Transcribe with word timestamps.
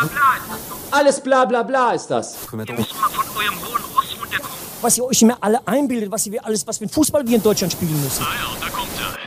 bla 0.00 0.08
bla 0.08 0.36
ist 0.36 0.50
das 0.50 0.68
doch. 0.68 0.98
Alles 0.98 1.20
bla 1.20 1.44
bla 1.44 1.62
bla 1.62 1.92
ist 1.92 2.06
das. 2.08 2.36
Ihr 2.52 2.56
müsst 2.56 2.68
mal 2.68 3.10
von 3.10 3.24
eurem 3.36 3.58
hohen 3.60 3.82
Ross 3.94 4.16
runterkommen. 4.20 4.56
was 4.80 4.98
ihr 4.98 5.04
euch 5.04 5.22
immer 5.22 5.36
alle 5.40 5.60
einbildet, 5.66 6.10
was 6.10 6.26
ihr 6.26 6.44
alles, 6.44 6.66
was 6.66 6.78
für 6.78 6.84
ein 6.84 6.90
Fußball 6.90 7.26
wir 7.26 7.36
in 7.36 7.42
Deutschland 7.42 7.72
spielen 7.72 8.00
müssen. 8.02 8.24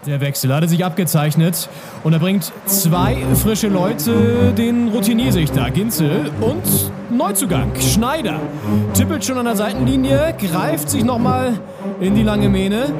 Der 0.08 0.20
Wechsel 0.20 0.52
hatte 0.52 0.68
sich 0.68 0.84
abgezeichnet 0.84 1.70
und 2.04 2.14
er 2.14 2.18
bringt 2.18 2.52
zwei 2.66 3.24
frische 3.36 3.68
Leute, 3.68 4.52
den 4.58 4.88
Routinier-Sichter 4.90 5.70
Ginzel 5.70 6.32
und 6.42 6.64
Neuzugang 7.12 7.72
Schneider. 7.80 8.40
Tippelt 8.96 9.24
schon 9.24 9.38
an 9.38 9.46
der 9.46 9.56
Seitenlinie, 9.56 10.36
greift 10.40 10.90
sich 10.90 11.04
nochmal 11.04 11.60
in 12.00 12.16
die 12.16 12.24
lange 12.24 12.50
Mähne. 12.50 12.94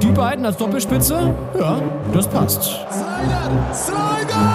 Die 0.00 0.10
beiden 0.12 0.46
als 0.46 0.56
Doppelspitze, 0.56 1.34
ja, 1.58 1.82
das 2.14 2.26
passt. 2.26 2.62
Slider! 2.62 3.74
Slider! 3.74 4.52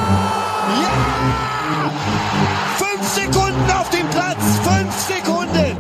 Ja! 0.82 1.51
Fünf 3.12 3.34
Sekunden 3.34 3.72
auf 3.72 3.90
dem 3.90 4.10
Platz! 4.10 4.60
Fünf 4.60 4.94
Sekunden! 4.94 5.76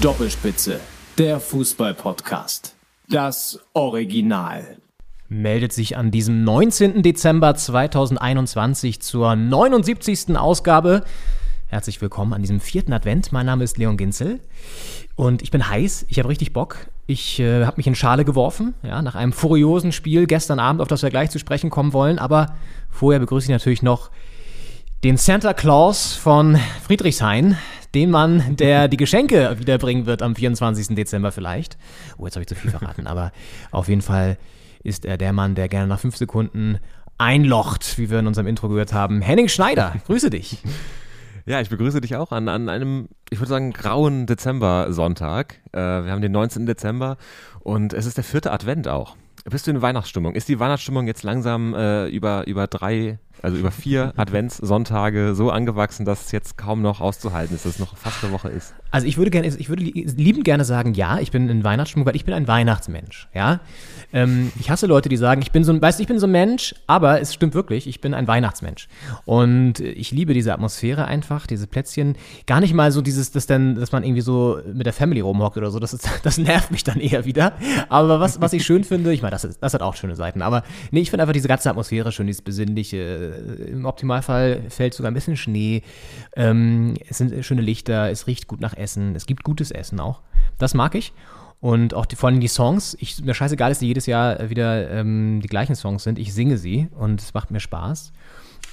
Doppelspitze, 0.00 0.80
der 1.16 1.38
Fußball-Podcast. 1.38 2.74
Das 3.08 3.60
Original. 3.72 4.78
Meldet 5.28 5.72
sich 5.72 5.96
an 5.96 6.10
diesem 6.10 6.42
19. 6.42 7.04
Dezember 7.04 7.54
2021 7.54 9.00
zur 9.00 9.36
79. 9.36 10.36
Ausgabe. 10.36 11.04
Herzlich 11.68 12.02
willkommen 12.02 12.32
an 12.32 12.42
diesem 12.42 12.58
vierten 12.58 12.92
Advent. 12.92 13.30
Mein 13.30 13.46
Name 13.46 13.62
ist 13.62 13.78
Leon 13.78 13.96
Ginzel 13.96 14.40
und 15.14 15.40
ich 15.40 15.52
bin 15.52 15.68
heiß. 15.68 16.06
Ich 16.08 16.18
habe 16.18 16.28
richtig 16.28 16.52
Bock. 16.52 16.78
Ich 17.06 17.38
äh, 17.38 17.64
habe 17.64 17.76
mich 17.76 17.86
in 17.86 17.94
Schale 17.94 18.24
geworfen, 18.24 18.74
ja, 18.82 19.02
nach 19.02 19.14
einem 19.14 19.32
furiosen 19.32 19.92
Spiel 19.92 20.26
gestern 20.26 20.58
Abend, 20.58 20.82
auf 20.82 20.88
das 20.88 21.04
wir 21.04 21.10
gleich 21.10 21.30
zu 21.30 21.38
sprechen 21.38 21.70
kommen 21.70 21.92
wollen. 21.92 22.18
Aber 22.18 22.56
vorher 22.88 23.20
begrüße 23.20 23.44
ich 23.44 23.50
natürlich 23.50 23.82
noch 23.82 24.10
den 25.02 25.16
Santa 25.16 25.54
Claus 25.54 26.12
von 26.12 26.58
Friedrichshain, 26.82 27.56
den 27.94 28.10
Mann, 28.10 28.56
der 28.56 28.86
die 28.86 28.98
Geschenke 28.98 29.58
wiederbringen 29.58 30.04
wird 30.04 30.20
am 30.20 30.36
24. 30.36 30.94
Dezember 30.94 31.32
vielleicht. 31.32 31.78
Oh, 32.18 32.26
jetzt 32.26 32.36
habe 32.36 32.42
ich 32.42 32.48
zu 32.48 32.54
viel 32.54 32.70
verraten, 32.70 33.06
aber 33.06 33.32
auf 33.70 33.88
jeden 33.88 34.02
Fall 34.02 34.36
ist 34.82 35.06
er 35.06 35.16
der 35.16 35.32
Mann, 35.32 35.54
der 35.54 35.70
gerne 35.70 35.86
nach 35.86 36.00
fünf 36.00 36.16
Sekunden 36.16 36.80
einlocht, 37.16 37.98
wie 37.98 38.10
wir 38.10 38.18
in 38.18 38.26
unserem 38.26 38.46
Intro 38.46 38.68
gehört 38.68 38.92
haben. 38.92 39.22
Henning 39.22 39.48
Schneider, 39.48 39.94
grüße 40.06 40.28
dich. 40.28 40.58
Ja, 41.46 41.62
ich 41.62 41.70
begrüße 41.70 42.02
dich 42.02 42.16
auch 42.16 42.30
an, 42.30 42.48
an 42.48 42.68
einem, 42.68 43.08
ich 43.30 43.38
würde 43.38 43.48
sagen, 43.48 43.72
grauen 43.72 44.26
Dezember-Sonntag. 44.26 45.60
Äh, 45.72 45.78
wir 45.78 46.12
haben 46.12 46.20
den 46.20 46.32
19. 46.32 46.66
Dezember 46.66 47.16
und 47.60 47.94
es 47.94 48.04
ist 48.04 48.18
der 48.18 48.24
vierte 48.24 48.52
Advent 48.52 48.86
auch. 48.86 49.16
Bist 49.44 49.66
du 49.66 49.70
in 49.70 49.80
Weihnachtsstimmung? 49.80 50.34
Ist 50.34 50.48
die 50.48 50.58
Weihnachtsstimmung 50.58 51.06
jetzt 51.06 51.22
langsam 51.22 51.74
äh, 51.74 52.08
über, 52.08 52.46
über 52.46 52.66
drei, 52.66 53.18
also 53.42 53.56
über 53.56 53.70
vier 53.70 54.12
Adventssonntage 54.16 55.34
so 55.34 55.50
angewachsen, 55.50 56.04
dass 56.04 56.26
es 56.26 56.32
jetzt 56.32 56.58
kaum 56.58 56.82
noch 56.82 57.00
auszuhalten 57.00 57.54
ist, 57.54 57.64
dass 57.64 57.74
es 57.74 57.78
noch 57.78 57.96
fast 57.96 58.22
eine 58.22 58.32
Woche 58.32 58.48
ist? 58.48 58.74
Also 58.90 59.06
ich 59.06 59.16
würde 59.16 59.30
gerne, 59.30 59.48
ich 59.48 59.68
würde 59.68 59.82
liebend 59.82 60.44
gerne 60.44 60.64
sagen, 60.64 60.94
ja, 60.94 61.18
ich 61.20 61.30
bin 61.30 61.48
in 61.48 61.64
Weihnachtsstimmung, 61.64 62.06
weil 62.06 62.16
ich 62.16 62.24
bin 62.24 62.34
ein 62.34 62.48
Weihnachtsmensch, 62.48 63.28
ja. 63.32 63.60
Ähm, 64.12 64.50
ich 64.58 64.70
hasse 64.70 64.86
Leute, 64.86 65.08
die 65.08 65.16
sagen, 65.16 65.40
ich 65.42 65.52
bin 65.52 65.62
so 65.62 65.72
ein, 65.72 65.80
weißt 65.80 65.98
du, 65.98 66.02
ich 66.02 66.08
bin 66.08 66.18
so 66.18 66.26
ein 66.26 66.32
Mensch, 66.32 66.74
aber 66.86 67.20
es 67.20 67.32
stimmt 67.32 67.54
wirklich, 67.54 67.86
ich 67.86 68.00
bin 68.00 68.14
ein 68.14 68.26
Weihnachtsmensch. 68.26 68.88
Und 69.24 69.80
ich 69.80 70.10
liebe 70.10 70.34
diese 70.34 70.52
Atmosphäre 70.52 71.04
einfach, 71.04 71.46
diese 71.46 71.66
Plätzchen. 71.66 72.16
Gar 72.46 72.60
nicht 72.60 72.74
mal 72.74 72.90
so 72.90 73.00
dieses, 73.00 73.30
dass 73.30 73.46
dann, 73.46 73.76
dass 73.76 73.92
man 73.92 74.02
irgendwie 74.02 74.22
so 74.22 74.60
mit 74.72 74.86
der 74.86 74.92
Family 74.92 75.20
rumhockt 75.20 75.56
oder 75.56 75.70
so, 75.70 75.78
das, 75.78 75.94
ist, 75.94 76.08
das 76.24 76.38
nervt 76.38 76.72
mich 76.72 76.84
dann 76.84 76.98
eher 76.98 77.24
wieder. 77.24 77.52
Aber 77.88 78.20
was, 78.20 78.40
was 78.40 78.52
ich 78.52 78.64
schön 78.64 78.82
finde, 78.82 79.12
ich 79.12 79.22
meine, 79.22 79.29
das, 79.30 79.44
ist, 79.44 79.62
das 79.62 79.74
hat 79.74 79.82
auch 79.82 79.96
schöne 79.96 80.16
Seiten, 80.16 80.42
aber 80.42 80.62
nee, 80.90 81.00
ich 81.00 81.10
finde 81.10 81.22
einfach 81.22 81.32
diese 81.32 81.48
ganze 81.48 81.70
Atmosphäre 81.70 82.12
schön, 82.12 82.26
dieses 82.26 82.42
besinnliche. 82.42 82.98
Im 83.68 83.84
Optimalfall 83.84 84.62
fällt 84.68 84.94
sogar 84.94 85.10
ein 85.10 85.14
bisschen 85.14 85.36
Schnee. 85.36 85.82
Ähm, 86.36 86.94
es 87.08 87.18
sind 87.18 87.44
schöne 87.44 87.62
Lichter, 87.62 88.10
es 88.10 88.26
riecht 88.26 88.46
gut 88.46 88.60
nach 88.60 88.76
Essen, 88.76 89.14
es 89.14 89.26
gibt 89.26 89.44
gutes 89.44 89.70
Essen 89.70 90.00
auch. 90.00 90.20
Das 90.58 90.74
mag 90.74 90.94
ich. 90.94 91.12
Und 91.60 91.92
auch 91.92 92.06
die, 92.06 92.16
vor 92.16 92.30
allem 92.30 92.40
die 92.40 92.48
Songs, 92.48 92.96
ich, 93.00 93.22
mir 93.22 93.34
scheißegal, 93.34 93.70
dass 93.70 93.80
die 93.80 93.86
jedes 93.86 94.06
Jahr 94.06 94.48
wieder 94.48 94.90
ähm, 94.90 95.40
die 95.42 95.48
gleichen 95.48 95.74
Songs 95.74 96.04
sind. 96.04 96.18
Ich 96.18 96.32
singe 96.32 96.56
sie 96.56 96.88
und 96.98 97.20
es 97.20 97.34
macht 97.34 97.50
mir 97.50 97.60
Spaß. 97.60 98.12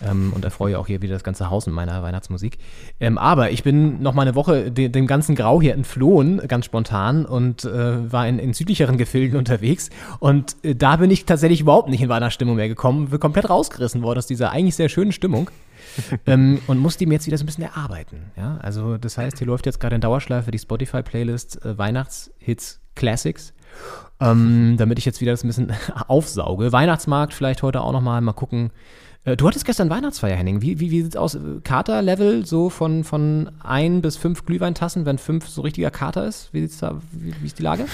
Ähm, 0.06 0.32
und 0.36 0.46
erfreue 0.46 0.78
auch 0.78 0.88
hier 0.88 1.02
wieder 1.02 1.14
das 1.14 1.24
ganze 1.24 1.50
Haus 1.50 1.66
mit 1.66 1.76
meiner 1.76 2.04
Weihnachtsmusik. 2.04 2.60
Ähm, 3.00 3.18
aber 3.18 3.52
ich 3.52 3.64
bin 3.64 4.02
noch 4.02 4.14
mal 4.14 4.22
eine 4.24 4.36
Woche 4.36 4.72
de 4.72 4.90
dem 4.90 5.08
ganzen 5.08 5.36
Grau 5.36 5.62
hier 5.62 5.74
entflohen, 5.74 6.40
ganz 6.48 6.66
spontan, 6.66 7.26
und 7.26 7.66
äh, 7.66 8.12
war 8.12 8.28
in, 8.28 8.40
in, 8.40 8.54
südlicheren 8.54 8.98
Gefilden 8.98 9.38
unterwegs. 9.40 9.90
Und 10.20 10.56
äh, 10.64 10.76
da 10.76 10.98
bin 10.98 11.10
ich 11.10 11.26
tatsächlich 11.26 11.62
überhaupt 11.62 11.90
nicht 11.90 12.02
in 12.02 12.10
Weihnachtsstimmung 12.10 12.56
mehr 12.56 12.68
gekommen, 12.68 13.08
bin 13.08 13.20
komplett 13.20 13.50
rausgerissen 13.50 14.04
worden 14.04 14.20
aus 14.20 14.28
dieser 14.28 14.52
eigentlich 14.52 14.76
sehr 14.76 14.90
schönen 14.90 15.12
Stimmung. 15.12 15.50
ähm, 16.26 16.60
und 16.68 16.78
musste 16.78 17.04
ihm 17.04 17.12
jetzt 17.12 17.28
wieder 17.28 17.38
so 17.38 17.44
ein 17.44 17.48
bisschen 17.48 17.64
erarbeiten. 17.64 18.32
Ja? 18.36 18.58
Also 18.62 18.98
das 18.98 19.18
heißt, 19.18 19.38
hier 19.38 19.48
läuft 19.48 19.66
jetzt 19.66 19.80
gerade 19.80 19.96
in 19.96 20.02
Dauerschleife 20.02 20.52
die 20.52 20.60
Spotify-Playlist 20.60 21.66
äh, 21.66 21.78
Weihnachtshits 21.78 22.82
Classics. 22.96 23.54
Ähm, 24.20 24.76
damit 24.78 24.98
ich 24.98 25.06
jetzt 25.06 25.22
wieder 25.22 25.32
das 25.32 25.44
ein 25.44 25.48
bisschen 25.48 25.72
aufsauge. 26.08 26.72
Weihnachtsmarkt 26.72 27.34
vielleicht 27.34 27.62
heute 27.62 27.82
auch 27.82 27.92
noch 27.92 28.02
mal, 28.02 28.20
mal 28.22 28.34
gucken. 28.34 28.72
Äh, 29.28 29.36
du 29.36 29.46
hattest 29.46 29.66
gestern 29.66 29.90
Weihnachtsfeier, 29.90 30.38
Henning. 30.38 30.62
Wie, 30.62 30.80
wie, 30.80 30.90
wie 30.90 31.02
sieht's 31.02 31.18
aus? 31.18 31.38
Kater-Level 31.66 32.46
so 32.46 32.70
von, 32.70 33.04
von 33.04 33.52
ein 33.62 34.02
bis 34.02 34.16
fünf 34.16 34.46
Glühweintassen, 34.46 35.06
wenn 35.06 35.18
fünf 35.18 35.50
so 35.50 35.62
richtiger 35.62 35.92
Kater 35.92 36.26
ist? 36.26 36.54
Wie 36.54 36.62
sieht's 36.62 36.78
da, 36.78 37.02
wie, 37.12 37.34
wie 37.42 37.46
ist 37.46 37.60
die 37.60 37.64
Lage? 37.64 37.86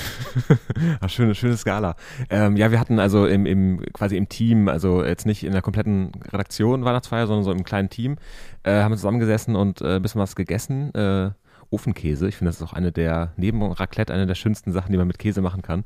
Ach, 1.01 1.09
schöne, 1.09 1.33
schöne 1.33 1.57
Skala. 1.57 1.95
Ähm, 2.29 2.55
ja, 2.55 2.69
wir 2.69 2.79
hatten 2.79 2.99
also 2.99 3.25
im, 3.25 3.47
im, 3.47 3.81
quasi 3.93 4.15
im 4.15 4.29
Team, 4.29 4.67
also 4.67 5.03
jetzt 5.03 5.25
nicht 5.25 5.43
in 5.43 5.53
der 5.53 5.63
kompletten 5.63 6.11
Redaktion 6.31 6.85
Weihnachtsfeier, 6.85 7.25
sondern 7.25 7.43
so 7.43 7.51
im 7.51 7.63
kleinen 7.63 7.89
Team, 7.89 8.17
äh, 8.61 8.83
haben 8.83 8.91
wir 8.91 8.97
zusammengesessen 8.97 9.55
und 9.55 9.81
äh, 9.81 9.95
ein 9.95 10.03
bisschen 10.03 10.21
was 10.21 10.35
gegessen. 10.35 10.93
Äh, 10.93 11.31
Ofenkäse. 11.71 12.27
Ich 12.27 12.35
finde, 12.35 12.49
das 12.49 12.57
ist 12.57 12.67
auch 12.67 12.73
eine 12.73 12.91
der, 12.91 13.33
neben 13.35 13.63
Raclette, 13.63 14.13
eine 14.13 14.27
der 14.27 14.35
schönsten 14.35 14.71
Sachen, 14.71 14.91
die 14.91 14.97
man 14.99 15.07
mit 15.07 15.17
Käse 15.17 15.41
machen 15.41 15.63
kann. 15.63 15.81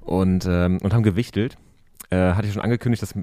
Und, 0.00 0.46
ähm, 0.48 0.78
und 0.82 0.94
haben 0.94 1.02
gewichtelt. 1.02 1.58
Äh, 2.10 2.32
hatte 2.34 2.46
ich 2.46 2.52
schon 2.52 2.62
angekündigt, 2.62 3.02
dass 3.02 3.14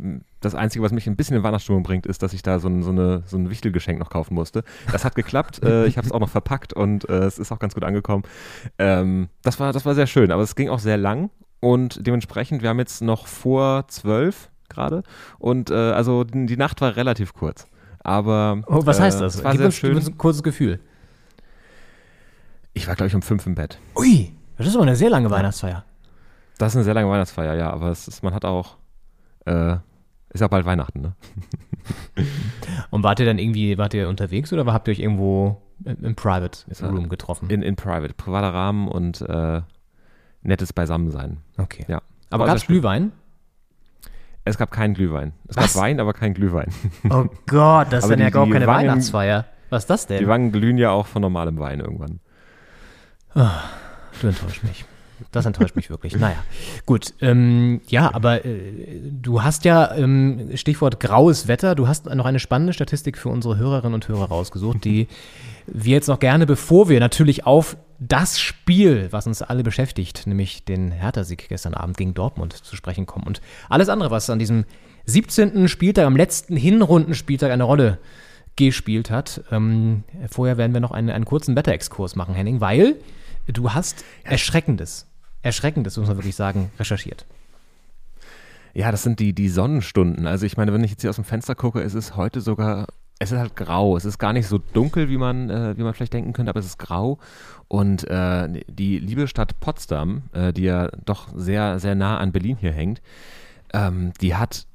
das 0.41 0.55
Einzige, 0.55 0.83
was 0.83 0.91
mich 0.91 1.07
ein 1.07 1.15
bisschen 1.15 1.37
in 1.37 1.43
Weihnachtsstimmung 1.43 1.83
bringt, 1.83 2.05
ist, 2.05 2.21
dass 2.21 2.33
ich 2.33 2.41
da 2.41 2.59
so 2.59 2.67
ein, 2.67 2.83
so 2.83 2.91
eine, 2.91 3.23
so 3.25 3.37
ein 3.37 3.49
Wichtelgeschenk 3.49 3.97
noch 3.97 4.09
kaufen 4.09 4.33
musste. 4.33 4.63
Das 4.91 5.05
hat 5.05 5.15
geklappt. 5.15 5.63
äh, 5.63 5.85
ich 5.85 5.97
habe 5.97 6.05
es 6.05 6.11
auch 6.11 6.19
noch 6.19 6.29
verpackt 6.29 6.73
und 6.73 7.07
äh, 7.07 7.23
es 7.23 7.39
ist 7.39 7.51
auch 7.51 7.59
ganz 7.59 7.75
gut 7.75 7.83
angekommen. 7.83 8.23
Ähm, 8.77 9.29
das, 9.41 9.59
war, 9.59 9.71
das 9.71 9.85
war 9.85 9.95
sehr 9.95 10.07
schön, 10.07 10.31
aber 10.31 10.43
es 10.43 10.55
ging 10.55 10.69
auch 10.69 10.79
sehr 10.79 10.97
lang 10.97 11.29
und 11.61 12.05
dementsprechend, 12.05 12.61
wir 12.61 12.69
haben 12.69 12.79
jetzt 12.79 13.01
noch 13.01 13.27
vor 13.27 13.87
zwölf 13.87 14.49
gerade 14.67 15.03
und 15.39 15.69
äh, 15.69 15.73
also 15.73 16.25
die, 16.25 16.45
die, 16.45 16.57
Nacht 16.57 16.81
war 16.81 16.95
relativ 16.97 17.33
kurz. 17.33 17.67
Aber 17.99 18.63
oh, 18.67 18.85
was 18.85 18.99
heißt 18.99 19.21
das? 19.21 19.43
War 19.45 19.51
Gib 19.51 19.59
sehr 19.59 19.65
uns, 19.67 19.75
schön. 19.75 19.95
Uns 19.95 20.09
ein 20.09 20.17
kurzes 20.17 20.43
Gefühl. 20.43 20.81
Ich 22.73 22.87
war, 22.87 22.95
glaube 22.95 23.07
ich, 23.07 23.15
um 23.15 23.21
fünf 23.21 23.45
im 23.45 23.55
Bett. 23.55 23.79
Ui, 23.95 24.33
das 24.57 24.67
ist 24.67 24.75
aber 24.75 24.83
eine 24.83 24.97
sehr 24.97 25.09
lange 25.09 25.29
Weihnachtsfeier. 25.29 25.85
Das 26.57 26.73
ist 26.73 26.75
eine 26.77 26.83
sehr 26.83 26.93
lange 26.93 27.09
Weihnachtsfeier, 27.09 27.55
ja, 27.55 27.71
aber 27.71 27.89
es 27.89 28.07
ist, 28.07 28.23
man 28.23 28.33
hat 28.33 28.45
auch, 28.45 28.77
äh, 29.45 29.73
ist 30.29 30.41
ja 30.41 30.47
bald 30.47 30.65
Weihnachten, 30.65 31.01
ne? 31.01 31.15
Und 32.89 33.03
wart 33.03 33.19
ihr 33.19 33.25
dann 33.25 33.39
irgendwie, 33.39 33.77
wart 33.77 33.93
ihr 33.93 34.07
unterwegs 34.07 34.53
oder 34.53 34.71
habt 34.71 34.87
ihr 34.87 34.91
euch 34.91 34.99
irgendwo 34.99 35.61
im, 35.83 36.15
Private 36.15 36.59
Room 36.81 37.09
getroffen? 37.09 37.49
In, 37.49 37.61
in 37.61 37.75
Private, 37.75 38.13
privater 38.13 38.53
Rahmen 38.53 38.87
und 38.87 39.21
äh, 39.21 39.61
nettes 40.41 40.71
Beisammensein. 40.73 41.37
Okay. 41.57 41.85
Ja. 41.87 42.01
Aber 42.29 42.45
gab 42.45 42.55
es 42.55 42.65
Glühwein? 42.65 43.11
Es 44.45 44.57
gab 44.57 44.71
keinen 44.71 44.93
Glühwein. 44.93 45.33
Es 45.47 45.57
Was? 45.57 45.73
gab 45.73 45.83
Wein, 45.83 45.99
aber 45.99 46.13
kein 46.13 46.33
Glühwein. 46.33 46.69
Oh 47.09 47.25
Gott, 47.47 47.87
das 47.91 48.03
ist 48.05 48.09
dann 48.09 48.19
ja 48.19 48.29
gar 48.29 48.45
keine 48.47 48.67
Wangen- 48.67 48.87
Weihnachtsfeier. 48.89 49.45
Was 49.69 49.83
ist 49.83 49.89
das 49.89 50.07
denn? 50.07 50.19
Die 50.19 50.27
Wangen 50.27 50.51
glühen 50.51 50.77
ja 50.77 50.91
auch 50.91 51.07
von 51.07 51.21
normalem 51.21 51.57
Wein 51.59 51.79
irgendwann. 51.79 52.19
Du 53.33 54.27
enttäuscht 54.27 54.63
mich. 54.63 54.85
Das 55.31 55.45
enttäuscht 55.45 55.75
mich 55.75 55.89
wirklich. 55.89 56.15
Naja, 56.15 56.37
gut. 56.85 57.13
Ähm, 57.21 57.81
ja, 57.87 58.13
aber 58.13 58.45
äh, 58.45 58.99
du 59.11 59.43
hast 59.43 59.65
ja, 59.65 59.93
ähm, 59.95 60.51
Stichwort 60.55 60.99
graues 60.99 61.47
Wetter, 61.47 61.75
du 61.75 61.87
hast 61.87 62.05
noch 62.05 62.25
eine 62.25 62.39
spannende 62.39 62.73
Statistik 62.73 63.17
für 63.17 63.29
unsere 63.29 63.57
Hörerinnen 63.57 63.93
und 63.93 64.07
Hörer 64.07 64.25
rausgesucht, 64.25 64.83
die 64.83 65.07
wir 65.67 65.93
jetzt 65.93 66.07
noch 66.07 66.19
gerne, 66.19 66.45
bevor 66.45 66.89
wir 66.89 66.99
natürlich 66.99 67.45
auf 67.45 67.77
das 67.99 68.39
Spiel, 68.39 69.07
was 69.11 69.27
uns 69.27 69.41
alle 69.41 69.63
beschäftigt, 69.63 70.27
nämlich 70.27 70.65
den 70.65 70.91
Hertha-Sieg 70.91 71.47
gestern 71.47 71.73
Abend 71.73 71.97
gegen 71.97 72.13
Dortmund 72.13 72.53
zu 72.53 72.75
sprechen 72.75 73.05
kommen 73.05 73.25
und 73.25 73.41
alles 73.69 73.89
andere, 73.89 74.11
was 74.11 74.29
an 74.29 74.39
diesem 74.39 74.65
17. 75.05 75.67
Spieltag, 75.67 76.05
am 76.05 76.15
letzten 76.15 76.55
Hinrundenspieltag 76.55 77.51
eine 77.51 77.63
Rolle 77.63 77.99
gespielt 78.55 79.09
hat. 79.09 79.43
Ähm, 79.51 80.03
vorher 80.29 80.57
werden 80.57 80.73
wir 80.73 80.81
noch 80.81 80.91
einen, 80.91 81.09
einen 81.09 81.25
kurzen 81.25 81.55
Wetterexkurs 81.55 82.15
machen, 82.15 82.35
Henning, 82.35 82.61
weil 82.61 82.97
du 83.47 83.71
hast 83.71 84.03
Erschreckendes, 84.23 85.07
Erschreckendes, 85.43 85.97
muss 85.97 86.07
man 86.07 86.17
wirklich 86.17 86.35
sagen, 86.35 86.71
recherchiert. 86.79 87.25
Ja, 88.73 88.91
das 88.91 89.03
sind 89.03 89.19
die, 89.19 89.33
die 89.33 89.49
Sonnenstunden. 89.49 90.25
Also 90.25 90.45
ich 90.45 90.57
meine, 90.57 90.73
wenn 90.73 90.83
ich 90.83 90.91
jetzt 90.91 91.01
hier 91.01 91.11
aus 91.11 91.17
dem 91.17 91.25
Fenster 91.25 91.53
gucke, 91.53 91.81
es 91.81 91.93
ist 91.93 92.15
heute 92.15 92.41
sogar, 92.41 92.87
es 93.19 93.31
ist 93.31 93.37
halt 93.37 93.55
grau. 93.55 93.95
Es 93.95 94.05
ist 94.05 94.17
gar 94.17 94.33
nicht 94.33 94.47
so 94.47 94.57
dunkel, 94.57 95.09
wie 95.09 95.17
man, 95.17 95.49
äh, 95.49 95.77
wie 95.77 95.83
man 95.83 95.93
vielleicht 95.93 96.13
denken 96.13 96.33
könnte, 96.33 96.49
aber 96.49 96.59
es 96.59 96.65
ist 96.65 96.79
grau. 96.79 97.19
Und 97.67 98.07
äh, 98.09 98.63
die 98.67 98.97
liebe 98.97 99.27
Stadt 99.27 99.59
Potsdam, 99.59 100.23
äh, 100.31 100.53
die 100.53 100.63
ja 100.63 100.87
doch 101.05 101.27
sehr, 101.35 101.77
sehr 101.79 101.93
nah 101.93 102.17
an 102.17 102.31
Berlin 102.31 102.57
hier 102.57 102.71
hängt, 102.71 103.01
ähm, 103.73 104.13
die 104.21 104.35
hat 104.35 104.65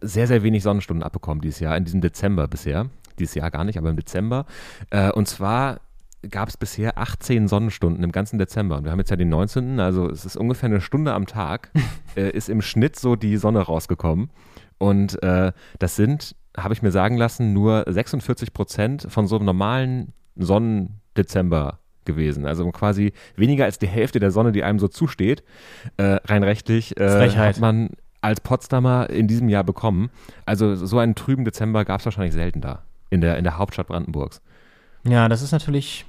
sehr, 0.00 0.26
sehr 0.26 0.42
wenig 0.42 0.64
Sonnenstunden 0.64 1.04
abbekommen 1.04 1.40
dieses 1.40 1.60
Jahr, 1.60 1.76
in 1.76 1.84
diesem 1.84 2.00
Dezember 2.00 2.48
bisher. 2.48 2.88
Dieses 3.18 3.34
Jahr 3.34 3.50
gar 3.50 3.64
nicht, 3.64 3.78
aber 3.78 3.90
im 3.90 3.96
Dezember. 3.96 4.46
Äh, 4.90 5.12
und 5.12 5.28
zwar 5.28 5.80
gab 6.30 6.48
es 6.48 6.56
bisher 6.56 6.98
18 6.98 7.48
Sonnenstunden 7.48 8.04
im 8.04 8.12
ganzen 8.12 8.38
Dezember. 8.38 8.76
Und 8.76 8.84
wir 8.84 8.92
haben 8.92 8.98
jetzt 8.98 9.10
ja 9.10 9.16
den 9.16 9.28
19., 9.28 9.80
also 9.80 10.08
es 10.08 10.24
ist 10.24 10.36
ungefähr 10.36 10.68
eine 10.68 10.80
Stunde 10.80 11.12
am 11.12 11.26
Tag, 11.26 11.70
äh, 12.16 12.30
ist 12.30 12.48
im 12.48 12.62
Schnitt 12.62 12.98
so 12.98 13.16
die 13.16 13.36
Sonne 13.36 13.60
rausgekommen. 13.60 14.30
Und 14.78 15.22
äh, 15.22 15.52
das 15.78 15.96
sind, 15.96 16.34
habe 16.56 16.74
ich 16.74 16.82
mir 16.82 16.90
sagen 16.90 17.16
lassen, 17.16 17.52
nur 17.52 17.84
46 17.86 18.52
Prozent 18.52 19.06
von 19.08 19.26
so 19.26 19.36
einem 19.36 19.46
normalen 19.46 20.12
Sonnendezember 20.36 21.78
gewesen. 22.04 22.46
Also 22.46 22.68
quasi 22.70 23.12
weniger 23.36 23.64
als 23.64 23.78
die 23.78 23.86
Hälfte 23.86 24.18
der 24.18 24.30
Sonne, 24.30 24.52
die 24.52 24.64
einem 24.64 24.78
so 24.78 24.88
zusteht. 24.88 25.44
Äh, 25.96 26.18
rein 26.24 26.42
rechtlich 26.42 26.96
äh, 26.98 27.30
hat 27.30 27.60
man 27.60 27.90
als 28.20 28.40
Potsdamer 28.40 29.10
in 29.10 29.28
diesem 29.28 29.48
Jahr 29.48 29.64
bekommen. 29.64 30.10
Also 30.46 30.74
so 30.74 30.98
einen 30.98 31.14
trüben 31.14 31.44
Dezember 31.44 31.84
gab 31.84 32.00
es 32.00 32.06
wahrscheinlich 32.06 32.34
selten 32.34 32.60
da. 32.60 32.82
In 33.10 33.20
der, 33.20 33.36
in 33.36 33.44
der 33.44 33.58
Hauptstadt 33.58 33.88
Brandenburgs. 33.88 34.40
Ja, 35.04 35.28
das 35.28 35.42
ist 35.42 35.52
natürlich 35.52 36.06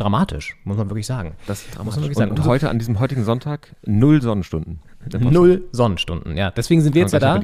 dramatisch, 0.00 0.56
muss 0.64 0.76
man 0.76 0.88
wirklich 0.88 1.06
sagen. 1.06 1.32
Das 1.46 1.64
muss 1.82 1.96
man 1.96 2.04
wirklich 2.04 2.16
und, 2.16 2.22
sagen. 2.22 2.30
und 2.30 2.44
heute, 2.44 2.70
an 2.70 2.78
diesem 2.78 2.98
heutigen 2.98 3.24
Sonntag, 3.24 3.74
null 3.84 4.22
Sonnenstunden. 4.22 4.80
Null 5.18 5.64
Sonnenstunden, 5.72 6.36
ja. 6.36 6.50
Deswegen 6.50 6.82
sind 6.82 6.94
wir 6.94 7.02
jetzt 7.02 7.12
ja 7.12 7.18
da. 7.18 7.40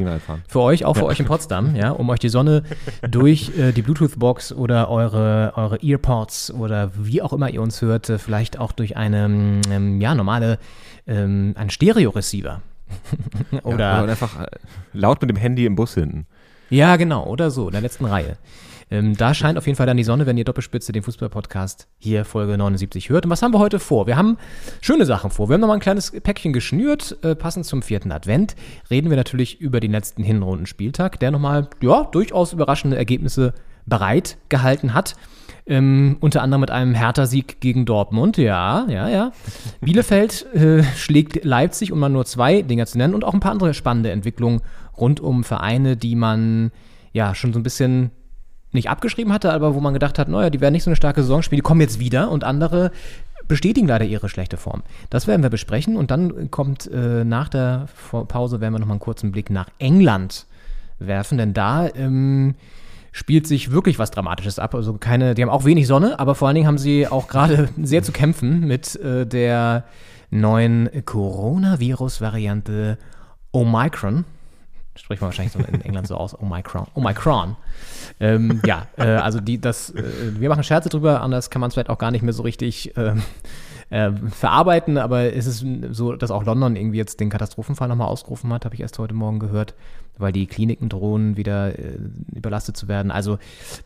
Für 0.47 0.61
euch, 0.61 0.85
auch 0.85 0.97
für 0.97 1.07
euch 1.07 1.21
in 1.21 1.27
Potsdam, 1.27 1.75
ja, 1.75 1.91
um 1.91 2.09
euch 2.11 2.19
die 2.19 2.29
Sonne 2.29 2.63
durch 3.11 3.57
äh, 3.59 3.73
die 3.73 3.83
Bluetooth-Box 3.83 4.53
oder 4.53 4.91
eure, 4.91 5.53
eure 5.57 5.79
Earpods 5.83 6.51
oder 6.51 6.91
wie 6.97 7.23
auch 7.23 7.33
immer 7.33 7.49
ihr 7.51 7.63
uns 7.63 7.81
hört, 7.81 8.11
äh, 8.11 8.19
vielleicht 8.19 8.59
auch 8.59 8.73
durch 8.73 8.97
eine, 8.97 9.61
ähm, 9.71 10.01
ja, 10.01 10.15
normale, 10.15 10.59
ähm, 11.07 11.55
ein 11.57 11.71
Stereo-Receiver. 11.71 12.63
Ja, 13.51 13.61
oder, 13.65 14.03
oder 14.03 14.13
einfach 14.13 14.41
äh, 14.41 14.47
laut 14.93 15.21
mit 15.21 15.31
dem 15.31 15.37
Handy 15.37 15.67
im 15.67 15.75
Bus 15.75 15.95
hinten. 15.95 16.27
ja, 16.71 16.97
genau, 16.97 17.27
oder 17.27 17.51
so, 17.51 17.67
in 17.67 17.73
der 17.73 17.81
letzten 17.81 18.05
Reihe. 18.05 18.37
Ähm, 18.91 19.17
da 19.17 19.35
scheint 19.35 19.59
auf 19.59 19.67
jeden 19.67 19.77
Fall 19.77 19.87
dann 19.87 19.97
die 19.97 20.05
Sonne, 20.05 20.27
wenn 20.27 20.37
ihr 20.37 20.45
Doppelspitze 20.45 20.93
den 20.93 21.03
Fußball-Podcast 21.03 21.89
hier 21.99 22.25
Folge 22.25 22.57
79 22.57 23.09
hört. 23.09 23.25
Und 23.25 23.31
was 23.31 23.43
haben 23.43 23.53
wir 23.53 23.59
heute 23.59 23.81
vor? 23.81 24.07
Wir 24.07 24.17
haben 24.17 24.39
schöne 24.81 25.07
Sachen 25.07 25.31
vor. 25.31 25.49
Wir 25.49 25.55
haben 25.55 25.61
nochmal 25.61 25.79
ein 25.79 25.81
kleines 25.81 26.13
Päckchen 26.13 26.53
geschnürt, 26.53 27.17
äh, 27.23 27.35
passend 27.35 27.67
zum 27.67 27.83
vierten 27.83 28.13
Advent. 28.13 28.55
Reden 28.89 29.11
wir 29.11 29.17
natürlich 29.17 29.61
über 29.61 29.81
den 29.81 29.91
letzten 29.91 30.23
Hinrundenspieltag, 30.23 31.19
der 31.19 31.33
nochmal, 31.33 31.69
ja, 31.81 32.05
durchaus 32.05 32.53
überraschende 32.53 32.97
Ergebnisse 32.97 33.55
bereit 33.87 34.37
gehalten 34.49 34.95
hat. 34.95 35.17
Ähm, 35.69 36.19
unter 36.21 36.43
anderem 36.43 36.61
mit 36.61 36.71
einem 36.71 36.95
Hertha-Sieg 36.95 37.61
gegen 37.61 37.87
Dortmund, 37.87 38.37
ja, 38.37 38.87
ja, 38.89 39.09
ja. 39.09 39.33
Bielefeld 39.81 40.47
äh, 40.55 40.85
schlägt 40.85 41.45
Leipzig, 41.45 41.91
um 41.91 41.99
mal 41.99 42.09
nur 42.09 42.25
zwei 42.25 42.63
Dinger 42.63 42.87
zu 42.87 42.99
nennen, 42.99 43.15
und 43.15 43.25
auch 43.25 43.35
ein 43.35 43.41
paar 43.41 43.51
andere 43.51 43.75
spannende 43.75 44.13
Entwicklungen 44.13 44.61
rund 44.97 45.19
um 45.19 45.43
Vereine, 45.43 45.97
die 45.97 46.15
man 46.15 46.71
ja 47.13 47.35
schon 47.35 47.53
so 47.53 47.59
ein 47.59 47.65
bisschen 47.65 48.13
nicht 48.77 48.89
abgeschrieben 48.89 49.33
hatte, 49.33 49.53
aber 49.53 49.75
wo 49.75 49.81
man 49.81 49.93
gedacht 49.93 50.19
hat, 50.19 50.29
naja, 50.29 50.51
die 50.51 50.61
werden 50.61 50.73
nicht 50.73 50.85
so 50.85 50.91
eine 50.91 50.97
starke 50.97 51.23
Saison 51.23 51.43
spielen, 51.43 51.59
die 51.59 51.63
kommen 51.63 51.81
jetzt 51.81 51.99
wieder 51.99 52.31
und 52.31 52.45
andere 52.45 52.93
bestätigen 53.49 53.89
leider 53.89 54.05
ihre 54.05 54.29
schlechte 54.29 54.57
Form. 54.57 54.83
Das 55.11 55.27
werden 55.27 55.43
wir 55.43 55.51
besprechen 55.51 55.97
und 55.97 56.11
dann 56.11 56.51
kommt 56.51 56.91
äh, 56.91 57.25
nach 57.25 57.49
der 57.49 57.87
Pause, 58.11 58.61
werden 58.61 58.75
wir 58.75 58.79
nochmal 58.79 58.95
einen 58.95 59.01
kurzen 59.01 59.33
Blick 59.33 59.51
nach 59.51 59.69
England 59.79 60.47
werfen, 60.99 61.39
denn 61.39 61.53
da 61.53 61.89
ähm, 61.89 62.55
spielt 63.13 63.47
sich 63.47 63.71
wirklich 63.71 63.99
was 63.99 64.11
Dramatisches 64.11 64.59
ab. 64.59 64.75
Also 64.75 64.95
keine, 64.95 65.35
die 65.35 65.43
haben 65.43 65.49
auch 65.51 65.65
wenig 65.65 65.87
Sonne, 65.87 66.19
aber 66.19 66.35
vor 66.35 66.49
allen 66.49 66.57
Dingen 66.57 66.67
haben 66.67 66.79
sie 66.79 67.07
auch 67.09 67.29
gerade 67.29 67.69
sehr 67.83 68.03
zu 68.03 68.13
kämpfen 68.13 68.67
mit 68.67 68.97
äh, 68.97 69.27
der 69.27 69.85
neuen 70.31 70.91
Coronavirus-Variante 71.05 72.99
Omicron. 73.53 74.25
Spricht 74.97 75.21
man 75.21 75.29
wahrscheinlich 75.29 75.53
so 75.53 75.59
in 75.59 75.81
England 75.83 76.07
so 76.07 76.17
aus, 76.17 76.39
Omicron. 76.39 76.87
Omicron. 76.95 77.57
Ähm, 78.19 78.61
ja, 78.65 78.87
äh, 78.97 79.03
also 79.03 79.41
die, 79.41 79.61
das, 79.61 79.91
äh, 79.91 80.41
wir 80.41 80.49
machen 80.49 80.65
Scherze 80.65 80.89
drüber, 80.89 81.21
anders 81.21 81.51
kann 81.51 81.61
man 81.61 81.69
es 81.69 81.75
vielleicht 81.75 81.91
auch 81.91 81.99
gar 81.99 82.11
nicht 82.11 82.23
mehr 82.23 82.33
so 82.33 82.43
richtig 82.43 82.97
ähm, 82.97 83.23
äh, 83.91 84.11
verarbeiten, 84.31 84.99
aber 84.99 85.35
es 85.35 85.47
ist 85.47 85.65
so, 85.91 86.17
dass 86.17 86.31
auch 86.31 86.45
London 86.45 86.77
irgendwie 86.77 86.99
jetzt 86.99 87.21
den 87.21 87.31
Katastrophenfall 87.31 87.89
nochmal 87.89 88.09
ausgerufen 88.09 88.53
hat, 88.53 88.65
habe 88.65 88.75
ich 88.75 88.81
erst 88.81 88.99
heute 88.99 89.15
Morgen 89.15 89.39
gehört, 89.39 89.75
weil 90.19 90.33
die 90.33 90.47
Kliniken 90.47 90.89
drohen, 90.89 91.37
wieder 91.37 91.79
äh, 91.79 91.99
überlastet 92.35 92.77
zu 92.77 92.89
werden. 92.89 93.11
Also 93.11 93.39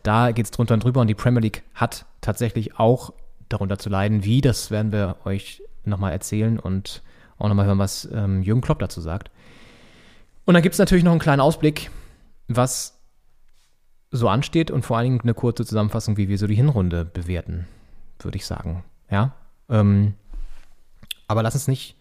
da 0.03 0.31
geht 0.31 0.45
es 0.45 0.51
drunter 0.51 0.73
und 0.73 0.83
drüber 0.83 1.01
und 1.01 1.07
die 1.07 1.15
Premier 1.15 1.41
League 1.41 1.63
hat 1.75 2.05
tatsächlich 2.21 2.79
auch 2.79 3.13
darunter 3.49 3.77
zu 3.77 3.89
leiden. 3.89 4.23
Wie, 4.23 4.41
das 4.41 4.71
werden 4.71 4.91
wir 4.91 5.17
euch 5.25 5.61
nochmal 5.83 6.13
erzählen 6.13 6.57
und 6.57 7.01
auch 7.37 7.47
nochmal 7.47 7.65
hören, 7.65 7.79
was 7.79 8.07
ähm, 8.13 8.41
Jürgen 8.43 8.61
Klopp 8.61 8.79
dazu 8.79 9.01
sagt. 9.01 9.29
Und 10.51 10.55
dann 10.55 10.63
gibt 10.63 10.73
es 10.73 10.79
natürlich 10.79 11.05
noch 11.05 11.13
einen 11.13 11.21
kleinen 11.21 11.39
Ausblick, 11.39 11.91
was 12.49 12.99
so 14.09 14.27
ansteht 14.27 14.69
und 14.69 14.83
vor 14.83 14.97
allen 14.97 15.05
Dingen 15.05 15.21
eine 15.21 15.33
kurze 15.33 15.65
Zusammenfassung, 15.65 16.17
wie 16.17 16.27
wir 16.27 16.37
so 16.37 16.45
die 16.45 16.55
Hinrunde 16.55 17.05
bewerten, 17.05 17.67
würde 18.19 18.35
ich 18.35 18.45
sagen. 18.45 18.83
Ja. 19.09 19.33
Ähm, 19.69 20.15
aber 21.29 21.41
lass 21.41 21.53
uns 21.53 21.69
nicht, 21.69 21.95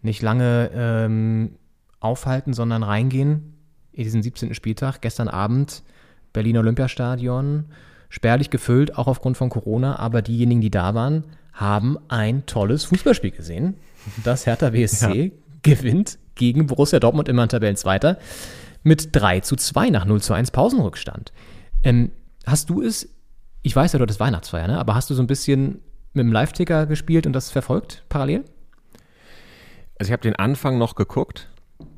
nicht 0.00 0.20
lange 0.20 0.72
ähm, 0.74 1.52
aufhalten, 2.00 2.54
sondern 2.54 2.82
reingehen 2.82 3.54
in 3.92 4.02
diesen 4.02 4.24
17. 4.24 4.52
Spieltag. 4.56 5.00
Gestern 5.00 5.28
Abend 5.28 5.84
Berliner 6.32 6.58
Olympiastadion, 6.58 7.66
spärlich 8.08 8.50
gefüllt, 8.50 8.98
auch 8.98 9.06
aufgrund 9.06 9.36
von 9.36 9.48
Corona, 9.48 10.00
aber 10.00 10.22
diejenigen, 10.22 10.60
die 10.60 10.72
da 10.72 10.96
waren, 10.96 11.22
haben 11.52 11.98
ein 12.08 12.46
tolles 12.46 12.82
Fußballspiel 12.82 13.30
gesehen. 13.30 13.76
Das 14.24 14.44
Hertha 14.44 14.70
BSC 14.70 15.30
gewinnt 15.62 16.18
gegen 16.34 16.66
Borussia 16.66 17.00
Dortmund 17.00 17.28
immer 17.28 17.46
Tabellenzweiter 17.48 18.18
mit 18.82 19.08
3 19.12 19.40
zu 19.40 19.56
2 19.56 19.90
nach 19.90 20.04
0 20.04 20.20
zu 20.20 20.34
1 20.34 20.50
Pausenrückstand. 20.50 21.32
Ähm, 21.84 22.12
hast 22.46 22.70
du 22.70 22.82
es, 22.82 23.08
ich 23.62 23.74
weiß 23.74 23.92
ja, 23.92 23.98
du 23.98 24.02
hattest 24.02 24.20
Weihnachtsfeier, 24.20 24.66
ne? 24.66 24.78
aber 24.78 24.94
hast 24.94 25.10
du 25.10 25.14
so 25.14 25.22
ein 25.22 25.26
bisschen 25.26 25.80
mit 26.12 26.24
dem 26.24 26.32
Live-Ticker 26.32 26.86
gespielt 26.86 27.26
und 27.26 27.32
das 27.32 27.50
verfolgt 27.50 28.04
parallel? 28.08 28.44
Also 29.98 30.10
ich 30.10 30.12
habe 30.12 30.22
den 30.22 30.36
Anfang 30.36 30.78
noch 30.78 30.94
geguckt 30.94 31.48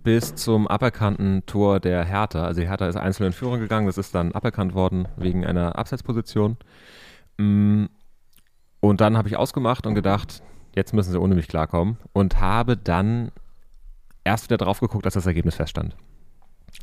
bis 0.02 0.34
zum 0.34 0.69
aberkannten 0.69 1.44
Tor 1.46 1.80
der 1.80 2.04
Hertha. 2.04 2.44
Also 2.44 2.60
die 2.60 2.69
Hertha 2.69 2.87
ist 2.87 2.96
einzeln 2.96 3.28
in 3.28 3.32
Führung 3.32 3.60
gegangen, 3.60 3.87
das 3.87 3.98
ist 3.98 4.14
dann 4.14 4.32
aberkannt 4.32 4.75
worden 4.75 5.08
wegen 5.16 5.44
einer 5.46 5.76
Abseitsposition. 5.78 6.56
Mm, 7.38 7.87
Und 8.80 9.00
dann 9.00 9.16
habe 9.16 9.28
ich 9.28 9.37
ausgemacht 9.37 9.87
und 9.87 9.94
gedacht, 9.94 10.42
jetzt 10.75 10.92
müssen 10.92 11.12
sie 11.12 11.20
ohne 11.20 11.34
mich 11.34 11.48
klarkommen 11.48 11.96
und 12.12 12.40
habe 12.40 12.76
dann 12.76 13.30
erst 14.25 14.44
wieder 14.44 14.56
drauf 14.56 14.81
geguckt, 14.81 15.05
als 15.05 15.15
das 15.15 15.26
Ergebnis 15.26 15.56
feststand. 15.56 15.97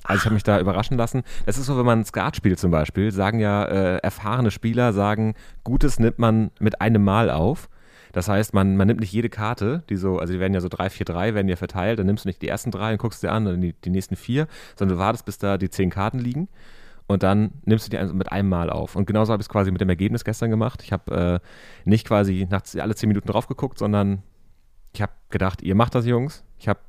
Also 0.03 0.19
ich 0.19 0.25
habe 0.25 0.35
mich 0.35 0.43
da 0.43 0.59
überraschen 0.59 0.97
lassen. 0.97 1.23
Das 1.45 1.57
ist 1.57 1.65
so, 1.65 1.77
wenn 1.77 1.85
man 1.85 2.05
Skat 2.05 2.35
spielt 2.35 2.59
zum 2.59 2.71
Beispiel, 2.71 3.11
sagen 3.11 3.39
ja 3.39 3.65
äh, 3.65 3.97
erfahrene 3.97 4.51
Spieler, 4.51 4.93
sagen, 4.93 5.35
Gutes 5.63 5.99
nimmt 5.99 6.17
man 6.17 6.51
mit 6.59 6.81
einem 6.81 7.03
Mal 7.03 7.29
auf. 7.29 7.69
Das 8.13 8.27
heißt, 8.27 8.53
man, 8.53 8.75
man 8.75 8.87
nimmt 8.87 8.99
nicht 8.99 9.13
jede 9.13 9.29
Karte, 9.29 9.83
die 9.89 9.95
so, 9.95 10.19
also 10.19 10.33
die 10.33 10.39
werden 10.39 10.53
ja 10.53 10.59
so 10.59 10.69
drei, 10.69 10.89
vier, 10.89 11.05
drei 11.05 11.33
werden 11.33 11.47
ja 11.47 11.55
verteilt, 11.55 11.99
dann 11.99 12.05
nimmst 12.05 12.25
du 12.25 12.29
nicht 12.29 12.41
die 12.41 12.47
ersten 12.47 12.71
drei 12.71 12.93
und 12.93 12.97
guckst 12.97 13.23
dir 13.23 13.31
an, 13.31 13.45
dann 13.45 13.61
die, 13.61 13.73
die 13.73 13.89
nächsten 13.89 14.15
vier, 14.15 14.47
sondern 14.77 14.97
du 14.97 15.03
wartest, 15.03 15.25
bis 15.25 15.37
da 15.37 15.57
die 15.57 15.69
zehn 15.69 15.89
Karten 15.89 16.19
liegen 16.19 16.49
und 17.11 17.23
dann 17.23 17.51
nimmst 17.65 17.85
du 17.85 17.89
die 17.89 17.97
also 17.97 18.13
mit 18.13 18.31
einem 18.31 18.49
Mal 18.49 18.69
auf. 18.69 18.95
Und 18.95 19.05
genauso 19.05 19.33
habe 19.33 19.41
ich 19.41 19.45
es 19.45 19.49
quasi 19.49 19.71
mit 19.71 19.81
dem 19.81 19.89
Ergebnis 19.89 20.23
gestern 20.23 20.49
gemacht. 20.49 20.81
Ich 20.83 20.91
habe 20.91 21.41
äh, 21.43 21.89
nicht 21.89 22.07
quasi 22.07 22.47
nach 22.49 22.61
alle 22.79 22.95
zehn 22.95 23.09
Minuten 23.09 23.27
drauf 23.27 23.47
geguckt, 23.47 23.77
sondern 23.77 24.23
ich 24.93 25.01
habe 25.01 25.11
gedacht, 25.29 25.61
ihr 25.61 25.75
macht 25.75 25.95
das, 25.95 26.05
Jungs. 26.05 26.43
Ich 26.57 26.67
habe 26.67 26.79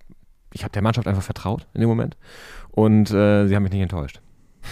ich 0.52 0.64
hab 0.64 0.72
der 0.72 0.82
Mannschaft 0.82 1.06
einfach 1.06 1.22
vertraut 1.22 1.66
in 1.74 1.80
dem 1.80 1.88
Moment 1.88 2.16
und 2.70 3.10
äh, 3.10 3.46
sie 3.46 3.54
haben 3.54 3.62
mich 3.62 3.72
nicht 3.72 3.82
enttäuscht. 3.82 4.20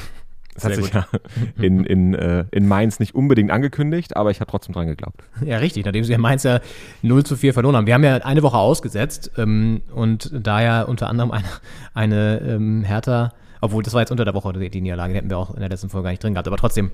Das 0.52 0.64
hat 0.64 0.74
Sehr 0.74 0.82
sich 0.82 0.92
ja 0.92 1.06
in, 1.64 1.84
in, 1.84 2.12
äh, 2.12 2.44
in 2.50 2.66
Mainz 2.66 2.98
nicht 2.98 3.14
unbedingt 3.14 3.52
angekündigt, 3.52 4.16
aber 4.16 4.32
ich 4.32 4.40
habe 4.40 4.50
trotzdem 4.50 4.74
dran 4.74 4.88
geglaubt. 4.88 5.22
Ja, 5.44 5.58
richtig, 5.58 5.86
nachdem 5.86 6.02
sie 6.02 6.12
in 6.12 6.20
Mainz 6.20 6.42
ja 6.42 6.60
0 7.02 7.24
zu 7.24 7.36
4 7.36 7.54
verloren 7.54 7.76
haben. 7.76 7.86
Wir 7.86 7.94
haben 7.94 8.02
ja 8.02 8.16
eine 8.16 8.42
Woche 8.42 8.58
ausgesetzt 8.58 9.30
ähm, 9.38 9.80
und 9.94 10.28
da 10.34 10.60
ja 10.60 10.82
unter 10.82 11.08
anderem 11.08 11.30
eine, 11.30 11.46
eine 11.94 12.40
ähm, 12.40 12.82
Hertha, 12.82 13.32
obwohl 13.60 13.84
das 13.84 13.94
war 13.94 14.00
jetzt 14.00 14.10
unter 14.10 14.24
der 14.24 14.34
Woche 14.34 14.52
die, 14.52 14.68
die 14.70 14.80
Niederlage, 14.80 15.12
die 15.12 15.18
hätten 15.18 15.30
wir 15.30 15.38
auch 15.38 15.54
in 15.54 15.60
der 15.60 15.68
letzten 15.68 15.88
Folge 15.88 16.06
gar 16.06 16.10
nicht 16.10 16.22
drin 16.22 16.34
gehabt, 16.34 16.48
aber 16.48 16.56
trotzdem 16.56 16.90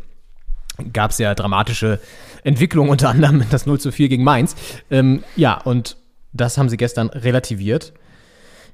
gab 0.93 1.11
es 1.11 1.19
ja 1.19 1.35
dramatische 1.35 1.99
Entwicklungen, 2.45 2.91
unter 2.91 3.09
anderem 3.09 3.43
das 3.51 3.67
0 3.67 3.81
zu 3.81 3.91
4 3.91 4.09
gegen 4.09 4.23
Mainz. 4.23 4.55
Ähm, 4.91 5.25
ja, 5.35 5.59
und 5.61 5.97
das 6.33 6.59
haben 6.59 6.69
sie 6.69 6.77
gestern 6.77 7.09
relativiert. 7.09 7.93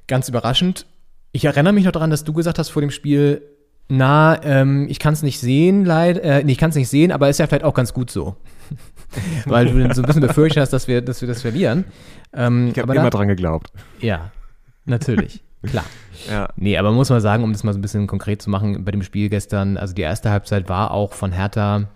Ganz 0.07 0.29
überraschend. 0.29 0.85
Ich 1.31 1.45
erinnere 1.45 1.73
mich 1.73 1.85
noch 1.85 1.91
daran, 1.91 2.09
dass 2.09 2.23
du 2.23 2.33
gesagt 2.33 2.59
hast 2.59 2.69
vor 2.69 2.81
dem 2.81 2.91
Spiel, 2.91 3.41
na, 3.89 4.41
ähm, 4.43 4.87
ich 4.89 4.99
kann 4.99 5.13
es 5.13 5.23
nicht 5.23 5.39
sehen, 5.39 5.85
leider, 5.85 6.21
äh, 6.23 6.43
nee, 6.43 6.53
ich 6.53 6.57
kann 6.57 6.69
es 6.69 6.75
nicht 6.75 6.89
sehen, 6.89 7.11
aber 7.11 7.29
ist 7.29 7.39
ja 7.39 7.47
vielleicht 7.47 7.65
auch 7.65 7.73
ganz 7.73 7.93
gut 7.93 8.09
so. 8.11 8.35
Weil 9.45 9.65
du 9.65 9.93
so 9.93 10.01
ein 10.01 10.05
bisschen 10.05 10.21
befürchtet 10.21 10.61
hast, 10.61 10.71
dass 10.73 10.87
wir, 10.87 11.01
dass 11.01 11.21
wir 11.21 11.27
das 11.27 11.41
verlieren. 11.41 11.85
Ähm, 12.33 12.69
Ich 12.73 12.79
habe 12.79 12.93
immer 12.93 13.03
da, 13.03 13.09
dran 13.09 13.27
geglaubt. 13.27 13.71
Ja, 13.99 14.31
natürlich, 14.85 15.43
klar. 15.63 15.85
Ja. 16.29 16.47
Nee, 16.55 16.77
aber 16.77 16.91
muss 16.91 17.09
man 17.09 17.19
sagen, 17.19 17.43
um 17.43 17.51
das 17.51 17.63
mal 17.63 17.73
so 17.73 17.79
ein 17.79 17.81
bisschen 17.81 18.07
konkret 18.07 18.41
zu 18.41 18.49
machen, 18.49 18.85
bei 18.85 18.91
dem 18.91 19.03
Spiel 19.03 19.29
gestern, 19.29 19.77
also 19.77 19.93
die 19.93 20.01
erste 20.01 20.29
Halbzeit 20.31 20.69
war 20.69 20.91
auch 20.91 21.13
von 21.13 21.31
Hertha, 21.31 21.87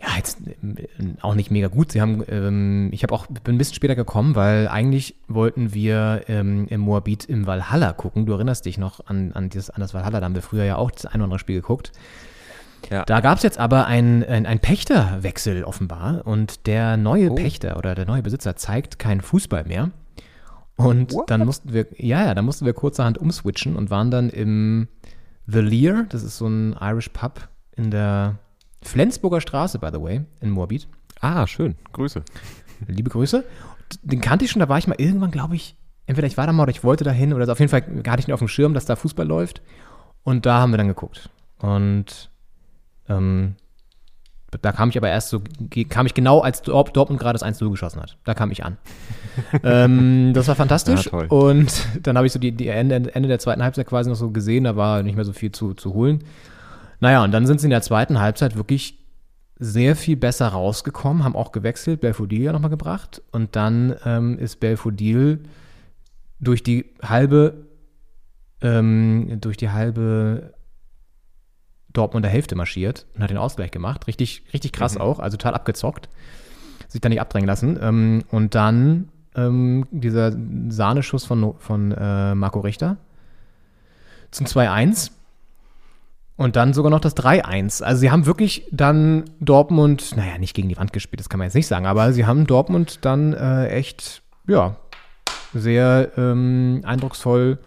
ja, 0.00 0.08
jetzt 0.16 0.38
äh, 0.46 0.86
auch 1.20 1.34
nicht 1.34 1.50
mega 1.50 1.68
gut. 1.68 1.92
Sie 1.92 2.00
haben, 2.00 2.22
ähm, 2.28 2.88
ich 2.92 3.02
habe 3.02 3.14
auch, 3.14 3.26
bin 3.26 3.56
ein 3.56 3.58
bisschen 3.58 3.74
später 3.74 3.96
gekommen, 3.96 4.36
weil 4.36 4.68
eigentlich 4.68 5.16
wollten 5.26 5.74
wir 5.74 6.22
ähm, 6.28 6.66
im 6.68 6.80
Moabit 6.80 7.24
im 7.24 7.46
Valhalla 7.46 7.92
gucken. 7.92 8.26
Du 8.26 8.32
erinnerst 8.32 8.64
dich 8.64 8.78
noch 8.78 9.06
an, 9.06 9.32
an, 9.32 9.48
das, 9.48 9.70
an 9.70 9.80
das 9.80 9.94
Valhalla, 9.94 10.20
da 10.20 10.24
haben 10.24 10.34
wir 10.34 10.42
früher 10.42 10.64
ja 10.64 10.76
auch 10.76 10.90
das 10.90 11.06
ein 11.06 11.16
oder 11.16 11.24
andere 11.24 11.38
Spiel 11.38 11.56
geguckt. 11.56 11.92
Ja. 12.90 13.04
Da 13.04 13.20
gab 13.20 13.38
es 13.38 13.42
jetzt 13.42 13.58
aber 13.58 13.86
einen 13.86 14.22
ein 14.22 14.60
Pächterwechsel 14.60 15.64
offenbar 15.64 16.26
und 16.26 16.66
der 16.68 16.96
neue 16.96 17.32
Oh. 17.32 17.34
Pächter 17.34 17.76
oder 17.76 17.96
der 17.96 18.06
neue 18.06 18.22
Besitzer 18.22 18.54
zeigt 18.54 19.00
keinen 19.00 19.20
Fußball 19.20 19.64
mehr. 19.64 19.90
Und 20.76 21.12
What? 21.12 21.28
dann 21.28 21.44
mussten 21.44 21.72
wir, 21.72 21.86
ja, 21.96 22.24
ja, 22.24 22.34
da 22.34 22.42
mussten 22.42 22.64
wir 22.64 22.72
kurzerhand 22.72 23.18
umswitchen 23.18 23.74
und 23.74 23.90
waren 23.90 24.12
dann 24.12 24.30
im 24.30 24.86
The 25.48 25.58
Lear, 25.58 26.04
das 26.08 26.22
ist 26.22 26.36
so 26.38 26.46
ein 26.46 26.76
Irish 26.80 27.08
Pub 27.08 27.48
in 27.74 27.90
der 27.90 28.38
Flensburger 28.82 29.40
Straße, 29.40 29.78
by 29.78 29.88
the 29.92 30.00
way, 30.00 30.22
in 30.40 30.50
Moabit. 30.50 30.88
Ah, 31.20 31.46
schön. 31.46 31.74
Grüße. 31.92 32.22
Liebe 32.86 33.10
Grüße. 33.10 33.44
Den 34.02 34.20
kannte 34.20 34.44
ich 34.44 34.50
schon, 34.50 34.60
da 34.60 34.68
war 34.68 34.78
ich 34.78 34.86
mal 34.86 34.96
irgendwann, 34.98 35.30
glaube 35.30 35.56
ich, 35.56 35.76
entweder 36.06 36.26
ich 36.26 36.36
war 36.36 36.46
da 36.46 36.52
mal 36.52 36.62
oder 36.64 36.70
ich 36.70 36.84
wollte 36.84 37.04
da 37.04 37.10
hin 37.10 37.32
oder. 37.32 37.50
Auf 37.50 37.58
jeden 37.58 37.70
Fall 37.70 37.82
hatte 38.06 38.20
ich 38.20 38.28
ihn 38.28 38.34
auf 38.34 38.38
dem 38.38 38.48
Schirm, 38.48 38.74
dass 38.74 38.84
da 38.84 38.96
Fußball 38.96 39.26
läuft. 39.26 39.62
Und 40.22 40.46
da 40.46 40.58
haben 40.60 40.70
wir 40.72 40.76
dann 40.78 40.88
geguckt. 40.88 41.30
Und 41.58 42.30
ähm, 43.08 43.56
da 44.62 44.72
kam 44.72 44.88
ich 44.90 44.96
aber 44.96 45.08
erst 45.08 45.28
so, 45.28 45.42
kam 45.88 46.06
ich 46.06 46.14
genau, 46.14 46.40
als 46.40 46.62
Dort- 46.62 46.96
Dortmund 46.96 47.20
gerade 47.20 47.38
das 47.38 47.46
1-0 47.46 47.70
geschossen 47.70 48.00
hat. 48.00 48.16
Da 48.24 48.34
kam 48.34 48.50
ich 48.50 48.64
an. 48.64 48.78
ähm, 49.62 50.32
das 50.34 50.48
war 50.48 50.54
fantastisch. 50.54 51.06
Ja. 51.12 51.18
Und 51.28 51.86
dann 52.02 52.16
habe 52.16 52.26
ich 52.26 52.32
so 52.32 52.38
die, 52.38 52.52
die 52.52 52.68
Ende, 52.68 53.14
Ende 53.14 53.28
der 53.28 53.38
zweiten 53.38 53.62
Halbzeit 53.62 53.86
quasi 53.86 54.08
noch 54.08 54.16
so 54.16 54.30
gesehen, 54.30 54.64
da 54.64 54.76
war 54.76 55.02
nicht 55.02 55.16
mehr 55.16 55.24
so 55.24 55.32
viel 55.32 55.52
zu, 55.52 55.74
zu 55.74 55.92
holen. 55.94 56.24
Naja, 57.00 57.22
und 57.24 57.32
dann 57.32 57.46
sind 57.46 57.60
sie 57.60 57.66
in 57.66 57.70
der 57.70 57.82
zweiten 57.82 58.20
Halbzeit 58.20 58.56
wirklich 58.56 58.98
sehr 59.58 59.96
viel 59.96 60.16
besser 60.16 60.48
rausgekommen, 60.48 61.24
haben 61.24 61.36
auch 61.36 61.52
gewechselt, 61.52 62.00
Belfodil 62.00 62.42
ja 62.42 62.52
nochmal 62.52 62.70
gebracht 62.70 63.22
und 63.32 63.56
dann 63.56 63.94
ähm, 64.04 64.38
ist 64.38 64.60
Belfodil 64.60 65.40
durch 66.38 66.62
die 66.62 66.86
halbe 67.02 67.66
ähm, 68.60 69.38
durch 69.40 69.56
die 69.56 69.70
halbe 69.70 70.54
Dortmunder 71.92 72.28
Hälfte 72.28 72.54
marschiert 72.54 73.06
und 73.14 73.22
hat 73.22 73.30
den 73.30 73.38
Ausgleich 73.38 73.70
gemacht. 73.70 74.06
Richtig, 74.06 74.44
richtig 74.52 74.72
krass 74.72 74.96
auch, 74.96 75.18
also 75.18 75.36
total 75.36 75.54
abgezockt. 75.54 76.08
Sich 76.88 77.00
da 77.00 77.08
nicht 77.08 77.20
abdrängen 77.20 77.46
lassen. 77.46 77.78
Ähm, 77.80 78.24
und 78.30 78.54
dann 78.54 79.08
ähm, 79.34 79.86
dieser 79.90 80.32
Sahneschuss 80.68 81.24
von, 81.24 81.54
von 81.58 81.92
äh, 81.92 82.34
Marco 82.34 82.60
Richter 82.60 82.96
zum 84.30 84.46
2-1. 84.46 85.10
Und 86.38 86.54
dann 86.54 86.72
sogar 86.72 86.90
noch 86.90 87.00
das 87.00 87.16
3-1. 87.16 87.82
Also 87.82 87.98
sie 87.98 88.12
haben 88.12 88.24
wirklich 88.24 88.68
dann 88.70 89.24
Dortmund, 89.40 90.16
naja, 90.16 90.38
nicht 90.38 90.54
gegen 90.54 90.68
die 90.68 90.76
Wand 90.76 90.92
gespielt, 90.92 91.18
das 91.18 91.28
kann 91.28 91.38
man 91.38 91.46
jetzt 91.46 91.54
nicht 91.54 91.66
sagen, 91.66 91.84
aber 91.84 92.12
sie 92.12 92.26
haben 92.26 92.46
Dortmund 92.46 93.04
dann 93.04 93.32
äh, 93.32 93.66
echt, 93.70 94.22
ja, 94.46 94.76
sehr 95.52 96.12
ähm, 96.16 96.82
eindrucksvoll 96.84 97.58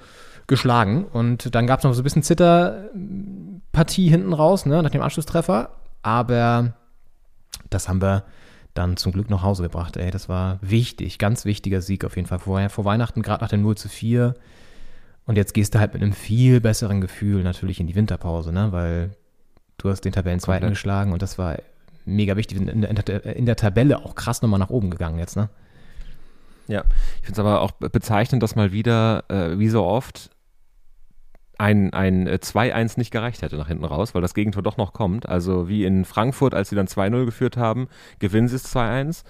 geschlagen. 0.47 1.03
Und 1.03 1.53
dann 1.53 1.67
gab 1.67 1.79
es 1.79 1.83
noch 1.83 1.93
so 1.93 1.99
ein 1.99 2.03
bisschen 2.05 2.23
Zitterpartie 2.23 4.07
hinten 4.07 4.31
raus, 4.31 4.65
ne, 4.65 4.81
nach 4.81 4.89
dem 4.89 5.01
Anschlusstreffer. 5.01 5.71
Aber 6.01 6.73
das 7.69 7.89
haben 7.89 8.01
wir 8.01 8.23
dann 8.73 8.95
zum 8.95 9.11
Glück 9.11 9.29
nach 9.29 9.43
Hause 9.43 9.63
gebracht. 9.63 9.97
Ey, 9.97 10.11
das 10.11 10.29
war 10.29 10.59
wichtig, 10.61 11.19
ganz 11.19 11.43
wichtiger 11.43 11.81
Sieg 11.81 12.05
auf 12.05 12.15
jeden 12.15 12.29
Fall. 12.29 12.39
Vor, 12.39 12.69
vor 12.69 12.85
Weihnachten, 12.85 13.21
gerade 13.21 13.43
nach 13.43 13.49
dem 13.49 13.63
0 13.63 13.75
zu 13.75 13.89
4. 13.89 14.33
Und 15.25 15.35
jetzt 15.37 15.53
gehst 15.53 15.75
du 15.75 15.79
halt 15.79 15.93
mit 15.93 16.01
einem 16.01 16.13
viel 16.13 16.59
besseren 16.61 16.99
Gefühl 17.01 17.43
natürlich 17.43 17.79
in 17.79 17.87
die 17.87 17.95
Winterpause, 17.95 18.51
ne? 18.51 18.71
weil 18.71 19.11
du 19.77 19.89
hast 19.89 20.01
den 20.01 20.11
Tabellenzweiten 20.11 20.61
Komplett. 20.61 20.73
geschlagen 20.73 21.13
und 21.13 21.21
das 21.21 21.37
war 21.37 21.57
mega 22.05 22.35
wichtig. 22.35 22.59
Wir 22.59 22.65
sind 22.65 22.83
in 22.83 23.45
der, 23.45 23.55
Tabelle 23.55 23.99
auch 23.99 24.15
krass 24.15 24.41
nochmal 24.41 24.59
nach 24.59 24.69
oben 24.71 24.89
gegangen 24.89 25.19
jetzt, 25.19 25.35
ne? 25.37 25.49
Ja, 26.67 26.83
ich 27.17 27.25
finde 27.27 27.33
es 27.33 27.39
aber 27.39 27.61
auch 27.61 27.71
be- 27.71 27.89
bezeichnend, 27.89 28.41
dass 28.43 28.55
mal 28.55 28.71
wieder, 28.71 29.25
äh, 29.29 29.57
wie 29.59 29.69
so 29.69 29.83
oft, 29.83 30.29
ein, 31.57 31.93
ein 31.93 32.27
äh, 32.27 32.39
2-1 32.41 32.97
nicht 32.97 33.11
gereicht 33.11 33.41
hätte 33.43 33.57
nach 33.57 33.67
hinten 33.67 33.85
raus, 33.85 34.15
weil 34.15 34.21
das 34.21 34.33
Gegentor 34.33 34.63
doch 34.63 34.77
noch 34.77 34.93
kommt. 34.93 35.27
Also 35.29 35.67
wie 35.67 35.85
in 35.85 36.05
Frankfurt, 36.05 36.53
als 36.55 36.69
sie 36.69 36.75
dann 36.75 36.87
2-0 36.87 37.25
geführt 37.25 37.57
haben, 37.57 37.87
gewinnen 38.19 38.47
sie 38.47 38.55
es 38.55 38.73
2-1. 38.75 39.23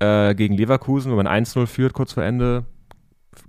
Äh, 0.00 0.34
gegen 0.34 0.56
Leverkusen, 0.56 1.10
wenn 1.16 1.24
man 1.24 1.44
1-0 1.44 1.66
führt, 1.66 1.92
kurz 1.94 2.12
vor 2.12 2.22
Ende, 2.22 2.64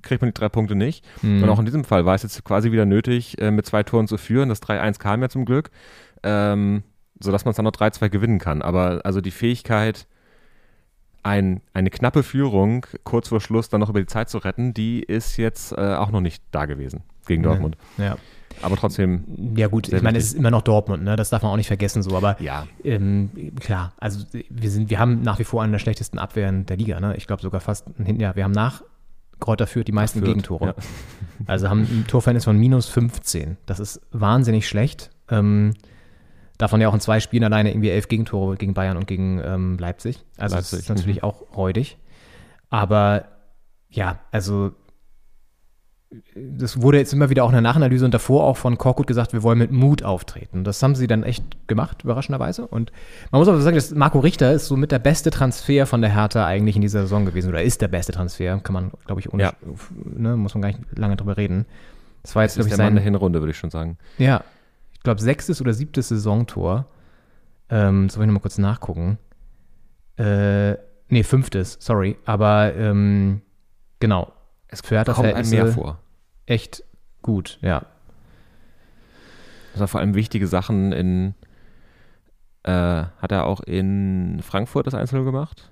kriegt 0.02 0.22
man 0.22 0.30
die 0.30 0.34
drei 0.34 0.50
Punkte 0.50 0.76
nicht. 0.76 1.06
Mhm. 1.22 1.44
Und 1.44 1.50
auch 1.50 1.60
in 1.60 1.66
diesem 1.66 1.84
Fall 1.84 2.06
war 2.06 2.16
es 2.16 2.24
jetzt 2.24 2.44
quasi 2.44 2.72
wieder 2.72 2.86
nötig, 2.86 3.40
äh, 3.42 3.52
mit 3.52 3.66
zwei 3.66 3.84
Toren 3.84 4.08
zu 4.08 4.18
führen. 4.18 4.50
Das 4.50 4.62
3-1 4.62 5.00
kam 5.00 5.22
ja 5.22 5.30
zum 5.30 5.46
Glück, 5.46 5.72
ähm, 6.24 6.84
sodass 7.20 7.46
man 7.46 7.52
es 7.52 7.56
dann 7.56 7.66
noch 7.66 7.72
3-2 7.72 8.10
gewinnen 8.10 8.40
kann. 8.40 8.62
Aber 8.62 9.02
also 9.04 9.22
die 9.22 9.32
Fähigkeit, 9.32 10.08
ein, 11.24 11.62
eine 11.74 11.90
knappe 11.90 12.24
Führung 12.24 12.86
kurz 13.04 13.28
vor 13.30 13.42
Schluss 13.42 13.70
dann 13.70 13.80
noch 13.80 13.90
über 13.90 14.00
die 14.00 14.08
Zeit 14.08 14.30
zu 14.30 14.40
retten, 14.40 14.74
die 14.74 15.04
ist 15.04 15.38
jetzt 15.38 15.72
äh, 15.74 15.96
auch 15.96 16.12
noch 16.12 16.22
nicht 16.22 16.44
da 16.52 16.66
gewesen 16.66 17.04
gegen 17.28 17.44
Dortmund. 17.44 17.78
Ja. 17.98 18.18
Aber 18.62 18.76
trotzdem, 18.76 19.24
Ja 19.56 19.68
gut, 19.68 19.92
ich 19.92 20.02
meine, 20.02 20.18
es 20.18 20.26
ist 20.26 20.34
immer 20.34 20.52
noch 20.52 20.62
Dortmund, 20.62 21.04
ne? 21.04 21.16
Das 21.16 21.30
darf 21.30 21.42
man 21.42 21.52
auch 21.52 21.58
nicht 21.58 21.68
vergessen 21.68 22.04
so, 22.04 22.16
aber 22.16 22.40
ja, 22.42 22.68
ähm, 22.84 23.30
klar, 23.60 23.94
also 23.98 24.26
wir 24.50 24.70
sind, 24.70 24.90
wir 24.90 25.00
haben 25.00 25.22
nach 25.22 25.40
wie 25.40 25.44
vor 25.44 25.64
eine 25.64 25.72
der 25.72 25.80
schlechtesten 25.80 26.20
Abwehren 26.20 26.66
der 26.66 26.78
Liga, 26.78 27.00
ne? 27.00 27.16
Ich 27.16 27.28
glaube 27.28 27.42
sogar 27.42 27.62
fast 27.62 27.88
hinten, 27.98 28.20
ja, 28.20 28.36
wir 28.36 28.44
haben 28.44 28.52
nach 28.52 28.84
Kräuter 29.42 29.68
Fürth 29.68 29.86
die 29.86 29.92
meisten 29.92 30.20
Fürth, 30.20 30.30
Gegentore. 30.30 30.68
ja. 30.68 30.76
Also 31.48 31.70
haben 31.70 31.82
ein 31.82 32.06
Torverhältnis 32.08 32.46
von 32.46 32.56
minus 32.56 32.88
15. 32.88 33.58
Das 33.66 33.80
ist 33.80 34.00
wahnsinnig 34.12 34.68
schlecht. 34.68 35.10
Ähm, 35.28 35.74
davon 36.60 36.80
ja 36.80 36.88
auch 36.88 36.94
in 36.94 37.00
zwei 37.00 37.20
Spielen 37.20 37.44
alleine 37.44 37.72
irgendwie 37.72 37.90
elf 37.90 38.08
Gegentore 38.08 38.56
gegen 38.56 38.76
Bayern 38.76 38.96
und 38.96 39.08
gegen 39.08 39.42
ähm, 39.44 39.78
Leipzig. 39.80 40.24
Also 40.38 40.56
das 40.56 40.72
Leipzig, 40.72 40.80
ist 40.80 40.90
natürlich 40.90 41.24
auch 41.24 41.58
räudig. 41.58 41.98
Aber 42.70 43.26
ja, 43.90 44.20
also 44.32 44.72
das 46.36 46.82
wurde 46.82 46.98
jetzt 46.98 47.14
immer 47.14 47.30
wieder 47.30 47.44
auch 47.46 47.50
in 47.50 47.54
der 47.54 47.62
Nachanalyse 47.62 48.04
und 48.04 48.14
davor 48.14 48.44
auch 48.44 48.58
von 48.58 48.78
Korkut 48.78 49.08
gesagt, 49.08 49.32
wir 49.32 49.44
wollen 49.44 49.58
mit 49.60 49.72
Mut 49.72 50.04
auftreten. 50.04 50.66
Das 50.66 50.84
haben 50.84 50.94
sie 50.96 51.08
dann 51.08 51.24
echt 51.24 51.44
gemacht, 51.68 52.04
überraschenderweise. 52.04 52.68
Und 52.68 52.92
man 53.32 53.40
muss 53.40 53.48
aber 53.48 53.62
sagen, 53.62 53.76
dass 53.76 53.92
Marco 53.92 54.20
Richter 54.20 54.52
ist 54.52 54.68
so 54.68 54.76
mit 54.76 54.92
der 54.92 55.00
beste 55.00 55.32
Transfer 55.32 55.86
von 55.86 56.02
der 56.02 56.14
Hertha 56.14 56.46
eigentlich 56.46 56.76
in 56.76 56.82
dieser 56.82 57.02
Saison 57.04 57.26
gewesen. 57.26 57.48
Oder 57.50 57.64
ist 57.64 57.82
der 57.82 57.88
beste 57.88 58.12
Transfer, 58.12 58.60
kann 58.60 58.74
man, 58.74 58.92
glaube 59.06 59.22
ich, 59.22 59.32
ohne, 59.34 59.44
Ja. 59.44 59.54
ne, 60.04 60.36
muss 60.36 60.54
man 60.54 60.62
gar 60.62 60.68
nicht 60.70 60.80
lange 60.98 61.16
drüber 61.16 61.38
reden. 61.38 61.66
Das 62.24 62.36
war 62.36 62.44
jetzt, 62.44 62.56
glaube 62.56 62.70
ich, 62.70 62.76
der 62.76 62.84
Mann 62.86 62.94
der 62.96 63.02
sein, 63.04 63.14
Hinrunde, 63.14 63.40
würde 63.40 63.52
ich 63.52 63.58
schon 63.58 63.72
sagen. 63.72 63.98
ja, 64.18 64.44
ich 64.94 65.00
glaube, 65.04 65.22
sechstes 65.22 65.62
oder 65.62 65.74
siebtes 65.74 66.10
Saisontor. 66.10 66.86
Ähm, 67.70 68.10
soll 68.10 68.24
ich 68.24 68.28
nochmal 68.28 68.42
kurz 68.42 68.58
nachgucken. 68.58 69.18
Äh, 70.18 70.74
nee, 71.08 71.24
fünftes, 71.24 71.78
sorry. 71.80 72.18
Aber 72.26 72.76
ähm, 72.76 73.42
genau. 74.00 74.32
Es 74.72 74.82
Für 74.82 74.96
Hertha 74.96 75.14
kommt 75.14 75.34
einem 75.34 75.50
mehr 75.50 75.68
vor. 75.68 76.00
echt 76.48 76.84
gut, 77.22 77.60
ja. 77.62 77.86
Das 79.74 79.80
war 79.82 79.88
vor 79.88 80.00
allem 80.02 80.16
wichtige 80.16 80.48
Sachen 80.48 80.92
in, 80.92 81.34
äh, 82.64 82.72
hat 82.72 83.32
er 83.32 83.46
auch 83.46 83.62
in 83.62 84.40
Frankfurt 84.42 84.88
das 84.88 84.94
Einzel 84.94 85.24
gemacht, 85.24 85.72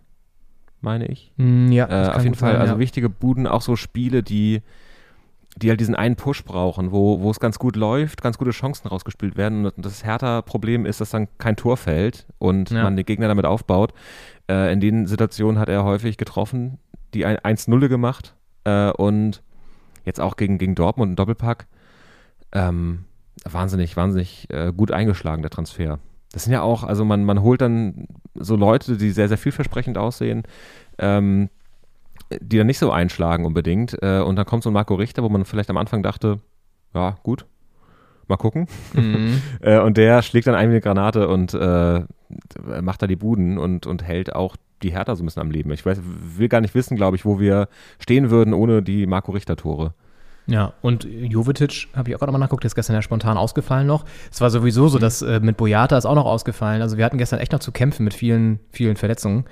meine 0.82 1.08
ich. 1.08 1.32
Mm, 1.38 1.72
ja, 1.72 1.86
Äh, 1.86 1.89
das 1.89 2.10
auf 2.18 2.24
jeden 2.24 2.36
Fall, 2.36 2.53
sein, 2.53 2.62
also 2.62 2.74
ja. 2.75 2.79
wichtige 2.79 3.10
Buden, 3.10 3.48
auch 3.48 3.62
so 3.62 3.75
Spiele, 3.75 4.24
die, 4.24 4.62
die 5.58 5.70
halt 5.70 5.79
diesen 5.82 5.96
einen 5.96 6.15
Push 6.15 6.44
brauchen, 6.46 6.91
wo, 6.91 7.20
wo 7.22 7.32
es 7.32 7.39
ganz 7.39 7.60
gut 7.60 7.75
läuft, 7.75 8.22
ganz 8.22 8.38
gute 8.38 8.51
Chancen 8.51 8.88
rausgespielt 8.88 9.36
werden. 9.36 9.65
Und 9.65 9.74
das 9.86 10.03
Hertha-Problem 10.06 10.86
ist, 10.86 11.01
dass 11.01 11.10
dann 11.10 11.27
kein 11.38 11.56
Tor 11.58 11.75
fällt 11.75 12.25
und 12.38 12.70
Ja. 12.72 12.84
man 12.84 12.96
den 12.96 13.06
Gegner 13.06 13.27
damit 13.27 13.46
aufbaut. 13.46 13.94
Äh, 14.50 14.72
in 14.72 14.79
den 14.79 15.08
Situationen 15.08 15.60
hat 15.60 15.68
er 15.70 15.84
häufig 15.84 16.18
getroffen, 16.18 16.79
die 17.13 17.25
ein- 17.25 17.38
1-0 17.39 17.89
gemacht 17.89 18.36
äh, 18.63 18.91
und 18.91 19.41
jetzt 20.05 20.19
auch 20.19 20.35
gegen, 20.35 20.57
gegen 20.57 20.75
Dortmund 20.75 21.09
einen 21.09 21.15
Doppelpack. 21.15 21.67
Ähm, 22.51 23.05
wahnsinnig, 23.45 23.95
wahnsinnig 23.95 24.47
äh, 24.49 24.73
gut 24.75 24.91
eingeschlagen, 24.91 25.41
der 25.41 25.51
Transfer. 25.51 25.99
Das 26.31 26.43
sind 26.43 26.53
ja 26.53 26.61
auch, 26.61 26.83
also 26.83 27.05
man, 27.05 27.23
man 27.23 27.41
holt 27.41 27.61
dann 27.61 28.07
so 28.35 28.55
Leute, 28.55 28.97
die 28.97 29.11
sehr, 29.11 29.27
sehr 29.27 29.37
vielversprechend 29.37 29.97
aussehen, 29.97 30.43
ähm, 30.97 31.49
die 32.39 32.57
dann 32.57 32.67
nicht 32.67 32.79
so 32.79 32.91
einschlagen 32.91 33.45
unbedingt. 33.45 33.97
Äh, 34.01 34.21
und 34.21 34.35
dann 34.35 34.45
kommt 34.45 34.63
so 34.63 34.69
ein 34.69 34.73
Marco 34.73 34.95
Richter, 34.95 35.23
wo 35.23 35.29
man 35.29 35.45
vielleicht 35.45 35.69
am 35.69 35.77
Anfang 35.77 36.03
dachte, 36.03 36.39
ja, 36.93 37.17
gut, 37.23 37.45
mal 38.27 38.37
gucken. 38.37 38.67
Mhm. 38.93 39.41
Äh, 39.61 39.79
und 39.79 39.97
der 39.97 40.21
schlägt 40.21 40.47
dann 40.47 40.55
eine 40.55 40.79
Granate 40.79 41.27
und 41.27 41.53
äh, 41.53 42.01
macht 42.81 43.01
da 43.01 43.07
die 43.07 43.17
Buden 43.17 43.57
und, 43.57 43.85
und 43.85 44.03
hält 44.03 44.33
auch 44.33 44.55
die 44.83 44.91
Hertha 44.91 45.15
so 45.15 45.24
ein 45.24 45.25
bisschen 45.25 45.41
am 45.41 45.51
Leben. 45.51 45.71
Ich 45.71 45.86
weiß, 45.86 46.00
will 46.03 46.50
gar 46.50 46.62
nicht 46.62 46.75
wissen, 46.75 46.95
glaube 46.95 47.15
ich, 47.15 47.25
wo 47.25 47.39
wir 47.39 47.67
stehen 48.00 48.29
würden 48.29 48.53
ohne 48.53 48.81
die 48.81 49.07
Marco 49.07 49.31
Richter-Tore. 49.31 49.93
Ja, 50.48 50.74
und 50.81 51.03
Jovetic, 51.05 51.89
habe 51.95 52.09
ich 52.09 52.15
auch 52.15 52.19
gerade 52.19 52.31
mal 52.31 52.39
nachgeguckt, 52.39 52.63
der 52.63 52.69
ist 52.69 52.75
gestern 52.75 52.95
ja 52.95 53.03
spontan 53.03 53.38
ausgefallen 53.38 53.86
noch. 53.86 54.05
Es 54.31 54.41
war 54.41 54.50
sowieso 54.50 54.88
so, 54.88 54.98
dass 54.98 55.21
äh, 55.21 55.39
mit 55.39 55.57
Boyata 55.57 55.95
ist 55.95 56.07
auch 56.07 56.15
noch 56.15 56.25
ausgefallen. 56.25 56.81
Also 56.81 56.98
wir 56.98 57.05
hatten 57.05 57.19
gestern 57.19 57.39
echt 57.39 57.51
noch 57.51 57.59
zu 57.59 57.71
kämpfen 57.71 58.03
mit 58.03 58.15
vielen, 58.15 58.59
vielen 58.71 58.95
Verletzungen 58.95 59.45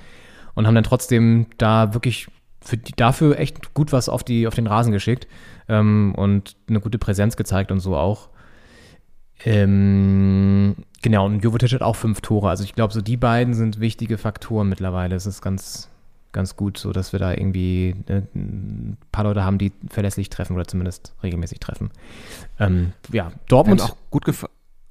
und 0.56 0.66
haben 0.66 0.74
dann 0.74 0.84
trotzdem 0.84 1.48
da 1.60 1.94
wirklich 1.94 2.28
für 2.62 2.78
die, 2.78 2.94
dafür 2.96 3.40
echt 3.40 3.76
gut 3.76 3.92
was 3.92 4.10
auf, 4.10 4.24
die, 4.24 4.48
auf 4.48 4.56
den 4.56 4.66
Rasen 4.66 4.92
geschickt 4.92 5.28
ähm, 5.70 6.16
und 6.18 6.56
eine 6.68 6.80
gute 6.80 6.98
Präsenz 6.98 7.38
gezeigt 7.38 7.72
und 7.72 7.80
so 7.80 7.96
auch. 7.96 8.30
Ähm, 9.46 10.76
genau, 11.02 11.26
und 11.26 11.44
Jovetic 11.44 11.74
hat 11.74 11.82
auch 11.82 11.96
fünf 11.96 12.22
Tore. 12.22 12.50
Also 12.50 12.64
ich 12.64 12.74
glaube, 12.74 12.94
so 12.94 13.02
die 13.02 13.18
beiden 13.18 13.54
sind 13.54 13.80
wichtige 13.80 14.18
Faktoren 14.18 14.70
mittlerweile. 14.70 15.16
Es 15.16 15.26
ist 15.26 15.42
ganz, 15.42 15.90
ganz 16.32 16.56
gut, 16.56 16.78
so 16.78 16.92
dass 16.92 17.14
wir 17.14 17.20
da 17.20 17.32
irgendwie 17.32 17.96
äh, 18.08 18.22
ein 18.36 18.98
paar 19.12 19.26
Leute 19.26 19.44
haben, 19.44 19.58
die 19.58 19.72
verlässlich 19.90 20.30
treffen 20.30 20.56
oder 20.56 20.66
zumindest 20.66 21.14
regelmäßig 21.24 21.60
treffen. 21.60 21.92
Ähm, 22.60 22.94
ja, 23.12 23.32
Dortmund. 23.48 23.82
Und 23.82 23.92
auch 23.92 23.98
gut, 24.10 24.26
gefa 24.26 24.50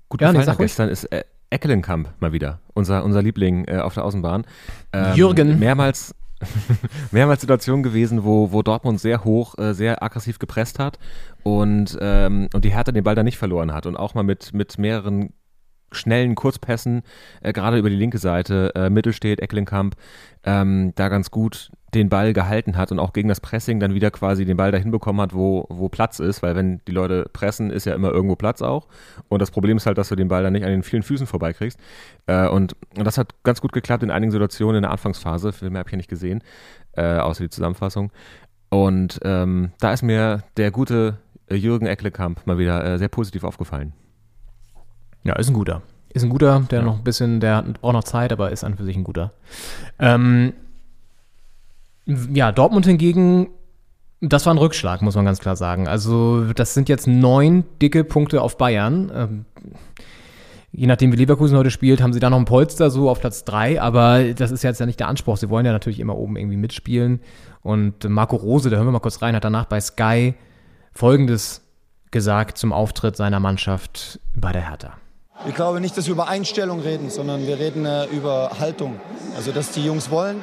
gut 0.09 0.21
Ja, 0.21 0.33
gefallen 0.33 0.59
gestern 0.59 0.89
ist, 0.89 1.05
äh, 1.05 1.25
Eckelenkamp 1.51 2.09
mal 2.21 2.33
wieder, 2.33 2.61
unser, 2.75 3.05
unser 3.05 3.23
Liebling 3.23 3.67
äh, 3.67 3.79
auf 3.79 3.95
der 3.95 4.05
Außenbahn. 4.05 4.45
Ähm, 4.93 5.15
Jürgen. 5.15 5.59
Mehrmals, 5.59 6.15
mehrmals 7.11 7.41
Situationen 7.41 7.83
gewesen, 7.83 8.25
wo, 8.25 8.53
wo 8.53 8.63
Dortmund 8.63 9.01
sehr 9.01 9.25
hoch, 9.25 9.57
äh, 9.59 9.73
sehr 9.73 10.03
aggressiv 10.03 10.39
gepresst 10.39 10.79
hat 10.79 10.99
und, 11.43 11.97
ähm, 12.01 12.49
und 12.53 12.65
die 12.65 12.73
Hertha 12.73 12.93
den 12.93 13.05
Ball 13.05 13.15
da 13.15 13.23
nicht 13.23 13.39
verloren 13.39 13.73
hat 13.73 13.87
und 13.87 13.97
auch 13.97 14.15
mal 14.15 14.23
mit, 14.23 14.53
mit 14.53 14.79
mehreren 14.79 15.33
schnellen 15.93 16.35
Kurzpässen, 16.35 17.03
äh, 17.41 17.53
gerade 17.53 17.79
über 17.79 17.91
die 17.91 17.97
linke 17.97 18.19
Seite, 18.19 18.73
äh, 18.75 18.91
Mittelstedt, 18.91 19.41
Ecklenkamp, 19.41 19.97
ähm, 20.45 20.93
da 20.95 21.09
ganz 21.09 21.31
gut 21.31 21.71
den 21.97 22.09
Ball 22.09 22.33
gehalten 22.33 22.77
hat 22.77 22.93
und 22.93 22.99
auch 22.99 23.13
gegen 23.13 23.29
das 23.29 23.41
Pressing 23.41 23.81
dann 23.81 23.95
wieder 23.95 24.11
quasi 24.11 24.45
den 24.45 24.57
Ball 24.57 24.73
dahin 24.73 24.91
bekommen 24.91 25.21
hat, 25.21 25.35
wo, 25.35 25.67
wo 25.69 25.89
Platz 25.89 26.19
ist, 26.19 26.43
weil 26.43 26.55
wenn 26.55 26.81
die 26.87 26.93
Leute 26.93 27.29
pressen, 27.33 27.71
ist 27.71 27.87
ja 27.87 27.95
immer 27.95 28.11
irgendwo 28.11 28.37
Platz 28.37 28.63
auch. 28.63 28.87
Und 29.29 29.41
das 29.41 29.51
Problem 29.51 29.77
ist 29.77 29.87
halt, 29.87 29.99
dass 29.99 30.09
du 30.09 30.17
den 30.17 30.29
Ball 30.29 30.43
dann 30.43 30.53
nicht 30.53 30.65
an 30.65 30.71
den 30.71 30.83
vielen 30.83 31.03
Füßen 31.03 31.27
vorbeikriegst. 31.27 31.79
Äh, 32.27 32.49
und, 32.49 32.77
und 32.97 33.05
das 33.05 33.19
hat 33.19 33.35
ganz 33.43 33.61
gut 33.61 33.73
geklappt 33.73 34.03
in 34.03 34.11
einigen 34.11 34.31
Situationen 34.31 34.77
in 34.77 34.83
der 34.83 34.93
Anfangsphase. 34.93 35.53
Viel 35.53 35.71
mehr 35.71 35.81
habe 35.81 35.89
ich 35.89 35.93
ja 35.93 35.97
nicht 35.97 36.11
gesehen, 36.11 36.43
äh, 36.93 37.19
außer 37.19 37.45
die 37.45 37.51
Zusammenfassung. 37.51 38.13
Und 38.69 39.21
ähm, 39.23 39.73
da 39.81 39.93
ist 39.93 40.03
mir 40.03 40.43
der 40.57 40.71
gute 40.71 41.19
äh, 41.49 41.55
Jürgen 41.55 41.87
Ecklekamp 41.87 42.47
mal 42.47 42.59
wieder 42.59 42.85
äh, 42.85 42.99
sehr 42.99 43.09
positiv 43.09 43.45
aufgefallen. 43.45 43.93
Ja, 45.25 45.37
ist 45.37 45.49
ein 45.49 45.55
guter. 45.55 45.83
Ist 46.13 46.23
ein 46.23 46.31
guter, 46.31 46.61
der 46.71 46.83
noch 46.83 46.99
ein 46.99 47.05
bisschen, 47.05 47.41
der 47.41 47.63
braucht 47.63 47.93
noch 47.93 48.05
Zeit, 48.05 48.33
aber 48.33 48.51
ist 48.51 48.65
an 48.65 48.77
für 48.77 48.85
sich 48.85 48.97
ein 48.97 49.05
guter. 49.05 49.33
Ähm, 49.99 50.55
ja, 52.07 52.53
Dortmund 52.53 52.87
hingegen, 52.87 53.49
das 54.21 54.47
war 54.47 54.55
ein 54.55 54.59
Rückschlag, 54.59 55.03
muss 55.03 55.15
man 55.15 55.25
ganz 55.25 55.41
klar 55.41 55.57
sagen. 55.57 55.89
Also, 55.89 56.53
das 56.53 56.75
sind 56.75 56.89
jetzt 56.89 57.07
neun 57.07 57.65
dicke 57.83 58.05
Punkte 58.05 58.41
auf 58.43 58.57
Bayern. 58.57 59.13
Ähm, 59.15 59.45
je 60.73 60.87
nachdem, 60.87 61.13
wie 61.13 61.17
Leverkusen 61.17 61.57
heute 61.57 61.71
spielt, 61.71 62.01
haben 62.01 62.13
sie 62.13 62.21
da 62.21 62.31
noch 62.31 62.39
ein 62.39 62.45
Polster 62.45 62.91
so 62.91 63.11
auf 63.11 63.21
Platz 63.21 63.45
drei, 63.45 63.81
aber 63.81 64.33
das 64.35 64.51
ist 64.51 64.63
jetzt 64.63 64.81
ja 64.81 64.87
nicht 64.87 65.01
der 65.01 65.09
Anspruch. 65.09 65.37
Sie 65.37 65.51
wollen 65.51 65.67
ja 65.67 65.73
natürlich 65.73 66.01
immer 66.01 66.17
oben 66.17 66.37
irgendwie 66.37 66.57
mitspielen. 66.57 67.21
Und 67.63 68.09
Marco 68.09 68.37
Rose, 68.37 68.71
da 68.71 68.77
hören 68.77 68.87
wir 68.87 68.93
mal 68.93 69.01
kurz 69.01 69.21
rein, 69.23 69.35
hat 69.35 69.45
danach 69.45 69.67
bei 69.67 69.81
Sky 69.81 70.35
Folgendes 70.93 71.63
gesagt 72.11 72.57
zum 72.57 72.73
Auftritt 72.73 73.17
seiner 73.17 73.41
Mannschaft 73.41 74.21
bei 74.35 74.53
der 74.53 74.69
Hertha. 74.69 74.95
Ich 75.47 75.55
glaube 75.55 75.81
nicht, 75.81 75.97
dass 75.99 76.07
wir 76.07 76.13
über 76.13 76.29
Einstellung 76.29 76.81
reden, 76.81 77.11
sondern 77.11 77.47
wir 77.47 77.59
reden 77.59 77.85
äh, 77.85 78.07
über 78.07 78.53
Haltung. 78.59 78.99
Also, 79.37 79.53
dass 79.53 79.73
die 79.73 79.85
Jungs 79.85 80.11
wollen, 80.11 80.39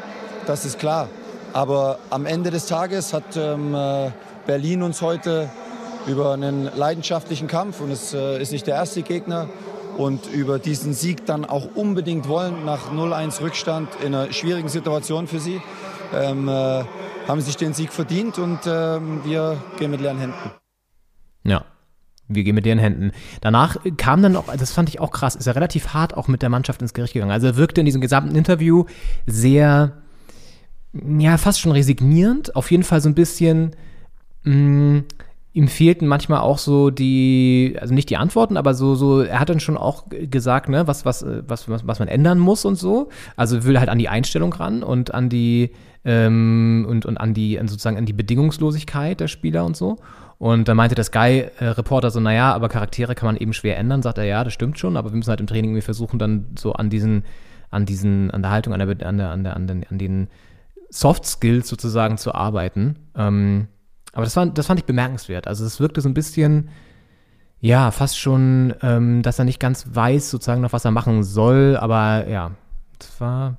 das 0.46 0.66
ist 0.66 0.78
klar. 0.78 1.10
Aber 1.54 2.00
am 2.10 2.26
Ende 2.26 2.50
des 2.50 2.66
Tages 2.66 3.14
hat 3.14 3.38
ähm, 3.38 3.76
äh, 3.76 4.10
Berlin 4.48 4.82
uns 4.82 5.02
heute 5.04 5.50
über 6.08 6.34
einen 6.34 6.70
leidenschaftlichen 6.76 7.48
Kampf 7.48 7.80
und 7.80 7.92
es 7.92 8.14
äh, 8.14 8.42
ist 8.42 8.52
nicht 8.52 8.66
der 8.66 8.76
erste 8.76 9.04
Gegner 9.04 9.48
und 9.98 10.28
über 10.34 10.58
diesen 10.58 10.94
Sieg 10.94 11.28
dann 11.28 11.46
auch 11.46 11.76
unbedingt 11.76 12.28
wollen 12.28 12.66
nach 12.66 12.92
0-1 12.92 13.42
Rückstand 13.42 13.90
in 14.04 14.16
einer 14.16 14.34
schwierigen 14.34 14.68
Situation 14.68 15.28
für 15.28 15.40
sie, 15.40 15.62
ähm, 16.14 16.50
äh, 16.50 16.84
haben 17.28 17.42
sich 17.42 17.56
den 17.56 17.74
Sieg 17.74 17.94
verdient 17.94 18.40
und 18.40 18.60
ähm, 18.66 19.22
wir 19.24 19.58
gehen 19.78 19.92
mit 19.92 20.02
leeren 20.02 20.18
Händen. 20.18 20.52
Ja, 21.44 21.66
wir 22.28 22.44
gehen 22.44 22.56
mit 22.56 22.66
deren 22.66 22.80
Händen. 22.80 23.12
Danach 23.42 23.78
kam 23.98 24.24
dann 24.24 24.32
noch, 24.32 24.46
das 24.56 24.72
fand 24.72 24.90
ich 24.90 25.00
auch 25.00 25.12
krass, 25.12 25.36
ist 25.36 25.46
er 25.46 25.56
relativ 25.56 25.94
hart 25.94 26.18
auch 26.18 26.28
mit 26.28 26.42
der 26.42 26.50
Mannschaft 26.50 26.82
ins 26.82 26.94
Gericht 26.94 27.14
gegangen. 27.14 27.32
Also 27.32 27.48
er 27.48 27.58
wirkte 27.58 27.82
in 27.82 27.86
diesem 27.86 28.02
gesamten 28.02 28.36
Interview 28.36 28.86
sehr 29.28 30.03
ja, 30.94 31.38
fast 31.38 31.60
schon 31.60 31.72
resignierend. 31.72 32.56
Auf 32.56 32.72
jeden 32.72 32.84
Fall 32.84 33.02
so 33.02 33.10
ein 33.10 33.16
bisschen, 33.16 33.76
mh, 34.44 34.54
mm, 34.54 35.04
ihm 35.54 35.68
fehlten 35.68 36.08
manchmal 36.08 36.40
auch 36.40 36.58
so 36.58 36.90
die, 36.90 37.76
also 37.80 37.94
nicht 37.94 38.10
die 38.10 38.18
Antworten, 38.18 38.58
aber 38.58 38.74
so, 38.74 38.96
so, 38.96 39.22
er 39.22 39.40
hat 39.40 39.50
dann 39.50 39.60
schon 39.60 39.78
auch 39.78 40.06
gesagt, 40.10 40.68
ne, 40.68 40.88
was, 40.88 41.06
was, 41.06 41.24
was, 41.48 41.70
was, 41.70 41.86
was 41.86 42.00
man 42.00 42.08
ändern 42.08 42.40
muss 42.40 42.66
und 42.66 42.76
so. 42.76 43.10
Also 43.36 43.64
will 43.64 43.80
halt 43.80 43.90
an 43.90 44.00
die 44.00 44.10
Einstellung 44.10 44.52
ran 44.52 44.82
und 44.82 45.14
an 45.14 45.30
die, 45.30 45.72
ähm, 46.06 46.88
und, 46.90 47.06
und 47.06 47.18
an 47.18 47.36
die, 47.36 47.60
sozusagen 47.66 47.98
an 47.98 48.08
die 48.08 48.14
Bedingungslosigkeit 48.14 49.20
der 49.20 49.28
Spieler 49.28 49.64
und 49.64 49.78
so. 49.78 50.00
Und 50.40 50.68
da 50.68 50.74
meinte 50.74 50.96
der 50.96 51.04
Sky-Reporter 51.04 52.10
so, 52.10 52.20
naja, 52.20 52.52
aber 52.54 52.68
Charaktere 52.68 53.14
kann 53.14 53.28
man 53.28 53.38
eben 53.38 53.54
schwer 53.54 53.78
ändern. 53.78 54.02
Sagt 54.02 54.18
er, 54.18 54.26
ja, 54.26 54.44
das 54.44 54.54
stimmt 54.54 54.80
schon, 54.80 54.98
aber 54.98 55.12
wir 55.12 55.18
müssen 55.18 55.30
halt 55.30 55.40
im 55.40 55.48
Training 55.48 55.72
irgendwie 55.72 55.82
versuchen, 55.82 56.18
dann 56.18 56.48
so 56.58 56.74
an 56.74 56.90
diesen, 56.90 57.24
an 57.70 57.86
diesen, 57.86 58.32
an 58.32 58.42
der 58.42 58.52
Haltung, 58.52 58.74
an 58.74 58.80
der, 58.80 59.08
an 59.08 59.18
der, 59.18 59.30
an 59.30 59.44
der, 59.44 59.56
an 59.56 59.68
den, 59.68 59.86
an 59.90 59.98
den 60.00 60.28
Soft 60.94 61.26
Skills 61.26 61.68
sozusagen 61.68 62.20
zu 62.20 62.36
arbeiten. 62.36 62.98
Ähm, 63.16 63.68
aber 64.14 64.26
das, 64.26 64.36
war, 64.36 64.46
das 64.46 64.68
fand 64.68 64.80
ich 64.80 64.86
bemerkenswert. 64.86 65.48
Also 65.48 65.66
es 65.66 65.80
wirkte 65.80 66.02
so 66.02 66.08
ein 66.08 66.14
bisschen, 66.14 66.70
ja, 67.60 67.90
fast 67.90 68.20
schon, 68.20 68.76
ähm, 68.84 69.24
dass 69.24 69.40
er 69.40 69.46
nicht 69.46 69.60
ganz 69.60 69.88
weiß 69.92 70.30
sozusagen 70.30 70.62
noch, 70.62 70.72
was 70.72 70.86
er 70.86 70.92
machen 70.92 71.24
soll. 71.24 71.78
Aber 71.78 72.28
ja, 72.28 72.52
das 73.00 73.20
war, 73.20 73.58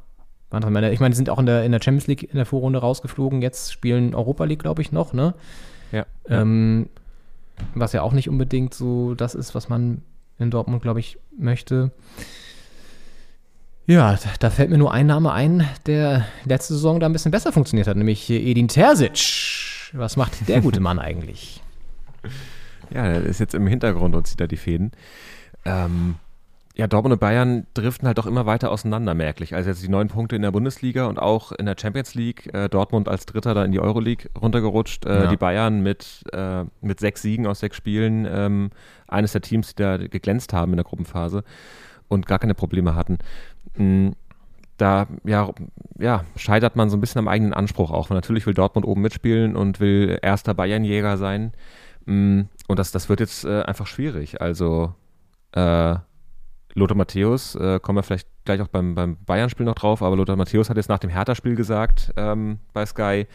war 0.51 0.61
noch 0.61 0.69
ich 0.69 1.01
meine, 1.01 1.11
die 1.11 1.17
sind 1.17 1.29
auch 1.29 1.41
in 1.41 1.47
der, 1.47 1.65
in 1.65 1.73
der 1.73 1.81
Champions 1.83 2.07
League 2.07 2.23
in 2.23 2.37
der 2.37 2.47
Vorrunde 2.47 2.79
rausgeflogen. 2.79 3.43
Jetzt 3.43 3.73
spielen 3.73 4.15
Europa 4.15 4.45
League, 4.45 4.63
glaube 4.63 4.83
ich, 4.83 4.93
noch, 4.93 5.13
ne? 5.13 5.35
Ja. 5.91 6.07
Ähm, 6.29 6.89
was 7.75 7.93
ja 7.93 8.03
auch 8.03 8.13
nicht 8.13 8.29
unbedingt 8.29 8.75
so 8.75 9.17
das 9.17 9.35
ist, 9.35 9.57
was 9.57 9.69
man 9.69 10.03
in 10.39 10.51
Dortmund, 10.51 10.83
glaube 10.83 11.01
ich, 11.01 11.19
möchte. 11.37 11.91
Ja, 13.87 14.19
da 14.41 14.51
fällt 14.51 14.71
mir 14.71 14.79
nur 14.79 14.93
ein 14.95 15.07
Name 15.07 15.33
ein, 15.33 15.69
der 15.87 16.25
letzte 16.45 16.73
Saison 16.75 17.01
da 17.01 17.07
ein 17.07 17.13
bisschen 17.13 17.31
besser 17.33 17.53
funktioniert 17.53 17.87
hat, 17.87 17.97
nämlich 17.97 18.31
Edin 18.31 18.69
Terzic. 18.69 19.91
Was 19.93 20.17
macht 20.17 20.49
der 20.49 20.61
gute 20.63 20.81
Mann 20.81 20.99
eigentlich? 20.99 21.63
Ja, 22.91 23.05
er 23.05 23.23
ist 23.23 23.41
jetzt 23.41 23.55
im 23.55 23.67
Hintergrund 23.67 24.15
und 24.15 24.27
zieht 24.27 24.41
da 24.41 24.47
die 24.47 24.57
Fäden. 24.57 24.93
Ähm, 25.67 26.17
ja, 26.77 26.87
Dortmund 26.87 27.13
und 27.13 27.21
Bayern 27.21 27.67
driften 27.75 28.09
halt 28.09 28.19
doch 28.19 28.27
immer 28.27 28.47
weiter 28.47 28.73
auseinander, 28.73 29.15
merklich. 29.15 29.55
Also 29.55 29.71
jetzt 29.71 29.83
die 29.83 29.89
neun 29.89 30.09
Punkte 30.09 30.35
in 30.35 30.43
der 30.43 30.51
Bundesliga 30.51 31.07
und 31.07 31.19
auch 31.19 31.53
in 31.53 31.67
der 31.67 31.77
Champions 31.79 32.15
League. 32.15 32.53
Äh, 32.53 32.69
Dortmund 32.69 33.09
als 33.09 33.27
Dritter 33.27 33.55
da 33.55 33.65
in 33.65 33.71
die 33.71 33.81
Euroleague 33.81 34.29
runtergerutscht. 34.41 35.05
Äh, 35.05 35.25
Ja. 35.25 35.27
Die 35.31 35.37
Bayern 35.37 35.83
mit, 35.83 36.25
äh, 36.33 36.65
mit 36.81 36.99
sechs 37.01 37.23
Siegen 37.23 37.47
aus 37.47 37.61
sechs 37.61 37.77
Spielen. 37.77 38.27
Ähm, 38.29 38.71
eines 39.07 39.33
der 39.33 39.43
Teams, 39.43 39.75
die 39.75 39.83
da 39.83 39.99
geglänzt 39.99 40.53
haben 40.53 40.73
in 40.73 40.77
der 40.79 40.85
Gruppenphase 40.85 41.45
und 42.09 42.27
gar 42.27 42.39
keine 42.39 42.55
Probleme 42.55 42.95
hatten. 42.95 43.19
Mm, 43.77 44.11
Da 44.77 45.07
ja, 45.25 45.51
ja, 45.99 46.25
scheitert 46.37 46.75
man 46.77 46.91
so 46.91 46.97
ein 46.97 47.01
bisschen 47.01 47.21
am 47.21 47.29
eigenen 47.29 47.53
Anspruch 47.55 47.91
auch. 47.93 48.11
Weil 48.11 48.17
natürlich 48.17 48.47
will 48.47 48.55
Dortmund 48.55 48.87
oben 48.87 49.03
mitspielen 49.03 49.55
und 49.57 49.79
will 49.81 50.19
erster 50.23 50.55
Bayernjäger 50.55 51.17
sein. 51.17 51.53
Mm, 52.07 52.43
Und 52.69 52.79
das, 52.79 52.91
das 52.93 53.09
wird 53.09 53.21
jetzt 53.21 53.45
äh, 53.45 53.63
einfach 53.63 53.87
schwierig. 53.87 54.41
Also 54.41 54.95
äh, 55.53 55.95
Lothar 56.75 56.97
Matthäus, 56.97 57.55
äh, 57.55 57.79
kommen 57.81 57.99
wir 57.99 58.03
vielleicht 58.03 58.29
gleich 58.45 58.61
auch 58.61 58.69
beim, 58.69 58.95
beim 58.97 59.17
Bayern-Spiel 59.25 59.65
noch 59.65 59.77
drauf, 59.77 60.03
aber 60.03 60.17
Lothar 60.17 60.37
Matthäus 60.37 60.69
hat 60.71 60.77
jetzt 60.77 60.89
nach 60.89 60.99
dem 60.99 61.11
Hertha-Spiel 61.11 61.55
gesagt 61.55 62.13
ähm, 62.17 62.59
bei 62.73 62.85
Sky, 62.85 63.27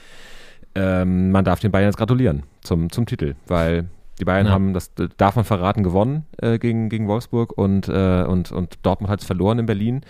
ähm, 0.76 1.32
man 1.32 1.46
darf 1.46 1.62
den 1.62 1.72
Bayern 1.72 1.88
jetzt 1.88 1.98
gratulieren 1.98 2.44
zum, 2.62 2.92
zum 2.92 3.06
Titel, 3.06 3.36
weil 3.48 3.90
die 4.20 4.26
Bayern 4.26 4.48
Ja. 4.48 4.52
haben, 4.52 4.74
das 4.74 4.92
darf 5.18 5.36
man 5.36 5.46
verraten, 5.46 5.84
gewonnen 5.84 6.26
äh, 6.42 6.60
gegen, 6.60 6.90
gegen 6.90 7.08
Wolfsburg 7.08 7.58
und, 7.58 7.88
äh, 7.88 8.24
und, 8.24 8.52
und 8.52 8.80
Dortmund 8.84 9.10
hat 9.12 9.22
es 9.22 9.26
verloren 9.26 9.60
in 9.60 9.66
Berlin. 9.66 10.02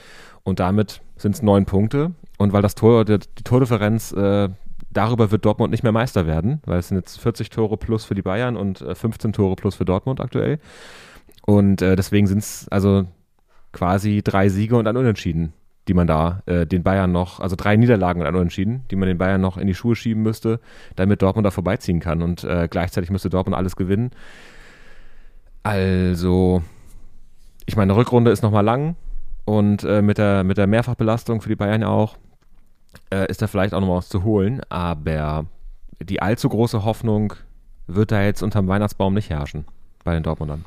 Und 0.43 0.59
damit 0.59 1.01
sind 1.17 1.35
es 1.35 1.41
neun 1.41 1.65
Punkte. 1.65 2.11
Und 2.37 2.53
weil 2.53 2.61
das 2.61 2.75
Tor, 2.75 3.05
die, 3.05 3.19
die 3.19 3.43
Tordifferenz, 3.43 4.11
äh, 4.13 4.49
darüber 4.91 5.29
wird 5.31 5.45
Dortmund 5.45 5.71
nicht 5.71 5.83
mehr 5.83 5.91
Meister 5.91 6.25
werden, 6.25 6.61
weil 6.65 6.79
es 6.79 6.87
sind 6.87 6.97
jetzt 6.97 7.19
40 7.19 7.49
Tore 7.49 7.77
plus 7.77 8.05
für 8.05 8.15
die 8.15 8.21
Bayern 8.21 8.55
und 8.57 8.81
äh, 8.81 8.95
15 8.95 9.33
Tore 9.33 9.55
plus 9.55 9.75
für 9.75 9.85
Dortmund 9.85 10.21
aktuell. 10.21 10.59
Und 11.45 11.81
äh, 11.81 11.95
deswegen 11.95 12.27
sind 12.27 12.39
es 12.39 12.67
also 12.69 13.05
quasi 13.71 14.21
drei 14.23 14.49
Siege 14.49 14.75
und 14.77 14.87
ein 14.87 14.97
Unentschieden, 14.97 15.53
die 15.89 15.93
man 15.95 16.07
da 16.07 16.43
äh, 16.45 16.65
den 16.67 16.83
Bayern 16.83 17.11
noch, 17.11 17.39
also 17.39 17.55
drei 17.55 17.75
Niederlagen 17.75 18.21
und 18.21 18.27
ein 18.27 18.35
Unentschieden, 18.35 18.85
die 18.91 18.95
man 18.95 19.07
den 19.07 19.17
Bayern 19.17 19.41
noch 19.41 19.57
in 19.57 19.65
die 19.65 19.73
Schuhe 19.73 19.95
schieben 19.95 20.21
müsste, 20.21 20.59
damit 20.95 21.21
Dortmund 21.21 21.45
da 21.45 21.51
vorbeiziehen 21.51 21.99
kann. 21.99 22.21
Und 22.21 22.43
äh, 22.43 22.67
gleichzeitig 22.69 23.09
müsste 23.09 23.29
Dortmund 23.29 23.57
alles 23.57 23.75
gewinnen. 23.75 24.11
Also, 25.63 26.61
ich 27.65 27.75
meine, 27.75 27.91
eine 27.91 27.99
Rückrunde 27.99 28.31
ist 28.31 28.43
nochmal 28.43 28.63
lang 28.63 28.95
und 29.45 29.83
äh, 29.83 30.01
mit, 30.01 30.19
der, 30.19 30.43
mit 30.43 30.57
der 30.57 30.67
Mehrfachbelastung 30.67 31.41
für 31.41 31.49
die 31.49 31.55
Bayern 31.55 31.83
auch 31.83 32.17
äh, 33.11 33.29
ist 33.29 33.41
da 33.41 33.47
vielleicht 33.47 33.73
auch 33.73 33.81
nochmal 33.81 33.97
was 33.97 34.09
zu 34.09 34.23
holen, 34.23 34.61
aber 34.69 35.45
die 36.01 36.21
allzu 36.21 36.49
große 36.49 36.85
Hoffnung 36.85 37.33
wird 37.87 38.11
da 38.11 38.21
jetzt 38.21 38.43
unterm 38.43 38.67
Weihnachtsbaum 38.67 39.15
nicht 39.15 39.31
herrschen 39.31 39.65
bei 40.03 40.13
den 40.13 40.23
Dortmundern. 40.23 40.65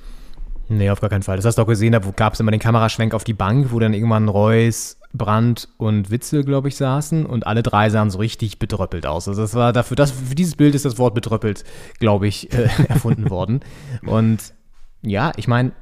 Nee, 0.68 0.90
auf 0.90 1.00
gar 1.00 1.10
keinen 1.10 1.22
Fall. 1.22 1.36
Das 1.36 1.44
hast 1.44 1.58
du 1.58 1.62
auch 1.62 1.66
gesehen, 1.66 1.92
da 1.92 1.98
gab 1.98 2.34
es 2.34 2.40
immer 2.40 2.50
den 2.50 2.60
Kameraschwenk 2.60 3.14
auf 3.14 3.24
die 3.24 3.34
Bank, 3.34 3.72
wo 3.72 3.78
dann 3.78 3.94
irgendwann 3.94 4.28
Reus, 4.28 4.98
Brandt 5.14 5.68
und 5.76 6.10
Witzel, 6.10 6.44
glaube 6.44 6.68
ich, 6.68 6.76
saßen 6.76 7.26
und 7.26 7.46
alle 7.46 7.62
drei 7.62 7.90
sahen 7.90 8.10
so 8.10 8.18
richtig 8.18 8.58
bedröppelt 8.58 9.06
aus. 9.06 9.28
Also 9.28 9.42
das 9.42 9.54
war 9.54 9.72
dafür, 9.72 9.94
das, 9.94 10.10
für 10.10 10.34
dieses 10.34 10.56
Bild 10.56 10.74
ist 10.74 10.84
das 10.84 10.98
Wort 10.98 11.14
bedröppelt, 11.14 11.64
glaube 11.98 12.26
ich, 12.26 12.52
äh, 12.52 12.68
erfunden 12.88 13.28
worden. 13.30 13.60
Und 14.06 14.54
ja, 15.02 15.32
ich 15.36 15.48
meine, 15.48 15.72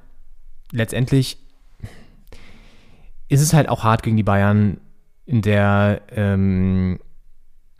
letztendlich 0.72 1.38
ist 3.28 3.40
es 3.40 3.52
halt 3.52 3.68
auch 3.68 3.84
hart 3.84 4.02
gegen 4.02 4.16
die 4.16 4.24
Bayern 4.24 4.78
in 5.26 5.42
der, 5.42 6.02
ähm, 6.10 6.98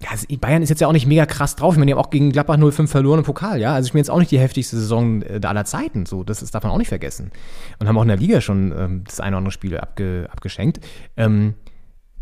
Ja, 0.02 0.10
also 0.12 0.26
Bayern 0.40 0.62
ist 0.62 0.70
jetzt 0.70 0.80
ja 0.80 0.86
auch 0.86 0.92
nicht 0.92 1.06
mega 1.06 1.26
krass 1.26 1.56
drauf. 1.56 1.74
Ich 1.74 1.78
meine, 1.78 1.90
die 1.90 1.92
haben 1.92 2.00
auch 2.00 2.10
gegen 2.10 2.32
Gladbach 2.32 2.56
0-5 2.56 2.86
verloren 2.86 3.18
im 3.18 3.24
Pokal, 3.24 3.60
ja. 3.60 3.74
Also 3.74 3.86
ich 3.88 3.92
bin 3.92 3.98
jetzt 3.98 4.10
auch 4.10 4.18
nicht 4.18 4.30
die 4.30 4.38
heftigste 4.38 4.76
Saison 4.76 5.20
äh, 5.22 5.40
aller 5.44 5.66
Zeiten. 5.66 6.06
So, 6.06 6.24
das, 6.24 6.40
das 6.40 6.50
darf 6.50 6.62
man 6.62 6.72
auch 6.72 6.78
nicht 6.78 6.88
vergessen. 6.88 7.30
Und 7.78 7.86
haben 7.86 7.98
auch 7.98 8.02
in 8.02 8.08
der 8.08 8.16
Liga 8.16 8.40
schon 8.40 8.72
ähm, 8.76 9.04
das 9.04 9.20
eine 9.20 9.34
oder 9.36 9.38
andere 9.38 9.52
Spiel 9.52 9.76
abge, 9.76 10.26
abgeschenkt. 10.32 10.80
Ähm, 11.18 11.54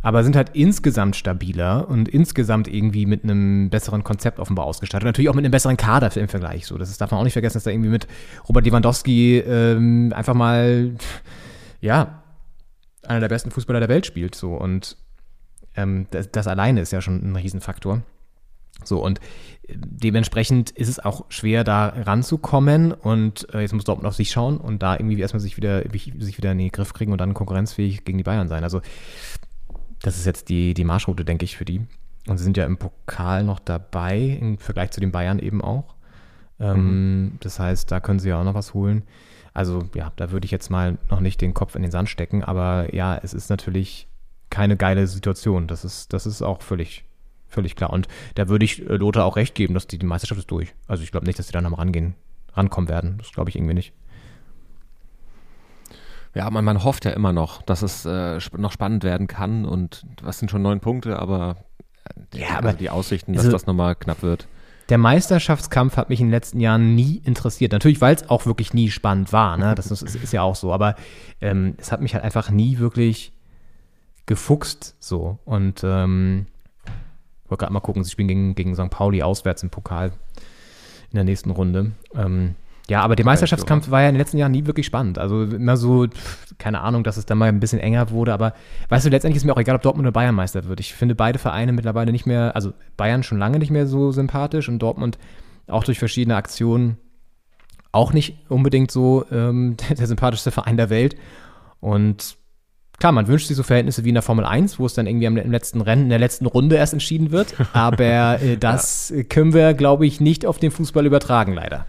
aber 0.03 0.25
sind 0.25 0.35
halt 0.35 0.51
insgesamt 0.55 1.17
stabiler 1.17 1.89
und 1.89 2.09
insgesamt 2.09 2.67
irgendwie 2.69 3.07
mit 3.07 3.25
einem 3.25 3.71
besseren 3.71 4.03
Konzept 4.03 4.41
offenbar 4.41 4.65
ausgestattet. 4.65 5.05
Und 5.05 5.09
natürlich 5.11 5.29
auch 5.29 5.35
mit 5.35 5.45
einem 5.45 5.53
besseren 5.53 5.77
Kader 5.77 6.17
im 6.17 6.29
Vergleich. 6.29 6.67
So, 6.67 6.79
das 6.79 6.97
darf 6.99 7.13
man 7.13 7.21
auch 7.21 7.25
nicht 7.25 7.33
vergessen, 7.33 7.55
dass 7.55 7.65
da 7.65 7.71
irgendwie 7.71 7.91
mit 7.91 8.09
Robert 8.49 8.65
Lewandowski 8.65 9.39
ähm, 9.39 10.13
einfach 10.15 10.35
mal, 10.35 10.95
ja, 11.81 12.23
einer 13.07 13.21
der 13.21 13.29
besten 13.29 13.51
Fußballer 13.51 13.81
der 13.81 13.89
Welt 13.89 14.07
spielt. 14.07 14.35
So 14.35 14.55
und 14.55 14.97
ähm, 15.77 16.07
das, 16.11 16.31
das 16.31 16.47
alleine 16.47 16.81
ist 16.81 16.93
ja 16.93 17.01
schon 17.01 17.23
ein 17.23 17.37
Riesenfaktor. 17.37 18.03
So, 18.85 19.05
und 19.05 19.21
dementsprechend 19.69 20.71
ist 20.71 20.89
es 20.89 21.01
auch 21.01 21.25
schwer, 21.31 21.65
da 21.65 21.89
ranzukommen. 21.89 22.93
Und 22.93 23.53
äh, 23.53 23.61
jetzt 23.61 23.75
muss 23.75 23.85
Dortmund 23.85 24.07
auf 24.07 24.15
sich 24.15 24.31
schauen 24.31 24.59
und 24.59 24.83
da 24.83 24.95
irgendwie 24.95 25.19
erstmal 25.21 25.41
sich 25.41 25.57
wieder, 25.57 25.83
sich 25.91 26.39
wieder 26.39 26.53
in 26.53 26.59
den 26.59 26.71
Griff 26.71 26.93
kriegen 26.93 27.13
und 27.13 27.21
dann 27.21 27.35
konkurrenzfähig 27.35 28.05
gegen 28.05 28.19
die 28.19 28.25
Bayern 28.25 28.49
sein. 28.49 28.63
Also, 28.63 28.81
das 30.03 30.17
ist 30.17 30.27
jetzt 30.27 30.49
die, 30.49 30.75
die 30.75 30.85
Marschroute, 30.85 31.25
denke 31.25 31.45
ich, 31.45 31.57
für 31.57 31.65
die. 31.65 31.83
Und 32.29 32.39
sie 32.39 32.45
sind 32.45 32.57
ja 32.57 32.67
im 32.67 32.77
Pokal 32.77 33.43
noch 33.43 33.59
dabei, 33.59 34.39
im 34.41 34.59
Vergleich 34.59 34.91
zu 34.91 35.01
den 35.01 35.13
Bayern 35.13 35.39
eben 35.39 35.61
auch. 35.63 35.95
Ähm, 36.61 37.25
mhm. 37.25 37.33
Das 37.41 37.59
heißt, 37.59 37.91
da 37.91 38.01
können 38.01 38.21
sie 38.21 38.29
ja 38.29 38.41
auch 38.41 38.45
noch 38.45 38.55
was 38.55 38.75
holen. 38.75 39.03
Also, 39.55 39.89
ja, 39.95 40.13
da 40.17 40.31
würde 40.31 40.45
ich 40.45 40.51
jetzt 40.51 40.71
mal 40.71 40.99
noch 41.11 41.21
nicht 41.21 41.41
den 41.41 41.53
Kopf 41.55 41.75
in 41.75 41.83
den 41.83 41.91
Sand 41.91 42.09
stecken. 42.09 42.45
Aber 42.45 42.95
ja, 42.95 43.19
es 43.21 43.35
ist 43.35 43.51
natürlich 43.51 44.08
keine 44.51 44.77
geile 44.77 45.07
Situation. 45.07 45.67
Das 45.67 45.85
ist, 45.85 46.13
das 46.13 46.27
ist 46.27 46.43
auch 46.43 46.63
völlig, 46.63 47.05
völlig 47.47 47.77
klar. 47.77 47.91
Und 47.91 48.09
da 48.35 48.49
würde 48.49 48.65
ich 48.65 48.89
äh, 48.89 48.97
Lothar 48.97 49.25
auch 49.25 49.37
recht 49.37 49.55
geben, 49.55 49.75
dass 49.75 49.87
die, 49.87 49.99
die 49.99 50.07
Meisterschaft 50.07 50.41
ist 50.41 50.51
durch. 50.51 50.75
Also 50.87 51.03
ich 51.03 51.11
glaube 51.11 51.27
nicht, 51.27 51.39
dass 51.39 51.47
die 51.47 51.53
dann 51.53 51.67
am 51.67 51.75
Rangehen, 51.75 52.15
rankommen 52.55 52.89
werden. 52.89 53.19
Das 53.19 53.33
glaube 53.33 53.51
ich 53.51 53.57
irgendwie 53.57 53.75
nicht. 53.75 53.93
Ja, 56.35 56.51
man, 56.51 56.65
man 56.65 56.85
hofft 56.85 57.05
ja 57.05 57.13
immer 57.13 57.33
noch, 57.33 57.63
dass 57.63 57.83
es 57.83 58.05
äh, 58.05 58.39
noch 58.57 58.73
spannend 58.73 59.03
werden 59.03 59.27
kann 59.27 59.65
und 59.65 60.05
was 60.23 60.39
sind 60.39 60.51
schon 60.51 60.63
neun 60.63 60.81
Punkte, 60.81 61.19
aber, 61.19 61.57
äh, 62.33 62.39
ja, 62.39 62.59
aber 62.59 62.69
also 62.69 62.79
die 62.79 62.91
Aussichten, 62.91 63.33
dass 63.33 63.45
also, 63.45 63.53
das 63.53 63.67
nochmal 63.67 63.97
knapp 63.97 64.23
wird. 64.23 64.47
Der 64.89 64.99
Meisterschaftskampf 64.99 65.97
hat 65.97 66.09
mich 66.09 66.21
in 66.21 66.27
den 66.27 66.33
letzten 66.33 66.61
Jahren 66.61 66.95
nie 66.95 67.21
interessiert. 67.25 67.73
Natürlich, 67.73 68.01
weil 68.01 68.15
es 68.15 68.31
auch 68.31 68.47
wirklich 68.47 68.73
nie 68.73 68.91
spannend 68.91 69.33
war. 69.35 69.59
Ne? 69.59 69.75
Das 69.75 69.91
ist, 69.91 70.03
ist 70.03 70.33
ja 70.33 70.43
auch 70.43 70.57
so. 70.57 70.73
Aber 70.73 70.97
ähm, 71.43 71.75
es 71.77 71.93
hat 71.93 72.01
mich 72.01 72.15
halt 72.15 72.25
einfach 72.25 72.51
nie 72.51 72.79
wirklich 72.79 73.33
gefuchst 74.29 74.95
so. 75.01 75.39
Und 75.45 75.83
ähm, 75.83 76.47
wollte 77.49 77.63
gerade 77.63 77.73
mal 77.73 77.81
gucken, 77.81 78.05
sie 78.05 78.11
spielen 78.11 78.29
gegen, 78.29 78.55
gegen 78.55 78.75
St. 78.77 78.91
Pauli 78.91 79.23
auswärts 79.23 79.65
im 79.65 79.71
Pokal 79.71 80.13
in 81.11 81.17
der 81.17 81.25
nächsten 81.25 81.51
Runde. 81.51 81.93
Ähm, 82.15 82.55
ja, 82.89 83.03
aber 83.03 83.17
der 83.17 83.27
Meisterschaftskampf 83.27 83.91
war 83.91 84.03
ja 84.03 84.09
in 84.09 84.15
den 84.15 84.21
letzten 84.21 84.39
Jahren 84.39 84.53
nie 84.53 84.65
wirklich 84.65 84.87
spannend. 84.87 85.19
Also 85.19 85.43
immer 85.43 85.77
so, 85.77 86.07
keine 86.57 86.81
Ahnung, 86.81 87.05
dass 87.05 87.19
es 87.19 87.27
dann 87.27 87.37
mal 87.37 87.49
ein 87.49 87.61
bisschen 87.61 87.81
enger 87.81 88.11
wurde, 88.11 88.33
aber 88.33 88.55
weißt 88.89 89.05
du, 89.05 89.11
letztendlich 89.11 89.39
ist 89.39 89.45
mir 89.45 89.53
auch 89.53 89.61
egal, 89.61 89.77
ob 89.77 89.83
Dortmund 89.83 90.07
oder 90.07 90.13
Bayern 90.13 90.35
Meister 90.35 90.65
wird. 90.65 90.81
Ich 90.81 90.95
finde 90.95 91.15
beide 91.15 91.39
Vereine 91.39 91.73
mittlerweile 91.73 92.13
nicht 92.13 92.25
mehr, 92.25 92.55
also 92.55 92.73
Bayern 92.97 93.23
schon 93.23 93.39
lange 93.39 93.59
nicht 93.59 93.71
mehr 93.71 93.87
so 93.87 94.11
sympathisch 94.11 94.69
und 94.69 94.79
Dortmund 94.79 95.19
auch 95.67 95.85
durch 95.85 95.99
verschiedene 95.99 96.37
Aktionen 96.37 96.97
auch 97.93 98.13
nicht 98.15 98.39
unbedingt 98.49 98.91
so 98.91 99.27
ähm, 99.31 99.77
der 99.99 100.07
sympathischste 100.07 100.51
Verein 100.51 100.79
der 100.79 100.89
Welt. 100.89 101.17
Und 101.81 102.38
Klar, 102.99 103.13
man 103.13 103.29
wünscht 103.29 103.47
sich 103.47 103.57
so 103.57 103.63
Verhältnisse 103.63 104.05
wie 104.05 104.09
in 104.09 104.15
der 104.15 104.23
Formel 104.23 104.45
1, 104.45 104.81
wo 104.81 104.87
es 104.87 104.95
dann 104.95 105.07
irgendwie 105.07 105.29
am 105.29 105.37
letzten 105.37 105.81
Rennen, 105.81 106.05
in 106.05 106.09
der 106.09 106.19
letzten 106.19 106.47
Runde 106.47 106.77
erst 106.77 106.93
entschieden 106.93 107.31
wird. 107.31 107.55
Aber 107.73 108.41
äh, 108.43 108.57
das 108.57 109.13
ja. 109.15 109.23
können 109.23 109.55
wir, 109.55 109.75
glaube 109.75 110.07
ich, 110.07 110.21
nicht 110.21 110.47
auf 110.47 110.59
den 110.59 110.73
Fußball 110.73 111.07
übertragen, 111.07 111.53
leider. 111.53 111.87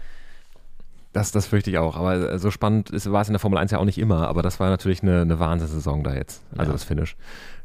Das, 1.12 1.32
das 1.32 1.46
fürchte 1.46 1.70
ich 1.70 1.78
auch. 1.78 1.96
Aber 1.96 2.32
äh, 2.32 2.38
so 2.38 2.52
spannend 2.52 2.90
ist, 2.90 3.10
war 3.10 3.22
es 3.22 3.28
in 3.28 3.32
der 3.32 3.40
Formel 3.40 3.58
1 3.58 3.72
ja 3.72 3.78
auch 3.78 3.84
nicht 3.84 3.98
immer. 3.98 4.28
Aber 4.28 4.42
das 4.42 4.60
war 4.60 4.70
natürlich 4.70 5.02
eine, 5.02 5.22
eine 5.22 5.40
Wahnsinnssaison 5.40 6.04
da 6.04 6.14
jetzt. 6.14 6.42
Also 6.52 6.70
ja. 6.70 6.72
das 6.72 6.84
Finish. 6.84 7.16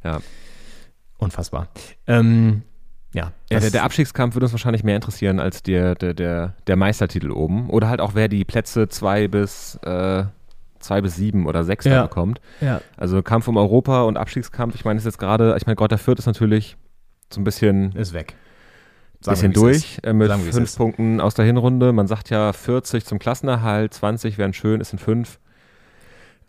Ja. 0.03 0.19
Unfassbar. 1.17 1.67
Ähm, 2.07 2.63
ja, 3.13 3.31
ja 3.51 3.59
der, 3.59 3.69
der, 3.69 3.83
Abstiegskampf 3.83 4.35
würde 4.35 4.45
uns 4.45 4.53
wahrscheinlich 4.53 4.83
mehr 4.83 4.95
interessieren 4.95 5.39
als 5.39 5.61
der, 5.61 5.93
der, 5.95 6.15
der, 6.15 6.55
der 6.65 6.75
Meistertitel 6.75 7.29
oben. 7.29 7.69
Oder 7.69 7.89
halt 7.89 8.01
auch, 8.01 8.15
wer 8.15 8.27
die 8.27 8.43
Plätze 8.43 8.89
zwei 8.89 9.27
bis 9.27 9.75
äh, 9.83 10.23
zwei 10.85 11.01
bis 11.01 11.15
sieben 11.15 11.45
oder 11.47 11.63
sechs 11.63 11.85
ja. 11.85 12.03
bekommt. 12.03 12.39
Ja. 12.61 12.81
Also 12.97 13.21
Kampf 13.21 13.47
um 13.47 13.57
Europa 13.57 14.03
und 14.03 14.17
Abstiegskampf, 14.17 14.75
ich 14.75 14.85
meine, 14.85 14.97
ist 14.97 15.05
jetzt 15.05 15.19
gerade, 15.19 15.55
ich 15.57 15.65
meine, 15.65 15.75
Gott, 15.75 15.91
der 15.91 15.97
Fürth 15.97 16.19
ist 16.19 16.25
natürlich 16.25 16.77
so 17.31 17.41
ein 17.41 17.43
bisschen. 17.43 17.91
Ist 17.93 18.13
weg. 18.13 18.35
Sagen 19.21 19.35
bisschen 19.35 19.53
durch 19.53 19.99
äh, 20.03 20.13
mit 20.13 20.27
Sagen 20.27 20.43
fünf 20.43 20.75
Punkten 20.75 21.19
aus 21.19 21.33
der 21.33 21.45
Hinrunde. 21.45 21.93
Man 21.93 22.07
sagt 22.07 22.29
ja 22.29 22.53
40 22.53 23.05
zum 23.05 23.19
Klassenerhalt, 23.19 23.93
20 23.93 24.37
wären 24.37 24.53
schön, 24.53 24.81
es 24.81 24.89
sind 24.89 24.99
fünf. 24.99 25.39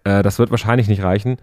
Äh, 0.05 0.22
das 0.22 0.38
wird 0.38 0.51
wahrscheinlich 0.51 0.88
nicht 0.88 1.03
reichen. 1.03 1.38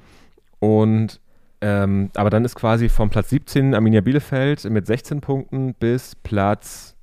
Und 0.60 1.20
ähm, 1.62 2.12
aber 2.16 2.30
dann 2.30 2.44
ist 2.44 2.56
quasi 2.56 2.90
vom 2.90 3.10
Platz 3.10 3.30
17 3.30 3.74
Arminia 3.74 4.02
Bielefeld 4.02 4.66
mit 4.70 4.86
16 4.86 5.22
Punkten 5.22 5.74
bis 5.74 6.14
Platz 6.16 6.94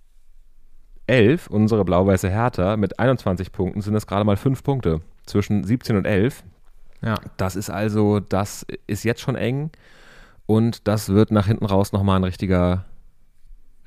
11, 1.07 1.49
unsere 1.49 1.85
blau-weiße 1.85 2.31
Hertha, 2.31 2.77
mit 2.77 2.99
21 2.99 3.53
Punkten 3.53 3.81
sind 3.81 3.95
es 3.95 4.07
gerade 4.07 4.25
mal 4.25 4.37
fünf 4.37 4.63
Punkte 4.63 5.01
zwischen 5.27 5.65
17 5.65 5.97
und 5.97 6.05
11. 6.05 6.43
Ja. 7.03 7.17
Das 7.37 7.57
ist 7.57 7.71
also, 7.71 8.21
das 8.21 8.67
ist 8.87 9.05
jetzt 9.05 9.21
schon 9.21 9.37
eng 9.37 9.71
und 10.47 10.87
das 10.87 11.09
wird 11.09 11.31
nach 11.31 11.47
hinten 11.47 11.65
raus 11.65 11.93
nochmal 11.93 12.17
ein 12.17 12.25
richtiger, 12.25 12.85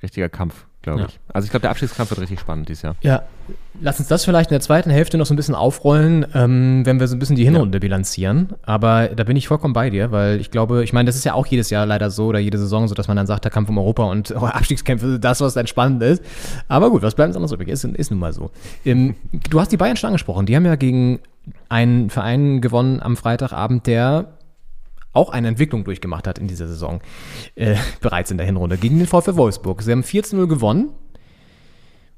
richtiger 0.02 0.30
Kampf 0.30 0.66
glaube 0.84 1.02
ja. 1.02 1.06
ich. 1.08 1.20
Also 1.34 1.46
ich 1.46 1.52
glaube, 1.52 1.62
der 1.62 1.72
Abschiedskampf 1.72 2.12
wird 2.12 2.20
richtig 2.20 2.40
spannend 2.40 2.70
dieses 2.70 2.84
Jahr. 2.84 2.96
Ja, 3.02 3.24
lass 3.82 4.00
uns 4.00 4.08
das 4.08 4.24
vielleicht 4.24 4.52
in 4.52 4.54
der 4.54 4.62
zweiten 4.62 4.92
Hälfte 4.92 5.18
noch 5.18 5.26
so 5.26 5.34
ein 5.34 5.38
bisschen 5.38 5.56
aufrollen, 5.56 6.26
ähm, 6.36 6.86
wenn 6.86 7.00
wir 7.00 7.08
so 7.08 7.16
ein 7.16 7.20
bisschen 7.20 7.36
die 7.36 7.44
Hinrunde 7.44 7.78
ja. 7.78 7.80
bilanzieren. 7.80 8.50
Aber 8.64 9.08
da 9.08 9.24
bin 9.24 9.36
ich 9.36 9.48
vollkommen 9.48 9.74
bei 9.74 9.90
dir, 9.90 10.12
weil 10.12 10.40
ich 10.40 10.52
glaube, 10.52 10.84
ich 10.84 10.94
meine, 10.94 11.08
das 11.08 11.16
ist 11.16 11.24
ja 11.24 11.34
auch 11.34 11.48
jedes 11.48 11.70
Jahr 11.72 11.86
leider 11.86 12.12
so 12.12 12.28
oder 12.28 12.40
jede 12.40 12.60
Saison 12.60 12.88
so, 12.88 12.94
dass 12.94 13.08
man 13.08 13.18
dann 13.18 13.26
sagt, 13.26 13.46
der 13.46 13.52
Kampf 13.52 13.70
um 13.70 13.78
Europa 13.78 14.04
und 14.04 14.34
oh, 14.38 14.46
Abstiegskämpfe, 14.46 15.20
das, 15.20 15.42
was 15.42 15.56
dann 15.56 15.68
spannend 15.68 16.04
ist. 16.04 16.24
Aber 16.68 16.92
gut, 16.92 17.02
was 17.02 17.16
bleibt 17.16 17.30
uns 17.30 17.36
anderes 17.36 17.52
übrig? 17.52 17.70
Ist, 17.70 17.84
ist 17.84 18.12
nun 18.12 18.20
mal 18.20 18.34
so. 18.34 18.52
Ähm, 18.86 19.16
du 19.50 19.60
hast 19.60 19.72
die 19.72 19.78
Bayern 19.78 19.98
schon 19.98 20.10
angesprochen. 20.10 20.46
Die 20.46 20.56
haben 20.56 20.66
ja 20.66 20.76
gegen 20.76 21.20
einen 21.70 22.10
Verein 22.10 22.62
gewonnen 22.62 23.02
am 23.02 23.18
Freitagabend, 23.18 23.88
der 23.88 24.28
auch 25.14 25.30
eine 25.30 25.48
Entwicklung 25.48 25.84
durchgemacht 25.84 26.28
hat 26.28 26.40
in 26.40 26.48
dieser 26.48 26.68
Saison, 26.68 27.02
äh, 27.56 27.76
bereits 28.02 28.32
in 28.32 28.38
der 28.38 28.46
Hinrunde, 28.46 28.78
gegen 28.78 28.98
den 28.98 29.08
VfL 29.08 29.36
Wolfsburg. 29.36 29.82
Sie 29.82 29.92
haben 29.92 30.04
4 30.04 30.24
0 30.34 30.48
gewonnen. 30.48 30.90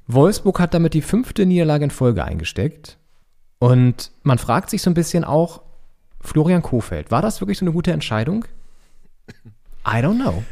Wolfsburg 0.08 0.60
hat 0.60 0.74
damit 0.74 0.94
die 0.94 1.02
fünfte 1.02 1.46
Niederlage 1.46 1.84
in 1.84 1.90
Folge 1.90 2.24
eingesteckt. 2.24 2.98
Und 3.58 4.12
man 4.22 4.38
fragt 4.38 4.70
sich 4.70 4.82
so 4.82 4.90
ein 4.90 4.94
bisschen 4.94 5.24
auch, 5.24 5.62
Florian 6.20 6.62
Kofeld, 6.62 7.10
war 7.10 7.22
das 7.22 7.40
wirklich 7.40 7.58
so 7.58 7.64
eine 7.64 7.72
gute 7.72 7.92
Entscheidung? 7.92 8.44
I 9.86 9.98
don't 9.98 10.20
know. 10.20 10.42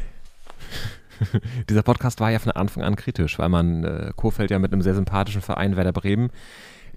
Dieser 1.69 1.83
Podcast 1.83 2.19
war 2.19 2.31
ja 2.31 2.39
von 2.39 2.51
Anfang 2.51 2.83
an 2.83 2.95
kritisch, 2.95 3.39
weil 3.39 3.49
man 3.49 3.83
äh, 3.83 4.11
Kofeld 4.15 4.51
ja 4.51 4.59
mit 4.59 4.71
einem 4.71 4.81
sehr 4.81 4.95
sympathischen 4.95 5.41
Verein 5.41 5.75
Werder 5.75 5.93
Bremen 5.93 6.29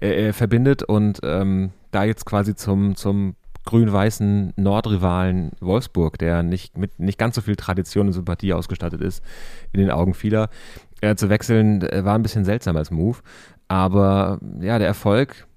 äh, 0.01 0.29
äh 0.29 0.33
verbindet 0.33 0.83
und 0.83 1.19
ähm, 1.23 1.71
da 1.91 2.03
jetzt 2.03 2.25
quasi 2.25 2.55
zum, 2.55 2.95
zum 2.95 3.35
grün-weißen 3.65 4.53
Nordrivalen 4.55 5.51
Wolfsburg, 5.59 6.17
der 6.17 6.43
nicht 6.43 6.77
mit 6.77 6.99
nicht 6.99 7.19
ganz 7.19 7.35
so 7.35 7.41
viel 7.41 7.55
Tradition 7.55 8.07
und 8.07 8.13
Sympathie 8.13 8.53
ausgestattet 8.53 9.01
ist, 9.01 9.23
in 9.73 9.79
den 9.79 9.91
Augen 9.91 10.13
vieler, 10.13 10.49
äh, 11.01 11.15
zu 11.15 11.29
wechseln, 11.29 11.81
äh, 11.81 12.03
war 12.03 12.15
ein 12.15 12.23
bisschen 12.23 12.45
seltsam 12.45 12.77
als 12.77 12.91
Move. 12.91 13.19
Aber 13.67 14.39
ja, 14.59 14.79
der 14.79 14.87
Erfolg 14.87 15.47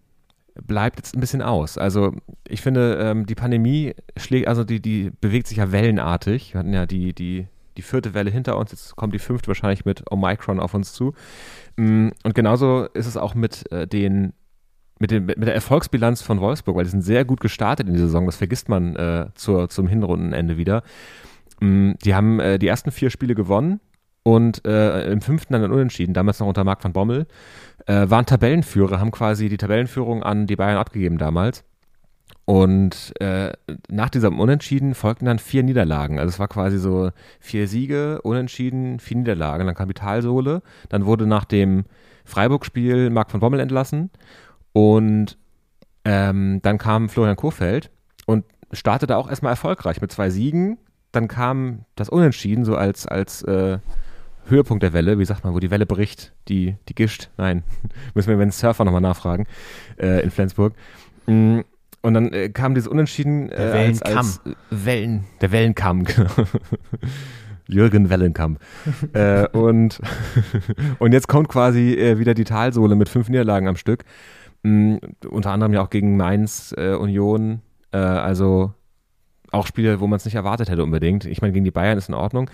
bleibt 0.67 0.99
jetzt 0.99 1.17
ein 1.17 1.21
bisschen 1.21 1.43
aus. 1.43 1.79
Also 1.79 2.13
ich 2.47 2.61
finde, 2.61 2.99
ähm, 3.01 3.27
die 3.27 3.35
Pandemie 3.35 3.95
schlägt, 4.17 4.49
also 4.49 4.65
die, 4.65 4.81
die 4.81 5.11
bewegt 5.21 5.47
sich 5.47 5.59
ja 5.59 5.73
wellenartig. 5.73 6.53
Wir 6.53 6.59
hatten 6.59 6.75
ja 6.75 6.87
die, 6.87 7.15
die, 7.15 7.47
die 7.77 7.83
vierte 7.83 8.15
Welle 8.15 8.31
hinter 8.31 8.59
uns, 8.59 8.71
jetzt 8.71 8.97
kommt 8.97 9.15
die 9.15 9.19
fünfte 9.19 9.49
wahrscheinlich 9.49 9.85
mit 9.85 10.11
Omicron 10.11 10.61
auf 10.61 10.75
uns 10.75 10.93
zu. 10.93 11.15
Mm, 11.77 12.09
und 12.23 12.35
genauso 12.35 12.85
ist 12.93 13.07
es 13.07 13.17
auch 13.17 13.35
mit 13.35 13.71
äh, 13.73 13.87
den 13.87 14.35
mit, 15.03 15.11
dem, 15.11 15.27
mit 15.27 15.43
der 15.43 15.55
Erfolgsbilanz 15.55 16.23
von 16.23 16.41
Wolfsburg, 16.41 16.77
weil 16.77 16.85
die 16.85 16.91
sind 16.91 17.03
sehr 17.03 17.25
gut 17.25 17.41
gestartet 17.41 17.89
in 17.89 17.95
die 17.95 17.99
Saison, 17.99 18.25
das 18.25 18.37
vergisst 18.37 18.69
man 18.69 18.95
äh, 18.95 19.27
zur, 19.35 19.69
zum 19.69 19.89
Hinrundenende 19.89 20.57
wieder. 20.57 20.85
Mm, 21.61 21.95
die 22.05 22.15
haben 22.15 22.39
äh, 22.39 22.59
die 22.61 22.69
ersten 22.69 22.93
vier 22.93 23.11
Spiele 23.11 23.35
gewonnen 23.35 23.81
und 24.23 24.65
äh, 24.65 25.11
im 25.11 25.21
fünften 25.21 25.55
dann 25.55 25.73
unentschieden, 25.73 26.15
damals 26.15 26.39
noch 26.39 26.47
unter 26.47 26.63
Marc 26.63 26.85
van 26.85 26.93
Bommel, 26.93 27.27
äh, 27.87 28.09
waren 28.09 28.27
Tabellenführer, 28.27 29.01
haben 29.01 29.11
quasi 29.11 29.49
die 29.49 29.57
Tabellenführung 29.57 30.23
an 30.23 30.47
die 30.47 30.55
Bayern 30.55 30.79
abgegeben 30.79 31.19
damals. 31.19 31.65
Und 32.45 33.13
äh, 33.21 33.53
nach 33.89 34.09
diesem 34.09 34.39
Unentschieden 34.39 34.95
folgten 34.95 35.27
dann 35.27 35.41
vier 35.41 35.65
Niederlagen. 35.65 36.21
Also 36.21 36.29
es 36.29 36.39
war 36.39 36.49
quasi 36.49 36.79
so 36.79 37.11
vier 37.41 37.67
Siege, 37.67 38.21
Unentschieden, 38.23 39.01
vier 39.01 39.17
Niederlagen. 39.17 39.67
Dann 39.67 39.77
Kapitalsohle. 39.77 40.63
Dann 40.89 41.07
wurde 41.07 41.27
nach 41.27 41.45
dem 41.45 41.85
Freiburg-Spiel 42.25 43.11
Marc 43.11 43.33
van 43.33 43.41
Bommel 43.41 43.61
entlassen. 43.61 44.11
Und 44.73 45.37
ähm, 46.05 46.61
dann 46.63 46.79
kam 46.79 47.09
Florian 47.09 47.37
Kohfeldt 47.37 47.91
und 48.27 48.45
startete 48.73 49.17
auch 49.17 49.29
erstmal 49.29 49.53
erfolgreich 49.53 50.01
mit 50.01 50.11
zwei 50.13 50.31
Siegen. 50.31 50.79
Dann 51.13 51.29
kam 51.29 51.85
das 51.95 52.09
Unentschieden 52.09 52.65
so 52.65 52.75
als, 52.75 53.07
als 53.07 53.43
äh, 53.43 53.79
Höhepunkt 54.47 54.83
der 54.83 54.93
Welle, 54.93 55.19
wie 55.19 55.25
sagt 55.25 55.45
man, 55.45 55.55
wo 55.55 55.61
die 55.61 55.71
Welle 55.71 55.87
bricht, 55.87 56.33
die, 56.49 56.77
die 56.89 56.95
gischt, 56.95 57.31
nein, 57.37 57.63
müssen 58.15 58.29
wir 58.31 58.37
dem 58.37 58.51
Surfer 58.51 58.85
nochmal 58.85 59.01
nachfragen, 59.01 59.47
äh, 59.99 60.23
in 60.23 60.31
Flensburg. 60.31 60.75
Mm, 61.27 61.61
Und 62.01 62.15
dann 62.15 62.33
äh, 62.33 62.49
kam 62.49 62.75
dieses 62.75 62.89
Unentschieden 62.89 63.51
äh, 63.51 63.57
Der 63.57 63.73
als, 63.75 64.01
Wellenkamm. 64.01 64.17
als 64.17 64.41
Wellen, 64.71 65.25
der 65.41 65.53
Wellenkamm, 65.53 66.05
genau. 66.05 66.31
Jürgen 67.69 68.11
Wellenkamp. 68.11 68.59
äh, 69.13 69.47
und, 69.49 70.01
und 70.99 71.13
jetzt 71.13 71.29
kommt 71.29 71.49
quasi 71.49 71.93
äh, 71.95 72.19
wieder 72.19 72.35
die 72.35 72.45
Talsohle 72.45 72.97
mit 72.97 73.09
fünf 73.09 73.29
Niederlagen 73.29 73.69
am 73.69 73.77
Stück. 73.77 74.05
Mm, 74.63 74.97
unter 75.29 75.51
anderem 75.51 75.73
ja 75.73 75.83
auch 75.83 75.91
gegen 75.91 76.17
Mainz, 76.17 76.75
äh, 76.77 76.95
Union. 76.95 77.63
Äh, 77.93 77.99
also 77.99 78.73
auch 79.51 79.67
Spiele, 79.67 80.01
wo 80.01 80.07
man 80.07 80.17
es 80.17 80.25
nicht 80.25 80.35
erwartet 80.35 80.71
hätte 80.71 80.83
unbedingt. 80.83 81.25
Ich 81.25 81.43
meine, 81.43 81.53
gegen 81.53 81.65
die 81.65 81.71
Bayern 81.71 81.99
ist 81.99 82.09
in 82.09 82.15
Ordnung. 82.15 82.51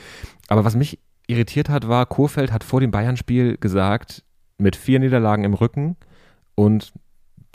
Aber 0.48 0.64
was 0.64 0.74
mich 0.74 0.98
irritiert 1.26 1.68
hat, 1.68 1.86
war, 1.88 2.06
Kurfeld 2.06 2.52
hat 2.52 2.64
vor 2.64 2.80
dem 2.80 2.90
Bayern-Spiel 2.90 3.56
gesagt, 3.58 4.24
mit 4.58 4.74
vier 4.74 4.98
Niederlagen 4.98 5.44
im 5.44 5.54
Rücken 5.54 5.96
und 6.56 6.92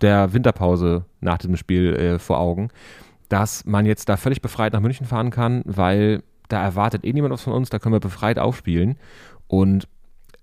der 0.01 0.33
Winterpause 0.33 1.05
nach 1.19 1.37
diesem 1.37 1.57
Spiel 1.57 1.95
äh, 1.95 2.19
vor 2.19 2.39
Augen, 2.39 2.69
dass 3.29 3.65
man 3.65 3.85
jetzt 3.85 4.07
da 4.09 4.15
völlig 4.15 4.41
befreit 4.41 4.73
nach 4.73 4.79
München 4.79 5.05
fahren 5.05 5.31
kann, 5.31 5.63
weil 5.65 6.23
da 6.47 6.61
erwartet 6.61 7.03
eh 7.03 7.11
niemand 7.13 7.33
was 7.33 7.41
von 7.41 7.53
uns, 7.53 7.69
da 7.69 7.79
können 7.79 7.95
wir 7.95 7.99
befreit 7.99 8.39
aufspielen 8.39 8.97
und 9.47 9.87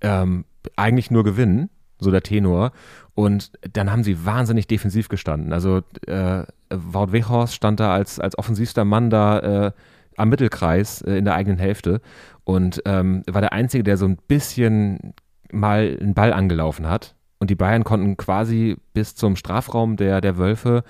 ähm, 0.01 0.45
eigentlich 0.77 1.11
nur 1.11 1.25
gewinnen, 1.25 1.71
so 1.99 2.11
der 2.11 2.23
Tenor. 2.23 2.73
Und 3.21 3.53
dann 3.75 3.93
haben 3.93 4.03
sie 4.03 4.25
wahnsinnig 4.25 4.67
defensiv 4.67 5.11
gestanden. 5.11 5.53
Also 5.53 5.83
äh, 6.07 6.45
Wout 6.71 7.13
Weghorst 7.13 7.55
stand 7.55 7.79
da 7.79 7.93
als, 7.93 8.19
als 8.19 8.39
offensivster 8.39 8.87
Mann 8.87 9.11
da 9.11 9.67
äh, 9.67 9.73
am 10.17 10.31
Mittelkreis 10.31 11.03
äh, 11.03 11.19
in 11.19 11.27
der 11.27 11.35
eigenen 11.35 11.59
Hälfte 11.59 12.01
und 12.45 12.81
ähm, 12.87 13.23
war 13.31 13.43
der 13.43 13.53
Einzige, 13.53 13.85
der 13.85 13.99
so 13.99 14.07
ein 14.07 14.17
bisschen 14.27 15.13
mal 15.53 15.99
einen 16.01 16.15
Ball 16.15 16.33
angelaufen 16.33 16.89
hat. 16.89 17.15
Und 17.41 17.51
die 17.51 17.57
Bayern 17.57 17.85
konnten 17.85 18.17
quasi 18.17 18.79
bis 18.95 19.17
zum 19.17 19.37
Strafraum 19.37 19.99
der, 19.99 20.23
der 20.23 20.39
Wölfe, 20.39 20.83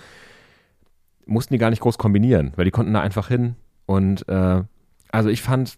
mussten 1.26 1.54
die 1.54 1.58
gar 1.58 1.70
nicht 1.70 1.82
groß 1.82 1.98
kombinieren, 1.98 2.52
weil 2.54 2.64
die 2.64 2.70
konnten 2.70 2.94
da 2.94 3.00
einfach 3.00 3.26
hin. 3.26 3.56
Und 3.86 4.28
äh, 4.28 4.62
also 5.10 5.28
ich 5.30 5.42
fand, 5.42 5.74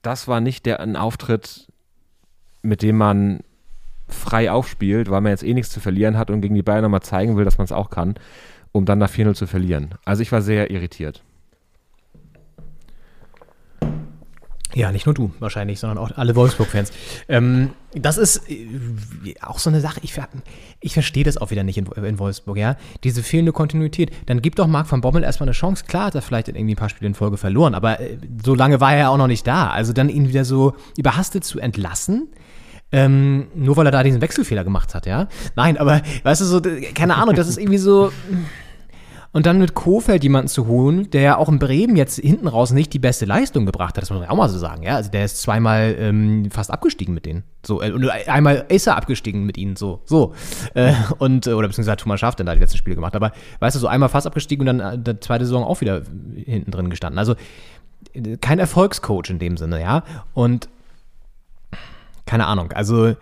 das 0.00 0.28
war 0.28 0.40
nicht 0.40 0.64
der 0.64 0.80
ein 0.80 0.96
Auftritt, 0.96 1.68
mit 2.62 2.80
dem 2.80 2.96
man 2.96 3.40
frei 4.08 4.50
aufspielt, 4.50 5.10
weil 5.10 5.20
man 5.20 5.30
jetzt 5.30 5.44
eh 5.44 5.54
nichts 5.54 5.70
zu 5.70 5.80
verlieren 5.80 6.18
hat 6.18 6.30
und 6.30 6.40
gegen 6.40 6.54
die 6.54 6.62
Bayern 6.62 6.82
nochmal 6.82 7.02
zeigen 7.02 7.36
will, 7.36 7.44
dass 7.44 7.58
man 7.58 7.64
es 7.64 7.72
auch 7.72 7.90
kann, 7.90 8.14
um 8.72 8.84
dann 8.84 8.98
nach 8.98 9.10
4-0 9.10 9.34
zu 9.34 9.46
verlieren. 9.46 9.94
Also 10.04 10.22
ich 10.22 10.32
war 10.32 10.42
sehr 10.42 10.70
irritiert. 10.70 11.22
Ja, 14.74 14.90
nicht 14.90 15.06
nur 15.06 15.14
du 15.14 15.30
wahrscheinlich, 15.38 15.78
sondern 15.78 15.98
auch 15.98 16.10
alle 16.16 16.34
Wolfsburg-Fans. 16.34 16.92
Ähm, 17.28 17.70
das 17.94 18.18
ist 18.18 18.50
äh, 18.50 18.66
auch 19.40 19.60
so 19.60 19.70
eine 19.70 19.80
Sache, 19.80 20.00
ich, 20.02 20.20
ich 20.80 20.94
verstehe 20.94 21.22
das 21.22 21.36
auch 21.36 21.52
wieder 21.52 21.62
nicht 21.62 21.78
in, 21.78 21.86
in 21.86 22.18
Wolfsburg, 22.18 22.56
ja. 22.56 22.76
Diese 23.04 23.22
fehlende 23.22 23.52
Kontinuität. 23.52 24.10
Dann 24.26 24.42
gibt 24.42 24.58
doch 24.58 24.66
Marc 24.66 24.90
van 24.90 25.00
Bommel 25.00 25.22
erstmal 25.22 25.48
eine 25.48 25.54
Chance. 25.54 25.84
Klar 25.86 26.06
hat 26.06 26.16
er 26.16 26.22
vielleicht 26.22 26.48
irgendwie 26.48 26.74
ein 26.74 26.76
paar 26.76 26.88
Spiele 26.88 27.06
in 27.06 27.14
Folge 27.14 27.36
verloren, 27.36 27.74
aber 27.74 28.00
äh, 28.00 28.18
so 28.44 28.54
lange 28.54 28.80
war 28.80 28.94
er 28.94 28.98
ja 28.98 29.08
auch 29.10 29.16
noch 29.16 29.28
nicht 29.28 29.46
da. 29.46 29.70
Also 29.70 29.92
dann 29.92 30.08
ihn 30.08 30.28
wieder 30.28 30.44
so 30.44 30.74
überhastet 30.96 31.44
zu 31.44 31.60
entlassen. 31.60 32.28
Ähm, 32.94 33.48
nur 33.56 33.76
weil 33.76 33.86
er 33.86 33.90
da 33.90 34.04
diesen 34.04 34.20
Wechselfehler 34.20 34.62
gemacht 34.62 34.94
hat, 34.94 35.04
ja. 35.04 35.26
Nein, 35.56 35.78
aber 35.78 36.00
weißt 36.22 36.40
du, 36.42 36.44
so, 36.44 36.60
keine 36.94 37.16
Ahnung, 37.16 37.34
das 37.34 37.48
ist 37.48 37.58
irgendwie 37.58 37.78
so. 37.78 38.12
Und 39.32 39.46
dann 39.46 39.58
mit 39.58 39.74
Kofeld 39.74 40.22
jemanden 40.22 40.46
zu 40.46 40.68
holen, 40.68 41.10
der 41.10 41.22
ja 41.22 41.36
auch 41.36 41.48
in 41.48 41.58
Bremen 41.58 41.96
jetzt 41.96 42.20
hinten 42.20 42.46
raus 42.46 42.70
nicht 42.70 42.92
die 42.92 43.00
beste 43.00 43.24
Leistung 43.24 43.66
gebracht 43.66 43.96
hat, 43.96 44.02
das 44.02 44.10
muss 44.10 44.20
man 44.20 44.28
auch 44.28 44.36
mal 44.36 44.48
so 44.48 44.58
sagen, 44.58 44.84
ja. 44.84 44.94
Also 44.94 45.10
der 45.10 45.24
ist 45.24 45.42
zweimal 45.42 45.96
ähm, 45.98 46.52
fast 46.52 46.70
abgestiegen 46.70 47.14
mit 47.14 47.26
denen. 47.26 47.42
So, 47.66 47.82
äh, 47.82 47.90
und 47.90 48.08
einmal 48.28 48.64
ist 48.68 48.86
er 48.86 48.96
abgestiegen 48.96 49.44
mit 49.44 49.58
ihnen, 49.58 49.74
so, 49.74 50.02
so. 50.04 50.32
Äh, 50.74 50.92
und, 51.18 51.48
äh, 51.48 51.52
oder 51.54 51.66
beziehungsweise 51.66 51.96
Thomas 51.96 52.20
Schaaf 52.20 52.36
dann 52.36 52.46
da 52.46 52.54
die 52.54 52.60
letzten 52.60 52.78
Spiele 52.78 52.94
gemacht. 52.94 53.16
Aber 53.16 53.32
weißt 53.58 53.74
du, 53.74 53.80
so 53.80 53.88
einmal 53.88 54.08
fast 54.08 54.28
abgestiegen 54.28 54.68
und 54.68 54.78
dann 54.78 54.94
äh, 54.94 54.98
der 55.00 55.20
zweite 55.20 55.46
Saison 55.46 55.64
auch 55.64 55.80
wieder 55.80 56.02
hinten 56.36 56.70
drin 56.70 56.88
gestanden. 56.88 57.18
Also 57.18 57.34
äh, 58.12 58.36
kein 58.36 58.60
Erfolgscoach 58.60 59.30
in 59.30 59.40
dem 59.40 59.56
Sinne, 59.56 59.80
ja. 59.80 60.04
Und 60.32 60.68
keine 62.26 62.46
Ahnung, 62.46 62.72
also 62.72 63.14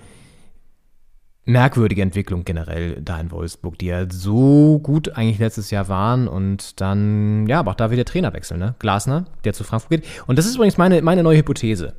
merkwürdige 1.44 2.02
Entwicklung 2.02 2.44
generell 2.44 3.00
da 3.02 3.18
in 3.18 3.30
Wolfsburg, 3.30 3.78
die 3.78 3.86
ja 3.86 4.06
so 4.08 4.78
gut 4.78 5.16
eigentlich 5.16 5.38
letztes 5.38 5.70
Jahr 5.70 5.88
waren 5.88 6.28
und 6.28 6.80
dann, 6.80 7.46
ja, 7.48 7.58
aber 7.58 7.72
auch 7.72 7.76
da 7.76 7.90
wieder 7.90 8.04
Trainerwechsel, 8.04 8.58
ne? 8.58 8.76
Glasner, 8.78 9.26
der 9.44 9.52
zu 9.52 9.64
Frankfurt 9.64 9.90
geht. 9.90 10.04
Und 10.26 10.38
das 10.38 10.46
ist 10.46 10.54
übrigens 10.54 10.78
meine, 10.78 11.02
meine 11.02 11.22
neue 11.22 11.38
Hypothese. 11.38 11.94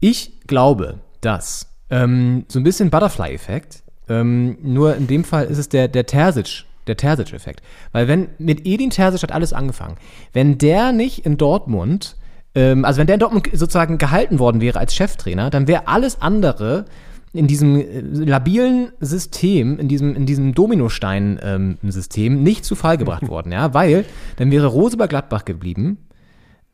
Ich 0.00 0.40
glaube, 0.46 1.00
dass 1.22 1.74
ähm, 1.88 2.44
so 2.48 2.60
ein 2.60 2.64
bisschen 2.64 2.90
Butterfly-Effekt, 2.90 3.82
ähm, 4.08 4.58
nur 4.62 4.96
in 4.96 5.06
dem 5.06 5.24
Fall 5.24 5.46
ist 5.46 5.58
es 5.58 5.70
der, 5.70 5.88
der 5.88 6.04
Terzic, 6.04 6.64
der 6.86 6.96
Terzic-Effekt. 6.98 7.62
Weil 7.92 8.06
wenn, 8.06 8.28
mit 8.38 8.66
Edin 8.66 8.90
Terzic 8.90 9.22
hat 9.22 9.32
alles 9.32 9.54
angefangen. 9.54 9.96
Wenn 10.34 10.58
der 10.58 10.92
nicht 10.92 11.24
in 11.24 11.38
Dortmund, 11.38 12.17
ähm, 12.58 12.84
also 12.84 12.98
wenn 12.98 13.06
der 13.06 13.14
in 13.14 13.20
Dortmund 13.20 13.48
sozusagen 13.52 13.98
gehalten 13.98 14.38
worden 14.38 14.60
wäre 14.60 14.78
als 14.78 14.94
Cheftrainer, 14.94 15.50
dann 15.50 15.66
wäre 15.68 15.86
alles 15.88 16.20
andere 16.20 16.84
in 17.32 17.46
diesem 17.46 17.76
äh, 17.76 18.00
labilen 18.00 18.90
System, 19.00 19.78
in 19.78 19.86
diesem, 19.88 20.14
in 20.16 20.26
diesem 20.26 20.54
Dominostein-System 20.54 22.42
nicht 22.42 22.64
zu 22.64 22.74
Fall 22.74 22.96
gebracht 22.98 23.28
worden, 23.34 23.52
ja, 23.52 23.74
weil 23.74 24.04
dann 24.36 24.50
wäre 24.50 24.66
Rose 24.66 24.96
bei 24.96 25.06
Gladbach 25.06 25.44
geblieben, 25.44 25.98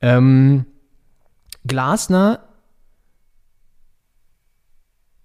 ähm, 0.00 0.64
Glasner 1.66 2.40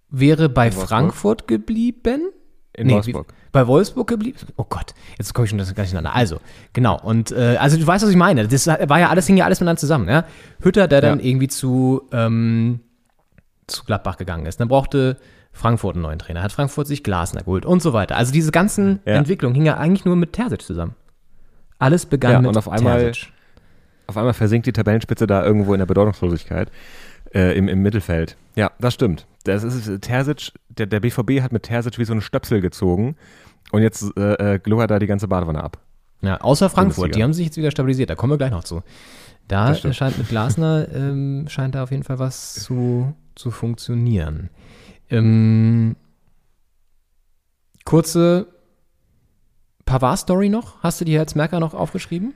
wäre 0.09 0.49
bei 0.49 0.67
In 0.67 0.73
Wolfsburg? 0.73 0.89
Frankfurt 0.89 1.47
geblieben. 1.47 2.29
In 2.73 2.87
Nee, 2.87 2.93
Wolfsburg. 2.93 3.27
wie- 3.33 3.38
Bei 3.51 3.65
Wolfsburg 3.65 4.07
geblieben? 4.07 4.37
Oh 4.57 4.65
Gott, 4.69 4.93
jetzt 5.17 5.33
komme 5.33 5.45
ich 5.45 5.49
schon 5.49 5.57
das 5.57 5.67
gar 5.73 5.81
nicht 5.83 5.91
durcheinander. 5.93 6.15
Also, 6.15 6.39
genau. 6.73 6.99
Und 7.01 7.31
äh, 7.31 7.57
also 7.59 7.77
du 7.77 7.85
weißt, 7.87 8.03
was 8.03 8.11
ich 8.11 8.15
meine. 8.17 8.47
Das 8.47 8.67
war 8.67 8.99
ja 8.99 9.09
alles, 9.09 9.25
hing 9.27 9.37
ja 9.37 9.45
alles 9.45 9.59
miteinander 9.59 9.79
zusammen. 9.79 10.07
Ja? 10.07 10.25
Hütter, 10.61 10.87
der 10.87 11.01
dann 11.01 11.19
Ja. 11.19 11.25
irgendwie 11.25 11.47
zu, 11.47 12.03
ähm, 12.11 12.81
zu 13.67 13.83
Gladbach 13.85 14.17
gegangen 14.17 14.45
ist. 14.45 14.59
Dann 14.59 14.67
brauchte 14.67 15.17
Frankfurt 15.51 15.95
einen 15.95 16.03
neuen 16.03 16.19
Trainer. 16.19 16.43
Hat 16.43 16.51
Frankfurt 16.51 16.85
sich 16.87 17.03
Glasner 17.03 17.41
geholt 17.41 17.65
und 17.65 17.81
so 17.81 17.91
weiter. 17.93 18.17
Also 18.17 18.31
diese 18.31 18.51
ganzen 18.51 18.99
Ja. 19.05 19.13
Entwicklungen 19.15 19.55
hingen 19.55 19.65
ja 19.65 19.77
eigentlich 19.77 20.05
nur 20.05 20.15
mit 20.15 20.33
Terzic 20.33 20.61
zusammen. 20.61 20.95
Alles 21.79 22.05
begann 22.05 22.31
Ja, 22.33 22.39
mit 22.41 22.49
und 22.49 22.57
auf 22.57 22.69
einmal- 22.69 22.99
Terzic. 23.05 23.29
Auf 24.07 24.17
einmal 24.17 24.33
versinkt 24.33 24.65
die 24.67 24.73
Tabellenspitze 24.73 25.27
da 25.27 25.43
irgendwo 25.45 25.73
in 25.73 25.79
der 25.79 25.85
Bedeutungslosigkeit 25.85 26.71
äh, 27.33 27.55
im, 27.57 27.67
im 27.67 27.81
Mittelfeld. 27.83 28.37
Ja, 28.55 28.71
das 28.79 28.95
stimmt. 28.95 29.27
Das 29.53 29.63
ist 29.63 30.01
Terzic, 30.01 30.53
der, 30.69 30.85
der 30.85 30.99
BVB 30.99 31.41
hat 31.41 31.51
mit 31.51 31.63
Terzic 31.63 31.97
wie 31.99 32.05
so 32.05 32.13
einen 32.13 32.21
Stöpsel 32.21 32.61
gezogen 32.61 33.15
und 33.71 33.81
jetzt 33.81 34.15
äh, 34.17 34.55
äh, 34.55 34.59
gluckert 34.59 34.91
da 34.91 34.99
die 34.99 35.07
ganze 35.07 35.27
Badewanne 35.27 35.63
ab. 35.63 35.79
Ja, 36.21 36.41
außer 36.41 36.69
Frankfurt, 36.69 36.95
Bundesliga. 36.95 37.15
die 37.15 37.23
haben 37.23 37.33
sich 37.33 37.45
jetzt 37.45 37.57
wieder 37.57 37.71
stabilisiert, 37.71 38.09
da 38.09 38.15
kommen 38.15 38.33
wir 38.33 38.37
gleich 38.37 38.51
noch 38.51 38.63
zu. 38.63 38.83
Da 39.47 39.73
scheint 39.73 40.17
mit 40.17 40.29
Glasner, 40.29 40.87
ähm, 40.93 41.45
scheint 41.49 41.73
da 41.73 41.83
auf 41.83 41.91
jeden 41.91 42.03
Fall 42.03 42.19
was 42.19 42.53
zu, 42.53 43.15
zu 43.35 43.49
funktionieren. 43.49 44.49
Ähm, 45.09 45.95
kurze 47.83 48.47
Pavard-Story 49.85 50.49
noch? 50.49 50.83
Hast 50.83 51.01
du 51.01 51.05
die 51.05 51.17
als 51.17 51.33
Merker 51.33 51.59
noch 51.59 51.73
aufgeschrieben? 51.73 52.35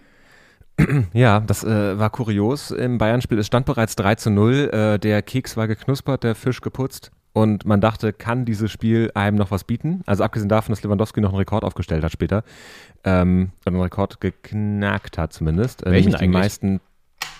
Ja, 1.13 1.39
das 1.39 1.63
äh, 1.63 1.99
war 1.99 2.09
kurios. 2.09 2.71
Im 2.71 2.97
Bayern-Spiel, 2.97 3.39
es 3.39 3.47
stand 3.47 3.65
bereits 3.65 3.95
3 3.95 4.15
zu 4.15 4.29
0. 4.29 4.69
Äh, 4.71 4.99
der 4.99 5.21
Keks 5.21 5.57
war 5.57 5.67
geknuspert, 5.67 6.23
der 6.23 6.36
Fisch 6.36 6.62
geputzt. 6.62 7.12
Und 7.33 7.65
man 7.65 7.81
dachte, 7.81 8.13
kann 8.13 8.45
dieses 8.45 8.71
Spiel 8.71 9.09
einem 9.15 9.38
noch 9.38 9.49
was 9.49 9.63
bieten? 9.63 10.03
Also 10.05 10.23
abgesehen 10.23 10.49
davon, 10.49 10.71
dass 10.71 10.83
Lewandowski 10.83 11.19
noch 11.19 11.29
einen 11.29 11.39
Rekord 11.39 11.63
aufgestellt 11.63 12.03
hat 12.03 12.12
später. 12.12 12.43
Ähm, 13.03 13.51
oder 13.65 13.75
einen 13.75 13.81
Rekord 13.83 14.21
geknackt 14.21 15.17
hat 15.17 15.33
zumindest. 15.33 15.86
Äh, 15.86 15.91
Welchen 15.91 16.12
nämlich 16.12 16.19
die 16.19 16.23
eigentlich? 16.25 16.41
meisten, 16.41 16.81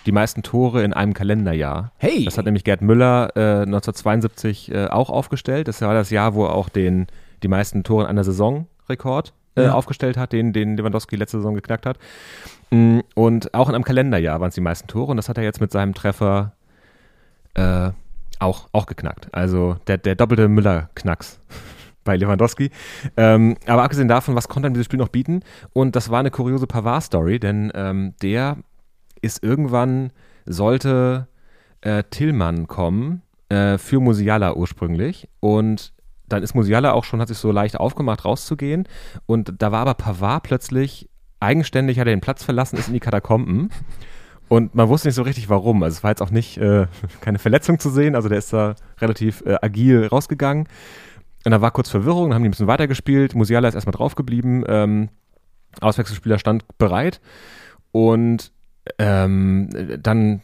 die 0.07 0.11
meisten 0.11 0.41
Tore 0.41 0.83
in 0.83 0.93
einem 0.93 1.13
Kalenderjahr. 1.13 1.91
Hey! 1.97 2.25
Das 2.25 2.39
hat 2.39 2.45
nämlich 2.45 2.63
Gerd 2.63 2.81
Müller 2.81 3.29
äh, 3.35 3.61
1972 3.61 4.71
äh, 4.71 4.87
auch 4.87 5.11
aufgestellt. 5.11 5.67
Das 5.67 5.81
war 5.81 5.93
das 5.93 6.09
Jahr, 6.09 6.33
wo 6.33 6.45
er 6.45 6.53
auch 6.53 6.69
den, 6.69 7.05
die 7.43 7.47
meisten 7.47 7.83
Tore 7.83 8.03
in 8.03 8.09
einer 8.09 8.23
Saison 8.23 8.67
Rekord 8.89 9.33
äh, 9.55 9.63
Ja. 9.65 9.73
aufgestellt 9.73 10.17
hat, 10.17 10.31
den, 10.33 10.53
den 10.53 10.77
Lewandowski 10.77 11.15
letzte 11.15 11.37
Saison 11.37 11.55
geknackt 11.55 11.85
hat. 11.85 11.97
Mm, 12.71 12.99
Und 13.15 13.53
auch 13.53 13.69
in 13.69 13.75
einem 13.75 13.83
Kalenderjahr 13.83 14.39
waren 14.39 14.49
es 14.49 14.55
die 14.55 14.61
meisten 14.61 14.87
Tore 14.87 15.11
und 15.11 15.17
das 15.17 15.29
hat 15.29 15.37
er 15.37 15.43
jetzt 15.43 15.61
mit 15.61 15.71
seinem 15.71 15.93
Treffer 15.93 16.53
äh, 17.55 17.91
auch, 18.39 18.67
auch 18.71 18.85
geknackt. 18.85 19.29
Also 19.31 19.77
der, 19.87 19.97
der 19.97 20.15
doppelte 20.15 20.47
Müller-Knacks 20.47 21.39
bei 22.03 22.17
Lewandowski. 22.17 22.71
Ähm, 23.15 23.55
aber 23.67 23.83
abgesehen 23.83 24.07
davon, 24.07 24.35
was 24.35 24.47
konnte 24.49 24.67
ihm 24.67 24.73
dieses 24.73 24.85
Spiel 24.85 24.99
noch 24.99 25.09
bieten? 25.09 25.41
Und 25.71 25.95
das 25.95 26.09
war 26.09 26.19
eine 26.19 26.31
kuriose 26.31 26.67
Pavard-Story, 26.67 27.39
denn 27.39 27.71
ähm, 27.75 28.13
der 28.21 28.57
ist 29.21 29.43
irgendwann, 29.43 30.11
sollte 30.45 31.27
äh, 31.81 32.03
Tillmann 32.09 32.67
kommen, 32.67 33.21
äh, 33.49 33.77
für 33.77 33.99
Musiala 34.01 34.53
ursprünglich. 34.55 35.29
Und 35.39 35.93
dann 36.33 36.43
ist 36.43 36.55
Musiala 36.55 36.93
auch 36.93 37.03
schon, 37.03 37.21
hat 37.21 37.27
sich 37.27 37.37
so 37.37 37.51
leicht 37.51 37.79
aufgemacht, 37.79 38.25
rauszugehen. 38.25 38.87
Und 39.25 39.53
da 39.59 39.71
war 39.71 39.81
aber 39.81 39.93
Pavard 39.93 40.43
plötzlich 40.43 41.09
eigenständig, 41.39 41.99
hat 41.99 42.07
er 42.07 42.13
den 42.13 42.21
Platz 42.21 42.43
verlassen, 42.43 42.77
ist 42.77 42.87
in 42.87 42.93
die 42.93 42.99
Katakomben. 42.99 43.69
Und 44.49 44.75
man 44.75 44.89
wusste 44.89 45.07
nicht 45.07 45.15
so 45.15 45.23
richtig 45.23 45.49
warum. 45.49 45.83
Also 45.83 45.97
es 45.97 46.03
war 46.03 46.11
jetzt 46.11 46.21
auch 46.21 46.29
nicht 46.29 46.57
äh, 46.57 46.87
keine 47.21 47.39
Verletzung 47.39 47.79
zu 47.79 47.89
sehen. 47.89 48.15
Also 48.15 48.29
der 48.29 48.37
ist 48.37 48.53
da 48.53 48.75
relativ 48.99 49.43
äh, 49.45 49.57
agil 49.61 50.07
rausgegangen. 50.07 50.67
Und 51.45 51.51
da 51.51 51.61
war 51.61 51.71
kurz 51.71 51.89
Verwirrung, 51.89 52.29
dann 52.29 52.35
haben 52.35 52.43
die 52.43 52.49
ein 52.49 52.51
bisschen 52.51 52.67
weitergespielt. 52.67 53.35
Musiala 53.35 53.67
ist 53.67 53.75
erstmal 53.75 53.93
draufgeblieben. 53.93 54.63
Ähm, 54.67 55.09
Auswechselspieler 55.81 56.39
stand 56.39 56.65
bereit. 56.77 57.19
Und 57.91 58.51
ähm, 58.99 59.69
dann 60.01 60.41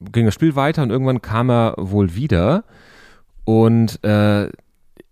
ging 0.00 0.24
das 0.24 0.34
Spiel 0.34 0.56
weiter 0.56 0.82
und 0.82 0.90
irgendwann 0.90 1.22
kam 1.22 1.50
er 1.50 1.74
wohl 1.76 2.14
wieder. 2.14 2.64
Und 3.44 4.02
äh, 4.04 4.48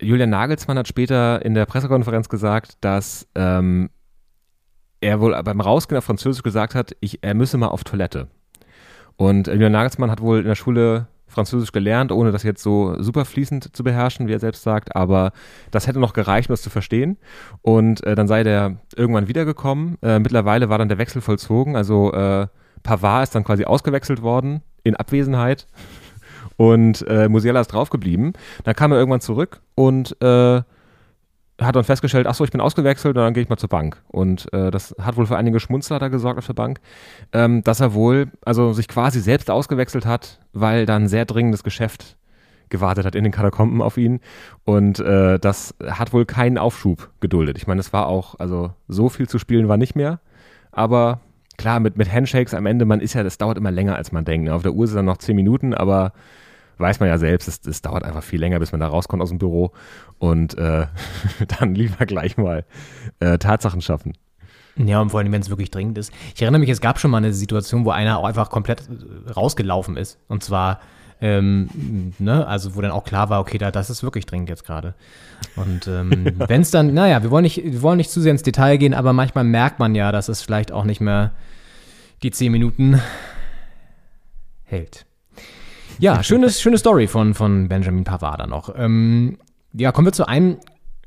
Julian 0.00 0.30
Nagelsmann 0.30 0.78
hat 0.78 0.88
später 0.88 1.44
in 1.44 1.54
der 1.54 1.66
Pressekonferenz 1.66 2.28
gesagt, 2.28 2.78
dass 2.80 3.26
ähm, 3.34 3.90
er 5.00 5.20
wohl 5.20 5.40
beim 5.42 5.60
Rausgehen 5.60 5.98
auf 5.98 6.04
Französisch 6.04 6.42
gesagt 6.42 6.74
hat, 6.74 6.96
ich, 7.00 7.22
er 7.22 7.34
müsse 7.34 7.58
mal 7.58 7.68
auf 7.68 7.84
Toilette. 7.84 8.28
Und 9.16 9.48
Julian 9.48 9.72
Nagelsmann 9.72 10.10
hat 10.10 10.20
wohl 10.20 10.38
in 10.38 10.46
der 10.46 10.54
Schule 10.54 11.08
Französisch 11.26 11.72
gelernt, 11.72 12.10
ohne 12.10 12.32
das 12.32 12.42
jetzt 12.42 12.62
so 12.62 13.00
super 13.02 13.24
fließend 13.24 13.76
zu 13.76 13.84
beherrschen, 13.84 14.28
wie 14.28 14.32
er 14.32 14.38
selbst 14.38 14.62
sagt, 14.62 14.96
aber 14.96 15.32
das 15.70 15.86
hätte 15.86 15.98
noch 15.98 16.14
gereicht, 16.14 16.48
um 16.48 16.54
das 16.54 16.62
zu 16.62 16.70
verstehen. 16.70 17.18
Und 17.60 18.02
äh, 18.04 18.14
dann 18.14 18.28
sei 18.28 18.44
der 18.44 18.76
irgendwann 18.96 19.28
wiedergekommen. 19.28 19.98
Äh, 20.00 20.20
mittlerweile 20.20 20.68
war 20.68 20.78
dann 20.78 20.88
der 20.88 20.98
Wechsel 20.98 21.20
vollzogen, 21.20 21.76
also 21.76 22.12
äh, 22.12 22.46
Pavard 22.82 23.24
ist 23.24 23.34
dann 23.34 23.44
quasi 23.44 23.64
ausgewechselt 23.64 24.22
worden 24.22 24.62
in 24.84 24.96
Abwesenheit 24.96 25.66
und 26.58 27.06
äh, 27.08 27.28
Musiala 27.28 27.60
ist 27.60 27.68
draufgeblieben. 27.68 28.34
Dann 28.64 28.74
kam 28.74 28.92
er 28.92 28.98
irgendwann 28.98 29.20
zurück 29.20 29.60
und 29.76 30.20
äh, 30.20 30.60
hat 31.60 31.76
dann 31.76 31.84
festgestellt, 31.84 32.26
ach 32.26 32.34
so, 32.34 32.44
ich 32.44 32.50
bin 32.50 32.60
ausgewechselt 32.60 33.16
und 33.16 33.22
dann 33.22 33.32
gehe 33.32 33.42
ich 33.42 33.48
mal 33.48 33.56
zur 33.56 33.68
Bank. 33.68 34.02
Und 34.08 34.52
äh, 34.52 34.70
das 34.70 34.94
hat 35.00 35.16
wohl 35.16 35.26
für 35.26 35.36
einige 35.36 35.60
Schmunzler 35.60 36.00
da 36.00 36.08
gesorgt 36.08 36.38
auf 36.38 36.46
der 36.46 36.54
Bank, 36.54 36.80
ähm, 37.32 37.62
dass 37.62 37.80
er 37.80 37.94
wohl, 37.94 38.32
also 38.44 38.72
sich 38.72 38.88
quasi 38.88 39.20
selbst 39.20 39.50
ausgewechselt 39.50 40.04
hat, 40.04 40.40
weil 40.52 40.84
dann 40.84 41.08
sehr 41.08 41.24
dringendes 41.24 41.62
Geschäft 41.62 42.16
gewartet 42.70 43.06
hat 43.06 43.14
in 43.14 43.22
den 43.22 43.32
Katakomben 43.32 43.80
auf 43.80 43.96
ihn. 43.96 44.20
Und 44.64 44.98
äh, 44.98 45.38
das 45.38 45.76
hat 45.86 46.12
wohl 46.12 46.26
keinen 46.26 46.58
Aufschub 46.58 47.08
geduldet. 47.20 47.56
Ich 47.56 47.68
meine, 47.68 47.80
es 47.80 47.92
war 47.92 48.08
auch, 48.08 48.34
also 48.40 48.72
so 48.88 49.08
viel 49.08 49.28
zu 49.28 49.38
spielen 49.38 49.68
war 49.68 49.76
nicht 49.76 49.94
mehr. 49.94 50.20
Aber 50.72 51.20
klar, 51.56 51.78
mit, 51.78 51.96
mit 51.96 52.12
Handshakes 52.12 52.52
am 52.52 52.66
Ende, 52.66 52.84
man 52.84 53.00
ist 53.00 53.14
ja, 53.14 53.22
das 53.22 53.38
dauert 53.38 53.58
immer 53.58 53.70
länger, 53.70 53.94
als 53.94 54.10
man 54.10 54.24
denkt. 54.24 54.46
Ne? 54.46 54.54
Auf 54.54 54.62
der 54.62 54.72
Uhr 54.72 54.84
es 54.84 54.92
dann 54.92 55.04
noch 55.04 55.18
zehn 55.18 55.36
Minuten, 55.36 55.72
aber 55.72 56.12
weiß 56.78 57.00
man 57.00 57.08
ja 57.08 57.18
selbst, 57.18 57.48
es, 57.48 57.60
es 57.66 57.82
dauert 57.82 58.04
einfach 58.04 58.22
viel 58.22 58.40
länger, 58.40 58.58
bis 58.58 58.72
man 58.72 58.80
da 58.80 58.88
rauskommt 58.88 59.22
aus 59.22 59.30
dem 59.30 59.38
Büro. 59.38 59.72
Und 60.18 60.56
äh, 60.58 60.86
dann 61.58 61.74
lieber 61.74 62.06
gleich 62.06 62.36
mal 62.36 62.64
äh, 63.20 63.38
Tatsachen 63.38 63.80
schaffen. 63.80 64.14
Ja, 64.76 65.00
und 65.00 65.10
vor 65.10 65.20
allem, 65.20 65.32
wenn 65.32 65.42
es 65.42 65.50
wirklich 65.50 65.70
dringend 65.70 65.98
ist. 65.98 66.12
Ich 66.34 66.42
erinnere 66.42 66.60
mich, 66.60 66.70
es 66.70 66.80
gab 66.80 67.00
schon 67.00 67.10
mal 67.10 67.18
eine 67.18 67.32
Situation, 67.32 67.84
wo 67.84 67.90
einer 67.90 68.18
auch 68.18 68.24
einfach 68.24 68.50
komplett 68.50 68.82
äh, 68.82 69.30
rausgelaufen 69.32 69.96
ist. 69.96 70.18
Und 70.28 70.44
zwar, 70.44 70.80
ähm, 71.20 72.14
ne, 72.18 72.46
also 72.46 72.76
wo 72.76 72.80
dann 72.80 72.92
auch 72.92 73.04
klar 73.04 73.28
war, 73.28 73.40
okay, 73.40 73.58
da, 73.58 73.72
das 73.72 73.90
ist 73.90 74.04
wirklich 74.04 74.26
dringend 74.26 74.48
jetzt 74.48 74.64
gerade. 74.64 74.94
Und 75.56 75.88
ähm, 75.88 76.32
wenn 76.46 76.60
es 76.60 76.70
dann, 76.70 76.94
naja, 76.94 77.22
wir 77.22 77.30
wollen, 77.30 77.42
nicht, 77.42 77.62
wir 77.62 77.82
wollen 77.82 77.96
nicht 77.96 78.10
zu 78.10 78.20
sehr 78.20 78.30
ins 78.30 78.44
Detail 78.44 78.76
gehen, 78.76 78.94
aber 78.94 79.12
manchmal 79.12 79.44
merkt 79.44 79.80
man 79.80 79.96
ja, 79.96 80.12
dass 80.12 80.28
es 80.28 80.42
vielleicht 80.42 80.70
auch 80.70 80.84
nicht 80.84 81.00
mehr 81.00 81.32
die 82.22 82.30
zehn 82.30 82.52
Minuten 82.52 83.00
hält. 84.64 85.07
Ja, 86.00 86.22
schöne, 86.22 86.48
schöne 86.50 86.78
Story 86.78 87.08
von, 87.08 87.34
von 87.34 87.68
Benjamin 87.68 88.04
Pavard 88.04 88.40
dann 88.40 88.50
noch. 88.50 88.72
Ähm, 88.76 89.38
ja, 89.72 89.90
kommen 89.90 90.06
wir 90.06 90.12
zu 90.12 90.28
einem, 90.28 90.58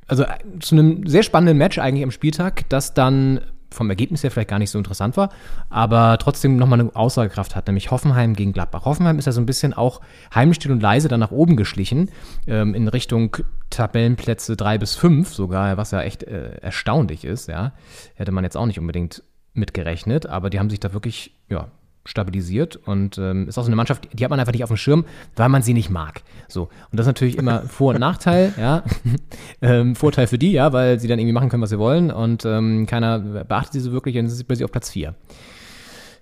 also 0.08 0.24
äh, 0.24 0.60
zu 0.60 0.76
einem 0.76 1.08
sehr 1.08 1.24
spannenden 1.24 1.58
Match 1.58 1.80
eigentlich 1.80 2.04
am 2.04 2.12
Spieltag, 2.12 2.68
das 2.68 2.94
dann 2.94 3.40
vom 3.74 3.90
Ergebnis 3.90 4.22
her 4.22 4.32
vielleicht 4.32 4.50
gar 4.50 4.60
nicht 4.60 4.70
so 4.70 4.78
interessant 4.78 5.16
war, 5.16 5.30
aber 5.70 6.18
trotzdem 6.20 6.58
nochmal 6.58 6.82
eine 6.82 6.94
Aussagekraft 6.94 7.56
hat, 7.56 7.68
nämlich 7.68 7.90
Hoffenheim 7.90 8.34
gegen 8.34 8.52
Gladbach. 8.52 8.84
Hoffenheim 8.84 9.18
ist 9.18 9.28
ja 9.28 9.32
so 9.32 9.40
ein 9.40 9.46
bisschen 9.46 9.74
auch 9.74 10.02
heimlich 10.36 10.58
still 10.58 10.74
und 10.74 10.82
leise 10.82 11.08
dann 11.08 11.22
nach 11.22 11.32
oben 11.32 11.56
geschlichen, 11.56 12.12
ähm, 12.48 12.74
in 12.74 12.90
Richtung 12.90 13.38
Tabellenplätze 13.70 14.58
drei 14.58 14.78
bis 14.78 14.96
fünf 14.96 15.34
sogar, 15.34 15.78
was 15.78 15.92
ja 15.92 16.02
echt 16.02 16.24
äh, 16.24 16.56
erstaunlich 16.58 17.24
ist, 17.24 17.48
ja. 17.48 17.72
Hätte 18.16 18.34
man 18.34 18.44
jetzt 18.44 18.58
auch 18.58 18.66
nicht 18.66 18.80
unbedingt 18.80 19.24
mitgerechnet, 19.54 20.26
aber 20.26 20.50
die 20.50 20.60
haben 20.60 20.70
sich 20.70 20.82
da 20.82 20.92
wirklich, 20.92 21.34
ja, 21.48 21.72
stabilisiert 22.06 22.76
und 22.76 23.18
ähm, 23.18 23.48
ist 23.48 23.58
auch 23.58 23.64
so 23.64 23.68
eine 23.68 23.76
Mannschaft, 23.76 24.08
die 24.12 24.24
hat 24.24 24.30
man 24.32 24.40
einfach 24.40 24.54
nicht 24.54 24.64
auf 24.64 24.70
dem 24.70 24.78
Schirm, 24.78 25.06
weil 25.36 25.50
man 25.50 25.62
sie 25.62 25.74
nicht 25.74 25.90
mag. 25.90 26.24
So. 26.48 26.64
Und 26.64 27.00
das 27.00 27.06
ist 27.06 27.08
natürlich 27.10 27.38
immer 27.38 27.62
Vor- 27.68 27.94
und 27.94 28.00
Nachteil, 28.00 28.54
ja. 28.58 28.84
ähm, 29.62 29.96
Vorteil 29.96 30.28
für 30.28 30.38
die, 30.38 30.52
ja, 30.52 30.74
weil 30.74 31.00
sie 31.00 31.08
dann 31.08 31.20
irgendwie 31.20 31.34
machen 31.34 31.50
können, 31.50 31.62
was 31.62 31.70
sie 31.70 31.80
wollen 31.80 32.12
und 32.12 32.46
ähm, 32.46 32.86
keiner 32.88 33.20
beachtet 33.20 33.74
sie 33.74 33.80
so 33.82 33.92
wirklich 33.92 34.18
und 34.18 34.26
dann 34.26 34.30
sind 34.32 34.56
sie 34.56 34.64
auf 34.64 34.72
Platz 34.72 34.90
4. 34.90 35.14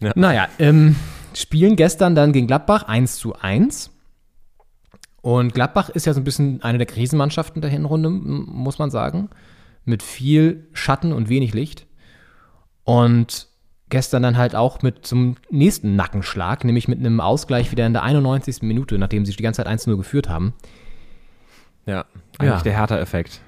Ja. 0.02 0.12
Naja, 0.16 0.48
ähm, 0.60 0.96
spielen 1.34 1.76
gestern 1.76 2.16
dann 2.16 2.32
gegen 2.32 2.48
Gladbach 2.48 2.84
1 2.84 3.18
zu 3.18 3.36
1. 3.36 3.92
Und 5.22 5.54
Gladbach 5.54 5.90
ist 5.90 6.06
ja 6.06 6.14
so 6.14 6.22
ein 6.22 6.24
bisschen 6.24 6.64
eine 6.64 6.78
der 6.78 6.88
Krisenmannschaften 6.88 7.62
der 7.62 7.70
Hinrunde, 7.70 8.10
muss 8.10 8.80
man 8.80 8.90
sagen. 8.90 9.30
Mit 9.84 10.02
viel 10.04 10.70
Schatten 10.72 11.12
und 11.12 11.28
wenig 11.28 11.54
Licht. 11.54 11.88
Und 12.86 13.49
gestern 13.90 14.24
dann 14.24 14.38
halt 14.38 14.56
auch 14.56 14.82
mit 14.82 15.06
zum 15.06 15.36
nächsten 15.50 15.96
Nackenschlag, 15.96 16.64
nämlich 16.64 16.88
mit 16.88 17.00
einem 17.00 17.20
Ausgleich 17.22 17.72
wieder 17.72 17.86
in 17.86 17.94
der 17.94 18.04
91. 18.04 18.62
Minute, 18.62 18.98
nachdem 18.98 19.26
sie 19.26 19.36
die 19.36 19.44
ganze 19.44 19.64
Zeit 19.64 19.72
1-0 19.72 19.96
geführt 19.98 20.30
haben. 20.30 20.54
Ja, 21.86 22.06
eigentlich 22.38 22.50
Ja. 22.58 22.62
der 22.62 22.74
Hertha-Effekt. 22.74 23.42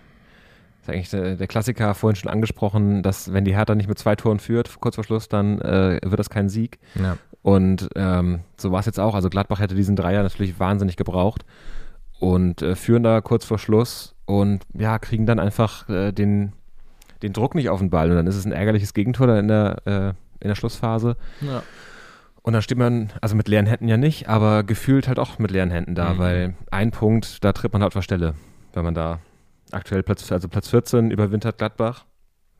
Das 0.79 0.87
ist 0.87 0.93
eigentlich 0.95 1.09
der, 1.11 1.35
der 1.35 1.47
Klassiker, 1.47 1.93
vorhin 1.93 2.15
schon 2.15 2.31
angesprochen, 2.31 3.03
dass 3.03 3.31
wenn 3.33 3.45
die 3.45 3.55
Hertha 3.55 3.75
nicht 3.75 3.87
mit 3.87 3.99
zwei 3.99 4.15
Toren 4.15 4.39
führt, 4.39 4.79
kurz 4.79 4.95
vor 4.95 5.03
Schluss, 5.03 5.29
dann 5.29 5.61
äh, 5.61 5.99
wird 6.03 6.19
das 6.19 6.29
kein 6.31 6.49
Sieg. 6.49 6.79
Ja. 6.95 7.17
Und 7.43 7.89
ähm, 7.95 8.39
so 8.57 8.71
war 8.71 8.79
es 8.79 8.87
jetzt 8.87 8.99
auch. 8.99 9.13
Also 9.13 9.29
Gladbach 9.29 9.59
hätte 9.59 9.75
diesen 9.75 9.95
Dreier 9.95 10.23
natürlich 10.23 10.59
wahnsinnig 10.59 10.95
gebraucht 10.97 11.45
und 12.19 12.61
äh, 12.63 12.75
führen 12.75 13.03
da 13.03 13.21
kurz 13.21 13.45
vor 13.45 13.59
Schluss 13.59 14.15
und 14.25 14.63
ja, 14.73 14.97
kriegen 14.97 15.25
dann 15.27 15.39
einfach 15.39 15.87
äh, 15.89 16.11
den, 16.11 16.53
den 17.21 17.33
Druck 17.33 17.53
nicht 17.53 17.69
auf 17.69 17.79
den 17.79 17.89
Ball. 17.91 18.09
Und 18.09 18.15
dann 18.15 18.27
ist 18.27 18.35
es 18.35 18.45
ein 18.45 18.51
ärgerliches 18.51 18.93
Gegentor 18.95 19.27
da 19.27 19.37
in 19.39 19.47
der, 19.47 19.77
äh, 19.85 20.13
in 20.41 20.47
der 20.49 20.55
Schlussphase. 20.55 21.15
Ja. 21.41 21.63
Und 22.43 22.53
dann 22.53 22.61
steht 22.63 22.77
man, 22.77 23.11
also 23.21 23.35
mit 23.35 23.47
leeren 23.47 23.67
Händen 23.67 23.87
ja 23.87 23.97
nicht, 23.97 24.27
aber 24.27 24.63
gefühlt 24.63 25.07
halt 25.07 25.19
auch 25.19 25.37
mit 25.39 25.51
leeren 25.51 25.69
Händen 25.69 25.93
da, 25.95 26.13
Mhm. 26.13 26.17
weil 26.17 26.53
ein 26.71 26.91
Punkt, 26.91 27.43
da 27.43 27.53
tritt 27.53 27.71
man 27.73 27.81
halt 27.83 27.89
auf 27.89 27.93
der 27.93 28.01
Stelle, 28.01 28.33
wenn 28.73 28.83
man 28.83 28.95
da 28.95 29.19
aktuell 29.71 30.01
Platz, 30.03 30.31
also 30.31 30.47
Platz 30.47 30.67
14 30.69 31.11
überwintert 31.11 31.57
Gladbach. 31.59 32.05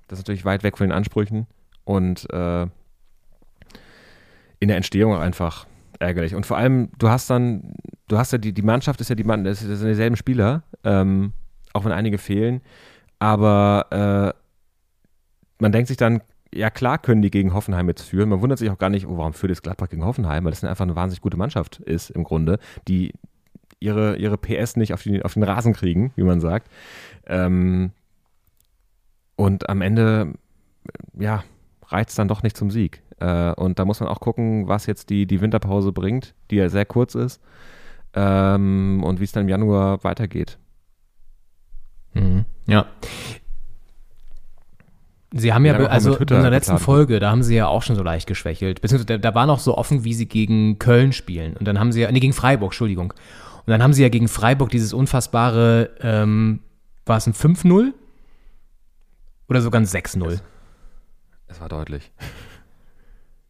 Das 0.08 0.20
ist 0.20 0.24
natürlich 0.28 0.46
weit 0.46 0.64
weg 0.64 0.78
von 0.78 0.88
den 0.88 0.92
Ansprüchen 0.96 1.48
und 1.84 2.30
äh, 2.32 2.68
in 4.60 4.68
der 4.68 4.78
Entstehung 4.78 5.14
auch 5.16 5.20
einfach 5.20 5.66
ärgerlich. 6.00 6.36
Und 6.36 6.46
vor 6.46 6.58
allem, 6.58 6.90
du 7.00 7.10
hast 7.10 7.30
dann, 7.30 7.74
du 8.08 8.18
hast 8.18 8.32
ja 8.32 8.38
die, 8.38 8.54
die 8.54 8.62
Mannschaft 8.62 9.02
ist 9.02 9.10
ja 9.10 9.16
die 9.16 9.24
Mann, 9.24 9.44
das 9.44 9.60
sind 9.60 9.70
dieselben 9.88 10.16
Spieler, 10.16 10.64
ähm, 10.84 11.34
auch 11.74 11.86
wenn 11.86 11.92
einige 11.92 12.18
fehlen, 12.18 12.62
aber 13.20 14.34
äh, 14.36 14.40
man 15.60 15.72
denkt 15.72 15.88
sich 15.88 15.98
dann, 15.98 16.22
ja 16.54 16.70
klar 16.70 16.98
können 16.98 17.22
die 17.22 17.32
gegen 17.32 17.54
Hoffenheim 17.54 17.88
jetzt 17.88 18.04
führen. 18.04 18.30
Man 18.30 18.42
wundert 18.42 18.60
sich 18.60 18.70
auch 18.70 18.78
gar 18.78 18.90
nicht, 18.90 19.08
oh, 19.08 19.18
warum 19.18 19.34
führt 19.34 19.52
jetzt 19.52 19.64
Gladbach 19.64 19.90
gegen 19.90 20.06
Hoffenheim, 20.06 20.44
weil 20.44 20.52
das 20.52 20.64
einfach 20.64 20.84
eine 20.84 20.96
wahnsinnig 20.96 21.22
gute 21.22 21.38
Mannschaft 21.38 21.80
ist 21.80 22.10
im 22.10 22.24
Grunde, 22.24 22.60
die 22.88 23.14
ihre, 23.80 24.16
ihre 24.18 24.38
PS 24.38 24.76
nicht 24.76 24.94
auf, 24.94 25.04
die, 25.04 25.24
auf 25.24 25.34
den 25.34 25.44
Rasen 25.44 25.74
kriegen, 25.74 26.12
wie 26.16 26.24
man 26.24 26.40
sagt. 26.40 26.70
Ähm, 27.26 27.92
und 29.36 29.70
am 29.70 29.82
Ende, 29.82 30.34
ja, 31.18 31.44
reizt 31.88 32.18
dann 32.20 32.28
doch 32.28 32.44
nicht 32.44 32.56
zum 32.56 32.70
Sieg. 32.70 33.02
Äh, 33.20 33.54
und 33.54 33.80
da 33.80 33.86
muss 33.86 34.00
man 34.00 34.10
auch 34.10 34.20
gucken, 34.20 34.68
was 34.68 34.86
jetzt 34.86 35.10
die, 35.10 35.26
die 35.26 35.42
Winterpause 35.42 35.92
bringt, 35.92 36.36
die 36.52 36.58
ja 36.58 36.70
sehr 36.70 36.86
kurz 36.86 37.16
ist, 37.16 37.42
ähm, 38.14 39.02
und 39.04 39.20
wie 39.20 39.24
es 39.24 39.32
dann 39.32 39.44
im 39.44 39.50
Januar 39.50 40.04
weitergeht. 40.04 40.60
Mhm. 42.14 42.46
Ja. 42.68 42.86
Sie 45.34 45.54
haben 45.54 45.66
ja, 45.66 45.76
also 45.76 46.16
in 46.16 46.20
unserer 46.20 46.50
letzten. 46.50 46.78
Folge, 46.78 47.20
da 47.20 47.32
haben 47.32 47.42
sie 47.42 47.56
ja 47.56 47.68
auch 47.68 47.84
schon 47.84 47.96
so 47.96 48.04
leicht 48.04 48.28
geschwächelt. 48.28 48.82
Beziehungsweise 48.82 49.06
da, 49.06 49.18
da 49.18 49.36
war 49.36 49.46
noch 49.46 49.60
so 49.60 49.78
offen, 49.78 50.04
wie 50.04 50.14
sie 50.14 50.26
gegen 50.26 50.78
Köln 50.78 51.14
spielen. 51.14 51.56
Und 51.56 51.66
dann 51.68 51.80
haben 51.80 51.94
sie 51.94 52.02
ja, 52.02 52.12
nee, 52.12 52.20
gegen 52.20 52.34
Freiburg, 52.34 52.72
Entschuldigung. 52.72 53.12
Und 53.12 53.68
dann 53.68 53.82
haben 53.82 53.94
sie 53.94 54.02
ja 54.02 54.10
gegen 54.10 54.28
Freiburg 54.28 54.70
dieses 54.70 54.92
unfassbare, 54.92 55.92
ähm, 56.02 56.60
war 57.06 57.18
es 57.18 57.28
ein 57.28 57.34
5-0? 57.34 57.94
Oder 59.48 59.62
sogar 59.62 59.80
ein 59.80 59.86
6-0? 59.86 60.40
Es 61.48 61.62
war 61.62 61.70
deutlich. 61.70 62.12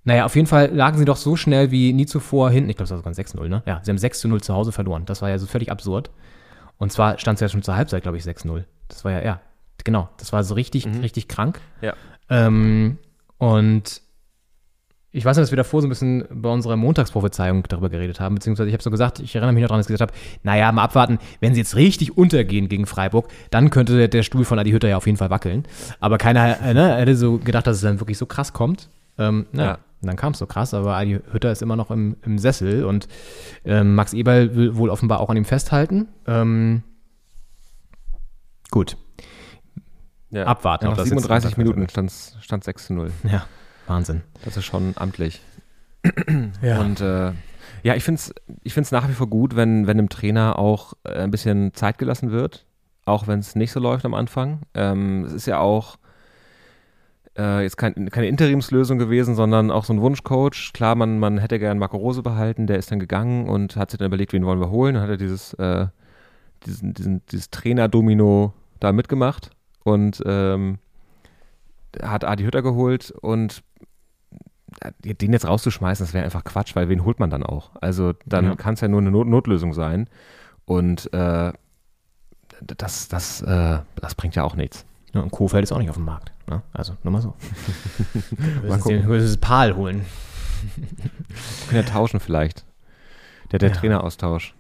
Naja, 0.04 0.26
auf 0.26 0.36
jeden 0.36 0.48
Fall 0.48 0.74
lagen 0.74 0.98
sie 0.98 1.06
doch 1.06 1.16
so 1.16 1.36
schnell 1.36 1.70
wie 1.70 1.94
nie 1.94 2.08
zuvor 2.08 2.50
hinten. 2.50 2.72
Ich 2.72 2.76
glaube, 2.76 2.86
es 2.86 2.90
war 2.90 2.98
sogar 2.98 3.12
ein 3.12 3.16
6-0, 3.16 3.48
ne? 3.48 3.62
Ja, 3.68 3.82
sie 3.84 3.92
haben 3.92 4.00
6 4.00 4.24
0 4.24 4.42
zu 4.42 4.52
Hause 4.52 4.72
verloren. 4.72 5.06
Das 5.06 5.22
war 5.22 5.30
ja 5.30 5.38
so 5.38 5.46
völlig 5.46 5.72
absurd. 5.72 6.10
Und 6.78 6.92
zwar 6.92 7.20
stand 7.20 7.36
es 7.36 7.42
ja 7.42 7.50
schon 7.50 7.62
zur 7.62 7.76
Halbzeit, 7.76 8.02
glaube 8.02 8.18
ich, 8.18 8.24
6-0. 8.24 8.64
Das 8.88 9.06
war 9.06 9.12
ja, 9.12 9.22
ja, 9.22 9.42
genau. 9.84 10.10
Das 10.18 10.34
war 10.34 10.44
so 10.44 10.54
richtig, 10.56 10.86
richtig 10.86 11.28
krank. 11.28 11.60
Ja. 11.82 11.94
Ähm, 12.30 12.98
und 13.38 14.02
ich 15.14 15.26
weiß 15.26 15.36
nicht, 15.36 15.44
dass 15.44 15.52
wir 15.52 15.58
davor 15.58 15.82
so 15.82 15.88
ein 15.88 15.90
bisschen 15.90 16.24
bei 16.32 16.50
unserer 16.50 16.78
Montagsprophezeiung 16.78 17.64
darüber 17.68 17.90
geredet 17.90 18.22
haben, 18.22 18.36
beziehungsweise 18.36 18.70
ich 18.70 18.74
habe 18.74 18.84
so 18.84 18.90
gesagt, 18.90 19.20
ich 19.20 19.36
erinnere 19.36 19.54
mich 19.54 19.62
noch 19.62 19.68
daran, 19.68 19.80
dass 19.80 19.90
ich 19.90 19.94
gesagt 19.94 20.12
habe, 20.12 20.22
naja, 20.44 20.72
mal 20.72 20.84
abwarten, 20.84 21.20
wenn 21.42 21.54
sie 21.54 21.60
jetzt 21.60 21.76
richtig 21.76 22.18
untergehen 22.18 22.70
gegen 22.70 22.86
Freiburg, 22.86 23.28
dann 23.50 23.70
könnte 23.72 23.98
der, 23.98 24.08
der 24.08 24.24
Stuhl 24.24 24.46
von 24.46 24.58
Adi 24.58 24.72
Hütter 24.72 24.88
ja 24.88 24.98
auf 24.98 25.06
jeden 25.06 25.18
Fall 25.18 25.30
wackeln. 25.30 25.66
Aber 26.00 26.18
keiner 26.18 26.62
äh, 26.62 26.74
ne, 26.74 26.96
hätte 26.96 27.16
so 27.18 27.40
gedacht, 27.40 27.68
dass 27.68 27.76
es 27.78 27.82
dann 27.82 28.00
wirklich 28.00 28.18
so 28.18 28.26
krass 28.26 28.54
kommt. 28.54 28.90
Ähm, 29.18 29.48
naja, 29.52 29.72
Ja. 29.72 29.80
Und 30.02 30.08
dann 30.08 30.16
kam 30.16 30.32
es 30.32 30.40
so 30.40 30.48
krass, 30.48 30.74
aber 30.74 30.96
Adi 30.96 31.20
Hütter 31.32 31.52
ist 31.52 31.62
immer 31.62 31.76
noch 31.76 31.92
im, 31.92 32.16
im 32.26 32.40
Sessel 32.40 32.86
und 32.86 33.08
ähm, 33.66 33.94
Max 33.94 34.14
Eberl 34.14 34.56
will 34.56 34.76
wohl 34.78 34.90
offenbar 34.90 35.20
auch 35.20 35.30
an 35.30 35.38
ihm 35.38 35.46
festhalten. 35.46 36.08
Ähm, 36.26 36.84
gut. 38.72 38.98
Ja. 40.32 40.46
Abwarten, 40.46 40.86
Ja, 40.86 40.92
ob 40.92 40.98
nach 40.98 41.04
das 41.04 41.10
jetzt 41.10 41.20
37 41.20 41.44
Sonntag 41.44 41.58
Minuten 41.58 41.90
stand, 41.90 42.12
stand 42.42 42.64
6 42.64 42.88
zu 42.88 42.94
0. 42.94 43.12
Ja, 43.24 43.46
Wahnsinn. 43.88 44.22
Das 44.46 44.58
ist 44.58 44.66
schon 44.66 44.94
amtlich. 44.96 45.42
Ja. 46.62 46.80
Und 46.80 47.00
äh, 47.02 47.32
ja, 47.84 47.96
ich 47.96 48.04
finde 48.04 48.20
es 48.20 48.34
ich 48.64 48.74
find's 48.74 48.92
nach 48.92 49.08
wie 49.08 49.14
vor 49.14 49.28
gut, 49.28 49.56
wenn, 49.56 49.88
wenn 49.88 49.98
dem 49.98 50.10
Trainer 50.10 50.58
auch 50.58 50.94
äh, 51.04 51.14
ein 51.14 51.32
bisschen 51.32 51.74
Zeit 51.74 51.98
gelassen 51.98 52.32
wird, 52.32 52.66
auch 53.06 53.28
wenn 53.28 53.40
es 53.40 53.56
nicht 53.56 53.72
so 53.72 53.80
läuft 53.80 54.06
am 54.06 54.14
Anfang. 54.14 54.62
Ähm, 54.74 55.26
es 55.26 55.34
ist 55.34 55.46
ja 55.48 55.60
auch 55.60 55.98
äh, 57.38 57.62
jetzt 57.62 57.78
kein, 57.78 58.10
keine 58.10 58.28
Interimslösung 58.28 58.98
gewesen, 58.98 59.36
sondern 59.36 59.72
auch 59.72 59.86
so 59.86 59.94
ein 59.94 60.02
Wunschcoach. 60.02 60.72
Klar, 60.74 60.96
man, 60.96 61.20
man 61.20 61.38
hätte 61.38 61.60
gern 61.60 61.78
Marco 61.80 61.98
Rose 61.98 62.24
behalten, 62.24 62.68
der 62.68 62.78
ist 62.78 62.92
dann 62.92 63.00
gegangen 63.00 63.48
und 63.48 63.76
hat 63.76 63.92
sich 63.92 63.98
dann 63.98 64.08
überlegt, 64.08 64.34
wen 64.34 64.46
wollen 64.46 64.60
wir 64.60 64.70
holen. 64.70 64.96
Dann 64.96 65.04
hat 65.04 65.10
er 65.10 65.18
dieses, 65.18 65.54
äh, 65.56 65.88
diesen, 66.66 66.94
diesen, 66.94 67.26
dieses 67.28 67.50
Trainer-Domino 67.50 68.54
da 68.80 68.92
mitgemacht 68.92 69.52
und 69.84 70.22
ähm, 70.26 70.78
hat 72.02 72.24
Adi 72.24 72.44
Hütter 72.44 72.62
geholt 72.62 73.12
und 73.22 73.64
äh, 74.82 75.14
den 75.16 75.34
jetzt 75.34 75.48
rauszuschmeißen, 75.48 76.06
das 76.06 76.14
wäre 76.14 76.24
einfach 76.24 76.44
Quatsch, 76.44 76.76
weil 76.76 76.88
wen 76.90 77.04
holt 77.04 77.20
man 77.20 77.30
dann 77.30 77.44
auch? 77.44 77.72
Also 77.82 78.14
dann 78.26 78.46
Ja. 78.46 78.56
kann 78.56 78.76
es 78.76 78.82
ja 78.82 78.88
nur 78.88 79.02
eine 79.02 79.12
Not 79.12 79.28
Notlösung 79.28 79.74
sein. 79.74 80.08
Und 80.66 81.12
äh, 81.14 81.52
das, 82.62 83.08
das, 83.08 83.42
äh, 83.42 83.80
das 83.96 84.16
bringt 84.16 84.36
ja 84.36 84.44
auch 84.44 84.56
nichts. 84.56 84.86
Ja, 85.14 85.22
und 85.22 85.32
Kofeld 85.32 85.64
ist 85.64 85.72
auch 85.74 85.80
nicht 85.80 85.90
auf 85.90 85.98
dem 85.98 86.06
Markt. 86.06 86.32
Ne? 86.48 86.62
Also, 86.72 86.96
nur 87.04 87.12
mal 87.12 87.22
so. 87.22 87.34
Gucken. 88.68 89.02
gucken. 89.02 89.20
das 89.20 89.36
Pal 89.38 89.76
holen. 89.76 90.06
Können 91.68 91.84
ja 91.86 91.92
tauschen 91.92 92.20
vielleicht. 92.22 92.64
Der, 93.52 93.60
der 93.60 93.70
Ja. 93.70 93.76
Traineraustausch. 93.76 94.54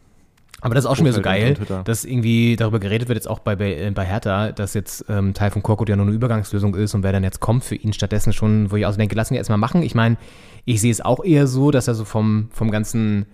Aber 0.62 0.76
das 0.76 0.86
ist 0.86 0.89
auch 0.89 0.95
schon 0.95 1.05
wieder 1.05 1.16
so 1.16 1.22
geil, 1.22 1.57
dass 1.84 2.05
irgendwie 2.05 2.55
darüber 2.55 2.80
geredet 2.80 3.07
wird, 3.07 3.18
jetzt 3.18 3.28
auch 3.28 3.39
bei, 3.39 3.55
bei, 3.55 3.91
bei 3.91 4.05
Hertha, 4.05 4.51
dass 4.51 4.74
jetzt 4.76 5.05
ähm, 5.09 5.34
Teil 5.34 5.51
von 5.51 5.64
Korkut 5.64 5.89
ja 5.89 5.95
nur 5.95 6.05
eine 6.05 6.16
Übergangslösung 6.16 6.76
ist 6.76 6.93
und 6.93 7.03
wer 7.03 7.12
dann 7.12 7.24
jetzt 7.24 7.39
kommt 7.39 7.64
für 7.64 7.76
ihn 7.76 7.93
stattdessen 7.93 8.32
schon, 8.32 8.72
wo 8.72 8.76
ich 8.76 8.86
also 8.86 8.97
denke, 8.97 9.16
lassen 9.16 9.32
wir 9.32 9.39
erstmal 9.39 9.57
machen. 9.57 9.82
Ich 9.82 9.95
meine, 9.95 10.18
ich 10.66 10.80
sehe 10.80 10.91
es 10.91 11.01
auch 11.01 11.24
eher 11.24 11.47
so, 11.47 11.72
dass 11.72 11.88
er 11.88 11.95
so 11.95 12.05
vom, 12.05 12.49
vom 12.51 12.70
ganzen 12.70 13.26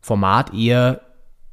Format 0.00 0.54
eher 0.54 1.00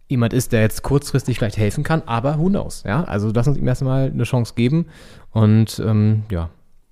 jemand 0.08 0.34
ist, 0.34 0.52
der 0.52 0.62
jetzt 0.62 0.84
kurzfristig 0.84 1.40
vielleicht 1.40 1.58
helfen 1.58 1.84
kann, 1.84 2.04
aber 2.06 2.38
who 2.38 2.50
knows, 2.50 2.84
ja? 2.86 3.04
Also 3.06 3.32
lass 3.34 3.48
uns 3.48 3.58
ihm 3.58 3.68
erstmal 3.68 4.12
eine 4.12 4.24
Chance 4.24 4.54
geben 4.56 4.86
und 5.32 5.82
ähm, 5.84 6.24
ja, 6.30 6.50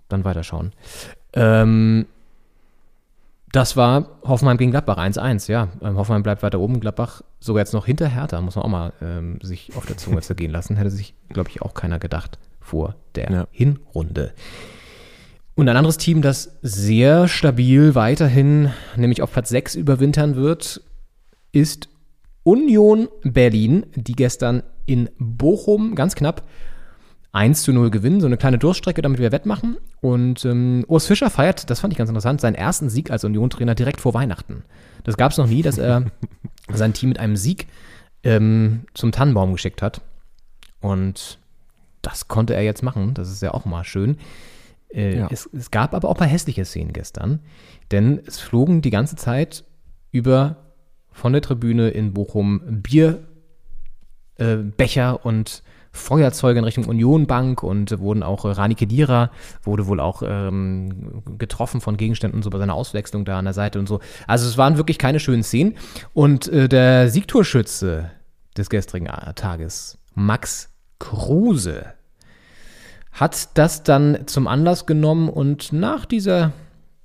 dann 0.09 0.25
weiterschauen. 0.25 0.71
Ähm, 1.34 2.07
das 3.53 3.77
war 3.77 4.19
Hoffenheim 4.23 4.57
gegen 4.57 4.71
Gladbach 4.71 4.97
1-1, 4.97 5.49
ja. 5.49 5.69
Ähm, 5.81 5.95
Hoffenheim 5.95 6.23
bleibt 6.23 6.41
weiter 6.41 6.59
oben, 6.59 6.79
Gladbach 6.79 7.21
sogar 7.39 7.61
jetzt 7.61 7.73
noch 7.73 7.85
hinter 7.85 8.07
Hertha, 8.07 8.41
muss 8.41 8.55
man 8.55 8.65
auch 8.65 8.69
mal 8.69 8.93
ähm, 8.99 9.39
sich 9.43 9.71
auf 9.77 9.85
der 9.85 9.95
Zunge 9.95 10.21
zergehen 10.21 10.51
lassen. 10.51 10.75
Hätte 10.75 10.89
sich, 10.89 11.13
glaube 11.29 11.49
ich, 11.49 11.61
auch 11.61 11.75
keiner 11.75 11.99
gedacht 11.99 12.39
vor 12.59 12.95
der 13.13 13.31
Ja. 13.31 13.47
Hinrunde. 13.51 14.33
Und 15.55 15.69
ein 15.69 15.77
anderes 15.77 15.97
Team, 15.97 16.23
das 16.23 16.57
sehr 16.63 17.27
stabil 17.27 17.93
weiterhin, 17.93 18.71
nämlich 18.95 19.21
auf 19.21 19.31
Platz 19.31 19.49
6 19.49 19.75
überwintern 19.75 20.35
wird, 20.35 20.81
ist 21.51 21.89
Union 22.41 23.07
Berlin, 23.23 23.85
die 23.93 24.13
gestern 24.13 24.63
in 24.87 25.09
Bochum 25.19 25.93
ganz 25.93 26.15
knapp 26.15 26.41
1 27.34 27.63
zu 27.63 27.73
0 27.73 27.89
gewinnen, 27.89 28.21
so 28.21 28.27
eine 28.27 28.38
kleine 28.38 28.59
Durststrecke, 28.59 29.01
damit 29.01 29.19
wir 29.19 29.31
wettmachen. 29.31 29.77
Und 30.01 30.45
ähm, 30.45 30.86
Urs 30.88 31.07
Fischer 31.07 31.29
feiert, 31.31 31.69
das 31.69 31.79
fand 31.79 31.91
ich 31.91 31.97
ganz 31.97 32.09
interessant, 32.09 32.39
seinen 32.39 32.55
ersten 32.55 32.89
Sieg 32.89 33.09
als 33.09 33.23
Union-Trainer 33.23 33.73
direkt 33.75 33.99
vor 33.99 34.13
Weihnachten. 34.13 34.63
Das 35.03 35.17
gab 35.17 35.31
es 35.31 35.38
noch 35.39 35.47
nie, 35.47 35.63
dass 35.63 35.79
er 35.79 36.05
sein 36.71 36.93
Team 36.93 37.09
mit 37.09 37.19
einem 37.19 37.36
Sieg 37.36 37.67
ähm, 38.23 38.86
zum 38.93 39.11
Tannenbaum 39.11 39.51
geschickt 39.51 39.81
hat. 39.81 40.01
Und 40.79 41.39
das 42.03 42.27
konnte 42.27 42.53
er 42.53 42.61
jetzt 42.61 42.84
machen, 42.84 43.13
das 43.15 43.31
ist 43.31 43.41
ja 43.41 43.53
auch 43.53 43.65
mal 43.65 43.84
schön. 43.84 44.17
Äh, 44.93 45.17
Ja. 45.17 45.27
es, 45.31 45.49
es 45.51 45.71
gab 45.71 45.95
aber 45.95 46.09
auch 46.09 46.15
ein 46.15 46.19
paar 46.19 46.27
hässliche 46.27 46.65
Szenen 46.65 46.93
gestern, 46.93 47.39
denn 47.89 48.21
es 48.27 48.39
flogen 48.39 48.81
die 48.84 48.91
ganze 48.91 49.15
Zeit 49.15 49.63
über 50.11 50.57
von 51.11 51.34
der 51.34 51.41
Tribüne 51.41 51.89
in 51.89 52.13
Bochum 52.13 52.61
Bierbecher 52.84 53.23
äh, 54.38 54.57
Becher 54.57 55.25
und 55.25 55.63
Feuerzeuge 55.93 56.57
in 56.57 56.65
Richtung 56.65 56.85
Unionbank 56.85 57.61
und 57.61 57.97
wurden 57.99 58.23
auch 58.23 58.45
äh, 58.45 58.49
Rani 58.49 58.73
Kedira 58.73 59.29
wurde 59.61 59.85
wohl 59.85 59.99
auch 59.99 60.23
ähm, 60.25 61.21
getroffen 61.37 61.81
von 61.81 61.97
Gegenständen 61.97 62.39
und 62.39 62.43
so 62.43 62.49
bei 62.49 62.57
seiner 62.57 62.73
Auswechslung 62.73 63.25
da 63.25 63.37
an 63.37 63.45
der 63.45 63.53
Seite 63.53 63.77
und 63.77 63.87
so. 63.87 63.99
Also 64.27 64.47
es 64.47 64.57
waren 64.57 64.77
wirklich 64.77 64.97
keine 64.97 65.19
schönen 65.19 65.43
Szenen. 65.43 65.75
Und 66.13 66.47
äh, 66.47 66.67
der 66.67 67.09
Siegtorschütze 67.09 68.09
des 68.57 68.69
gestrigen 68.71 69.05
äh, 69.05 69.33
Tages, 69.35 69.99
Max 70.15 70.69
Kruse, 70.97 71.85
hat 73.11 73.55
das 73.57 73.83
dann 73.83 74.25
zum 74.25 74.47
Anlass 74.47 74.87
genommen 74.87 75.29
und 75.29 75.71
nach 75.71 76.05
dieser 76.05 76.53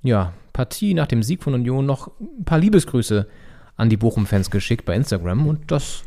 ja, 0.01 0.33
Partie, 0.51 0.95
nach 0.95 1.07
dem 1.07 1.21
Sieg 1.21 1.43
von 1.43 1.53
Union 1.53 1.85
noch 1.85 2.11
ein 2.19 2.43
paar 2.43 2.57
Liebesgrüße 2.57 3.27
an 3.75 3.89
die 3.89 3.97
Bochum-Fans 3.97 4.49
geschickt 4.49 4.85
bei 4.85 4.95
Instagram 4.95 5.47
und 5.47 5.71
das 5.71 6.01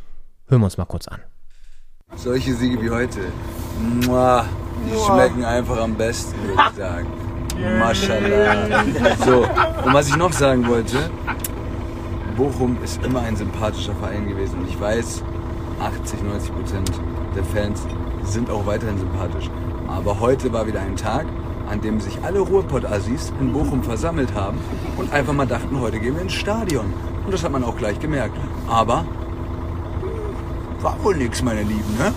hören 0.49 0.63
wir 0.63 0.67
uns 0.67 0.79
mal 0.79 0.85
kurz 0.85 1.07
an. 1.07 1.21
Solche 2.17 2.55
Siege 2.55 2.81
wie 2.81 2.91
heute, 2.91 3.21
Mua, 4.07 4.45
die 4.87 4.97
schmecken 4.99 5.45
einfach 5.45 5.81
am 5.81 5.95
besten, 5.95 6.35
würde 6.47 6.63
ich 6.71 6.77
sagen. 6.77 7.07
Maschallah. 7.79 8.85
So, 9.25 9.45
und 9.85 9.95
was 9.95 10.09
ich 10.09 10.17
noch 10.17 10.33
sagen 10.33 10.67
wollte, 10.69 11.11
Bochum 12.37 12.77
ist 12.85 13.05
immer 13.05 13.21
ein 13.23 13.37
sympathischer 13.37 13.95
Verein 13.95 14.29
gewesen 14.29 14.61
und 14.61 14.69
ich 14.69 14.81
weiß, 14.81 15.23
80, 15.81 16.23
90 16.23 16.55
Prozent 16.55 16.93
der 17.35 17.45
Fans 17.45 17.83
sind 18.25 18.51
auch 18.51 18.67
weiterhin 18.67 18.99
sympathisch. 18.99 19.51
Aber 19.89 20.21
heute 20.21 20.53
war 20.53 20.67
wieder 20.67 20.81
ein 20.81 20.97
Tag, 20.97 21.27
an 21.69 21.81
dem 21.81 22.01
sich 22.01 22.19
alle 22.23 22.41
Ruhrpott-Assis 22.41 23.33
in 23.41 23.53
Bochum 23.53 23.83
versammelt 23.83 24.35
haben 24.35 24.59
und 24.97 25.13
einfach 25.13 25.33
mal 25.33 25.47
dachten, 25.47 25.81
heute 25.81 25.99
gehen 25.99 26.15
wir 26.15 26.23
ins 26.23 26.35
Stadion. 26.35 26.93
Und 27.25 27.33
das 27.33 27.43
hat 27.43 27.53
man 27.53 27.65
auch 27.65 27.77
gleich 27.77 27.99
gemerkt. 27.99 28.37
Aber 28.69 29.05
war 30.83 31.03
wohl 31.05 31.17
nix, 31.17 31.43
meine 31.43 31.63
Lieben, 31.63 31.97
ne? 31.99 32.13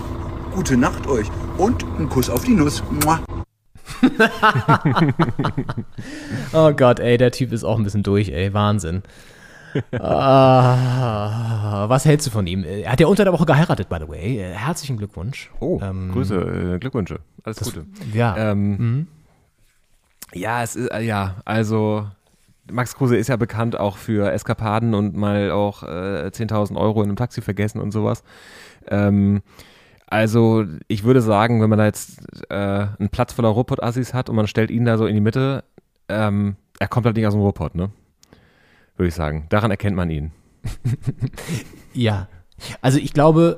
Gute 0.53 0.78
Nacht 0.78 1.07
euch 1.07 1.28
und 1.57 1.84
ein 1.99 2.09
Kuss 2.09 2.30
auf 2.30 2.43
die 2.43 2.53
Nuss. 2.53 2.82
Mua. 3.03 3.20
Oh 6.53 6.72
Gott, 6.74 6.99
ey, 6.99 7.18
der 7.18 7.32
Typ 7.32 7.51
ist 7.51 7.63
auch 7.63 7.78
ein 7.78 7.84
bisschen 7.84 8.03
durch, 8.03 8.30
ey, 8.30 8.53
Wahnsinn. 8.53 9.03
ah, 9.99 11.86
was 11.89 12.05
hältst 12.05 12.28
du 12.28 12.32
von 12.32 12.47
ihm? 12.47 12.63
Er 12.63 12.91
hat 12.93 12.99
ja 13.01 13.07
unter 13.07 13.26
der 13.26 13.34
Woche 13.34 13.45
geheiratet, 13.45 13.89
by 13.89 13.97
the 13.99 14.07
way. 14.07 14.39
Äh, 14.39 14.53
Herzlichen 14.53 14.95
Glückwunsch. 14.97 15.51
Oh, 15.59 15.80
Ähm, 15.84 16.11
Grüße, 16.13 16.36
äh, 16.76 16.80
Glückwünsche. 16.80 17.20
Alles 17.43 17.57
das- 17.57 17.74
Gute. 17.74 17.86
Ja. 18.13 18.36
Ähm, 18.38 19.07
Ja, 20.34 20.63
es 20.63 20.76
ist, 20.78 20.88
äh, 20.88 21.01
ja, 21.01 21.36
also 21.45 22.07
Max 22.72 22.95
Kruse 22.95 23.16
ist 23.18 23.28
ja 23.28 23.36
bekannt 23.36 23.80
auch 23.80 23.97
für 23.97 24.32
Eskapaden 24.32 24.93
und 24.93 25.16
mal 25.16 25.51
auch 25.51 25.84
äh, 25.84 26.30
10.000 26.34 26.76
Euro 26.78 27.01
in 27.01 27.09
einem 27.09 27.16
Taxi 27.16 27.41
vergessen 27.41 27.80
und 27.80 27.91
sowas. 27.91 28.24
Ähm, 28.88 29.41
also 30.07 30.66
ich 30.88 31.03
würde 31.03 31.22
sagen, 31.22 31.61
wenn 31.61 31.70
man 31.70 31.80
da 31.80 31.86
jetzt 31.86 32.22
äh, 32.49 32.55
einen 32.55 33.09
Platz 33.11 33.34
voller 33.34 33.49
Ruhrpott-Assis 33.49 34.13
hat 34.13 34.30
und 34.30 34.36
man 34.36 34.47
stellt 34.47 34.72
ihn 34.72 34.86
da 34.86 34.97
so 34.97 35.05
in 35.07 35.16
die 35.16 35.22
Mitte, 35.22 35.63
ähm, 36.09 36.55
er 36.80 36.88
kommt 36.88 37.05
halt 37.05 37.16
nicht 37.16 37.26
aus 37.28 37.34
dem 37.34 37.41
Ruhrpott, 37.41 37.76
ne? 37.76 37.89
Würde 38.97 39.07
ich 39.07 39.16
sagen. 39.16 39.45
Daran 39.49 39.72
erkennt 39.72 39.95
man 39.95 40.09
ihn. 40.09 40.32
ja. 41.93 42.28
Also 42.82 42.99
ich 42.99 43.13
glaube, 43.13 43.57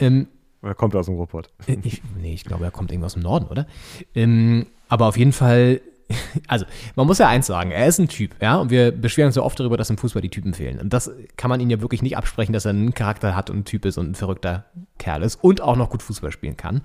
ähm, 0.00 0.28
Er 0.62 0.74
kommt 0.74 0.94
aus 0.96 1.06
dem 1.06 1.14
Ruhrpott. 1.14 1.48
Äh, 1.66 1.78
Ich, 1.82 2.02
nee, 2.20 2.34
ich 2.34 2.44
glaube, 2.44 2.64
er 2.64 2.70
kommt 2.70 2.90
irgendwo 2.90 3.06
aus 3.06 3.14
dem 3.14 3.22
Norden, 3.22 3.46
oder? 3.46 3.66
Ähm, 4.14 4.66
aber 4.88 5.06
auf 5.06 5.16
jeden 5.16 5.32
Fall, 5.32 5.80
also 6.48 6.64
man 6.96 7.06
muss 7.06 7.18
ja 7.18 7.28
eins 7.28 7.46
sagen, 7.46 7.70
er 7.70 7.86
ist 7.86 7.98
ein 7.98 8.08
Typ, 8.08 8.34
ja, 8.40 8.56
und 8.56 8.70
wir 8.70 8.92
beschweren 8.92 9.26
uns 9.26 9.34
so 9.34 9.42
oft 9.42 9.58
darüber, 9.60 9.76
dass 9.76 9.90
im 9.90 9.98
Fußball 9.98 10.22
die 10.22 10.30
Typen 10.30 10.54
fehlen. 10.54 10.78
Und 10.78 10.92
das 10.92 11.10
kann 11.36 11.48
man 11.48 11.60
ihn 11.60 11.70
ja 11.70 11.80
wirklich 11.80 12.02
nicht 12.02 12.16
absprechen, 12.16 12.52
dass 12.52 12.64
er 12.64 12.70
einen 12.70 12.94
Charakter 12.94 13.36
hat 13.36 13.50
und 13.50 13.58
ein 13.58 13.64
Typ 13.64 13.84
ist 13.84 13.98
und 13.98 14.10
ein 14.10 14.14
verrückter 14.14 14.64
Kerl 14.98 15.22
ist 15.22 15.36
und 15.36 15.60
auch 15.60 15.76
noch 15.76 15.90
gut 15.90 16.02
Fußball 16.02 16.32
spielen 16.32 16.56
kann. 16.56 16.80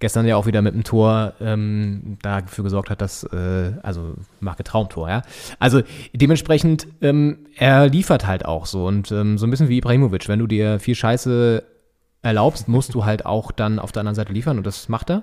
Gestern 0.00 0.26
ja 0.26 0.36
auch 0.36 0.46
wieder 0.46 0.62
mit 0.62 0.74
dem 0.74 0.84
Tor 0.84 1.34
ähm, 1.40 2.18
dafür 2.22 2.64
gesorgt 2.64 2.90
hat, 2.90 3.00
dass, 3.00 3.24
äh, 3.24 3.72
also 3.82 4.14
Marke 4.40 4.64
Traumtor, 4.64 5.08
ja. 5.08 5.22
Also 5.58 5.82
dementsprechend, 6.12 6.88
ähm, 7.00 7.38
er 7.56 7.88
liefert 7.88 8.26
halt 8.26 8.44
auch 8.44 8.66
so 8.66 8.86
und 8.86 9.12
ähm, 9.12 9.38
so 9.38 9.46
ein 9.46 9.50
bisschen 9.50 9.68
wie 9.68 9.78
Ibrahimovic, 9.78 10.28
wenn 10.28 10.40
du 10.40 10.46
dir 10.46 10.80
viel 10.80 10.94
Scheiße 10.94 11.62
erlaubst, 12.22 12.68
musst 12.68 12.94
du 12.94 13.04
halt 13.04 13.26
auch 13.26 13.52
dann 13.52 13.78
auf 13.78 13.92
der 13.92 14.00
anderen 14.00 14.16
Seite 14.16 14.32
liefern 14.32 14.58
und 14.58 14.66
das 14.66 14.88
macht 14.88 15.10
er. 15.10 15.22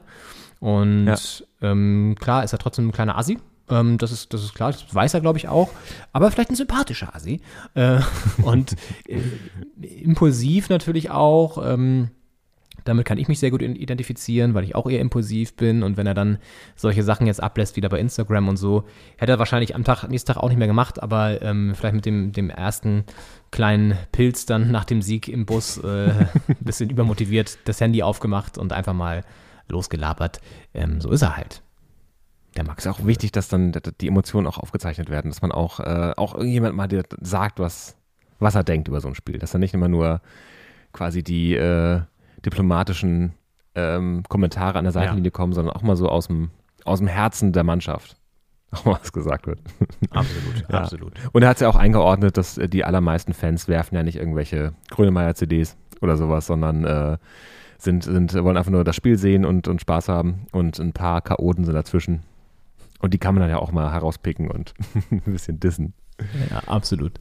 Und 0.61 1.07
Ja. 1.07 1.15
ähm, 1.61 2.15
klar 2.17 2.45
ist 2.45 2.53
er 2.53 2.59
trotzdem 2.59 2.87
ein 2.87 2.91
kleiner 2.93 3.17
Assi. 3.17 3.37
Ähm, 3.69 3.97
das, 3.97 4.11
ist, 4.13 4.33
das 4.33 4.43
ist 4.43 4.53
klar, 4.53 4.71
das 4.71 4.95
weiß 4.95 5.13
er, 5.13 5.21
glaube 5.21 5.37
ich, 5.37 5.49
auch. 5.49 5.69
Aber 6.13 6.31
vielleicht 6.31 6.49
ein 6.51 6.55
sympathischer 6.55 7.13
Assi. 7.13 7.41
Äh, 7.73 7.99
und 8.43 8.77
äh, 9.07 9.19
impulsiv 10.01 10.69
natürlich 10.69 11.09
auch. 11.11 11.57
Ähm, 11.63 12.11
Damit 12.83 13.05
kann 13.05 13.17
ich 13.19 13.27
mich 13.27 13.39
sehr 13.39 13.51
gut 13.51 13.61
identifizieren, 13.61 14.53
weil 14.55 14.63
ich 14.63 14.73
auch 14.75 14.89
eher 14.89 15.01
impulsiv 15.01 15.55
bin. 15.55 15.83
Und 15.83 15.97
wenn 15.97 16.07
er 16.07 16.13
dann 16.15 16.37
solche 16.75 17.03
Sachen 17.03 17.27
jetzt 17.27 17.41
ablässt, 17.41 17.75
wieder 17.75 17.89
bei 17.89 17.99
Instagram 17.99 18.47
und 18.47 18.57
so, 18.57 18.85
hätte 19.17 19.31
er 19.33 19.39
wahrscheinlich 19.39 19.75
am 19.75 19.83
Tag, 19.83 20.07
nächsten 20.09 20.33
Tag 20.33 20.37
auch 20.41 20.49
nicht 20.49 20.57
mehr 20.57 20.67
gemacht, 20.67 21.01
aber 21.01 21.41
ähm, 21.43 21.73
vielleicht 21.75 21.95
mit 21.95 22.05
dem, 22.07 22.31
dem 22.31 22.49
ersten 22.49 23.03
kleinen 23.51 23.97
Pilz 24.11 24.45
dann 24.47 24.71
nach 24.71 24.85
dem 24.85 25.01
Sieg 25.03 25.27
im 25.27 25.45
Bus 25.45 25.77
äh, 25.77 26.09
ein 26.11 26.29
bisschen 26.59 26.89
übermotiviert 26.89 27.59
das 27.65 27.79
Handy 27.81 28.01
aufgemacht 28.03 28.57
und 28.57 28.73
einfach 28.73 28.93
mal 28.93 29.23
losgelabert. 29.71 30.39
Ähm, 30.73 31.01
so 31.01 31.09
ist 31.09 31.21
er 31.21 31.37
halt. 31.37 31.61
Der 32.55 32.65
Max 32.65 32.85
Ist 32.85 32.91
auch 32.91 33.05
wichtig, 33.05 33.31
dass 33.31 33.47
dann 33.47 33.71
die 34.01 34.07
Emotionen 34.07 34.45
auch 34.45 34.57
aufgezeichnet 34.57 35.09
werden, 35.09 35.31
dass 35.31 35.41
man 35.41 35.51
auch, 35.51 35.79
äh, 35.79 36.13
auch 36.17 36.35
irgendjemand 36.35 36.75
mal 36.75 36.87
dir 36.87 37.03
sagt, 37.21 37.59
was, 37.59 37.95
was 38.39 38.55
er 38.55 38.63
denkt 38.63 38.89
über 38.89 38.99
so 38.99 39.07
ein 39.07 39.15
Spiel. 39.15 39.39
Dass 39.39 39.51
dann 39.51 39.61
nicht 39.61 39.73
immer 39.73 39.87
nur 39.87 40.21
quasi 40.91 41.23
die 41.23 41.55
äh, 41.55 42.01
diplomatischen 42.45 43.33
ähm, 43.75 44.23
Kommentare 44.27 44.77
an 44.77 44.83
der 44.83 44.91
Seitenlinie 44.91 45.31
kommen, 45.31 45.53
sondern 45.53 45.73
auch 45.75 45.81
mal 45.81 45.95
so 45.95 46.09
aus 46.09 46.27
dem, 46.27 46.51
aus 46.83 46.99
dem 46.99 47.07
Herzen 47.07 47.53
der 47.53 47.63
Mannschaft 47.63 48.17
auch 48.71 48.83
mal 48.83 48.99
was 48.99 49.13
gesagt 49.13 49.47
wird. 49.47 49.59
Absolut, 50.11 50.65
Ja. 50.69 50.79
absolut. 50.81 51.13
Und 51.31 51.43
er 51.43 51.49
hat 51.49 51.57
es 51.57 51.61
ja 51.61 51.69
auch 51.69 51.75
eingeordnet, 51.75 52.35
dass 52.35 52.57
äh, 52.57 52.67
die 52.67 52.83
allermeisten 52.83 53.33
Fans 53.33 53.69
werfen 53.69 53.95
ja 53.95 54.03
nicht 54.03 54.17
irgendwelche 54.17 54.73
Grönemeyer-CDs 54.89 55.77
oder 56.01 56.17
sowas, 56.17 56.47
sondern 56.47 56.83
äh, 56.83 57.17
sind, 57.83 58.03
sind, 58.03 58.33
wollen 58.33 58.57
einfach 58.57 58.71
nur 58.71 58.83
das 58.83 58.95
Spiel 58.95 59.17
sehen 59.17 59.45
und, 59.45 59.67
und 59.67 59.81
Spaß 59.81 60.09
haben 60.09 60.45
und 60.51 60.79
ein 60.79 60.93
paar 60.93 61.21
Chaoten 61.21 61.65
sind 61.65 61.73
dazwischen. 61.73 62.21
Und 62.99 63.13
die 63.13 63.17
kann 63.17 63.33
man 63.33 63.41
dann 63.41 63.49
ja 63.49 63.57
auch 63.57 63.71
mal 63.71 63.91
herauspicken 63.91 64.49
und 64.49 64.73
ein 65.11 65.21
bisschen 65.21 65.59
dissen. 65.59 65.93
Ja, 66.51 66.59
absolut. 66.67 67.13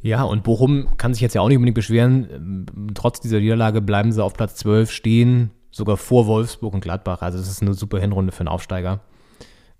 Ja, 0.00 0.22
und 0.22 0.44
Bochum 0.44 0.96
kann 0.96 1.12
sich 1.12 1.20
jetzt 1.20 1.34
ja 1.34 1.40
auch 1.40 1.48
nicht 1.48 1.56
unbedingt 1.56 1.74
beschweren. 1.74 2.28
Ähm, 2.32 2.94
Trotz 2.94 3.20
dieser 3.20 3.40
Niederlage 3.40 3.80
bleiben 3.80 4.12
sie 4.12 4.22
auf 4.22 4.34
Platz 4.34 4.54
12 4.56 4.92
stehen, 4.92 5.50
sogar 5.72 5.96
vor 5.96 6.26
Wolfsburg 6.26 6.74
und 6.74 6.80
Gladbach. 6.80 7.22
Also 7.22 7.38
es 7.38 7.48
ist 7.48 7.62
eine 7.62 7.74
super 7.74 7.98
Hinrunde 7.98 8.32
für 8.32 8.40
einen 8.40 8.48
Aufsteiger. 8.48 9.00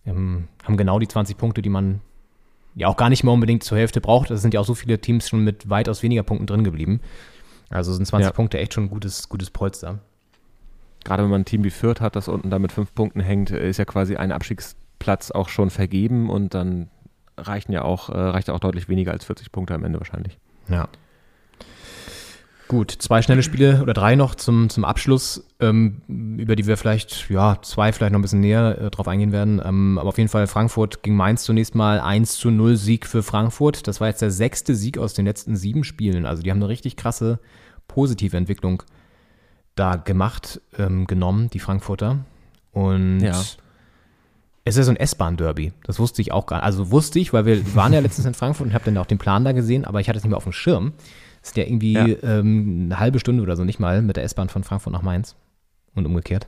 Ähm, 0.05 0.49
haben 0.65 0.77
genau 0.77 0.99
die 0.99 1.07
20 1.07 1.37
Punkte, 1.37 1.63
die 1.63 1.69
man 1.69 2.01
ja 2.75 2.89
auch 2.89 2.97
gar 2.97 3.09
nicht 3.09 3.23
mehr 3.23 3.33
unbedingt 3.33 3.63
zur 3.63 3.79
Hälfte 3.79 4.01
braucht. 4.01 4.31
Es 4.33 4.43
sind 4.43 4.55
ja 4.55 4.61
auch 4.61 4.65
so 4.65 4.75
viele 4.75 5.01
Teams 5.01 5.29
schon 5.29 5.45
mit 5.45 5.71
weitaus 5.71 6.03
weniger 6.03 6.25
Punkten 6.25 6.47
drin 6.47 6.65
geblieben. 6.65 7.01
Also 7.71 7.93
sind 7.93 8.07
20 8.07 8.27
Ja. 8.27 8.33
Punkte 8.33 8.59
echt 8.59 8.75
schon 8.75 8.85
ein 8.85 8.91
gutes, 8.91 9.29
gutes 9.29 9.51
Polster. 9.51 9.99
Gerade 11.05 11.23
wenn 11.23 11.31
man 11.31 11.43
ein 11.43 11.45
Team 11.45 11.65
wie 11.65 11.71
Fürth 11.71 12.01
hat, 12.01 12.17
das 12.17 12.29
unten 12.29 12.51
da 12.51 12.59
mit 12.59 12.73
fünf 12.73 12.95
Punkten 12.95 13.21
hängt, 13.21 13.51
äh, 13.51 13.69
ist 13.69 13.77
ja 13.79 13.85
quasi 13.85 14.17
ein 14.17 14.33
Abstiegsplatz 14.33 15.31
auch 15.31 15.49
schon 15.49 15.71
vergeben 15.71 16.31
und 16.31 16.55
dann 16.55 16.89
reichen 17.37 17.73
ja 17.73 17.83
auch, 17.83 18.09
äh, 18.11 18.19
reicht 18.19 18.49
ja 18.49 18.55
auch 18.55 18.61
deutlich 18.61 18.89
weniger 18.89 19.13
als 19.13 19.25
40 19.25 19.53
Punkte 19.53 19.75
am 19.75 19.85
Ende 19.85 20.01
wahrscheinlich. 20.01 20.39
Ja. 20.69 20.89
Gut, 22.69 22.91
zwei 22.91 23.23
schnelle 23.23 23.43
Spiele 23.43 23.81
oder 23.83 23.95
drei 23.95 24.15
noch 24.15 24.35
zum, 24.35 24.69
zum 24.69 24.85
Abschluss, 24.85 25.43
ähm, 25.59 26.03
über 26.37 26.55
die 26.55 26.67
wir 26.67 26.77
vielleicht, 26.77 27.31
ja, 27.31 27.57
zwei 27.63 27.93
vielleicht 27.95 28.13
noch 28.13 28.19
ein 28.19 28.23
bisschen 28.23 28.41
näher 28.41 28.79
äh, 28.79 28.91
drauf 28.91 29.09
eingehen 29.09 29.33
werden. 29.33 29.61
Ähm, 29.65 29.97
aber 29.99 30.11
auf 30.11 30.19
jeden 30.19 30.29
Fall 30.29 30.47
Frankfurt 30.47 31.03
gegen 31.03 31.17
Mainz 31.17 31.45
zunächst 31.45 31.75
mal 31.75 31.99
1 31.99 32.37
zu 32.37 32.51
0 32.51 32.77
Sieg 32.77 33.07
für 33.07 33.23
Frankfurt. 33.23 33.89
Das 33.89 34.03
war 34.03 34.09
jetzt 34.09 34.21
der 34.21 34.31
sechste 34.31 34.75
Sieg 34.75 34.99
aus 34.99 35.15
den 35.15 35.25
letzten 35.25 35.57
sieben 35.57 35.83
Spielen. 35.83 36.27
Also 36.27 36.43
die 36.43 36.51
haben 36.51 36.59
eine 36.59 36.69
richtig 36.69 36.97
krasse 36.97 37.39
positive 37.89 38.37
Entwicklung 38.37 38.83
da 39.75 39.97
gemacht, 39.97 40.61
ähm, 40.77 41.07
genommen, 41.07 41.49
die 41.51 41.61
Frankfurter. 41.61 42.19
Und 42.73 43.21
Ja. 43.21 43.41
es 44.65 44.77
ist 44.77 44.85
so 44.85 44.93
ein 44.93 44.97
S-Bahn-Derby. 44.97 45.73
Das 45.85 45.99
wusste 45.99 46.21
ich 46.21 46.33
auch 46.33 46.45
gar 46.45 46.57
nicht. 46.57 46.65
Also 46.67 46.91
wusste 46.91 47.19
ich, 47.19 47.33
weil 47.33 47.47
wir 47.47 47.75
waren 47.75 47.95
ja 47.95 48.01
letztens 48.01 48.27
in 48.27 48.35
Frankfurt 48.35 48.67
und 48.67 48.75
habe 48.75 48.85
dann 48.85 48.99
auch 48.99 49.07
den 49.07 49.17
Plan 49.19 49.43
da 49.45 49.53
gesehen, 49.53 49.87
aber 49.87 50.01
ich 50.01 50.09
hatte 50.11 50.19
es 50.19 50.25
nicht 50.25 50.31
mehr 50.31 50.37
auf 50.37 50.45
dem 50.45 50.53
Schirm. 50.53 50.93
Ist 51.49 51.57
ja 51.57 51.65
irgendwie 51.65 51.95
Ja. 51.95 52.07
Ähm, 52.23 52.83
eine 52.87 53.01
halbe 53.01 53.19
Stunde 53.19 53.43
oder 53.43 53.57
so, 53.57 53.65
nicht 53.65 53.81
mal, 53.81 54.03
mit 54.03 54.17
der 54.17 54.25
S-Bahn 54.25 54.49
von 54.49 54.65
Frankfurt 54.65 54.93
nach 54.93 55.03
Mainz. 55.03 55.35
Und 55.95 56.05
umgekehrt. 56.07 56.47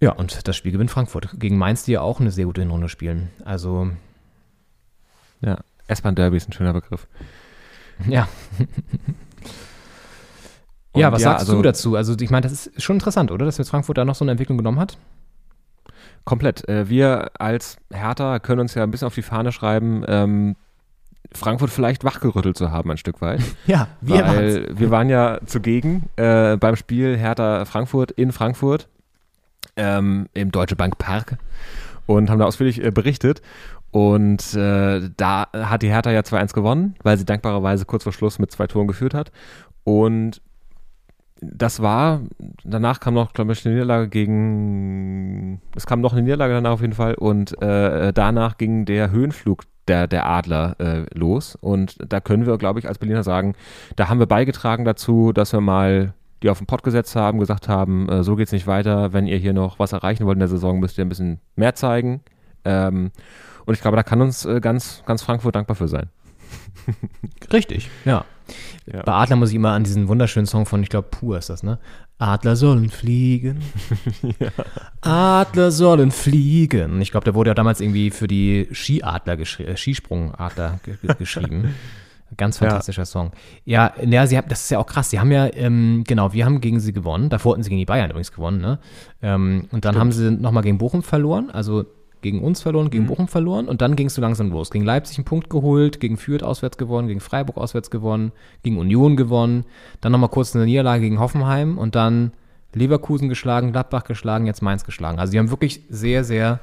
Ja, 0.00 0.10
und 0.12 0.46
das 0.48 0.56
Spiel 0.56 0.72
gewinnt 0.72 0.90
Frankfurt. 0.90 1.28
Gegen 1.38 1.56
Mainz, 1.56 1.84
die 1.84 1.92
ja 1.92 2.00
auch 2.00 2.18
eine 2.20 2.30
sehr 2.32 2.46
gute 2.46 2.60
Hinrunde 2.60 2.88
spielen. 2.88 3.30
Also, 3.44 3.90
Ja, 5.40 5.58
S-Bahn-Derby 5.86 6.36
ist 6.36 6.48
ein 6.48 6.52
schöner 6.52 6.72
Begriff. 6.72 7.06
ja. 8.08 8.28
Ja, 10.94 11.10
was 11.10 11.22
ja, 11.22 11.30
sagst 11.30 11.40
also- 11.48 11.56
du 11.56 11.62
dazu? 11.62 11.96
Also, 11.96 12.14
ich 12.20 12.30
meine, 12.30 12.42
das 12.42 12.52
ist 12.52 12.82
schon 12.82 12.96
interessant, 12.96 13.30
oder? 13.30 13.46
Dass 13.46 13.58
jetzt 13.58 13.70
Frankfurt 13.70 13.96
da 13.96 14.04
noch 14.04 14.14
so 14.14 14.24
eine 14.24 14.32
Entwicklung 14.32 14.58
genommen 14.58 14.78
hat? 14.78 14.98
Komplett. 16.24 16.68
Äh, 16.68 16.88
wir 16.88 17.30
als 17.40 17.78
Hertha 17.92 18.38
können 18.40 18.60
uns 18.60 18.74
ja 18.74 18.82
ein 18.82 18.90
bisschen 18.90 19.06
auf 19.06 19.14
die 19.14 19.22
Fahne 19.22 19.52
schreiben, 19.52 20.04
ähm, 20.06 20.56
Frankfurt 21.34 21.70
vielleicht 21.70 22.04
wachgerüttelt 22.04 22.56
zu 22.56 22.70
haben, 22.70 22.90
ein 22.90 22.96
Stück 22.98 23.20
weit. 23.20 23.40
Ja, 23.66 23.88
wir 24.00 24.20
waren's. 24.20 24.36
weil 24.36 24.78
wir 24.78 24.90
waren 24.90 25.08
ja 25.08 25.38
zugegen 25.46 26.08
äh, 26.16 26.56
beim 26.56 26.76
Spiel 26.76 27.16
Hertha 27.16 27.64
Frankfurt 27.64 28.10
in 28.12 28.32
Frankfurt 28.32 28.88
ähm, 29.76 30.28
im 30.34 30.50
Deutsche 30.50 30.76
Bank 30.76 30.98
Park 30.98 31.38
und 32.06 32.28
haben 32.28 32.38
da 32.38 32.44
ausführlich 32.44 32.84
äh, 32.84 32.90
berichtet. 32.90 33.40
Und 33.90 34.54
äh, 34.54 35.10
da 35.16 35.48
hat 35.52 35.82
die 35.82 35.90
Hertha 35.90 36.10
ja 36.10 36.20
2-1 36.20 36.54
gewonnen, 36.54 36.94
weil 37.02 37.18
sie 37.18 37.26
dankbarerweise 37.26 37.84
kurz 37.84 38.04
vor 38.04 38.12
Schluss 38.12 38.38
mit 38.38 38.50
zwei 38.50 38.66
Toren 38.66 38.86
geführt 38.86 39.12
hat. 39.12 39.32
Und 39.84 40.40
das 41.42 41.82
war, 41.82 42.22
danach 42.64 43.00
kam 43.00 43.14
noch, 43.14 43.32
glaube 43.32 43.52
ich, 43.52 43.66
eine 43.66 43.74
Niederlage 43.74 44.08
gegen, 44.08 45.60
es 45.74 45.86
kam 45.86 46.00
noch 46.00 46.12
eine 46.12 46.22
Niederlage 46.22 46.54
danach 46.54 46.70
auf 46.70 46.80
jeden 46.80 46.92
Fall 46.92 47.14
und 47.14 47.60
äh, 47.60 48.12
danach 48.12 48.58
ging 48.58 48.84
der 48.84 49.10
Höhenflug 49.10 49.64
der, 49.88 50.06
der 50.06 50.26
Adler 50.26 50.76
äh, 50.78 51.04
los 51.12 51.56
und 51.56 51.96
da 52.06 52.20
können 52.20 52.46
wir, 52.46 52.56
glaube 52.58 52.78
ich, 52.78 52.88
als 52.88 52.98
Berliner 52.98 53.22
sagen, 53.22 53.54
da 53.96 54.08
haben 54.08 54.18
wir 54.18 54.26
beigetragen 54.26 54.84
dazu, 54.84 55.32
dass 55.32 55.52
wir 55.52 55.60
mal 55.60 56.14
die 56.42 56.50
auf 56.50 56.58
den 56.58 56.66
Pott 56.66 56.82
gesetzt 56.82 57.14
haben, 57.16 57.38
gesagt 57.38 57.68
haben, 57.68 58.08
äh, 58.08 58.24
so 58.24 58.36
geht's 58.36 58.52
nicht 58.52 58.66
weiter, 58.66 59.12
wenn 59.12 59.26
ihr 59.26 59.38
hier 59.38 59.52
noch 59.52 59.78
was 59.78 59.92
erreichen 59.92 60.26
wollt 60.26 60.36
in 60.36 60.40
der 60.40 60.48
Saison, 60.48 60.80
müsst 60.80 60.98
ihr 60.98 61.04
ein 61.04 61.08
bisschen 61.08 61.40
mehr 61.56 61.74
zeigen. 61.74 62.20
Ähm, 62.64 63.12
und 63.64 63.74
ich 63.74 63.80
glaube, 63.80 63.96
da 63.96 64.02
kann 64.02 64.20
uns 64.20 64.44
äh, 64.44 64.60
ganz, 64.60 65.02
ganz 65.06 65.22
Frankfurt 65.22 65.54
dankbar 65.54 65.76
für 65.76 65.88
sein. 65.88 66.08
Richtig, 67.52 67.90
ja. 68.04 68.24
Ja. 68.92 69.02
Bei 69.02 69.12
Adler 69.12 69.36
muss 69.36 69.50
ich 69.50 69.56
immer 69.56 69.72
an 69.72 69.84
diesen 69.84 70.08
wunderschönen 70.08 70.46
Song 70.46 70.66
von, 70.66 70.82
ich 70.82 70.88
glaube, 70.88 71.08
Pur 71.10 71.38
ist 71.38 71.50
das, 71.50 71.62
ne? 71.62 71.78
Adler 72.18 72.54
sollen 72.56 72.90
fliegen. 72.90 73.62
Adler 75.00 75.70
sollen 75.70 76.10
fliegen. 76.10 77.00
Ich 77.00 77.10
glaube, 77.10 77.24
der 77.24 77.34
wurde 77.34 77.50
ja 77.50 77.54
damals 77.54 77.80
irgendwie 77.80 78.10
für 78.10 78.28
die 78.28 78.68
Skiadler 78.72 79.36
geschri 79.36 79.64
äh, 79.64 79.76
Skisprungadler 79.76 80.78
ge 80.84 80.96
ge 81.02 81.14
geschrieben. 81.18 81.74
Ganz 82.36 82.58
fantastischer 82.58 83.04
Song. 83.04 83.32
Ja, 83.64 83.92
ja, 84.02 84.26
sie 84.26 84.38
haben, 84.38 84.48
das 84.48 84.62
ist 84.62 84.70
ja 84.70 84.78
auch 84.78 84.86
krass. 84.86 85.10
Sie 85.10 85.20
haben 85.20 85.30
ja, 85.32 85.52
ähm, 85.52 86.04
genau, 86.06 86.32
wir 86.32 86.46
haben 86.46 86.60
gegen 86.60 86.80
sie 86.80 86.92
gewonnen. 86.92 87.28
Davor 87.28 87.52
hatten 87.52 87.62
sie 87.62 87.68
gegen 87.68 87.80
die 87.80 87.84
Bayern 87.84 88.08
übrigens 88.08 88.32
gewonnen, 88.32 88.60
ne? 88.60 88.78
Ähm, 89.20 89.68
und 89.70 89.84
dann 89.84 89.96
haben 89.96 90.12
sie 90.12 90.30
nochmal 90.30 90.62
gegen 90.62 90.78
Bochum 90.78 91.02
verloren, 91.02 91.50
also 91.50 91.84
gegen 92.22 92.40
uns 92.40 92.62
verloren, 92.62 92.90
gegen 92.90 93.06
Bochum 93.06 93.28
verloren 93.28 93.68
und 93.68 93.82
dann 93.82 93.96
ging 93.96 94.06
es 94.06 94.14
so 94.14 94.22
langsam 94.22 94.50
los. 94.50 94.70
Gegen 94.70 94.84
Leipzig 94.84 95.18
einen 95.18 95.24
Punkt 95.24 95.50
geholt, 95.50 96.00
gegen 96.00 96.16
Fürth 96.16 96.42
auswärts 96.42 96.78
gewonnen, 96.78 97.08
gegen 97.08 97.20
Freiburg 97.20 97.58
auswärts 97.58 97.90
gewonnen, 97.90 98.32
gegen 98.62 98.78
Union 98.78 99.16
gewonnen, 99.16 99.64
dann 100.00 100.12
nochmal 100.12 100.30
kurz 100.30 100.54
eine 100.54 100.64
Niederlage 100.64 101.02
gegen 101.02 101.20
Hoffenheim 101.20 101.76
und 101.76 101.94
dann 101.94 102.32
Leverkusen 102.74 103.28
geschlagen, 103.28 103.72
Gladbach 103.72 104.04
geschlagen, 104.04 104.46
jetzt 104.46 104.62
Mainz 104.62 104.84
geschlagen. 104.84 105.18
Also 105.18 105.32
die 105.32 105.38
haben 105.38 105.50
wirklich 105.50 105.82
sehr, 105.90 106.24
sehr 106.24 106.60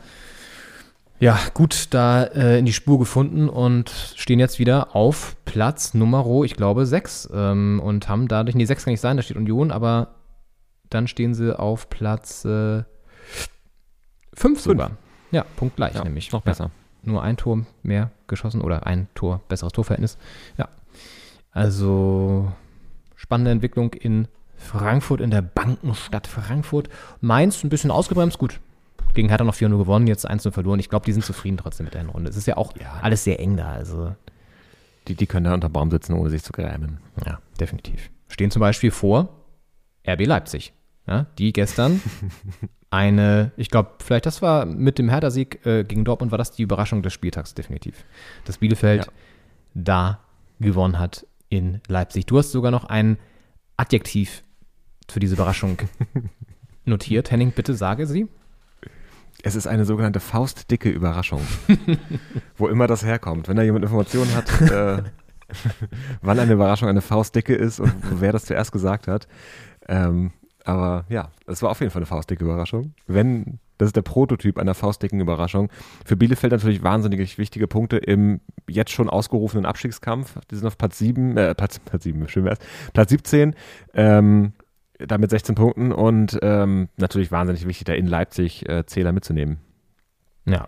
ja, 1.20 1.38
gut 1.54 1.88
da 1.92 2.24
äh, 2.24 2.58
in 2.58 2.66
die 2.66 2.74
Spur 2.74 2.98
gefunden 2.98 3.50
und 3.50 3.90
stehen 4.16 4.40
jetzt 4.40 4.58
wieder 4.58 4.96
auf 4.96 5.36
Platz 5.44 5.94
Nummer, 5.94 6.26
ich 6.46 6.56
glaube, 6.56 6.86
6 6.86 7.30
ähm, 7.34 7.82
und 7.84 8.08
haben 8.08 8.30
dadurch, 8.30 8.56
nee, 8.56 8.64
6 8.66 8.86
kann 8.86 8.92
nicht 8.92 9.02
sein, 9.02 9.18
da 9.18 9.24
steht 9.24 9.36
Union, 9.36 9.72
aber 9.72 10.16
dann 10.90 11.08
stehen 11.08 11.34
sie 11.34 11.58
auf 11.58 11.90
Platz 11.90 12.42
5 12.42 12.86
sogar. 14.60 14.92
Ja, 15.32 15.46
punktgleich 15.56 15.96
Ja, 15.96 16.04
nämlich. 16.04 16.32
noch 16.32 16.42
besser. 16.42 16.72
Nur 17.04 17.22
ein 17.24 17.38
Tor 17.38 17.66
mehr 17.84 18.12
geschossen 18.28 18.62
oder 18.62 18.86
ein 18.86 19.08
Tor, 19.16 19.42
besseres 19.48 19.72
Torverhältnis. 19.74 20.18
Ja. 20.58 20.68
Also 21.52 22.52
spannende 23.16 23.52
Entwicklung 23.52 23.94
in 23.94 24.28
Frankfurt, 24.58 25.22
in 25.22 25.32
der 25.32 25.42
Bankenstadt 25.42 26.28
Frankfurt. 26.28 26.90
Mainz 27.22 27.64
ein 27.64 27.70
bisschen 27.70 27.92
ausgebremst, 27.92 28.38
gut. 28.38 28.60
Gegen 29.14 29.30
Hertha 29.30 29.44
noch 29.44 29.56
4-0 29.56 29.78
gewonnen, 29.78 30.08
jetzt 30.08 30.30
1-0 30.30 30.52
verloren. 30.52 30.80
Ich 30.80 30.90
glaube, 30.90 31.06
die 31.06 31.14
sind 31.14 31.26
zufrieden 31.26 31.58
trotzdem 31.58 31.86
mit 31.86 31.94
der 31.96 32.06
Runde. 32.06 32.30
Es 32.30 32.38
ist 32.38 32.46
ja 32.46 32.58
auch 32.58 32.74
alles 33.02 33.24
sehr 33.24 33.40
eng 33.40 33.58
da. 33.58 33.70
Also, 33.72 34.16
Die, 35.08 35.16
die 35.16 35.26
können 35.26 35.46
da 35.46 35.54
unter 35.54 35.70
Baum 35.70 35.90
sitzen, 35.90 36.14
ohne 36.14 36.30
sich 36.30 36.44
zu 36.44 36.52
grämen. 36.52 37.00
ja, 37.26 37.40
definitiv. 37.60 38.12
Stehen 38.28 38.52
zum 38.52 38.60
Beispiel 38.60 38.92
vor 38.92 39.30
RB 40.08 40.26
Leipzig. 40.28 40.74
Ja, 41.10 41.26
die 41.40 41.52
gestern 41.54 42.02
eine, 42.92 43.52
ich 43.58 43.70
glaube, 43.72 43.94
vielleicht 44.04 44.28
das 44.28 44.42
war 44.44 44.66
mit 44.66 45.00
dem 45.00 45.10
Hertha-Sieg 45.10 45.66
äh, 45.66 45.84
gegen 45.84 46.06
Dortmund, 46.06 46.32
war 46.32 46.38
das 46.38 46.52
die 46.52 46.62
Überraschung 46.62 47.02
des 47.02 47.14
Spieltags 47.14 47.56
definitiv. 47.56 48.06
Dass 48.46 48.60
Bielefeld 48.60 49.06
Ja. 49.08 49.12
da 49.74 50.20
gewonnen 50.60 51.00
hat 51.00 51.26
in 51.50 51.82
Leipzig. 51.88 52.28
Du 52.28 52.38
hast 52.38 52.52
sogar 52.52 52.70
noch 52.70 52.86
ein 52.86 53.18
Adjektiv 53.76 54.44
für 55.10 55.20
diese 55.20 55.34
Überraschung 55.34 55.78
notiert. 56.86 57.32
Henning, 57.32 57.52
bitte 57.54 57.74
sage 57.74 58.06
sie. 58.06 58.28
Es 59.42 59.56
ist 59.56 59.66
eine 59.68 59.86
sogenannte 59.86 60.20
faustdicke 60.20 60.90
Überraschung. 60.90 61.42
Wo 62.58 62.68
immer 62.68 62.88
das 62.88 63.04
herkommt. 63.06 63.48
Wenn 63.48 63.56
da 63.56 63.64
jemand 63.64 63.86
Informationen 63.86 64.36
hat, 64.36 64.62
äh, 64.70 65.02
wann 66.22 66.38
eine 66.40 66.54
Überraschung 66.54 66.90
eine 66.90 67.02
Faustdicke 67.02 67.56
ist 67.56 67.80
und 67.80 67.94
wer 68.20 68.32
das 68.34 68.46
zuerst 68.46 68.72
gesagt 68.74 69.08
hat. 69.08 69.28
Ähm, 69.88 70.32
aber 70.66 71.06
ja, 71.10 71.30
es 71.48 71.62
war 71.62 71.72
auf 71.72 71.80
jeden 71.80 71.92
Fall 71.92 72.00
eine 72.00 72.06
faustdicke 72.06 72.44
Überraschung. 72.44 72.94
Wenn, 73.08 73.60
das 73.78 73.88
ist 73.88 73.96
der 73.96 74.02
Prototyp 74.02 74.58
einer 74.58 74.74
faustdicken 74.74 75.20
Überraschung. 75.20 75.70
Für 76.06 76.16
Bielefeld 76.16 76.52
natürlich 76.52 76.84
wahnsinnig 76.84 77.38
wichtige 77.38 77.68
Punkte 77.68 77.98
im 77.98 78.42
jetzt 78.68 78.92
schon 78.92 79.10
ausgerufenen 79.10 79.66
Abstiegskampf. 79.66 80.38
Die 80.52 80.56
sind 80.56 80.68
auf 80.68 80.78
Platz 80.78 80.98
7, 81.00 81.38
äh, 81.38 81.56
Platz, 81.56 81.80
Platz 81.80 82.04
7, 82.04 82.28
schön 82.28 82.46
wär's, 82.46 82.60
Platz 82.94 83.10
17, 83.10 83.56
ähm, 83.94 84.54
da 85.00 85.18
mit 85.18 85.30
16 85.30 85.56
Punkten 85.56 85.92
und 85.92 86.38
ähm, 86.42 86.90
natürlich 86.98 87.32
wahnsinnig 87.32 87.66
wichtig, 87.66 87.86
da 87.86 87.94
in 87.94 88.06
Leipzig 88.06 88.68
äh, 88.68 88.86
Zähler 88.86 89.14
mitzunehmen. 89.14 89.60
Ja, 90.46 90.68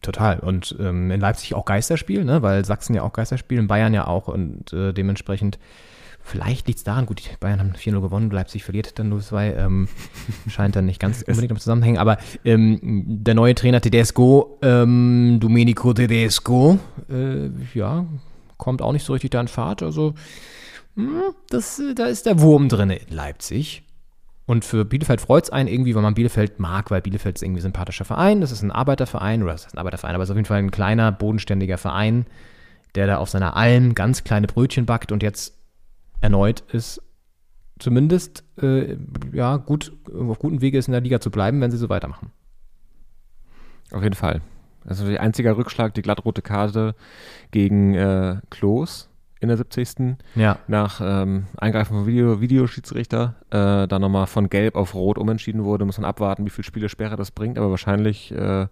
total. 0.00 0.38
Und 0.38 0.76
ähm, 0.78 1.10
in 1.10 1.20
Leipzig 1.20 1.54
auch 1.54 1.64
Geisterspiel, 1.64 2.24
ne? 2.24 2.42
weil 2.42 2.64
Sachsen 2.64 2.94
ja 2.94 3.02
auch 3.02 3.12
Geisterspiel, 3.12 3.58
in 3.58 3.66
Bayern 3.66 3.94
ja 3.94 4.06
auch 4.06 4.28
und 4.28 4.72
äh, 4.72 4.92
dementsprechend 4.92 5.58
Vielleicht 6.26 6.66
liegt 6.66 6.78
es 6.78 6.84
daran, 6.84 7.04
gut, 7.04 7.20
die 7.20 7.36
Bayern 7.38 7.60
haben 7.60 7.72
4-0 7.72 8.00
gewonnen, 8.00 8.30
Leipzig 8.30 8.64
verliert 8.64 8.98
dann 8.98 9.12
0-2. 9.12 9.56
Ähm, 9.56 9.88
scheint 10.48 10.74
dann 10.74 10.86
nicht 10.86 10.98
ganz 10.98 11.22
unbedingt 11.22 11.50
im 11.50 11.58
Zusammenhängen. 11.58 11.98
Aber 11.98 12.16
ähm, 12.46 12.80
der 12.82 13.34
neue 13.34 13.54
Trainer 13.54 13.82
Tedesco, 13.82 14.58
ähm, 14.62 15.36
Domenico 15.38 15.92
Tedesco, 15.92 16.78
äh, 17.10 17.50
ja, 17.74 18.06
kommt 18.56 18.80
auch 18.80 18.92
nicht 18.92 19.04
so 19.04 19.12
richtig 19.12 19.32
da 19.32 19.40
in 19.42 19.48
Fahrt. 19.48 19.82
Also, 19.82 20.14
mh, 20.94 21.34
das, 21.50 21.82
da 21.94 22.06
ist 22.06 22.24
der 22.24 22.40
Wurm 22.40 22.70
drin 22.70 22.88
in 22.88 23.14
Leipzig. 23.14 23.82
Und 24.46 24.64
für 24.64 24.86
Bielefeld 24.86 25.20
freut 25.20 25.44
es 25.44 25.50
einen 25.50 25.68
irgendwie, 25.68 25.94
weil 25.94 26.02
man 26.02 26.14
Bielefeld 26.14 26.58
mag, 26.58 26.90
weil 26.90 27.02
Bielefeld 27.02 27.36
ist 27.36 27.42
irgendwie 27.42 27.60
ein 27.60 27.64
sympathischer 27.64 28.06
Verein. 28.06 28.40
Das 28.40 28.50
ist 28.50 28.62
ein 28.62 28.70
Arbeiterverein, 28.70 29.42
oder 29.42 29.52
das 29.52 29.66
ist 29.66 29.74
ein 29.74 29.78
Arbeiterverein, 29.78 30.14
aber 30.14 30.24
es 30.24 30.28
ist 30.28 30.32
auf 30.32 30.38
jeden 30.38 30.46
Fall 30.46 30.58
ein 30.58 30.70
kleiner, 30.70 31.12
bodenständiger 31.12 31.76
Verein, 31.76 32.24
der 32.94 33.06
da 33.06 33.18
auf 33.18 33.28
seiner 33.28 33.56
Alm 33.56 33.94
ganz 33.94 34.24
kleine 34.24 34.46
Brötchen 34.46 34.86
backt 34.86 35.12
und 35.12 35.22
jetzt 35.22 35.54
erneut 36.20 36.60
ist 36.72 37.02
zumindest 37.78 38.44
äh, 38.60 38.96
ja, 39.32 39.56
gut, 39.56 39.92
auf 40.12 40.38
gutem 40.38 40.60
Wege 40.60 40.78
ist, 40.78 40.88
in 40.88 40.92
der 40.92 41.00
Liga 41.00 41.20
zu 41.20 41.30
bleiben, 41.30 41.60
wenn 41.60 41.70
sie 41.70 41.76
so 41.76 41.88
weitermachen. 41.88 42.30
Auf 43.92 44.02
jeden 44.02 44.14
Fall. 44.14 44.40
Also 44.86 45.06
der 45.06 45.20
einzige 45.20 45.56
Rückschlag, 45.56 45.94
die 45.94 46.02
glattrote 46.02 46.42
Karte 46.42 46.94
gegen 47.50 47.94
äh, 47.94 48.36
Klos 48.50 49.08
in 49.40 49.48
der 49.48 49.56
70. 49.56 50.16
Ja. 50.34 50.58
Nach 50.68 51.00
ähm, 51.02 51.46
Eingreifen 51.56 51.96
vom 51.96 52.06
Video, 52.06 52.40
Videoschiedsrichter, 52.40 53.34
äh, 53.50 53.86
dann 53.88 54.00
nochmal 54.00 54.26
von 54.26 54.48
Gelb 54.48 54.76
auf 54.76 54.94
Rot 54.94 55.18
umentschieden 55.18 55.64
wurde. 55.64 55.84
Muss 55.84 55.98
man 55.98 56.08
abwarten, 56.08 56.44
wie 56.44 56.50
viele 56.50 56.64
Spiele 56.64 56.88
Sperre 56.88 57.16
das 57.16 57.30
bringt, 57.30 57.58
aber 57.58 57.70
wahrscheinlich 57.70 58.32
äh, 58.32 58.66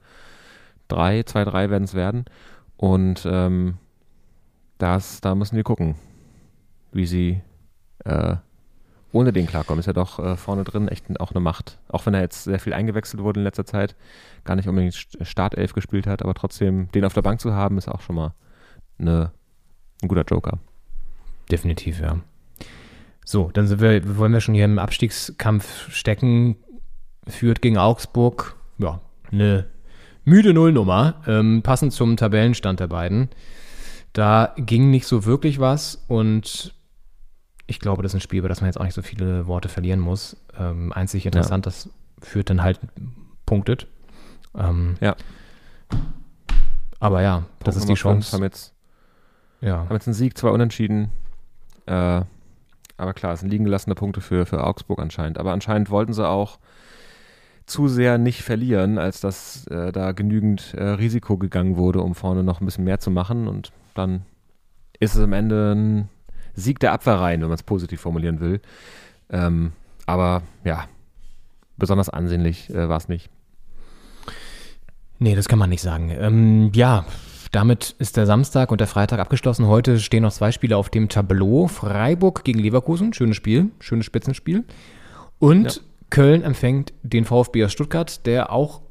drei, 0.89 1.23
zwei, 1.25 1.45
drei 1.45 1.71
werden 1.71 1.85
es 1.85 1.95
werden. 1.95 2.25
Und 2.77 3.27
ähm, 3.27 3.75
das, 4.79 5.21
da 5.21 5.35
müssen 5.35 5.57
wir 5.57 5.63
gucken, 5.63 5.95
wie 6.93 7.07
sie 7.07 7.43
äh, 8.05 8.37
ohne 9.13 9.33
den 9.33 9.47
klarkommen. 9.47 9.81
Ist 9.81 9.87
ja 9.87 9.93
doch 9.93 10.19
äh, 10.19 10.37
vorne 10.37 10.65
drin 10.65 10.89
echt 10.89 11.21
auch 11.21 11.33
eine 11.33 11.41
Macht. 11.41 11.79
Auch 11.89 12.07
wenn 12.07 12.15
er 12.15 12.21
jetzt 12.21 12.45
sehr 12.45 12.59
viel 12.59 12.73
eingewechselt 12.73 13.23
wurde 13.23 13.41
in 13.41 13.45
letzter 13.45 13.67
Zeit, 13.67 13.95
gar 14.45 14.57
nicht 14.57 14.69
unbedingt 14.69 14.95
Startelf 14.95 15.75
gespielt 15.75 16.07
hat, 16.07 16.23
aber 16.23 16.35
trotzdem 16.35 16.91
den 16.93 17.05
auf 17.05 17.15
der 17.15 17.23
Bank 17.23 17.41
zu 17.41 17.53
haben, 17.53 17.79
ist 17.79 17.89
auch 17.89 18.01
schon 18.01 18.17
mal 18.17 18.35
eine, 18.99 19.33
ein 20.03 20.09
guter 20.09 20.25
Joker. 20.25 20.59
Definitiv, 21.51 22.01
ja. 22.01 22.19
So, 23.25 23.51
dann 23.53 23.67
sind 23.67 23.81
wir, 23.81 24.19
wollen 24.19 24.33
wir 24.33 24.41
schon 24.41 24.55
hier 24.55 24.65
im 24.65 24.79
Abstiegskampf 24.79 25.93
stecken. 25.93 26.57
Führt 27.29 27.63
gegen 27.63 27.79
Augsburg, 27.79 28.57
ja, 28.79 29.01
eine 29.31 29.67
müde 30.25 30.53
Nullnummer, 30.53 31.23
ähm, 31.27 31.63
passend 31.63 31.93
zum 31.93 32.17
Tabellenstand 32.17 32.81
der 32.81 32.89
beiden. 32.89 33.29
Da 34.13 34.55
ging 34.57 34.91
nicht 34.91 35.07
so 35.07 35.25
wirklich 35.25 35.61
was 35.61 36.05
und 36.09 36.75
ich 37.73 37.81
glaube, 37.81 38.03
das 38.03 38.13
ist 38.13 38.19
ein 38.19 38.21
Spiel, 38.21 38.41
über 38.41 38.51
das 38.51 38.61
man 38.61 38.69
jetzt 38.69 38.79
auch 38.79 38.85
nicht 38.85 38.93
so 38.93 39.01
viele 39.01 39.47
Worte 39.47 39.71
verlieren 39.71 39.99
muss. 39.99 40.37
Ähm, 40.59 40.93
einzig 40.93 41.25
interessant, 41.25 41.65
ja. 41.65 41.71
das 41.71 41.89
führt 42.21 42.51
dann 42.51 42.63
halt 42.63 42.79
punktet. 43.47 43.87
Ähm, 44.55 44.97
ja. 45.01 45.17
Aber 47.01 47.23
ja, 47.23 47.39
Punkt 47.39 47.67
das 47.67 47.77
ist 47.77 47.89
die 47.89 47.95
Chance. 47.95 48.37
Haben 48.37 48.43
jetzt, 48.43 48.75
ja. 49.63 49.79
haben 49.79 49.95
jetzt 49.95 50.07
einen 50.07 50.13
Sieg, 50.13 50.37
zwei 50.37 50.51
Unentschieden. 50.51 51.13
Äh, 51.87 52.21
aber 52.99 53.15
klar, 53.15 53.33
es 53.33 53.41
sind 53.41 53.49
liegen 53.49 53.65
gelassene 53.65 53.95
Punkte 53.95 54.21
für, 54.21 54.45
für 54.45 54.63
Augsburg 54.63 55.01
anscheinend. 55.01 55.39
Aber 55.39 55.53
anscheinend 55.53 55.89
wollten 55.89 56.13
sie 56.13 56.29
auch 56.29 56.59
zu 57.65 57.89
sehr 57.89 58.19
nicht 58.19 58.43
verlieren, 58.43 58.99
als 58.99 59.23
dass 59.23 59.67
äh, 59.69 59.93
da 59.93 60.13
genügend 60.13 60.75
äh, 60.75 60.85
Risiko 60.85 61.39
gegangen 61.39 61.79
wurde, 61.79 62.03
um 62.03 62.15
vorne 62.15 62.45
noch 62.45 62.61
ein 62.61 62.67
bisschen 62.67 62.85
mehr 62.85 63.01
zu 63.01 63.11
machen. 63.11 63.49
Und 63.49 63.73
dann 63.95 64.27
ist 65.01 65.15
es 65.15 65.23
am 65.23 65.33
Ende 65.33 65.73
ein 65.75 66.09
Sieg 66.55 66.81
der 66.81 66.93
Abwehrreihen, 66.93 67.41
wenn 67.41 67.49
man 67.49 67.57
es 67.57 67.63
positiv 67.63 68.01
formulieren 68.01 68.41
will. 68.41 68.61
Ähm, 69.31 69.73
aber 70.07 70.43
ja, 70.65 70.87
besonders 71.77 72.09
ansehnlich 72.09 72.71
äh, 72.71 72.89
war 72.89 72.97
es 72.97 73.09
nicht. 73.09 73.31
Nee, 75.19 75.35
das 75.35 75.49
kann 75.49 75.59
man 75.59 75.71
nicht 75.71 75.83
sagen. 75.83 76.11
Ähm, 76.11 76.73
ja, 76.75 77.07
damit 77.53 77.95
ist 77.99 78.17
der 78.17 78.27
Samstag 78.27 78.73
und 78.73 78.81
der 78.81 78.89
Freitag 78.89 79.21
abgeschlossen. 79.21 79.67
Heute 79.67 80.01
stehen 80.01 80.23
noch 80.23 80.33
zwei 80.33 80.53
Spiele 80.53 80.77
auf 80.77 80.91
dem 80.91 81.09
Tableau. 81.09 81.69
Freiburg 81.69 82.45
gegen 82.45 82.59
Leverkusen, 82.59 83.13
schönes 83.13 83.37
Spiel, 83.37 83.71
schönes 83.79 84.07
Spitzenspiel. 84.07 84.65
Und 85.39 85.77
ja. 85.77 85.83
Köln 86.11 86.43
empfängt 86.43 86.93
den 87.03 87.25
VfB 87.25 87.65
aus 87.65 87.73
Stuttgart, 87.73 88.27
der 88.27 88.53
auch 88.53 88.83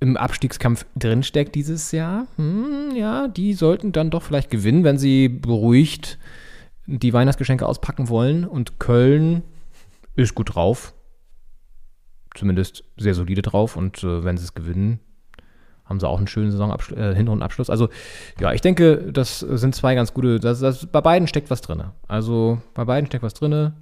im 0.00 0.16
Abstiegskampf 0.16 0.86
drinsteckt 0.96 1.54
dieses 1.54 1.92
Jahr. 1.92 2.26
Hm, 2.36 2.94
ja, 2.94 3.28
die 3.28 3.54
sollten 3.54 3.92
dann 3.92 4.10
doch 4.10 4.22
vielleicht 4.22 4.50
gewinnen, 4.50 4.84
wenn 4.84 4.98
sie 4.98 5.28
beruhigt 5.28 6.18
die 6.98 7.12
Weihnachtsgeschenke 7.12 7.66
auspacken 7.66 8.08
wollen. 8.08 8.44
Und 8.44 8.78
Köln 8.78 9.42
ist 10.16 10.34
gut 10.34 10.54
drauf. 10.54 10.94
Zumindest 12.34 12.84
sehr 12.96 13.14
solide 13.14 13.42
drauf. 13.42 13.76
Und 13.76 14.02
äh, 14.02 14.24
wenn 14.24 14.36
sie 14.36 14.44
es 14.44 14.54
gewinnen, 14.54 15.00
haben 15.84 15.98
sie 15.98 16.08
auch 16.08 16.18
einen 16.18 16.28
schönen 16.28 16.52
Saisonabschluss, 16.52 17.68
äh. 17.68 17.72
Also, 17.72 17.88
ja, 18.38 18.52
ich 18.52 18.60
denke, 18.60 19.12
das 19.12 19.40
sind 19.40 19.74
zwei 19.74 19.94
ganz 19.96 20.14
gute. 20.14 20.38
Das, 20.38 20.60
das, 20.60 20.86
bei 20.86 21.00
beiden 21.00 21.26
steckt 21.26 21.50
was 21.50 21.62
drin. 21.62 21.82
Also, 22.06 22.62
bei 22.74 22.84
beiden 22.84 23.08
steckt 23.08 23.24
was 23.24 23.34
drin. 23.34 23.72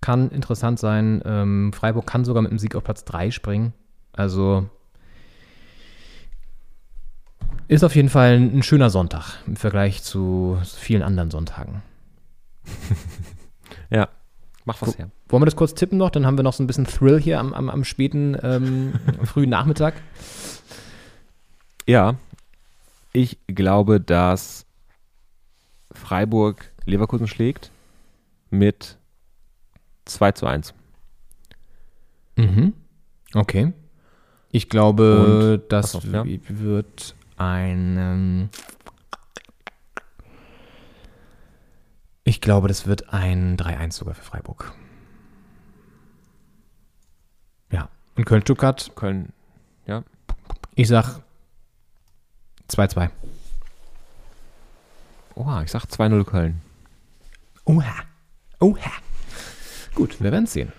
Kann 0.00 0.30
interessant 0.30 0.78
sein. 0.78 1.22
Ähm, 1.26 1.72
Freiburg 1.74 2.06
kann 2.06 2.24
sogar 2.24 2.42
mit 2.42 2.50
dem 2.50 2.58
Sieg 2.58 2.74
auf 2.74 2.84
Platz 2.84 3.04
3 3.04 3.30
springen. 3.30 3.74
Also, 4.12 4.68
ist 7.68 7.84
auf 7.84 7.94
jeden 7.96 8.08
Fall 8.08 8.36
ein, 8.36 8.62
schöner 8.62 8.90
Sonntag 8.90 9.38
im 9.46 9.56
Vergleich 9.56 10.02
zu 10.02 10.58
vielen 10.64 11.02
anderen 11.02 11.30
Sonntagen. 11.30 11.82
ja, 13.90 14.08
mach 14.64 14.80
was 14.82 14.98
her. 14.98 15.10
Wollen 15.28 15.42
wir 15.42 15.46
das 15.46 15.56
kurz 15.56 15.74
tippen 15.74 15.98
noch? 15.98 16.10
Dann 16.10 16.26
haben 16.26 16.38
wir 16.38 16.42
noch 16.44 16.52
so 16.52 16.62
ein 16.62 16.66
bisschen 16.66 16.86
Thrill 16.86 17.20
hier 17.20 17.40
am, 17.40 17.52
am, 17.52 17.68
am 17.70 17.84
späten, 17.84 18.36
ähm, 18.42 18.94
frühen 19.24 19.50
Nachmittag. 19.50 19.94
Ja, 21.86 22.16
ich 23.12 23.38
glaube, 23.46 24.00
dass 24.00 24.66
Freiburg 25.92 26.70
Leverkusen 26.84 27.26
schlägt 27.26 27.70
mit 28.50 28.98
2 30.04 30.32
zu 30.32 30.46
1. 30.46 30.74
Mhm. 32.36 32.74
Okay. 33.34 33.72
Ich 34.52 34.68
glaube, 34.68 35.58
Und, 35.60 35.72
das 35.72 35.94
auf, 35.94 36.04
ja. 36.04 36.24
wird 36.48 37.14
ein. 37.36 38.50
Ich 42.26 42.40
glaube, 42.40 42.68
das 42.68 42.86
wird 42.86 43.12
ein 43.12 43.56
3-1 43.56 43.92
sogar 43.92 44.14
für 44.14 44.22
Freiburg. 44.22 44.74
Ja. 47.70 47.88
Und 48.16 48.24
Köln-Stuttgart. 48.26 48.92
Köln, 48.94 49.32
ja. 49.86 50.02
Ich 50.74 50.88
sag 50.88 51.20
2-2. 52.68 53.10
Oha, 55.36 55.62
ich 55.62 55.70
sag 55.70 55.84
2-0 55.84 56.24
Köln. 56.24 56.60
Oha. 57.64 57.94
Oha. 58.60 58.92
Gut, 59.94 60.20
wir 60.20 60.32
werden 60.32 60.46
sehen. 60.46 60.72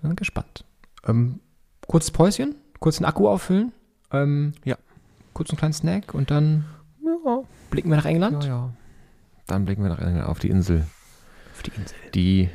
Bin 0.00 0.16
gespannt. 0.16 0.64
Ähm, 1.06 1.40
kurzes 1.86 2.10
Päuschen, 2.10 2.54
kurz 2.78 2.96
den 2.96 3.04
Akku 3.04 3.28
auffüllen. 3.28 3.72
Ähm, 4.10 4.54
ja 4.64 4.76
kurz 5.40 5.50
einen 5.50 5.58
kleinen 5.58 5.72
Snack 5.72 6.14
und 6.14 6.30
dann 6.30 6.64
ja. 7.02 7.42
blicken 7.70 7.88
wir 7.88 7.96
nach 7.96 8.04
England. 8.04 8.44
Ja, 8.44 8.50
ja. 8.50 8.70
Dann 9.50 9.64
blicken 9.64 9.82
wir 9.82 9.90
nach 9.90 9.98
England 9.98 10.28
auf 10.28 10.38
die 10.38 10.48
Insel. 10.48 10.86
Auf 11.52 11.62
die 11.62 11.72
Insel. 11.76 11.96
Die 12.14 12.48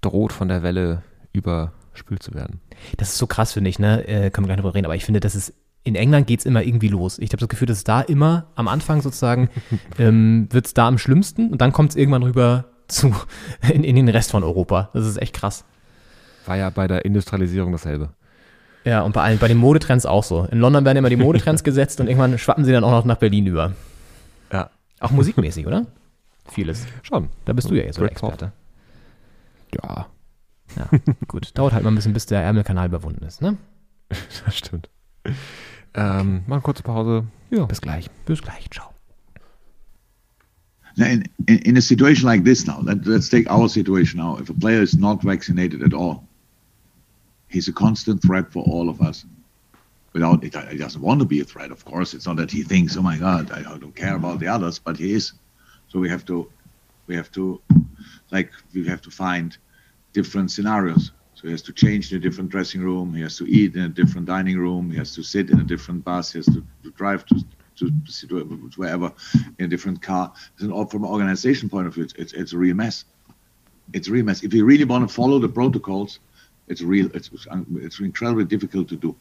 droht 0.00 0.32
von 0.32 0.48
der 0.48 0.64
Welle 0.64 1.02
überspült 1.32 2.24
zu 2.24 2.34
werden. 2.34 2.60
Das 2.96 3.10
ist 3.10 3.18
so 3.18 3.28
krass, 3.28 3.52
finde 3.52 3.70
ich, 3.70 3.78
ne? 3.78 4.06
Äh, 4.08 4.30
können 4.30 4.46
wir 4.46 4.48
gleich 4.48 4.56
drüber 4.56 4.74
reden, 4.74 4.86
aber 4.86 4.96
ich 4.96 5.04
finde, 5.04 5.20
das 5.20 5.36
ist 5.36 5.54
in 5.84 5.94
England 5.94 6.26
geht 6.26 6.40
es 6.40 6.46
immer 6.46 6.62
irgendwie 6.62 6.88
los. 6.88 7.18
Ich 7.20 7.30
habe 7.30 7.38
das 7.38 7.48
Gefühl, 7.48 7.66
dass 7.66 7.78
es 7.78 7.84
da 7.84 8.00
immer 8.00 8.48
am 8.56 8.66
Anfang 8.66 9.00
sozusagen 9.00 9.48
ähm, 9.98 10.48
wird 10.50 10.66
es 10.66 10.74
da 10.74 10.88
am 10.88 10.98
schlimmsten 10.98 11.50
und 11.50 11.60
dann 11.60 11.72
kommt 11.72 11.90
es 11.90 11.96
irgendwann 11.96 12.24
rüber 12.24 12.64
zu 12.88 13.14
in, 13.72 13.84
in, 13.84 13.94
den 13.94 14.08
Rest 14.08 14.32
von 14.32 14.42
Europa. 14.42 14.90
Das 14.92 15.06
ist 15.06 15.22
echt 15.22 15.36
krass. 15.36 15.64
War 16.46 16.56
ja 16.56 16.70
bei 16.70 16.88
der 16.88 17.04
Industrialisierung 17.04 17.70
dasselbe. 17.70 18.10
Ja, 18.84 19.02
und 19.02 19.12
bei, 19.12 19.22
allen, 19.22 19.38
bei 19.38 19.46
den 19.46 19.58
Modetrends 19.58 20.04
auch 20.04 20.24
so. 20.24 20.48
In 20.50 20.58
London 20.58 20.84
werden 20.84 20.98
immer 20.98 21.10
die 21.10 21.16
Modetrends 21.16 21.62
gesetzt 21.64 22.00
und 22.00 22.08
irgendwann 22.08 22.36
schwappen 22.38 22.64
sie 22.64 22.72
dann 22.72 22.82
auch 22.82 22.90
noch 22.90 23.04
nach 23.04 23.18
Berlin 23.18 23.46
über. 23.46 23.74
Ja. 24.52 24.70
Auch 24.98 25.12
musikmäßig, 25.12 25.66
oder? 25.68 25.86
Vieles. 26.48 26.86
Schon. 27.02 27.28
Da 27.44 27.52
bist 27.52 27.70
du 27.70 27.74
ja 27.74 27.84
jetzt 27.84 27.96
so 27.96 28.02
der. 28.02 28.10
Experte. 28.12 28.52
Ja, 29.74 30.06
Ja, 30.76 30.88
gut. 31.28 31.56
Dauert 31.56 31.72
halt 31.72 31.84
mal 31.84 31.90
ein 31.90 31.94
bisschen, 31.96 32.12
bis 32.12 32.26
der 32.26 32.42
Ärmelkanal 32.42 32.86
überwunden 32.88 33.24
ist, 33.24 33.40
ne? 33.42 33.56
das 34.08 34.56
stimmt. 34.56 34.88
Ähm, 35.94 36.42
mal 36.46 36.56
eine 36.56 36.62
kurze 36.62 36.82
Pause. 36.82 37.24
Ja. 37.50 37.64
Bis 37.66 37.80
gleich. 37.80 38.10
Bis 38.26 38.42
gleich. 38.42 38.68
Ciao. 38.70 38.90
Now, 40.96 41.06
in, 41.06 41.24
in, 41.46 41.58
in 41.58 41.76
a 41.76 41.80
situation 41.80 42.26
like 42.26 42.44
this 42.44 42.66
now, 42.66 42.80
let, 42.82 43.06
let's 43.06 43.28
take 43.28 43.48
our 43.50 43.68
situation 43.68 44.18
now. 44.18 44.38
If 44.40 44.50
a 44.50 44.54
player 44.54 44.82
is 44.82 44.96
not 44.96 45.22
vaccinated 45.22 45.82
at 45.82 45.94
all, 45.94 46.24
he's 47.48 47.68
a 47.68 47.72
constant 47.72 48.22
threat 48.22 48.52
for 48.52 48.64
all 48.64 48.88
of 48.88 49.00
us. 49.00 49.24
Without 50.12 50.42
it, 50.42 50.54
he 50.70 50.76
doesn't 50.76 51.00
want 51.00 51.20
to 51.20 51.24
be 51.24 51.40
a 51.40 51.44
threat, 51.44 51.70
of 51.70 51.84
course. 51.84 52.14
It's 52.14 52.26
not 52.26 52.36
that 52.36 52.50
he 52.50 52.64
thinks, 52.64 52.96
"Oh 52.96 53.02
my 53.02 53.16
God, 53.16 53.52
I 53.52 53.62
don't 53.62 53.94
care 53.94 54.16
about 54.16 54.40
the 54.40 54.48
others," 54.48 54.80
but 54.80 54.96
he 54.96 55.12
is. 55.12 55.32
So 55.90 55.98
we 55.98 56.08
have 56.08 56.24
to, 56.26 56.50
we 57.06 57.16
have 57.16 57.30
to, 57.32 57.60
like, 58.30 58.50
we 58.72 58.86
have 58.86 59.02
to 59.02 59.10
find 59.10 59.56
different 60.12 60.50
scenarios. 60.50 61.12
So 61.34 61.48
he 61.48 61.50
has 61.52 61.62
to 61.62 61.72
change 61.72 62.12
in 62.12 62.18
a 62.18 62.20
different 62.20 62.50
dressing 62.50 62.80
room. 62.80 63.14
He 63.14 63.22
has 63.22 63.36
to 63.38 63.46
eat 63.46 63.74
in 63.74 63.82
a 63.82 63.88
different 63.88 64.26
dining 64.26 64.58
room. 64.58 64.90
He 64.90 64.98
has 64.98 65.14
to 65.14 65.22
sit 65.22 65.50
in 65.50 65.58
a 65.60 65.64
different 65.64 66.04
bus. 66.04 66.32
He 66.32 66.38
has 66.38 66.46
to, 66.46 66.64
to 66.84 66.90
drive 66.92 67.24
to, 67.26 67.90
to, 68.28 68.70
wherever 68.76 69.12
in 69.58 69.64
a 69.64 69.68
different 69.68 70.00
car. 70.00 70.32
And 70.60 70.90
from 70.90 71.04
an 71.04 71.10
organization 71.10 71.68
point 71.68 71.86
of 71.86 71.94
view, 71.94 72.04
it's, 72.04 72.14
it's, 72.14 72.32
it's 72.34 72.52
a 72.52 72.58
real 72.58 72.76
mess. 72.76 73.04
It's 73.92 74.06
a 74.08 74.12
real 74.12 74.24
mess. 74.24 74.44
If 74.44 74.54
you 74.54 74.64
really 74.64 74.84
want 74.84 75.08
to 75.08 75.12
follow 75.12 75.38
the 75.38 75.48
protocols, 75.48 76.20
it's 76.68 76.82
real. 76.82 77.10
It's, 77.14 77.30
it's 77.76 78.00
incredibly 78.00 78.44
difficult 78.44 78.88
to 78.88 78.96
do. 78.96 79.16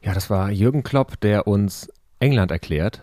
Ja, 0.00 0.14
das 0.14 0.30
war 0.30 0.50
Jürgen 0.50 0.82
Klopp, 0.82 1.20
der 1.20 1.46
uns 1.46 1.88
England 2.18 2.50
erklärt. 2.50 3.02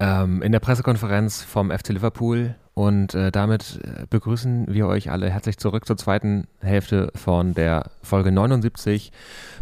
Ähm, 0.00 0.42
in 0.42 0.52
der 0.52 0.60
Pressekonferenz 0.60 1.42
vom 1.42 1.70
FC 1.70 1.88
Liverpool. 1.88 2.54
Und 2.74 3.14
äh, 3.14 3.32
damit 3.32 3.80
äh, 3.82 4.06
begrüßen 4.08 4.72
wir 4.72 4.86
euch 4.86 5.10
alle 5.10 5.28
herzlich 5.28 5.58
zurück 5.58 5.84
zur 5.84 5.96
zweiten 5.96 6.46
Hälfte 6.60 7.10
von 7.16 7.52
der 7.52 7.90
Folge 8.02 8.30
79 8.30 9.10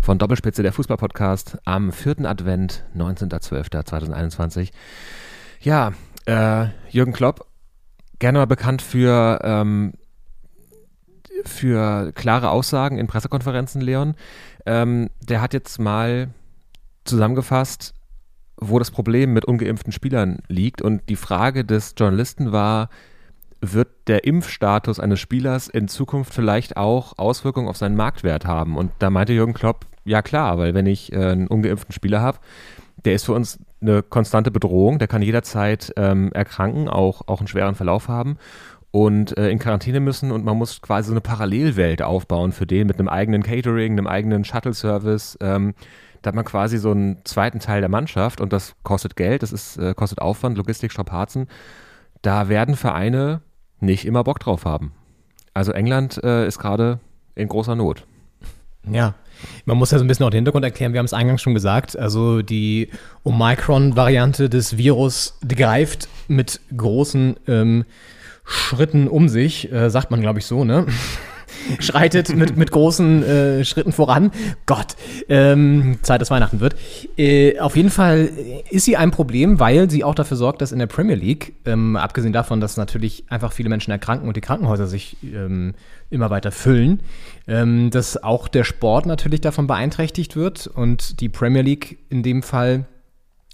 von 0.03 0.19
Doppelspitze 0.19 0.63
der 0.63 0.75
Fußballpodcast 0.75 1.57
am 1.65 1.93
4. 1.93 2.27
Advent, 2.27 2.85
19.12.2021. 2.95 4.71
Ja, 5.61 5.95
äh, 6.27 6.67
Jürgen 6.91 7.15
Klopp, 7.15 7.47
gerne 8.19 8.41
mal 8.41 8.47
bekannt 8.47 8.83
für, 8.83 9.41
ähm, 9.43 9.95
für 11.47 12.13
klare 12.13 12.51
Aussagen 12.51 12.99
in 12.99 13.07
Pressekonferenzen, 13.07 13.81
Leon. 13.81 14.15
Ähm, 14.67 15.09
der 15.23 15.41
hat 15.41 15.55
jetzt 15.55 15.79
mal 15.79 16.29
zusammengefasst, 17.05 17.95
wo 18.59 18.79
das 18.79 18.91
Problem 18.91 19.33
mit 19.33 19.45
ungeimpften 19.45 19.93
Spielern 19.93 20.39
liegt. 20.49 20.83
Und 20.83 21.09
die 21.09 21.17
Frage 21.17 21.65
des 21.65 21.95
Journalisten 21.97 22.53
war, 22.53 22.89
wird 23.61 23.89
der 24.07 24.25
Impfstatus 24.25 25.01
eines 25.01 25.21
Spielers 25.21 25.69
in 25.69 25.89
Zukunft 25.89 26.35
vielleicht 26.35 26.77
auch 26.77 27.15
Auswirkungen 27.17 27.69
auf 27.69 27.77
seinen 27.77 27.97
Marktwert 27.97 28.47
haben? 28.47 28.77
Und 28.77 28.93
da 28.99 29.11
meinte 29.11 29.33
Jürgen 29.33 29.55
Klopp, 29.55 29.87
ja 30.05 30.23
klar, 30.23 30.59
weil 30.59 30.75
wenn 30.75 30.87
ich 30.87 31.13
äh, 31.13 31.17
einen 31.17 31.49
ungeimpften 31.49 31.93
Spieler 31.93 32.21
habe, 32.21 32.39
der 33.05 33.15
ist 33.15 33.25
für 33.25 33.33
uns 33.33 33.59
eine 33.81 34.03
konstante 34.03 34.51
Bedrohung, 34.51 34.99
der 34.99 35.09
kann 35.09 35.23
jederzeit 35.23 35.93
ähm, 35.97 36.33
erkranken, 36.33 36.89
auch, 36.89 37.23
auch 37.27 37.41
einen 37.41 37.49
schweren 37.49 37.75
Verlauf 37.75 38.09
haben 38.09 38.39
und 38.97 39.37
äh, 39.37 39.51
in 39.51 39.59
Quarantäne 39.59 40.01
müssen 40.01 40.33
und 40.33 40.43
man 40.43 40.57
muss 40.57 40.81
quasi 40.81 41.09
so 41.09 41.13
eine 41.13 41.21
Parallelwelt 41.21 42.01
aufbauen 42.01 42.53
für 42.53 42.67
den 42.67 42.87
mit 42.87 42.99
einem 42.99 43.11
eigenen 43.11 43.43
Catering, 43.43 43.93
einem 43.93 44.07
eigenen 44.07 44.43
Shuttle-Service. 44.43 45.37
Ähm, 45.43 45.75
da 46.23 46.29
hat 46.29 46.35
man 46.35 46.47
quasi 46.47 46.79
so 46.79 46.93
einen 46.93 47.19
zweiten 47.25 47.61
Teil 47.61 47.83
der 47.83 47.91
Mannschaft 47.91 48.41
und 48.41 48.55
das 48.55 48.75
kostet 48.85 49.15
Geld, 49.15 49.43
das 49.43 49.53
ist, 49.53 49.77
äh, 49.77 49.93
kostet 49.93 50.23
Aufwand, 50.23 50.57
Logistik, 50.57 50.93
Strapazen. 50.93 51.49
Da 52.23 52.49
werden 52.49 52.75
Vereine 52.75 53.43
nicht 53.81 54.07
immer 54.07 54.25
Bock 54.25 54.41
drauf 54.41 54.65
haben. 54.65 54.93
Also 55.53 55.73
England 55.73 56.19
äh, 56.25 56.47
ist 56.47 56.59
gerade 56.59 56.99
in 57.35 57.49
großer 57.49 57.77
Not. 57.77 58.07
Ja, 58.91 59.13
man 59.67 59.77
muss 59.77 59.91
ja 59.91 59.99
so 59.99 60.07
ein 60.07 60.09
bisschen 60.09 60.25
auch 60.25 60.31
den 60.31 60.39
Hintergrund 60.39 60.65
erklären. 60.65 60.95
Wir 60.95 61.01
haben 61.01 61.05
es 61.05 61.13
eingangs 61.13 61.43
schon 61.43 61.53
gesagt. 61.53 61.99
Also 61.99 62.41
die 62.41 62.89
Omicron-Variante 63.25 64.49
des 64.49 64.79
Virus 64.79 65.39
greift 65.47 66.09
mit 66.29 66.63
großen 66.75 67.37
ähm, 67.47 67.85
Schritten 68.47 69.09
um 69.09 69.29
sich, 69.29 69.71
äh, 69.73 69.91
sagt 69.91 70.11
man, 70.11 70.21
glaube 70.21 70.39
ich, 70.39 70.47
so, 70.47 70.65
ne? 70.65 70.87
Schreitet 71.81 72.35
mit, 72.35 72.57
mit 72.57 72.71
großen 72.71 73.23
äh, 73.23 73.65
Schritten 73.65 73.93
voran. 73.93 74.31
Gott, 74.67 74.95
ähm, 75.29 75.99
Zeit, 76.03 76.21
dass 76.21 76.31
Weihnachten 76.31 76.61
wird. 76.61 76.77
Äh, 77.17 77.59
auf 77.59 77.77
jeden 77.77 77.91
Fall 77.91 78.31
ist 78.71 78.85
sie 78.85 78.97
ein 78.97 79.11
Problem, 79.11 79.59
weil 79.59 79.91
sie 79.91 80.05
auch 80.05 80.15
dafür 80.15 80.37
sorgt, 80.37 80.61
dass 80.63 80.71
in 80.71 80.79
der 80.79 80.87
Premier 80.87 81.17
League, 81.17 81.55
ähm, 81.65 81.97
abgesehen 81.97 82.33
davon, 82.33 82.61
dass 82.61 82.77
natürlich 82.77 83.25
einfach 83.29 83.53
viele 83.53 83.69
Menschen 83.69 83.91
erkranken 83.91 84.29
und 84.29 84.37
die 84.37 84.41
Krankenhäuser 84.41 84.87
sich 84.87 85.17
ähm, 85.25 85.75
immer 86.11 86.31
weiter 86.31 86.53
füllen, 86.53 87.01
ähm, 87.49 87.91
dass 87.91 88.23
auch 88.23 88.47
der 88.47 88.63
Sport 88.63 89.07
natürlich 89.07 89.41
davon 89.41 89.67
beeinträchtigt 89.67 90.37
wird 90.37 90.69
und 90.69 91.21
die 91.21 91.29
Premier 91.29 91.63
League 91.63 91.99
in 92.11 92.23
dem 92.23 92.43
Fall 92.43 92.87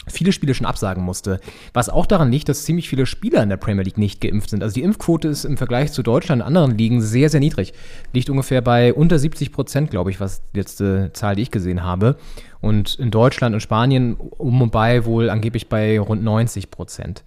viele 0.08 0.32
Spiele 0.32 0.54
schon 0.54 0.66
absagen 0.66 1.02
musste. 1.02 1.40
Was 1.72 1.88
auch 1.88 2.06
daran 2.06 2.30
liegt, 2.30 2.48
dass 2.48 2.64
ziemlich 2.64 2.88
viele 2.88 3.06
Spieler 3.06 3.42
in 3.42 3.48
der 3.48 3.56
Premier 3.56 3.84
League 3.84 3.98
nicht 3.98 4.20
geimpft 4.20 4.50
sind. 4.50 4.62
Also 4.62 4.74
die 4.74 4.82
Impfquote 4.82 5.28
ist 5.28 5.44
im 5.44 5.56
Vergleich 5.56 5.92
zu 5.92 6.02
Deutschland 6.02 6.42
und 6.42 6.46
anderen 6.46 6.76
Ligen 6.76 7.00
sehr, 7.00 7.28
sehr 7.28 7.40
niedrig. 7.40 7.72
Liegt 8.12 8.30
ungefähr 8.30 8.60
bei 8.62 8.92
unter 8.92 9.18
70 9.18 9.52
Prozent, 9.52 9.90
glaube 9.90 10.10
ich, 10.10 10.20
was 10.20 10.42
die 10.52 10.58
letzte 10.58 11.10
Zahl, 11.12 11.36
die 11.36 11.42
ich 11.42 11.50
gesehen 11.50 11.82
habe. 11.82 12.16
Und 12.60 12.94
in 12.96 13.10
Deutschland 13.10 13.54
und 13.54 13.60
Spanien 13.60 14.16
um 14.16 14.60
und 14.60 14.72
bei 14.72 15.04
wohl 15.04 15.30
angeblich 15.30 15.68
bei 15.68 15.98
rund 15.98 16.22
90 16.22 16.70
Prozent. 16.70 17.22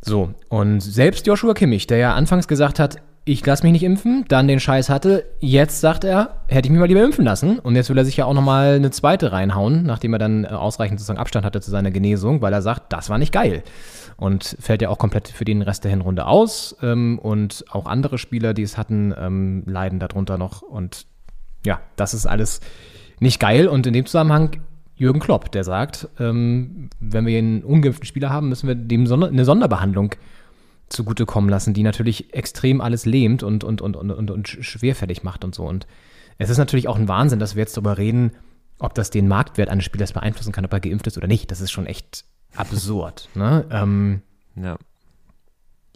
So, 0.00 0.34
und 0.48 0.80
selbst 0.80 1.26
Joshua 1.26 1.54
Kimmich, 1.54 1.86
der 1.86 1.98
ja 1.98 2.14
anfangs 2.14 2.48
gesagt 2.48 2.78
hat, 2.78 2.96
ich 3.24 3.46
lasse 3.46 3.62
mich 3.62 3.72
nicht 3.72 3.84
impfen, 3.84 4.24
dann 4.26 4.48
den 4.48 4.58
Scheiß 4.58 4.88
hatte, 4.88 5.24
jetzt 5.38 5.80
sagt 5.80 6.02
er, 6.02 6.40
hätte 6.48 6.66
ich 6.66 6.72
mich 6.72 6.80
mal 6.80 6.86
lieber 6.86 7.04
impfen 7.04 7.24
lassen. 7.24 7.60
Und 7.60 7.76
jetzt 7.76 7.88
will 7.88 7.98
er 7.98 8.04
sich 8.04 8.16
ja 8.16 8.24
auch 8.24 8.34
nochmal 8.34 8.74
eine 8.74 8.90
zweite 8.90 9.30
reinhauen, 9.30 9.84
nachdem 9.84 10.12
er 10.12 10.18
dann 10.18 10.44
äh, 10.44 10.48
ausreichend 10.48 10.98
sozusagen 10.98 11.20
Abstand 11.20 11.46
hatte 11.46 11.60
zu 11.60 11.70
seiner 11.70 11.92
Genesung, 11.92 12.42
weil 12.42 12.52
er 12.52 12.62
sagt, 12.62 12.92
das 12.92 13.10
war 13.10 13.18
nicht 13.18 13.32
geil. 13.32 13.62
Und 14.16 14.56
fällt 14.60 14.82
ja 14.82 14.88
auch 14.88 14.98
komplett 14.98 15.28
für 15.28 15.44
den 15.44 15.62
Rest 15.62 15.84
der 15.84 15.92
Hinrunde 15.92 16.26
aus. 16.26 16.76
Ähm, 16.82 17.20
und 17.20 17.64
auch 17.70 17.86
andere 17.86 18.18
Spieler, 18.18 18.54
die 18.54 18.62
es 18.62 18.76
hatten, 18.76 19.14
ähm, 19.16 19.62
leiden 19.66 20.00
darunter 20.00 20.36
noch. 20.36 20.62
Und 20.62 21.06
ja, 21.64 21.80
das 21.94 22.14
ist 22.14 22.26
alles 22.26 22.60
nicht 23.20 23.38
geil. 23.38 23.68
Und 23.68 23.86
in 23.86 23.92
dem 23.92 24.06
Zusammenhang 24.06 24.62
Jürgen 24.96 25.20
Klopp, 25.20 25.52
der 25.52 25.62
sagt, 25.62 26.08
ähm, 26.18 26.90
wenn 26.98 27.24
wir 27.26 27.38
einen 27.38 27.62
ungeimpften 27.62 28.06
Spieler 28.06 28.30
haben, 28.30 28.48
müssen 28.48 28.66
wir 28.66 28.74
dem 28.74 29.10
eine 29.10 29.44
Sonderbehandlung 29.44 30.14
zugutekommen 30.92 31.50
lassen, 31.50 31.74
die 31.74 31.82
natürlich 31.82 32.32
extrem 32.34 32.80
alles 32.80 33.06
lähmt 33.06 33.42
und, 33.42 33.64
und, 33.64 33.80
und, 33.80 33.96
und, 33.96 34.10
und, 34.10 34.30
und 34.30 34.48
schwerfällig 34.48 35.22
macht 35.22 35.44
und 35.44 35.54
so. 35.54 35.64
Und 35.64 35.86
es 36.38 36.50
ist 36.50 36.58
natürlich 36.58 36.88
auch 36.88 36.96
ein 36.96 37.08
Wahnsinn, 37.08 37.38
dass 37.38 37.54
wir 37.54 37.60
jetzt 37.60 37.76
darüber 37.76 37.98
reden, 37.98 38.32
ob 38.78 38.94
das 38.94 39.10
den 39.10 39.28
Marktwert 39.28 39.68
eines 39.68 39.84
Spielers 39.84 40.12
beeinflussen 40.12 40.52
kann, 40.52 40.64
ob 40.64 40.72
er 40.72 40.80
geimpft 40.80 41.06
ist 41.06 41.16
oder 41.16 41.28
nicht. 41.28 41.50
Das 41.50 41.60
ist 41.60 41.70
schon 41.70 41.86
echt 41.86 42.24
absurd. 42.56 43.28
ne? 43.34 43.64
ähm, 43.70 44.22
Ja. 44.56 44.76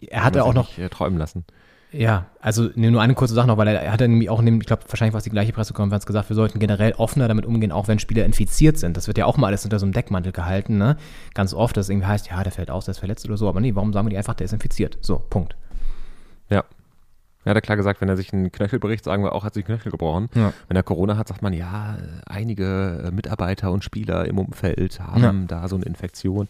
er 0.08 0.24
hat 0.24 0.36
ja 0.36 0.44
auch 0.44 0.54
noch 0.54 0.68
Nicht, 0.68 0.78
äh, 0.78 0.88
träumen 0.88 1.18
lassen. 1.18 1.44
Ja, 1.98 2.26
also 2.40 2.68
nur 2.74 3.00
eine 3.00 3.14
kurze 3.14 3.34
Sache 3.34 3.46
noch, 3.46 3.56
weil 3.56 3.68
er, 3.68 3.90
hat 3.90 4.00
ja 4.00 4.08
nämlich 4.08 4.28
auch, 4.28 4.42
ich 4.42 4.66
glaube, 4.66 4.82
wahrscheinlich 4.88 5.14
war 5.14 5.18
es 5.18 5.24
die 5.24 5.30
gleiche 5.30 5.52
Pressekonferenz 5.52 6.04
gesagt, 6.04 6.28
wir 6.28 6.36
sollten 6.36 6.58
generell 6.58 6.92
offener 6.92 7.28
damit 7.28 7.46
umgehen, 7.46 7.72
auch 7.72 7.88
wenn 7.88 7.98
Spieler 7.98 8.24
infiziert 8.24 8.78
sind. 8.78 8.96
Das 8.96 9.06
wird 9.06 9.18
ja 9.18 9.24
auch 9.24 9.36
mal 9.36 9.48
alles 9.48 9.64
unter 9.64 9.78
so 9.78 9.86
einem 9.86 9.92
Deckmantel 9.92 10.32
gehalten, 10.32 10.76
ne? 10.76 10.96
Ganz 11.34 11.54
oft, 11.54 11.76
dass 11.76 11.86
es 11.86 11.90
irgendwie 11.90 12.06
heißt, 12.06 12.28
ja, 12.28 12.42
der 12.42 12.52
fällt 12.52 12.70
aus, 12.70 12.84
der 12.84 12.92
ist 12.92 12.98
verletzt 12.98 13.24
oder 13.26 13.36
so, 13.36 13.48
aber 13.48 13.60
nee, 13.60 13.74
warum 13.74 13.92
sagen 13.92 14.06
wir 14.06 14.10
die 14.10 14.18
einfach, 14.18 14.34
der 14.34 14.44
ist 14.44 14.52
infiziert? 14.52 14.98
So, 15.00 15.18
Punkt. 15.30 15.56
Ja. 16.50 16.64
Ja, 17.46 17.50
hat 17.50 17.56
er 17.56 17.60
klar 17.62 17.76
gesagt, 17.76 18.00
wenn 18.00 18.08
er 18.08 18.16
sich 18.16 18.32
einen 18.32 18.50
Knöchel 18.52 18.78
bricht, 18.80 19.04
sagen 19.04 19.22
wir 19.22 19.32
auch, 19.32 19.44
hat 19.44 19.54
sich 19.54 19.64
einen 19.64 19.76
Knöchel 19.78 19.92
gebrochen. 19.92 20.28
Ja. 20.34 20.52
Wenn 20.68 20.76
er 20.76 20.82
Corona 20.82 21.16
hat, 21.16 21.28
sagt 21.28 21.42
man, 21.42 21.52
ja, 21.52 21.96
einige 22.26 23.04
äh, 23.06 23.10
Mitarbeiter 23.12 23.70
und 23.72 23.84
Spieler 23.84 24.26
im 24.26 24.38
Umfeld 24.38 24.98
haben 25.00 25.22
Ja. 25.22 25.32
da 25.46 25.68
so 25.68 25.76
eine 25.76 25.84
Infektion. 25.84 26.48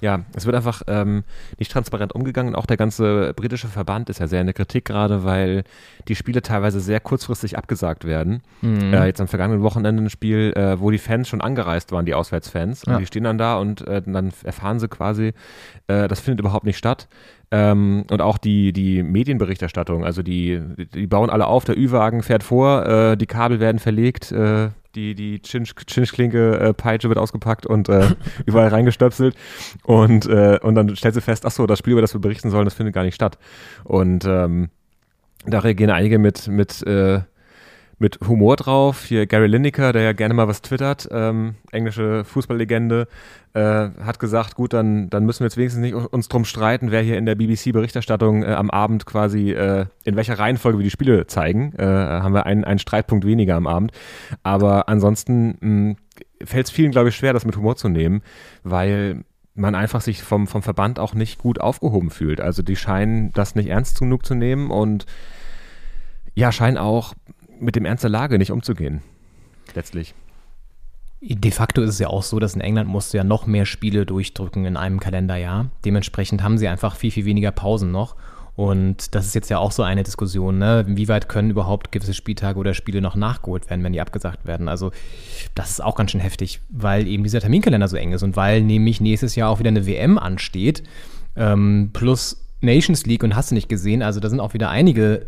Ja, 0.00 0.20
es 0.34 0.46
wird 0.46 0.56
einfach 0.56 0.82
ähm, 0.86 1.24
nicht 1.58 1.72
transparent 1.72 2.14
umgegangen. 2.14 2.54
Auch 2.54 2.66
der 2.66 2.76
ganze 2.76 3.34
britische 3.34 3.68
Verband 3.68 4.08
ist 4.08 4.20
ja 4.20 4.26
sehr 4.28 4.40
in 4.40 4.46
der 4.46 4.54
Kritik 4.54 4.84
gerade, 4.84 5.24
weil 5.24 5.64
die 6.08 6.14
Spiele 6.16 6.42
teilweise 6.42 6.80
sehr 6.80 7.00
kurzfristig 7.00 7.58
abgesagt 7.58 8.04
werden. 8.04 8.40
Mhm. 8.62 8.94
Äh, 8.94 9.06
jetzt 9.06 9.20
am 9.20 9.28
vergangenen 9.28 9.62
Wochenende 9.62 10.02
ein 10.04 10.10
Spiel, 10.10 10.52
äh, 10.56 10.80
wo 10.80 10.90
die 10.90 10.98
Fans 10.98 11.28
schon 11.28 11.40
angereist 11.40 11.90
waren, 11.92 12.06
die 12.06 12.14
Auswärtsfans. 12.14 12.84
Und 12.84 12.92
Ja. 12.92 12.98
die 13.00 13.06
stehen 13.06 13.24
dann 13.24 13.38
da 13.38 13.56
und 13.58 13.86
äh, 13.86 14.00
dann 14.00 14.32
erfahren 14.44 14.78
sie 14.78 14.88
quasi, 14.88 15.32
äh, 15.88 16.06
das 16.08 16.20
findet 16.20 16.40
überhaupt 16.40 16.64
nicht 16.66 16.78
statt. 16.78 17.08
Ähm, 17.52 18.04
und 18.10 18.20
auch 18.20 18.38
die, 18.38 18.72
die 18.72 19.02
Medienberichterstattung, 19.02 20.04
also 20.04 20.22
die, 20.22 20.60
die 20.94 21.06
bauen 21.06 21.30
alle 21.30 21.46
auf, 21.46 21.64
der 21.64 21.78
Ü-Wagen 21.78 22.22
fährt 22.22 22.42
vor, 22.42 22.84
äh, 22.86 23.16
die 23.16 23.26
Kabel 23.26 23.60
werden 23.60 23.78
verlegt, 23.78 24.32
äh, 24.32 24.70
die, 24.96 25.14
die 25.14 25.38
Chinch- 25.40 25.86
Chinchklinke, 25.86 26.58
äh, 26.58 27.02
wird 27.04 27.18
ausgepackt 27.18 27.66
und 27.66 27.88
äh, 27.88 28.08
überall 28.46 28.68
reingestöpselt. 28.68 29.36
Und, 29.84 30.26
äh, 30.26 30.58
und 30.62 30.74
dann 30.74 30.96
stellt 30.96 31.14
sie 31.14 31.20
fest, 31.20 31.46
ach 31.46 31.52
so, 31.52 31.66
das 31.66 31.78
Spiel, 31.78 31.92
über 31.92 32.00
das 32.00 32.14
wir 32.14 32.20
berichten 32.20 32.50
sollen, 32.50 32.64
das 32.64 32.74
findet 32.74 32.94
gar 32.94 33.04
nicht 33.04 33.14
statt. 33.14 33.38
Und 33.84 34.24
ähm, 34.24 34.70
da 35.44 35.60
reagieren 35.60 35.90
einige 35.90 36.18
mit, 36.18 36.48
mit, 36.48 36.82
äh, 36.84 37.20
mit 37.98 38.18
Humor 38.26 38.56
drauf. 38.56 39.04
Hier 39.04 39.26
Gary 39.26 39.46
Lineker, 39.46 39.92
der 39.92 40.02
ja 40.02 40.12
gerne 40.12 40.34
mal 40.34 40.48
was 40.48 40.60
twittert, 40.62 41.08
ähm, 41.10 41.54
englische 41.72 42.24
Fußballlegende, 42.24 43.08
äh, 43.54 43.60
hat 43.60 44.18
gesagt, 44.18 44.54
gut, 44.54 44.72
dann, 44.72 45.08
dann 45.08 45.24
müssen 45.24 45.40
wir 45.40 45.46
jetzt 45.46 45.56
wenigstens 45.56 45.82
nicht 45.82 45.94
uns 45.94 46.28
drum 46.28 46.44
streiten, 46.44 46.90
wer 46.90 47.00
hier 47.00 47.16
in 47.16 47.26
der 47.26 47.36
BBC-Berichterstattung 47.36 48.42
äh, 48.42 48.52
am 48.52 48.70
Abend 48.70 49.06
quasi 49.06 49.52
äh, 49.52 49.86
in 50.04 50.16
welcher 50.16 50.38
Reihenfolge 50.38 50.78
wir 50.78 50.84
die 50.84 50.90
Spiele 50.90 51.26
zeigen. 51.26 51.72
Äh, 51.78 51.84
haben 51.84 52.34
wir 52.34 52.46
einen, 52.46 52.64
einen 52.64 52.78
Streitpunkt 52.78 53.26
weniger 53.26 53.54
am 53.56 53.66
Abend. 53.66 53.92
Aber 54.42 54.88
ansonsten 54.88 55.96
fällt 56.44 56.66
es 56.66 56.72
vielen, 56.72 56.90
glaube 56.90 57.08
ich, 57.08 57.16
schwer, 57.16 57.32
das 57.32 57.46
mit 57.46 57.56
Humor 57.56 57.76
zu 57.76 57.88
nehmen, 57.88 58.22
weil 58.62 59.24
man 59.54 59.74
einfach 59.74 60.02
sich 60.02 60.22
vom, 60.22 60.46
vom 60.46 60.62
Verband 60.62 60.98
auch 60.98 61.14
nicht 61.14 61.38
gut 61.38 61.60
aufgehoben 61.60 62.10
fühlt. 62.10 62.40
Also 62.40 62.62
die 62.62 62.76
scheinen 62.76 63.32
das 63.32 63.54
nicht 63.54 63.68
ernst 63.68 63.98
genug 63.98 64.26
zu 64.26 64.34
nehmen 64.34 64.70
und 64.70 65.06
ja, 66.34 66.52
scheinen 66.52 66.76
auch 66.76 67.14
mit 67.60 67.76
dem 67.76 67.84
Ernst 67.84 68.04
der 68.04 68.10
Lage 68.10 68.38
nicht 68.38 68.50
umzugehen. 68.50 69.02
Letztlich. 69.74 70.14
De 71.20 71.50
facto 71.50 71.82
ist 71.82 71.90
es 71.90 71.98
ja 71.98 72.08
auch 72.08 72.22
so, 72.22 72.38
dass 72.38 72.54
in 72.54 72.60
England 72.60 72.88
musst 72.88 73.12
du 73.12 73.18
ja 73.18 73.24
noch 73.24 73.46
mehr 73.46 73.64
Spiele 73.64 74.04
durchdrücken 74.04 74.64
in 74.64 74.76
einem 74.76 75.00
Kalenderjahr. 75.00 75.70
Dementsprechend 75.84 76.42
haben 76.42 76.58
sie 76.58 76.68
einfach 76.68 76.96
viel, 76.96 77.10
viel 77.10 77.24
weniger 77.24 77.52
Pausen 77.52 77.90
noch. 77.90 78.16
Und 78.56 79.14
das 79.14 79.26
ist 79.26 79.34
jetzt 79.34 79.50
ja 79.50 79.58
auch 79.58 79.70
so 79.70 79.82
eine 79.82 80.02
Diskussion, 80.02 80.58
ne? 80.58 80.82
Inwieweit 80.88 81.28
können 81.28 81.50
überhaupt 81.50 81.92
gewisse 81.92 82.14
Spieltage 82.14 82.58
oder 82.58 82.72
Spiele 82.72 83.02
noch 83.02 83.14
nachgeholt 83.14 83.68
werden, 83.68 83.84
wenn 83.84 83.92
die 83.92 84.00
abgesagt 84.00 84.46
werden? 84.46 84.68
Also, 84.68 84.92
das 85.54 85.72
ist 85.72 85.84
auch 85.84 85.94
ganz 85.94 86.12
schön 86.12 86.22
heftig, 86.22 86.62
weil 86.70 87.06
eben 87.06 87.22
dieser 87.22 87.40
Terminkalender 87.40 87.86
so 87.86 87.98
eng 87.98 88.12
ist 88.12 88.22
und 88.22 88.34
weil 88.34 88.62
nämlich 88.62 89.00
nächstes 89.02 89.36
Jahr 89.36 89.50
auch 89.50 89.58
wieder 89.58 89.68
eine 89.68 89.86
WM 89.86 90.16
ansteht, 90.16 90.82
ähm, 91.36 91.90
plus 91.92 92.46
Nations 92.62 93.04
League 93.04 93.22
und 93.22 93.36
hast 93.36 93.50
du 93.50 93.54
nicht 93.54 93.68
gesehen. 93.68 94.02
Also, 94.02 94.20
da 94.20 94.30
sind 94.30 94.40
auch 94.40 94.54
wieder 94.54 94.70
einige 94.70 95.26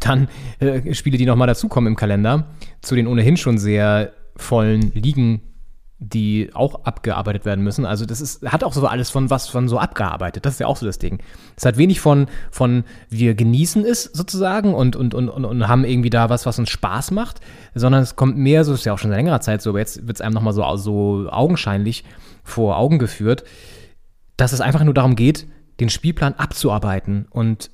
dann 0.00 0.28
äh, 0.60 0.94
Spiele, 0.94 1.18
die 1.18 1.26
nochmal 1.26 1.48
dazukommen 1.48 1.92
im 1.92 1.96
Kalender, 1.96 2.46
zu 2.80 2.94
den 2.94 3.06
ohnehin 3.06 3.36
schon 3.36 3.58
sehr 3.58 4.12
vollen 4.36 4.92
Ligen 4.94 5.42
die 6.00 6.50
auch 6.54 6.84
abgearbeitet 6.84 7.44
werden 7.44 7.64
müssen. 7.64 7.84
Also 7.84 8.06
das 8.06 8.20
ist, 8.20 8.46
hat 8.46 8.62
auch 8.62 8.72
so 8.72 8.86
alles 8.86 9.10
von 9.10 9.30
was 9.30 9.48
von 9.48 9.68
so 9.68 9.78
abgearbeitet. 9.78 10.46
Das 10.46 10.54
ist 10.54 10.60
ja 10.60 10.68
auch 10.68 10.76
so 10.76 10.86
das 10.86 10.98
Ding. 10.98 11.18
Es 11.56 11.64
hat 11.64 11.76
wenig 11.76 12.00
von, 12.00 12.26
von 12.52 12.84
wir 13.08 13.34
genießen 13.34 13.84
es 13.84 14.04
sozusagen 14.04 14.74
und, 14.74 14.94
und, 14.94 15.14
und, 15.14 15.28
und, 15.28 15.44
und 15.44 15.66
haben 15.66 15.84
irgendwie 15.84 16.10
da 16.10 16.30
was, 16.30 16.46
was 16.46 16.58
uns 16.58 16.70
Spaß 16.70 17.10
macht, 17.10 17.40
sondern 17.74 18.02
es 18.02 18.14
kommt 18.14 18.38
mehr, 18.38 18.64
so 18.64 18.74
ist 18.74 18.86
ja 18.86 18.92
auch 18.92 18.98
schon 18.98 19.10
seit 19.10 19.18
längerer 19.18 19.40
Zeit 19.40 19.60
so, 19.60 19.70
aber 19.70 19.80
jetzt 19.80 20.06
wird 20.06 20.16
es 20.16 20.20
einem 20.20 20.34
nochmal 20.34 20.52
so, 20.52 20.76
so 20.76 21.28
augenscheinlich 21.30 22.04
vor 22.44 22.76
Augen 22.78 23.00
geführt, 23.00 23.42
dass 24.36 24.52
es 24.52 24.60
einfach 24.60 24.84
nur 24.84 24.94
darum 24.94 25.16
geht, 25.16 25.48
den 25.80 25.90
Spielplan 25.90 26.34
abzuarbeiten 26.34 27.26
und 27.30 27.70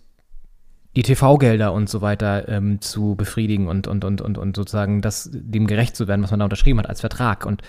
die 0.96 1.02
TV-Gelder 1.02 1.72
und 1.72 1.88
so 1.88 2.00
weiter 2.02 2.48
ähm, 2.48 2.80
zu 2.80 3.14
befriedigen 3.16 3.68
und, 3.68 3.86
und, 3.86 4.04
und, 4.04 4.20
und, 4.20 4.38
und 4.38 4.56
sozusagen 4.56 5.02
das, 5.02 5.28
dem 5.32 5.66
gerecht 5.66 5.96
zu 5.96 6.06
werden, 6.06 6.22
was 6.22 6.30
man 6.30 6.40
da 6.40 6.44
unterschrieben 6.44 6.78
hat 6.78 6.88
als 6.88 7.00
Vertrag. 7.00 7.46
Und 7.46 7.62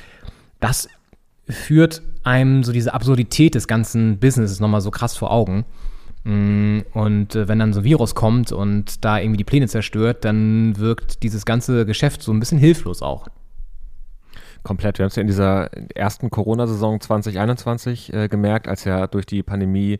das 0.59 0.87
führt 1.47 2.01
einem 2.23 2.63
so 2.63 2.71
diese 2.71 2.93
Absurdität 2.93 3.55
des 3.55 3.67
ganzen 3.67 4.19
Businesses 4.19 4.59
nochmal 4.59 4.81
so 4.81 4.91
krass 4.91 5.17
vor 5.17 5.31
Augen. 5.31 5.65
Mm, 6.23 6.79
und 6.93 7.35
äh, 7.35 7.47
wenn 7.47 7.59
dann 7.59 7.73
so 7.73 7.81
ein 7.81 7.83
Virus 7.83 8.15
kommt 8.15 8.51
und 8.51 9.05
da 9.05 9.19
irgendwie 9.19 9.37
die 9.37 9.43
Pläne 9.43 9.67
zerstört, 9.67 10.25
dann 10.25 10.77
wirkt 10.77 11.23
dieses 11.23 11.45
ganze 11.45 11.85
Geschäft 11.85 12.21
so 12.21 12.31
ein 12.31 12.39
bisschen 12.39 12.57
hilflos 12.57 13.01
auch. 13.01 13.27
Komplett. 14.63 14.97
Wir 14.97 15.03
haben 15.03 15.09
es 15.09 15.15
ja 15.15 15.21
in 15.21 15.27
dieser 15.27 15.69
ersten 15.95 16.31
Corona-Saison 16.31 16.99
2021 16.99 18.11
äh, 18.13 18.27
gemerkt, 18.27 18.67
als 18.67 18.83
ja 18.83 19.05
durch 19.05 19.27
die 19.27 19.43
Pandemie, 19.43 19.99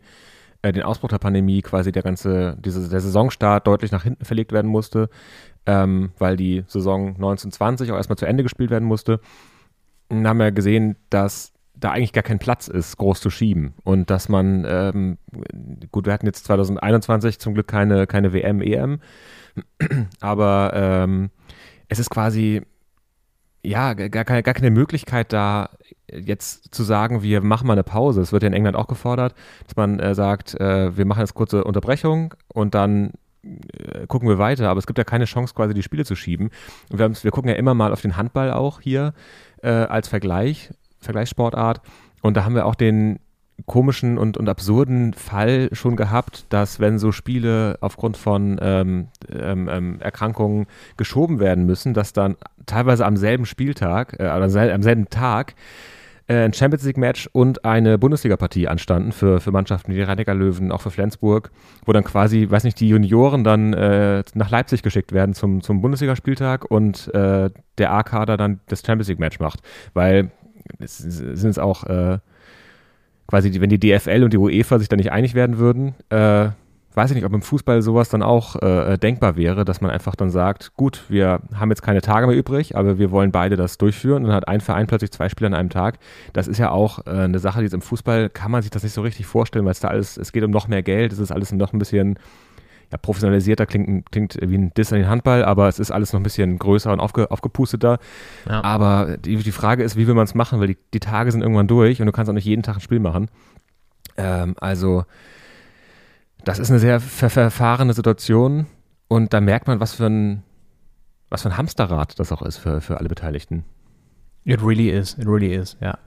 äh, 0.62 0.72
den 0.72 0.82
Ausbruch 0.82 1.08
der 1.08 1.18
Pandemie 1.18 1.62
quasi 1.62 1.92
der 1.92 2.02
ganze, 2.02 2.56
diese, 2.58 2.88
der 2.88 3.00
Saisonstart 3.00 3.66
deutlich 3.66 3.92
nach 3.92 4.02
hinten 4.02 4.24
verlegt 4.24 4.52
werden 4.52 4.70
musste, 4.70 5.08
ähm, 5.66 6.10
weil 6.18 6.36
die 6.36 6.64
Saison 6.66 7.08
1920 7.08 7.90
auch 7.92 7.96
erstmal 7.96 8.18
zu 8.18 8.26
Ende 8.26 8.42
gespielt 8.42 8.70
werden 8.70 8.86
musste 8.86 9.20
haben 10.10 10.38
wir 10.38 10.52
gesehen, 10.52 10.96
dass 11.10 11.52
da 11.74 11.90
eigentlich 11.90 12.12
gar 12.12 12.22
kein 12.22 12.38
Platz 12.38 12.68
ist, 12.68 12.96
groß 12.96 13.20
zu 13.20 13.30
schieben. 13.30 13.74
Und 13.84 14.10
dass 14.10 14.28
man, 14.28 14.64
ähm, 14.66 15.18
gut, 15.92 16.06
wir 16.06 16.12
hatten 16.12 16.26
jetzt 16.26 16.44
2021 16.46 17.38
zum 17.38 17.54
Glück 17.54 17.68
keine, 17.68 18.06
keine 18.06 18.32
WM, 18.32 18.62
EM, 18.62 19.00
aber 20.20 20.72
ähm, 20.74 21.30
es 21.88 21.98
ist 21.98 22.10
quasi, 22.10 22.62
ja, 23.62 23.94
gar 23.94 24.24
keine, 24.24 24.42
gar 24.42 24.54
keine 24.54 24.70
Möglichkeit 24.70 25.32
da, 25.32 25.70
jetzt 26.10 26.74
zu 26.74 26.84
sagen, 26.84 27.22
wir 27.22 27.40
machen 27.40 27.66
mal 27.66 27.72
eine 27.72 27.82
Pause. 27.82 28.20
Es 28.20 28.32
wird 28.32 28.42
ja 28.42 28.48
in 28.48 28.52
England 28.52 28.76
auch 28.76 28.86
gefordert, 28.86 29.34
dass 29.66 29.76
man 29.76 29.98
äh, 29.98 30.14
sagt, 30.14 30.54
äh, 30.60 30.96
wir 30.96 31.04
machen 31.04 31.20
jetzt 31.20 31.34
kurze 31.34 31.64
Unterbrechung 31.64 32.34
und 32.48 32.74
dann 32.74 33.12
äh, 33.42 34.06
gucken 34.06 34.28
wir 34.28 34.38
weiter. 34.38 34.68
Aber 34.68 34.78
es 34.78 34.86
gibt 34.86 34.98
ja 34.98 35.04
keine 35.04 35.24
Chance, 35.24 35.54
quasi 35.54 35.74
die 35.74 35.82
Spiele 35.82 36.04
zu 36.04 36.14
schieben. 36.14 36.50
Wir, 36.90 37.10
wir 37.10 37.30
gucken 37.30 37.50
ja 37.50 37.56
immer 37.56 37.74
mal 37.74 37.92
auf 37.92 38.02
den 38.02 38.16
Handball 38.16 38.52
auch 38.52 38.80
hier 38.80 39.14
äh, 39.62 39.68
als 39.68 40.08
Vergleich, 40.08 40.70
Vergleichssportart. 41.00 41.80
Und 42.22 42.36
da 42.36 42.44
haben 42.44 42.54
wir 42.54 42.66
auch 42.66 42.74
den 42.74 43.18
komischen 43.64 44.18
und, 44.18 44.36
und 44.36 44.48
absurden 44.48 45.14
Fall 45.14 45.70
schon 45.72 45.96
gehabt, 45.96 46.44
dass 46.50 46.78
wenn 46.78 46.98
so 46.98 47.10
Spiele 47.10 47.78
aufgrund 47.80 48.16
von 48.16 48.58
ähm, 48.60 49.08
ähm, 49.32 49.68
ähm 49.70 50.00
Erkrankungen 50.00 50.66
geschoben 50.96 51.40
werden 51.40 51.64
müssen, 51.64 51.94
dass 51.94 52.12
dann 52.12 52.36
teilweise 52.66 53.06
am 53.06 53.16
selben 53.16 53.46
Spieltag 53.46 54.14
äh, 54.20 54.24
oder 54.24 54.44
am 54.44 54.82
selben 54.82 55.08
Tag 55.08 55.54
äh, 56.28 56.44
ein 56.44 56.52
Champions 56.52 56.84
League 56.84 56.98
Match 56.98 57.28
und 57.32 57.64
eine 57.64 57.98
Bundesliga-Partie 57.98 58.68
anstanden 58.68 59.12
für, 59.12 59.40
für 59.40 59.52
Mannschaften 59.52 59.92
wie 59.92 59.96
die 59.96 60.02
rhein 60.02 60.18
löwen 60.18 60.72
auch 60.72 60.80
für 60.80 60.90
Flensburg, 60.90 61.50
wo 61.84 61.92
dann 61.92 62.04
quasi, 62.04 62.50
weiß 62.50 62.64
nicht, 62.64 62.80
die 62.80 62.88
Junioren 62.88 63.44
dann 63.44 63.72
äh, 63.72 64.22
nach 64.34 64.50
Leipzig 64.50 64.82
geschickt 64.82 65.12
werden 65.12 65.34
zum, 65.34 65.62
zum 65.62 65.80
Bundesligaspieltag 65.80 66.70
und 66.70 67.12
äh, 67.14 67.50
der 67.78 67.92
A-Kader 67.92 68.36
dann 68.36 68.60
das 68.66 68.82
Champions 68.84 69.08
League 69.08 69.20
Match 69.20 69.38
macht. 69.38 69.60
Weil 69.94 70.30
es 70.78 70.98
sind 70.98 71.50
es 71.50 71.58
auch 71.58 71.84
äh, 71.84 72.18
quasi, 73.26 73.50
die, 73.50 73.60
wenn 73.60 73.70
die 73.70 73.80
DFL 73.80 74.22
und 74.24 74.32
die 74.32 74.38
UEFA 74.38 74.78
sich 74.78 74.88
da 74.88 74.96
nicht 74.96 75.12
einig 75.12 75.34
werden 75.34 75.58
würden, 75.58 75.94
äh, 76.10 76.48
weiß 76.96 77.10
ich 77.10 77.16
nicht, 77.16 77.26
ob 77.26 77.34
im 77.34 77.42
Fußball 77.42 77.82
sowas 77.82 78.08
dann 78.08 78.22
auch 78.22 78.56
äh, 78.56 78.94
äh, 78.94 78.98
denkbar 78.98 79.36
wäre, 79.36 79.66
dass 79.66 79.82
man 79.82 79.90
einfach 79.90 80.16
dann 80.16 80.30
sagt, 80.30 80.72
gut, 80.76 81.04
wir 81.08 81.40
haben 81.54 81.70
jetzt 81.70 81.82
keine 81.82 82.00
Tage 82.00 82.26
mehr 82.26 82.34
übrig, 82.34 82.74
aber 82.74 82.98
wir 82.98 83.10
wollen 83.10 83.32
beide 83.32 83.56
das 83.56 83.76
durchführen. 83.76 84.22
Und 84.22 84.28
dann 84.28 84.36
hat 84.36 84.48
ein 84.48 84.62
Verein 84.62 84.86
plötzlich 84.86 85.12
zwei 85.12 85.28
Spiele 85.28 85.48
an 85.48 85.54
einem 85.54 85.68
Tag. 85.68 85.98
Das 86.32 86.48
ist 86.48 86.56
ja 86.56 86.70
auch 86.70 87.06
äh, 87.06 87.10
eine 87.10 87.38
Sache, 87.38 87.58
die 87.58 87.64
jetzt 87.64 87.74
im 87.74 87.82
Fußball 87.82 88.30
kann 88.30 88.50
man 88.50 88.62
sich 88.62 88.70
das 88.70 88.82
nicht 88.82 88.94
so 88.94 89.02
richtig 89.02 89.26
vorstellen, 89.26 89.66
weil 89.66 89.72
es 89.72 89.80
da 89.80 89.88
alles, 89.88 90.16
es 90.16 90.32
geht 90.32 90.42
um 90.42 90.50
noch 90.50 90.68
mehr 90.68 90.82
Geld, 90.82 91.12
es 91.12 91.18
ist 91.18 91.32
alles 91.32 91.52
noch 91.52 91.74
ein 91.74 91.78
bisschen 91.78 92.18
ja, 92.92 92.98
professionalisierter, 92.98 93.66
klingt, 93.66 94.10
klingt 94.12 94.38
wie 94.40 94.56
ein 94.56 94.72
Diss 94.74 94.92
an 94.92 94.98
den 94.98 95.08
Handball, 95.08 95.44
aber 95.44 95.68
es 95.68 95.78
ist 95.78 95.90
alles 95.90 96.12
noch 96.12 96.20
ein 96.20 96.22
bisschen 96.22 96.58
größer 96.58 96.92
und 96.92 97.00
aufge, 97.00 97.30
aufgepusteter. 97.30 97.98
Ja. 98.48 98.62
Aber 98.62 99.16
die, 99.16 99.36
die 99.36 99.52
Frage 99.52 99.82
ist, 99.82 99.96
wie 99.96 100.06
will 100.06 100.14
man 100.14 100.24
es 100.24 100.34
machen, 100.34 100.60
weil 100.60 100.68
die, 100.68 100.78
die 100.94 101.00
Tage 101.00 101.32
sind 101.32 101.42
irgendwann 101.42 101.66
durch 101.66 102.00
und 102.00 102.06
du 102.06 102.12
kannst 102.12 102.30
auch 102.30 102.34
nicht 102.34 102.44
jeden 102.44 102.62
Tag 102.62 102.76
ein 102.76 102.80
Spiel 102.80 103.00
machen. 103.00 103.28
Ähm, 104.16 104.54
also 104.60 105.04
das 106.44 106.58
ist 106.58 106.70
eine 106.70 106.78
sehr 106.78 107.00
ver 107.00 107.28
verfahrene 107.28 107.92
Situation 107.92 108.66
und 109.08 109.32
da 109.32 109.40
merkt 109.40 109.66
man, 109.66 109.80
was 109.80 109.94
für 109.94 110.06
ein, 110.06 110.42
was 111.28 111.42
für 111.42 111.48
ein 111.48 111.56
Hamsterrad 111.56 112.18
das 112.20 112.30
auch 112.30 112.42
ist 112.42 112.58
für, 112.58 112.80
für 112.80 112.98
alle 112.98 113.08
Beteiligten. 113.08 113.64
It 114.44 114.62
really 114.62 114.90
is, 114.90 115.14
it 115.18 115.26
really 115.26 115.52
is, 115.52 115.76
ja. 115.80 115.98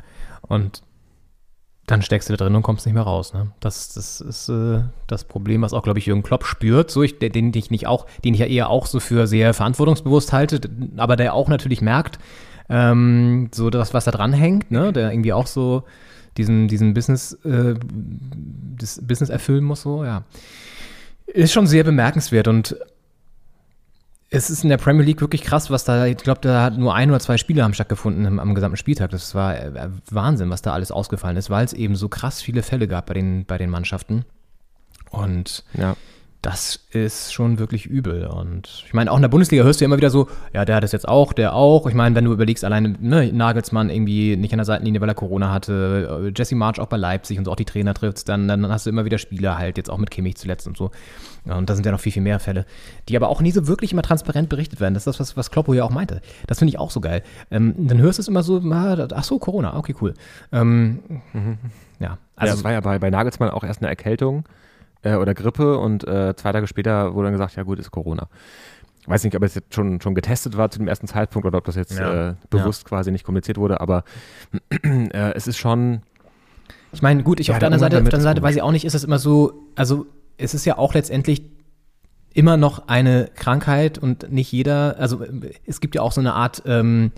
Und 0.42 0.82
dann 1.90 2.04
steckst 2.04 2.30
du 2.30 2.34
da 2.36 2.46
drin 2.46 2.56
und 2.56 2.62
kommst 2.62 2.86
nicht 2.86 2.94
mehr 2.94 3.04
raus. 3.04 3.34
Ne? 3.34 3.48
Das, 3.60 3.94
das 3.94 4.22
ist 4.22 4.48
äh, 4.48 4.82
das 5.08 5.24
Problem, 5.24 5.64
was 5.64 5.74
auch, 5.74 5.82
glaube 5.82 5.98
ich, 5.98 6.06
Jürgen 6.06 6.22
Klopp 6.22 6.46
spürt, 6.46 6.92
so 6.92 7.02
ich, 7.02 7.18
den 7.18 7.52
ich 7.54 7.72
nicht 7.72 7.88
auch, 7.88 8.06
den 8.24 8.36
ich 8.36 8.42
ja 8.42 8.46
eher 8.46 8.70
auch 8.70 8.86
so 8.86 9.00
für 9.00 9.26
sehr 9.26 9.56
verantwortungsbewusst 9.56 10.32
halte, 10.32 10.62
aber 10.98 11.16
der 11.16 11.34
auch 11.34 11.48
natürlich 11.48 11.82
merkt, 11.82 12.20
ähm, 12.70 13.50
so 13.52 13.72
das, 13.72 13.96
was 13.96 14.06
da 14.06 14.12
dran 14.12 14.34
hängt, 14.34 14.70
ne? 14.70 14.94
der 14.94 15.12
irgendwie 15.12 15.34
auch 15.34 15.48
so 15.48 15.84
diesen, 16.38 16.68
diesen 16.68 16.94
Business, 16.94 17.34
äh, 17.44 17.74
das 18.78 19.02
Business 19.06 19.30
erfüllen 19.30 19.64
muss, 19.64 19.82
so, 19.82 20.04
ja. 20.04 20.26
Ist 21.26 21.54
schon 21.54 21.68
sehr 21.68 21.84
bemerkenswert 21.84 22.48
und 22.48 22.76
es 24.30 24.50
ist 24.50 24.64
in 24.64 24.70
der 24.70 24.78
Premier 24.78 25.06
League 25.06 25.22
wirklich 25.22 25.42
krass, 25.42 25.70
was 25.70 25.84
da, 25.86 26.06
ich 26.06 26.18
glaube, 26.18 26.42
da 26.42 26.64
hat 26.64 26.78
nur 26.78 26.94
ein 26.94 27.10
oder 27.10 27.20
zwei 27.20 27.38
Spiele 27.38 27.64
haben 27.64 27.74
stattgefunden 27.74 28.26
am, 28.26 28.40
am 28.40 28.56
gesamten 28.56 28.78
Spieltag. 28.78 29.10
Das 29.12 29.34
war 29.34 29.58
äh, 29.58 29.90
Wahnsinn, 30.12 30.50
was 30.50 30.62
da 30.62 30.74
alles 30.74 30.92
ausgefallen 30.92 31.38
ist, 31.38 31.50
weil 31.50 31.66
es 31.66 31.74
eben 31.74 31.96
so 31.96 32.10
krass 32.10 32.42
viele 32.42 32.62
Fälle 32.62 32.88
gab 32.88 33.08
bei 33.08 33.16
den, 33.16 33.46
bei 33.46 33.58
den 33.58 33.70
Mannschaften. 33.70 34.26
Und 35.10 35.64
ja 35.74 35.96
das 36.42 36.80
ist 36.92 37.34
schon 37.34 37.60
wirklich 37.60 37.86
übel. 37.86 38.26
Und 38.26 38.84
ich 38.86 38.94
meine, 38.94 39.12
auch 39.12 39.18
in 39.18 39.22
der 39.22 39.30
Bundesliga 39.30 39.64
hörst 39.64 39.82
du 39.82 39.84
ja 39.84 39.88
immer 39.88 39.98
wieder 39.98 40.10
so, 40.10 40.30
ja, 40.54 40.64
der 40.64 40.78
hat 40.78 40.86
es 40.86 40.94
jetzt 40.94 41.08
auch, 41.08 41.34
der 41.34 41.54
auch. 41.54 41.86
Ich 41.88 41.94
meine, 41.94 42.16
wenn 42.16 42.24
du 42.24 42.32
überlegst, 42.32 42.64
alleine 42.64 42.96
ne, 43.00 43.34
Nagelsmann 43.34 43.90
irgendwie 43.90 44.38
nicht 44.38 44.54
an 44.54 44.58
der 44.58 44.66
Seitenlinie, 44.66 45.02
weil 45.02 45.10
er 45.10 45.16
Corona 45.16 45.52
hatte, 45.52 46.24
äh, 46.28 46.32
Jesse 46.36 46.56
March 46.56 46.80
auch 46.80 46.88
bei 46.88 46.96
Leipzig 46.96 47.38
und 47.38 47.46
so 47.46 47.52
auch 47.52 47.58
die 47.58 47.66
Trainer 47.66 47.94
trifft, 47.94 48.30
dann, 48.30 48.48
dann 48.48 48.70
hast 48.70 48.86
du 48.86 48.90
immer 48.90 49.04
wieder 49.04 49.18
Spieler 49.18 49.58
halt, 49.58 49.76
jetzt 49.76 49.90
auch 49.90 49.98
mit 49.98 50.12
Kimmich 50.12 50.38
zuletzt 50.38 50.66
und 50.66 50.78
so. 50.78 50.92
Und 51.44 51.70
da 51.70 51.76
sind 51.76 51.86
ja 51.86 51.92
noch 51.92 52.00
viel, 52.00 52.14
viel 52.14 52.22
mehr 52.22 52.40
Fälle, 52.40 52.66
die 53.10 53.18
aber 53.18 53.28
auch 53.28 53.42
nie 53.42 53.52
so 53.52 53.68
wirklich 53.68 53.92
immer 53.92 54.02
transparent 54.02 54.48
berichtet 54.48 54.80
werden. 54.80 54.94
Das 54.94 55.02
ist 55.02 55.08
das, 55.08 55.20
was, 55.20 55.36
was 55.36 55.52
Kloppo 55.52 55.74
ja 55.74 55.84
auch 55.84 55.90
meinte. 55.90 56.22
Das 56.48 56.60
finde 56.60 56.70
ich 56.70 56.80
auch 56.80 56.92
so 56.92 57.02
geil. 57.02 57.22
Ähm, 57.52 57.76
dann 57.78 57.98
hörst 57.98 58.18
du 58.18 58.22
es 58.22 58.28
immer 58.30 58.44
so, 58.44 58.62
ah, 58.72 59.08
ach 59.14 59.24
so, 59.26 59.40
Corona, 59.40 59.76
okay, 59.76 59.96
cool. 60.02 60.14
Ähm, 60.54 61.00
mhm. 61.34 61.58
Ja, 62.00 62.18
also. 62.38 62.54
Ja, 62.54 62.58
es 62.58 62.64
war 62.64 62.72
ja 62.72 62.80
bei, 62.80 62.98
bei 62.98 63.10
Nagelsmann 63.10 63.50
auch 63.50 63.66
erst 63.66 63.82
eine 63.82 63.90
Erkältung 63.90 64.46
äh, 65.04 65.16
oder 65.16 65.34
Grippe 65.34 65.78
und 65.78 66.08
äh, 66.08 66.36
zwei 66.36 66.52
Tage 66.52 66.68
später 66.68 67.14
wurde 67.14 67.28
dann 67.28 67.34
gesagt, 67.34 67.56
ja 67.56 67.64
gut, 67.64 67.80
ist 67.80 67.92
Corona. 67.92 68.28
weiß 69.06 69.24
nicht, 69.24 69.36
ob 69.36 69.44
es 69.44 69.56
jetzt 69.56 69.74
schon, 69.74 70.02
schon 70.02 70.14
getestet 70.16 70.56
war 70.58 70.70
zu 70.70 70.80
dem 70.80 70.88
ersten 70.88 71.08
Zeitpunkt 71.08 71.46
oder 71.48 71.58
ob 71.58 71.66
das 71.66 71.76
jetzt 71.76 71.98
Ja. 71.98 72.30
äh, 72.32 72.36
bewusst 72.50 72.86
quasi 72.86 73.12
nicht 73.12 73.24
kommuniziert 73.26 73.58
wurde, 73.58 73.80
aber 73.82 74.04
äh, 74.84 75.34
es 75.34 75.48
ist 75.48 75.58
schon, 75.58 76.02
Ich 76.92 77.02
meine, 77.02 77.24
gut, 77.24 77.40
ich 77.40 77.48
Ja, 77.48 77.54
auf 77.54 77.60
der 77.60 77.70
der 77.70 77.76
anderen 77.78 77.92
Seite, 77.92 78.04
auf 78.04 78.10
der 78.10 78.22
Seite 78.22 78.42
weiß 78.42 78.56
ich 78.56 78.62
auch 78.62 78.72
nicht, 78.72 78.86
ist 78.86 78.94
es 78.96 79.04
immer 79.04 79.20
so, 79.20 79.54
also 79.76 80.06
es 80.38 80.54
ist 80.54 80.66
ja 80.66 80.78
auch 80.78 80.94
letztendlich 80.94 81.44
immer 82.34 82.58
noch 82.58 82.88
eine 82.88 83.30
Krankheit 83.36 83.98
und 83.98 84.32
nicht 84.32 84.52
jeder, 84.52 84.96
also 85.00 85.24
es 85.66 85.82
gibt 85.82 85.96
ja 85.96 86.02
auch 86.02 86.12
so 86.12 86.22
eine 86.22 86.34
Art, 86.34 86.62
ähm, 86.66 87.12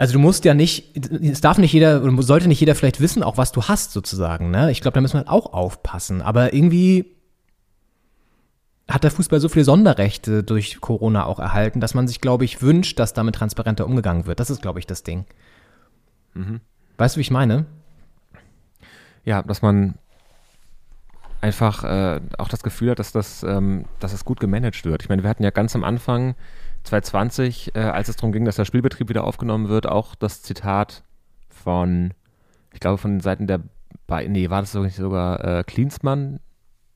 also 0.00 0.14
du 0.14 0.18
musst 0.18 0.44
ja 0.44 0.54
nicht, 0.54 0.96
es 1.22 1.40
darf 1.40 1.58
nicht 1.58 1.72
jeder, 1.72 2.02
oder 2.02 2.22
sollte 2.22 2.48
nicht 2.48 2.60
jeder 2.60 2.74
vielleicht 2.74 3.00
wissen, 3.00 3.22
auch 3.22 3.36
was 3.36 3.52
du 3.52 3.64
hast 3.64 3.92
sozusagen, 3.92 4.50
ne? 4.50 4.70
Ich 4.70 4.80
glaube, 4.80 4.94
da 4.94 5.00
müssen 5.00 5.14
wir 5.14 5.18
halt 5.18 5.28
auch 5.28 5.52
aufpassen, 5.52 6.22
aber 6.22 6.52
irgendwie 6.54 7.16
hat 8.88 9.04
der 9.04 9.10
Fußball 9.10 9.38
so 9.38 9.48
viele 9.48 9.64
Sonderrechte 9.64 10.42
durch 10.42 10.80
Corona 10.80 11.24
auch 11.26 11.38
erhalten, 11.38 11.80
dass 11.80 11.94
man 11.94 12.08
sich, 12.08 12.20
glaube 12.20 12.44
ich, 12.44 12.60
wünscht, 12.60 12.98
dass 12.98 13.12
damit 13.12 13.36
transparenter 13.36 13.86
umgegangen 13.86 14.26
wird. 14.26 14.40
Das 14.40 14.50
ist, 14.50 14.62
glaube 14.62 14.80
ich, 14.80 14.86
das 14.86 15.04
Ding. 15.04 15.26
Weißt 16.96 17.14
du, 17.14 17.18
wie 17.18 17.22
ich 17.22 17.30
meine? 17.30 17.66
ja, 19.24 19.42
dass 19.42 19.62
man 19.62 19.94
einfach 21.40 21.84
äh, 21.84 22.20
auch 22.38 22.48
das 22.48 22.62
Gefühl 22.62 22.90
hat, 22.90 22.98
dass 22.98 23.12
das, 23.12 23.42
ähm, 23.42 23.86
dass 23.98 24.12
das 24.12 24.24
gut 24.24 24.40
gemanagt 24.40 24.84
wird. 24.84 25.02
Ich 25.02 25.08
meine, 25.08 25.22
wir 25.22 25.30
hatten 25.30 25.42
ja 25.42 25.50
ganz 25.50 25.74
am 25.74 25.84
Anfang 25.84 26.34
2020, 26.84 27.74
äh, 27.74 27.80
als 27.80 28.08
es 28.08 28.16
darum 28.16 28.32
ging, 28.32 28.44
dass 28.44 28.56
der 28.56 28.64
Spielbetrieb 28.64 29.08
wieder 29.08 29.24
aufgenommen 29.24 29.68
wird, 29.68 29.86
auch 29.86 30.14
das 30.14 30.42
Zitat 30.42 31.02
von, 31.48 32.12
ich 32.72 32.80
glaube, 32.80 32.98
von 32.98 33.20
Seiten 33.20 33.46
der, 33.46 33.60
Ba- 34.06 34.22
nee, 34.22 34.50
war 34.50 34.60
das 34.62 34.72
sogar 34.72 35.44
äh, 35.44 35.64
Klinsmann? 35.64 36.40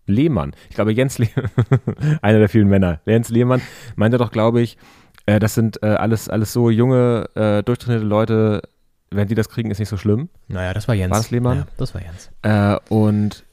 Lehmann. 0.07 0.53
Ich 0.69 0.75
glaube, 0.75 0.93
Jens 0.93 1.17
Lehmann, 1.19 1.49
einer 2.23 2.39
der 2.39 2.51
vielen 2.51 2.69
Männer, 2.69 3.01
Jens 3.07 3.31
Lehmann, 3.31 3.63
meinte 3.97 4.19
doch, 4.19 4.31
glaube 4.31 4.61
ich, 4.61 4.77
äh, 5.25 5.39
das 5.39 5.55
sind 5.55 5.83
äh, 5.83 5.87
alles, 5.87 6.29
alles 6.29 6.53
so 6.53 6.69
junge, 6.69 7.25
äh, 7.35 7.63
durchtrainierte 7.63 8.07
Leute, 8.07 8.63
wenn 9.11 9.29
die 9.29 9.35
das 9.35 9.49
kriegen, 9.49 9.71
ist 9.71 9.79
nicht 9.79 9.89
so 9.89 9.97
schlimm. 9.97 10.29
Naja, 10.49 10.75
das 10.75 10.89
war 10.89 10.95
Jens. 10.95 11.11
War 11.11 11.19
das 11.19 11.31
Lehmann? 11.31 11.59
Ja, 11.59 11.67
das 11.79 11.95
war 11.95 12.03
Jens. 12.03 12.31
Äh, 12.43 12.77
und 12.93 13.45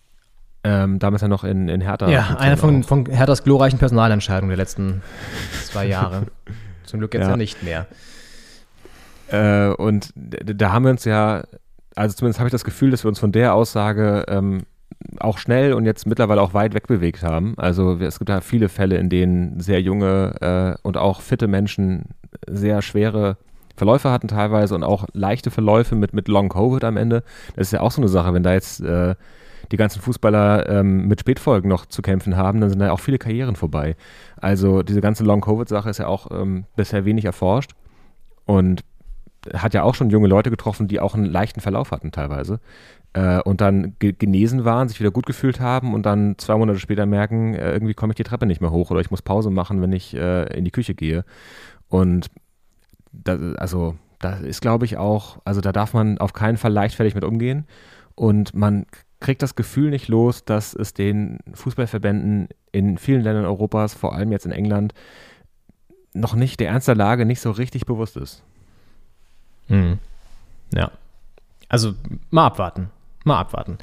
ähm, 0.63 0.99
damals 0.99 1.21
ja 1.21 1.27
noch 1.27 1.43
in, 1.43 1.69
in 1.69 1.81
Hertha. 1.81 2.09
Ja, 2.09 2.37
einer 2.37 2.57
von, 2.57 2.83
auch. 2.83 2.87
von 2.87 3.05
Herthas 3.07 3.43
glorreichen 3.43 3.79
Personalentscheidungen 3.79 4.49
der 4.49 4.57
letzten 4.57 5.01
zwei 5.63 5.87
Jahre. 5.87 6.23
Zum 6.85 6.99
Glück 6.99 7.13
jetzt 7.13 7.23
ja, 7.23 7.31
Ja. 7.31 7.37
nicht 7.37 7.63
mehr. 7.63 7.87
Äh, 9.29 9.73
und 9.73 10.11
da 10.15 10.71
haben 10.71 10.83
wir 10.83 10.91
uns 10.91 11.05
ja, 11.05 11.43
also 11.95 12.15
zumindest 12.15 12.39
habe 12.39 12.47
ich 12.47 12.51
das 12.51 12.63
Gefühl, 12.63 12.91
dass 12.91 13.03
wir 13.03 13.09
uns 13.09 13.19
von 13.19 13.31
der 13.31 13.53
Aussage 13.53 14.25
ähm, 14.27 14.63
auch 15.19 15.37
schnell 15.37 15.73
und 15.73 15.85
jetzt 15.85 16.05
mittlerweile 16.05 16.41
auch 16.41 16.53
weit 16.53 16.73
wegbewegt 16.73 17.23
haben. 17.23 17.55
Also 17.57 17.99
es 17.99 18.19
gibt 18.19 18.29
ja 18.29 18.41
viele 18.41 18.69
Fälle, 18.69 18.97
in 18.97 19.09
denen 19.09 19.59
sehr 19.59 19.81
junge 19.81 20.77
äh, 20.77 20.79
und 20.87 20.97
auch 20.97 21.21
fitte 21.21 21.47
Menschen 21.47 22.09
sehr 22.47 22.81
schwere 22.81 23.37
Verläufe 23.75 24.11
hatten 24.11 24.27
teilweise 24.27 24.75
und 24.75 24.83
auch 24.83 25.07
leichte 25.13 25.49
Verläufe 25.49 25.95
mit, 25.95 26.13
mit 26.13 26.27
Long 26.27 26.49
Covid 26.49 26.83
am 26.83 26.97
Ende. 26.97 27.23
Das 27.55 27.67
ist 27.67 27.71
ja 27.71 27.81
auch 27.81 27.91
so 27.91 28.01
eine 28.01 28.09
Sache, 28.09 28.33
wenn 28.33 28.43
da 28.43 28.53
jetzt 28.53 28.81
äh, 28.81 29.15
die 29.71 29.77
ganzen 29.77 30.01
Fußballer 30.01 30.69
ähm, 30.69 31.07
mit 31.07 31.21
Spätfolgen 31.21 31.69
noch 31.69 31.85
zu 31.85 32.01
kämpfen 32.01 32.35
haben, 32.35 32.61
dann 32.61 32.69
sind 32.69 32.79
da 32.79 32.91
auch 32.91 32.99
viele 32.99 33.17
Karrieren 33.17 33.55
vorbei. 33.55 33.95
Also 34.37 34.83
diese 34.83 35.01
ganze 35.01 35.23
Long 35.23 35.41
Covid-Sache 35.41 35.89
ist 35.89 35.99
ja 35.99 36.07
auch 36.07 36.27
ähm, 36.31 36.65
bisher 36.75 37.05
wenig 37.05 37.25
erforscht 37.25 37.71
und 38.45 38.83
hat 39.53 39.73
ja 39.73 39.83
auch 39.83 39.95
schon 39.95 40.09
junge 40.09 40.27
Leute 40.27 40.51
getroffen, 40.51 40.87
die 40.87 40.99
auch 40.99 41.15
einen 41.15 41.25
leichten 41.25 41.61
Verlauf 41.61 41.91
hatten 41.91 42.11
teilweise 42.11 42.59
äh, 43.13 43.41
und 43.41 43.61
dann 43.61 43.95
ge 43.99 44.13
genesen 44.13 44.65
waren, 44.65 44.87
sich 44.87 44.99
wieder 44.99 45.11
gut 45.11 45.25
gefühlt 45.25 45.59
haben 45.59 45.93
und 45.93 46.05
dann 46.05 46.35
zwei 46.37 46.55
Monate 46.57 46.79
später 46.79 47.05
merken, 47.05 47.55
äh, 47.55 47.71
irgendwie 47.71 47.93
komme 47.93 48.11
ich 48.11 48.17
die 48.17 48.23
Treppe 48.23 48.45
nicht 48.45 48.61
mehr 48.61 48.71
hoch 48.71 48.91
oder 48.91 49.01
ich 49.01 49.11
muss 49.11 49.21
Pause 49.21 49.49
machen, 49.49 49.81
wenn 49.81 49.93
ich 49.93 50.13
äh, 50.15 50.43
in 50.57 50.65
die 50.65 50.71
Küche 50.71 50.95
gehe. 50.95 51.25
Und 51.89 52.27
das, 53.11 53.39
also 53.57 53.95
da 54.19 54.37
ist, 54.37 54.61
glaube 54.61 54.85
ich, 54.85 54.97
auch, 54.97 55.39
also 55.43 55.61
da 55.61 55.71
darf 55.71 55.93
man 55.93 56.17
auf 56.19 56.33
keinen 56.33 56.57
Fall 56.57 56.71
leichtfertig 56.71 57.15
mit 57.15 57.23
umgehen 57.23 57.65
und 58.15 58.53
man 58.53 58.85
kriegt 59.21 59.41
das 59.41 59.55
Gefühl 59.55 59.91
nicht 59.91 60.09
los, 60.09 60.43
dass 60.43 60.73
es 60.73 60.93
den 60.93 61.39
Fußballverbänden 61.53 62.49
in 62.71 62.97
vielen 62.97 63.21
Ländern 63.21 63.45
Europas, 63.45 63.93
vor 63.93 64.13
allem 64.13 64.31
jetzt 64.31 64.45
in 64.45 64.51
England, 64.51 64.93
noch 66.13 66.35
nicht 66.35 66.59
der 66.59 66.69
Ernst 66.69 66.87
der 66.87 66.95
Lage 66.95 67.25
nicht 67.25 67.39
so 67.39 67.51
richtig 67.51 67.85
bewusst 67.85 68.17
ist. 68.17 68.43
Hm. 69.67 69.99
Ja. 70.73 70.91
Also 71.69 71.93
mal 72.31 72.47
abwarten. 72.47 72.89
Mal 73.23 73.39
abwarten. 73.39 73.77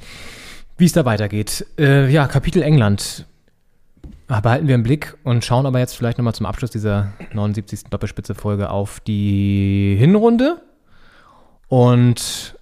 Wie 0.77 0.85
es 0.85 0.93
da 0.93 1.05
weitergeht. 1.05 1.65
Äh, 1.79 2.11
ja, 2.11 2.27
Kapitel 2.27 2.63
England. 2.63 3.25
Behalten 4.27 4.69
wir 4.69 4.75
im 4.75 4.83
Blick 4.83 5.17
und 5.25 5.43
schauen 5.45 5.65
aber 5.65 5.79
jetzt 5.79 5.95
vielleicht 5.97 6.19
nochmal 6.19 6.35
zum 6.35 6.45
Abschluss 6.45 6.71
dieser 6.71 7.13
79. 7.33 7.85
Doppelspitze-Folge 7.85 8.69
auf 8.69 9.01
die 9.01 9.97
Hinrunde. 9.99 10.61
Und 11.69 12.58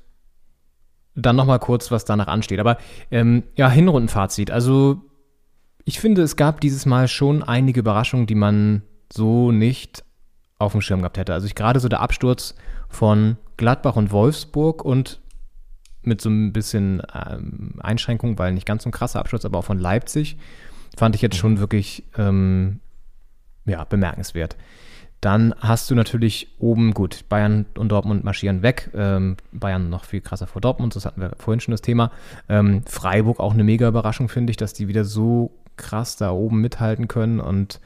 dann 1.17 1.37
nochmal 1.37 1.59
kurz, 1.59 1.91
was 1.91 2.05
danach 2.05 2.29
ansteht. 2.29 2.61
Aber 2.61 2.79
ähm, 3.11 3.43
ja, 3.57 3.69
Hinrundenfazit. 3.69 4.51
Also 4.51 5.03
ich 5.85 5.99
finde, 5.99 6.23
es 6.23 6.37
gab 6.37 6.61
dieses 6.61 6.87
Mal 6.87 7.09
schon 7.09 7.43
einige 7.43 7.81
Überraschungen, 7.81 8.27
die 8.27 8.35
man 8.35 8.83
so 9.13 9.51
nicht 9.51 10.05
auf 10.59 10.73
dem 10.73 10.81
Schirm 10.81 11.01
gehabt 11.01 11.19
hätte. 11.19 11.33
Also 11.33 11.47
ich 11.47 11.55
gerade 11.55 11.81
so 11.81 11.89
der 11.89 12.01
Absturz 12.01 12.55
von 12.89 13.37
Gladbach 13.57 13.97
und 13.97 14.11
Wolfsburg 14.11 14.85
und 14.85 15.21
mit 16.03 16.21
so 16.21 16.29
ein 16.29 16.53
bisschen 16.53 17.03
ähm, 17.15 17.75
Einschränkung, 17.81 18.39
weil 18.39 18.53
nicht 18.53 18.67
ganz 18.67 18.85
so 18.85 18.89
ein 18.89 18.93
krasser 18.93 19.21
Absturz, 19.21 19.45
aber 19.45 19.59
auch 19.59 19.65
von 19.65 19.79
Leipzig, 19.79 20.37
fand 20.97 21.15
ich 21.15 21.23
jetzt 21.23 21.37
schon 21.37 21.59
wirklich 21.59 22.05
ähm, 22.17 22.81
ja, 23.65 23.85
bemerkenswert. 23.85 24.57
Dann 25.21 25.55
hast 25.59 25.91
du 25.91 25.95
natürlich 25.95 26.55
oben, 26.59 26.93
gut, 26.93 27.25
Bayern 27.29 27.67
und 27.77 27.89
Dortmund 27.91 28.23
marschieren 28.23 28.63
weg. 28.63 28.91
Ähm, 28.95 29.37
Bayern 29.53 29.89
noch 29.89 30.05
viel 30.05 30.21
krasser 30.21 30.47
vor 30.47 30.61
Dortmund, 30.61 30.95
das 30.95 31.07
hatten 31.07 31.21
wir 31.21 31.33
vorhin 31.39 31.61
schon 31.61 31.73
das 31.73 31.83
Thema. 31.83 32.11
Ähm, 32.49 32.83
Freiburg 32.87 33.41
auch 33.41 33.55
eine 33.55 33.65
mega 33.65 33.89
Überraschung, 33.89 34.29
finde 34.29 34.51
ich, 34.51 34.57
dass 34.57 34.73
die 34.73 34.89
wieder 34.89 35.05
so 35.05 35.53
krass 35.77 36.17
da 36.17 36.31
oben 36.31 36.61
mithalten 36.61 37.09
können 37.09 37.41
und 37.41 37.81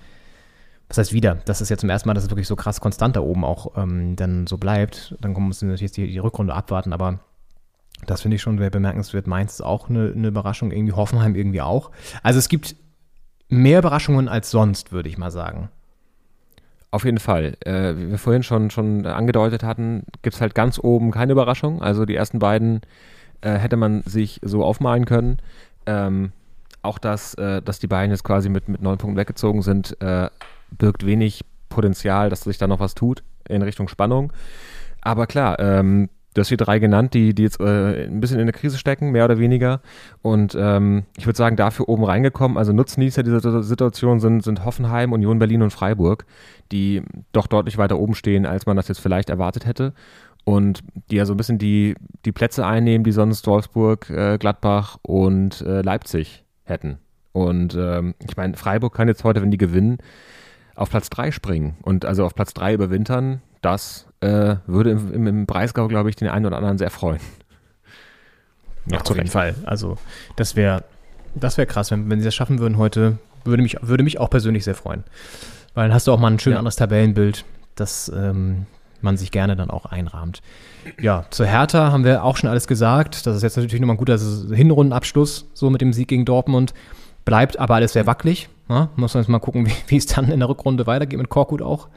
was 0.88 0.98
heißt 0.98 1.12
wieder? 1.12 1.36
Das 1.44 1.60
ist 1.60 1.68
ja 1.68 1.76
zum 1.76 1.88
ersten 1.88 2.08
Mal, 2.08 2.14
dass 2.14 2.24
es 2.24 2.30
wirklich 2.30 2.48
so 2.48 2.56
krass 2.56 2.80
konstant 2.80 3.14
da 3.14 3.20
oben 3.20 3.44
auch 3.44 3.76
ähm, 3.76 4.16
dann 4.16 4.48
so 4.48 4.58
bleibt. 4.58 5.14
Dann 5.20 5.32
müssen 5.34 5.68
wir 5.68 5.72
natürlich 5.72 5.92
die, 5.92 6.08
die 6.08 6.18
Rückrunde 6.18 6.52
abwarten, 6.52 6.92
aber 6.92 7.20
das 8.06 8.22
finde 8.22 8.34
ich 8.34 8.42
schon 8.42 8.58
sehr 8.58 8.70
bemerkenswert. 8.70 9.28
Mainz 9.28 9.54
ist 9.54 9.60
auch 9.60 9.88
eine, 9.88 10.12
eine 10.14 10.28
Überraschung, 10.28 10.72
irgendwie 10.72 10.94
Hoffenheim 10.94 11.36
irgendwie 11.36 11.62
auch. 11.62 11.92
Also 12.24 12.40
es 12.40 12.48
gibt 12.48 12.74
mehr 13.48 13.78
Überraschungen 13.78 14.28
als 14.28 14.50
sonst, 14.50 14.90
würde 14.90 15.08
ich 15.08 15.16
mal 15.16 15.30
sagen. 15.30 15.68
Auf 16.92 17.04
jeden 17.04 17.18
Fall. 17.18 17.56
Äh, 17.64 17.96
wie 17.96 18.10
wir 18.10 18.18
vorhin 18.18 18.42
schon, 18.42 18.70
schon 18.70 19.06
angedeutet 19.06 19.62
hatten, 19.62 20.04
gibt 20.22 20.34
es 20.34 20.40
halt 20.40 20.54
ganz 20.54 20.78
oben 20.78 21.12
keine 21.12 21.32
Überraschung. 21.32 21.82
Also 21.82 22.04
die 22.04 22.16
ersten 22.16 22.40
beiden 22.40 22.80
äh, 23.42 23.52
hätte 23.52 23.76
man 23.76 24.02
sich 24.02 24.40
so 24.42 24.64
aufmalen 24.64 25.04
können. 25.04 25.38
Ähm, 25.86 26.32
auch 26.82 26.98
dass, 26.98 27.34
äh, 27.34 27.62
dass 27.62 27.78
die 27.78 27.86
beiden 27.86 28.10
jetzt 28.10 28.24
quasi 28.24 28.48
mit, 28.48 28.68
mit 28.68 28.82
neun 28.82 28.98
Punkten 28.98 29.18
weggezogen 29.18 29.62
sind, 29.62 30.00
äh, 30.00 30.28
birgt 30.70 31.06
wenig 31.06 31.44
Potenzial, 31.68 32.30
dass 32.30 32.42
sich 32.42 32.58
da 32.58 32.66
noch 32.66 32.80
was 32.80 32.94
tut 32.94 33.22
in 33.48 33.62
Richtung 33.62 33.88
Spannung. 33.88 34.32
Aber 35.00 35.26
klar, 35.26 35.58
ähm, 35.60 36.08
du 36.34 36.40
hast 36.40 36.48
hier 36.48 36.56
drei 36.56 36.78
genannt, 36.78 37.14
die, 37.14 37.34
die 37.34 37.42
jetzt 37.42 37.60
äh, 37.60 38.06
ein 38.06 38.20
bisschen 38.20 38.38
in 38.38 38.46
der 38.46 38.54
Krise 38.54 38.78
stecken, 38.78 39.10
mehr 39.10 39.24
oder 39.24 39.38
weniger. 39.38 39.80
Und 40.22 40.56
ähm, 40.58 41.04
ich 41.16 41.26
würde 41.26 41.36
sagen, 41.36 41.56
dafür 41.56 41.88
oben 41.88 42.04
reingekommen, 42.04 42.56
also 42.56 42.72
Nutznießer 42.72 43.22
dieser 43.22 43.62
Situation 43.62 44.20
sind, 44.20 44.44
sind 44.44 44.64
Hoffenheim, 44.64 45.12
Union 45.12 45.38
Berlin 45.38 45.62
und 45.62 45.70
Freiburg, 45.70 46.26
die 46.72 47.02
doch 47.32 47.46
deutlich 47.46 47.78
weiter 47.78 47.98
oben 47.98 48.14
stehen, 48.14 48.46
als 48.46 48.66
man 48.66 48.76
das 48.76 48.88
jetzt 48.88 49.00
vielleicht 49.00 49.30
erwartet 49.30 49.66
hätte. 49.66 49.92
Und 50.44 50.80
die 51.10 51.16
ja 51.16 51.26
so 51.26 51.34
ein 51.34 51.36
bisschen 51.36 51.58
die, 51.58 51.94
die 52.24 52.32
Plätze 52.32 52.64
einnehmen, 52.64 53.04
die 53.04 53.12
sonst 53.12 53.46
Wolfsburg, 53.46 54.08
äh, 54.10 54.38
Gladbach 54.38 54.98
und 55.02 55.60
äh, 55.60 55.82
Leipzig 55.82 56.44
hätten. 56.64 56.98
Und 57.32 57.76
ähm, 57.78 58.14
ich 58.26 58.36
meine, 58.36 58.56
Freiburg 58.56 58.94
kann 58.94 59.08
jetzt 59.08 59.22
heute, 59.24 59.42
wenn 59.42 59.50
die 59.50 59.58
gewinnen, 59.58 59.98
auf 60.74 60.90
Platz 60.90 61.10
3 61.10 61.30
springen 61.30 61.76
und 61.82 62.04
also 62.04 62.24
auf 62.24 62.34
Platz 62.34 62.54
3 62.54 62.74
überwintern, 62.74 63.42
das 63.60 64.09
äh, 64.20 64.56
würde 64.66 64.90
im, 64.90 65.12
im, 65.12 65.26
im 65.26 65.46
Breisgau, 65.46 65.88
glaube 65.88 66.10
ich, 66.10 66.16
den 66.16 66.28
einen 66.28 66.46
oder 66.46 66.56
anderen 66.56 66.78
sehr 66.78 66.90
freuen. 66.90 67.20
Ja, 68.86 69.00
auf 69.00 69.14
jeden 69.16 69.28
Fall. 69.28 69.54
Also 69.64 69.96
das 70.36 70.56
wäre 70.56 70.84
das 71.34 71.56
wäre 71.58 71.66
krass, 71.66 71.90
wenn, 71.90 72.10
wenn 72.10 72.18
sie 72.18 72.24
das 72.24 72.34
schaffen 72.34 72.58
würden 72.58 72.76
heute, 72.76 73.18
würde 73.44 73.62
mich, 73.62 73.76
würde 73.82 74.02
mich 74.02 74.18
auch 74.18 74.30
persönlich 74.30 74.64
sehr 74.64 74.74
freuen. 74.74 75.04
Weil 75.74 75.86
dann 75.88 75.94
hast 75.94 76.06
du 76.08 76.12
auch 76.12 76.18
mal 76.18 76.30
ein 76.30 76.40
schön 76.40 76.54
Ja. 76.54 76.58
anderes 76.58 76.76
Tabellenbild, 76.76 77.44
das 77.76 78.10
ähm, 78.14 78.66
man 79.00 79.16
sich 79.16 79.30
gerne 79.30 79.54
dann 79.54 79.70
auch 79.70 79.86
einrahmt. 79.86 80.42
Ja, 81.00 81.24
zur 81.30 81.46
Hertha 81.46 81.92
haben 81.92 82.04
wir 82.04 82.24
auch 82.24 82.36
schon 82.36 82.50
alles 82.50 82.66
gesagt. 82.66 83.26
Das 83.26 83.36
ist 83.36 83.42
jetzt 83.42 83.56
natürlich 83.56 83.80
nochmal 83.80 83.94
ein 83.94 83.98
guter 83.98 84.18
Hinrundenabschluss, 84.18 85.46
so 85.54 85.70
mit 85.70 85.80
dem 85.80 85.92
Sieg 85.92 86.08
gegen 86.08 86.24
Dortmund. 86.24 86.74
Bleibt 87.24 87.58
aber 87.58 87.76
alles 87.76 87.92
sehr 87.92 88.06
wackelig. 88.06 88.48
Ja? 88.68 88.88
Muss 88.96 89.14
man 89.14 89.22
jetzt 89.22 89.28
mal 89.28 89.38
gucken, 89.38 89.66
wie, 89.66 89.72
wie 89.86 89.96
es 89.96 90.06
dann 90.06 90.32
in 90.32 90.40
der 90.40 90.48
Rückrunde 90.48 90.86
weitergeht 90.86 91.18
mit 91.18 91.28
Korkut 91.28 91.62
auch. 91.62 91.88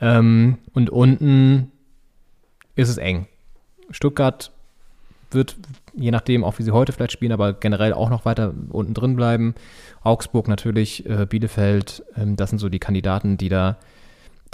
Ähm, 0.00 0.58
und 0.72 0.90
unten 0.90 1.72
ist 2.74 2.88
es 2.88 2.98
eng. 2.98 3.26
Stuttgart 3.90 4.52
wird 5.30 5.56
je 5.96 6.10
nachdem, 6.10 6.44
auch 6.44 6.58
wie 6.58 6.62
sie 6.62 6.72
heute 6.72 6.92
vielleicht 6.92 7.12
spielen, 7.12 7.32
aber 7.32 7.54
generell 7.54 7.92
auch 7.92 8.10
noch 8.10 8.24
weiter 8.24 8.52
unten 8.68 8.94
drin 8.94 9.16
bleiben. 9.16 9.54
Augsburg 10.02 10.46
natürlich, 10.46 11.08
äh, 11.08 11.26
Bielefeld, 11.26 12.04
ähm, 12.16 12.36
das 12.36 12.50
sind 12.50 12.58
so 12.58 12.68
die 12.68 12.78
Kandidaten, 12.78 13.38
die 13.38 13.48
da 13.48 13.78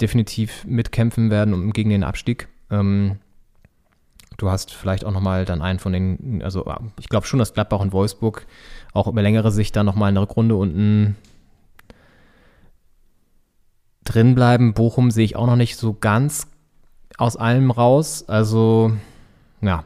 definitiv 0.01 0.65
mitkämpfen 0.65 1.29
werden 1.29 1.53
um, 1.53 1.73
gegen 1.73 1.89
den 1.89 2.03
Abstieg. 2.03 2.47
Ähm, 2.71 3.17
du 4.37 4.49
hast 4.49 4.73
vielleicht 4.73 5.05
auch 5.05 5.11
nochmal 5.11 5.45
dann 5.45 5.61
einen 5.61 5.79
von 5.79 5.93
den, 5.93 6.41
also 6.43 6.65
ich 6.99 7.09
glaube 7.09 7.27
schon, 7.27 7.39
dass 7.39 7.53
Gladbach 7.53 7.79
und 7.79 7.91
Wolfsburg 7.91 8.47
auch 8.93 9.07
über 9.07 9.21
längere 9.21 9.51
Sicht 9.51 9.75
dann 9.75 9.85
nochmal 9.85 10.09
eine 10.09 10.21
Rückrunde 10.21 10.55
unten 10.55 11.15
drin 14.03 14.35
bleiben. 14.35 14.73
Bochum 14.73 15.11
sehe 15.11 15.25
ich 15.25 15.35
auch 15.35 15.47
noch 15.47 15.55
nicht 15.55 15.77
so 15.77 15.93
ganz 15.93 16.47
aus 17.17 17.37
allem 17.37 17.71
raus. 17.71 18.25
Also, 18.27 18.91
ja. 19.61 19.85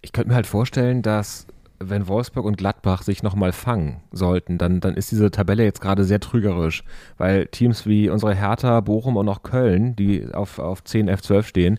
Ich 0.00 0.12
könnte 0.12 0.28
mir 0.28 0.36
halt 0.36 0.46
vorstellen, 0.46 1.02
dass 1.02 1.46
wenn 1.80 2.08
Wolfsburg 2.08 2.44
und 2.44 2.56
Gladbach 2.56 3.02
sich 3.02 3.22
nochmal 3.22 3.52
fangen 3.52 4.00
sollten, 4.10 4.58
dann, 4.58 4.80
dann 4.80 4.94
ist 4.94 5.10
diese 5.10 5.30
Tabelle 5.30 5.64
jetzt 5.64 5.80
gerade 5.80 6.04
sehr 6.04 6.20
trügerisch, 6.20 6.82
weil 7.18 7.46
Teams 7.46 7.86
wie 7.86 8.10
unsere 8.10 8.34
Hertha, 8.34 8.80
Bochum 8.80 9.16
und 9.16 9.28
auch 9.28 9.42
Köln, 9.42 9.94
die 9.94 10.32
auf, 10.32 10.58
auf 10.58 10.82
10, 10.82 11.08
F12 11.08 11.42
stehen, 11.44 11.78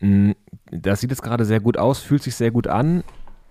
mh, 0.00 0.34
das 0.70 1.00
sieht 1.00 1.10
jetzt 1.10 1.22
gerade 1.22 1.44
sehr 1.44 1.60
gut 1.60 1.76
aus, 1.76 2.00
fühlt 2.00 2.22
sich 2.22 2.34
sehr 2.34 2.50
gut 2.50 2.66
an. 2.66 3.04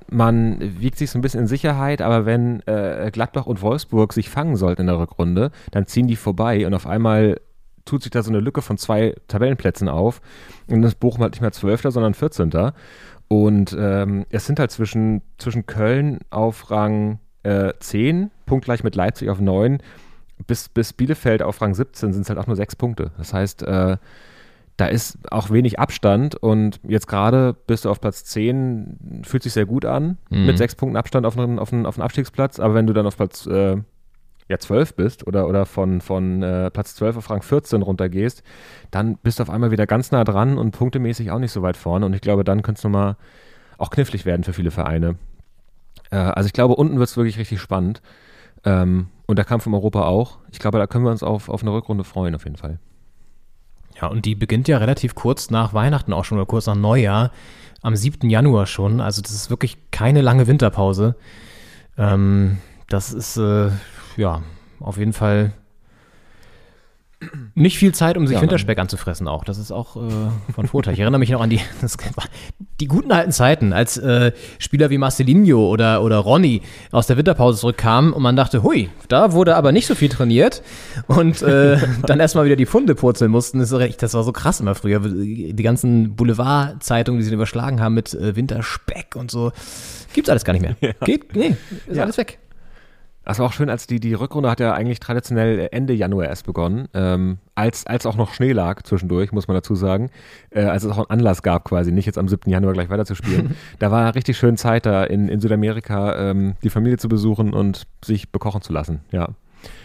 Man 0.10 0.80
wiegt 0.80 0.98
sich 0.98 1.10
so 1.10 1.18
ein 1.18 1.22
bisschen 1.22 1.42
in 1.42 1.48
Sicherheit, 1.48 2.02
aber 2.02 2.26
wenn 2.26 2.62
äh, 2.68 3.10
Gladbach 3.12 3.48
und 3.48 3.62
Wolfsburg 3.62 4.14
sich 4.14 4.30
fangen 4.30 4.56
sollten 4.56 4.82
in 4.82 4.88
der 4.88 5.00
Rückrunde, 5.00 5.52
dann 5.72 5.88
ziehen 5.88 6.08
die 6.08 6.16
vorbei 6.16 6.68
und 6.68 6.74
auf 6.74 6.86
einmal 6.86 7.40
tut 7.86 8.04
sich 8.04 8.12
da 8.12 8.24
so 8.24 8.32
eine 8.32 8.40
Lücke 8.40 8.62
von 8.62 8.78
zwei 8.78 9.16
Tabellenplätzen 9.28 9.90
auf 9.90 10.22
und 10.68 10.84
ist 10.84 11.00
Bochum 11.00 11.22
halt 11.22 11.34
nicht 11.34 11.42
mehr 11.42 11.52
Zwölfter, 11.52 11.92
sondern 11.92 12.14
14. 12.14 12.72
Und 13.28 13.76
ähm, 13.80 14.26
es 14.30 14.46
sind 14.46 14.60
halt 14.60 14.72
zwischen, 14.72 15.22
zwischen 15.38 15.66
Köln 15.66 16.20
auf 16.30 16.70
Rang 16.70 17.20
äh, 17.44 17.74
10, 17.80 18.32
punktgleich 18.46 18.84
mit 18.84 18.96
Leipzig 18.96 19.30
auf 19.30 19.40
9, 19.40 19.80
bis, 20.48 20.70
bis 20.70 20.94
Bielefeld 20.94 21.42
auf 21.42 21.62
Rang 21.62 21.74
17 21.74 22.14
sind 22.14 22.24
es 22.24 22.30
halt 22.30 22.40
auch 22.40 22.48
nur 22.48 22.56
sechs 22.56 22.76
Punkte. 22.76 23.12
Das 23.18 23.34
heißt, 23.34 23.64
äh, 23.64 23.98
da 24.78 24.88
ist 24.88 25.18
auch 25.32 25.50
wenig 25.52 25.80
Abstand 25.80 26.36
und 26.36 26.80
jetzt 26.84 27.08
gerade 27.08 27.56
bist 27.68 27.86
du 27.86 27.90
auf 27.90 28.02
Platz 28.02 28.26
10, 28.26 29.22
fühlt 29.24 29.44
sich 29.44 29.54
sehr 29.54 29.66
gut 29.66 29.86
an, 29.86 30.18
Mhm. 30.30 30.46
mit 30.48 30.58
sechs 30.58 30.76
Punkten 30.76 30.98
Abstand 30.98 31.26
auf 31.26 31.38
einen, 31.38 31.60
auf, 31.60 31.72
einen, 31.72 31.86
auf 31.86 31.98
einen 31.98 32.04
Abstiegsplatz, 32.04 32.60
aber 32.60 32.74
wenn 32.74 32.86
du 32.88 32.94
dann 32.94 33.08
auf 33.08 33.16
Platz 33.16 33.46
äh, 33.48 33.78
ja, 34.48 34.60
12 34.60 34.96
bist 34.96 35.26
oder, 35.26 35.48
oder 35.48 35.66
von, 35.66 36.02
von 36.02 36.44
äh, 36.44 36.70
Platz 36.72 36.96
12 36.96 37.18
auf 37.18 37.30
Rang 37.30 37.42
14 37.42 37.82
runtergehst, 37.82 38.44
dann 38.92 39.18
bist 39.18 39.40
du 39.40 39.44
auf 39.44 39.50
einmal 39.50 39.72
wieder 39.72 39.88
ganz 39.88 40.12
nah 40.12 40.24
dran 40.24 40.58
und 40.58 40.72
punktemäßig 40.72 41.32
auch 41.32 41.40
nicht 41.40 41.52
so 41.52 41.62
weit 41.62 41.78
vorne 41.78 42.06
und 42.06 42.14
ich 42.14 42.22
glaube, 42.22 42.44
dann 42.44 42.62
könnte 42.62 42.80
es 42.80 42.84
nochmal 42.84 43.16
auch 43.78 43.90
knifflig 43.90 44.26
werden 44.26 44.44
für 44.44 44.54
viele 44.54 44.72
Vereine. 44.72 45.16
Äh, 46.12 46.18
also 46.18 46.48
ich 46.48 46.54
glaube, 46.54 46.76
unten 46.76 47.00
wird 47.00 47.10
es 47.10 47.18
wirklich 47.18 47.40
richtig 47.40 47.60
spannend 47.62 48.02
ähm, 48.66 49.08
und 49.26 49.38
der 49.38 49.46
Kampf 49.46 49.66
um 49.68 49.74
Europa 49.74 50.04
auch. 50.04 50.40
Ich 50.52 50.60
glaube, 50.60 50.78
da 50.80 50.86
können 50.86 51.06
wir 51.06 51.12
uns 51.12 51.24
auf, 51.24 51.50
auf 51.50 51.62
eine 51.62 51.72
Rückrunde 51.74 52.04
freuen 52.04 52.36
auf 52.36 52.44
jeden 52.44 52.58
Fall. 52.58 52.80
Ja, 54.00 54.08
und 54.08 54.26
die 54.26 54.36
beginnt 54.36 54.68
ja 54.68 54.78
relativ 54.78 55.16
kurz 55.16 55.50
nach 55.50 55.74
Weihnachten 55.74 56.14
auch 56.14 56.26
schon 56.26 56.38
oder 56.38 56.46
kurz 56.46 56.68
nach 56.68 56.76
Neujahr, 56.76 57.32
am 57.82 57.96
7. 57.96 58.30
Januar 58.30 58.66
schon. 58.66 59.00
Also 59.00 59.22
das 59.22 59.32
ist 59.32 59.50
wirklich 59.50 59.78
keine 59.92 60.22
lange 60.22 60.48
Winterpause. 60.48 61.16
Ähm, 61.98 62.58
das 62.90 63.14
ist 63.14 63.38
äh, 63.38 63.70
ja 64.18 64.42
auf 64.80 64.98
jeden 64.98 65.14
Fall 65.14 65.54
nicht 67.56 67.78
viel 67.78 67.94
Zeit, 67.94 68.18
um 68.18 68.28
sich 68.28 68.36
Ja, 68.36 68.42
Winterspeck 68.42 68.78
anzufressen 68.80 69.28
auch. 69.28 69.44
Das 69.44 69.58
ist 69.58 69.72
auch 69.72 69.96
äh, 69.96 70.52
von 70.54 70.68
Vorteil. 70.68 70.94
Ich 70.94 71.00
erinnere 71.00 71.20
mich 71.20 71.30
noch 71.30 71.42
an 71.42 71.50
die, 71.50 71.60
das, 71.82 71.98
die 72.80 72.88
guten 72.88 73.12
alten 73.12 73.32
Zeiten, 73.32 73.74
als 73.74 73.98
äh, 73.98 74.32
Spieler 74.60 74.90
wie 74.90 74.98
Marcelinho 74.98 75.70
oder, 75.70 76.04
oder 76.04 76.18
Ronny 76.18 76.62
aus 76.92 77.08
der 77.08 77.18
Winterpause 77.18 77.60
zurückkamen 77.60 78.14
und 78.14 78.22
man 78.22 78.36
dachte, 78.36 78.64
hui, 78.64 78.90
da 79.08 79.32
wurde 79.34 79.56
aber 79.56 79.72
nicht 79.72 79.88
so 79.88 79.96
viel 79.96 80.10
trainiert 80.10 80.62
und 81.08 81.42
äh, 81.42 81.78
dann 82.06 82.20
erstmal 82.20 82.46
wieder 82.46 82.56
die 82.56 82.66
Funde 82.66 82.96
purzeln 82.96 83.32
mussten. 83.32 83.60
Das, 83.60 83.70
das 83.70 84.14
war 84.14 84.24
so 84.24 84.32
krass 84.32 84.60
immer 84.60 84.76
früher. 84.76 85.00
Die 85.00 85.54
ganzen 85.64 86.16
Boulevardzeitungen, 86.16 87.20
die 87.20 87.26
sie 87.26 87.34
überschlagen 87.34 87.82
haben 87.82 87.94
mit 87.94 88.14
äh, 88.14 88.36
Winterspeck 88.36 89.16
und 89.16 89.32
so, 89.32 89.52
gibt's 90.14 90.30
alles 90.30 90.44
gar 90.46 90.54
nicht 90.54 90.62
mehr. 90.62 90.76
Geht, 91.06 91.36
nee, 91.36 91.56
ist 91.88 91.96
Ja. 91.98 92.04
alles 92.04 92.18
weg. 92.18 92.40
Das 93.26 93.40
war 93.40 93.48
auch 93.48 93.54
schön, 93.54 93.70
als 93.70 93.88
die, 93.88 94.00
die 94.00 94.14
Rückrunde 94.14 94.50
hat 94.50 94.60
ja 94.60 94.74
eigentlich 94.74 95.00
traditionell 95.00 95.68
Ende 95.72 95.94
Januar 95.94 96.28
erst 96.28 96.46
begonnen, 96.46 96.88
ähm, 96.94 97.40
als, 97.56 97.88
als 97.88 98.06
auch 98.06 98.16
noch 98.16 98.34
Schnee 98.34 98.52
lag 98.52 98.84
zwischendurch, 98.84 99.32
muss 99.32 99.48
man 99.48 99.56
dazu 99.56 99.76
sagen, 99.76 100.12
äh, 100.52 100.64
als 100.64 100.84
es 100.84 100.92
auch 100.92 100.98
einen 100.98 101.10
Anlass 101.10 101.42
gab 101.42 101.66
quasi, 101.66 101.92
nicht 101.92 102.06
jetzt 102.06 102.18
am 102.18 102.28
7. 102.28 102.50
Januar 102.50 102.74
gleich 102.74 102.90
weiterzuspielen. 102.90 103.56
da 103.80 103.92
war 103.92 104.14
richtig 104.14 104.38
schön 104.38 104.58
Zeit 104.58 104.86
da 104.86 105.04
in, 105.04 105.28
in 105.28 105.42
Südamerika 105.42 106.30
ähm, 106.30 106.56
die 106.64 106.70
Familie 106.70 106.98
zu 106.98 107.10
besuchen 107.10 107.54
und 107.54 107.88
sich 108.04 108.32
bekochen 108.32 108.62
zu 108.62 108.72
lassen, 108.72 109.02
ja. 109.12 109.30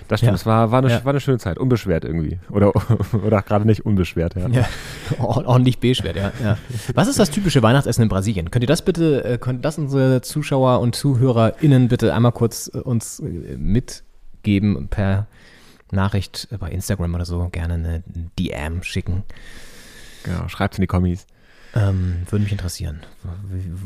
Das 0.08 0.20
stimmt, 0.20 0.30
Ja. 0.30 0.34
es 0.34 0.46
war, 0.46 0.70
war, 0.72 0.78
eine, 0.80 0.90
Ja. 0.90 1.04
war 1.04 1.10
eine 1.12 1.20
schöne 1.20 1.38
Zeit, 1.38 1.58
unbeschwert 1.58 2.04
irgendwie. 2.04 2.38
Oder, 2.50 2.72
oder 3.24 3.42
gerade 3.42 3.64
nicht 3.66 3.86
unbeschwert, 3.86 4.34
ja. 4.34 4.48
Ja, 4.48 4.68
Ord- 5.18 5.46
ordentlich 5.46 5.78
beschwert, 5.78 6.16
ja, 6.16 6.32
ja. 6.42 6.58
Was 6.94 7.06
ist 7.08 7.18
das 7.18 7.30
typische 7.30 7.62
Weihnachtsessen 7.62 8.02
in 8.02 8.08
Brasilien? 8.08 8.50
Könnt 8.50 8.64
ihr 8.64 8.68
das 8.68 8.82
bitte, 8.82 9.24
äh, 9.24 9.38
könnt 9.38 9.64
das 9.64 9.78
unsere 9.78 10.20
Zuschauer 10.22 10.80
und 10.80 10.94
ZuhörerInnen 10.96 11.88
bitte 11.88 12.12
einmal 12.14 12.32
kurz 12.32 12.70
äh, 12.74 12.78
uns 12.78 13.20
äh, 13.20 13.56
mitgeben 13.56 14.88
per 14.88 15.26
Nachricht 15.92 16.48
bei 16.58 16.70
Instagram 16.70 17.14
oder 17.14 17.24
so? 17.24 17.48
Gerne 17.50 17.74
eine 17.74 18.02
DM 18.38 18.82
schicken. 18.82 19.22
Genau, 20.24 20.48
schreibt's 20.48 20.78
in 20.78 20.82
die 20.82 20.86
Kommis. 20.88 21.26
Ähm, 21.72 22.16
würde 22.28 22.42
mich 22.42 22.50
interessieren, 22.52 22.98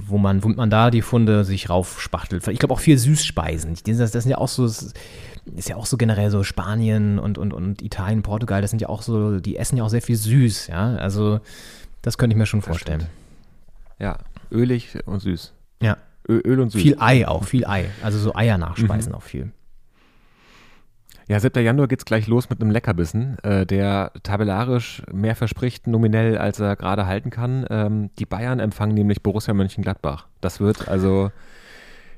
wo 0.08 0.16
man, 0.16 0.42
wo 0.42 0.48
man 0.48 0.70
da 0.70 0.90
die 0.90 1.02
Funde 1.02 1.44
sich 1.44 1.68
raufspachtelt. 1.68 2.48
Ich 2.48 2.58
glaube 2.58 2.72
auch 2.72 2.80
viel 2.80 2.96
Süßspeisen. 2.96 3.74
Das, 3.86 4.10
das 4.10 4.22
sind 4.24 4.30
ja 4.30 4.38
auch 4.38 4.48
so, 4.48 4.66
das 4.66 4.94
ist 5.56 5.68
ja 5.68 5.76
auch 5.76 5.86
so 5.86 5.96
generell 5.96 6.30
so 6.30 6.42
Spanien 6.42 7.18
und, 7.18 7.38
und, 7.38 7.52
und 7.52 7.82
Italien, 7.82 8.22
Portugal, 8.22 8.62
das 8.62 8.70
sind 8.70 8.80
ja 8.80 8.88
auch 8.88 9.02
so, 9.02 9.40
die 9.40 9.56
essen 9.56 9.76
ja 9.76 9.84
auch 9.84 9.90
sehr 9.90 10.02
viel 10.02 10.16
süß, 10.16 10.68
ja. 10.68 10.96
Also 10.96 11.40
das 12.02 12.18
könnte 12.18 12.34
ich 12.34 12.38
mir 12.38 12.46
schon 12.46 12.62
vorstellen. 12.62 13.06
Ja, 13.98 14.18
ölig 14.50 14.98
und 15.06 15.20
süß. 15.20 15.52
Ja. 15.82 15.96
Ö 16.28 16.40
Öl 16.44 16.60
und 16.60 16.70
süß. 16.70 16.80
Viel 16.80 16.96
Ei 16.98 17.28
auch, 17.28 17.44
viel 17.44 17.66
Ei. 17.66 17.90
Also 18.02 18.18
so 18.18 18.34
Eier 18.34 18.56
nachspeisen 18.58 19.14
auch 19.14 19.22
viel. 19.22 19.52
Ja, 21.26 21.40
7. 21.40 21.64
Januar 21.64 21.88
geht's 21.88 22.04
gleich 22.04 22.26
los 22.26 22.50
mit 22.50 22.60
einem 22.60 22.70
Leckerbissen, 22.70 23.38
äh, 23.42 23.64
der 23.64 24.12
tabellarisch 24.22 25.02
mehr 25.10 25.34
verspricht 25.34 25.86
nominell, 25.86 26.36
als 26.36 26.60
er 26.60 26.76
gerade 26.76 27.06
halten 27.06 27.30
kann. 27.30 27.64
Ähm, 27.70 28.10
die 28.18 28.26
Bayern 28.26 28.60
empfangen 28.60 28.94
nämlich 28.94 29.22
Borussia 29.22 29.54
Mönchengladbach. 29.54 30.26
Das 30.42 30.60
wird 30.60 30.86
also, 30.86 31.30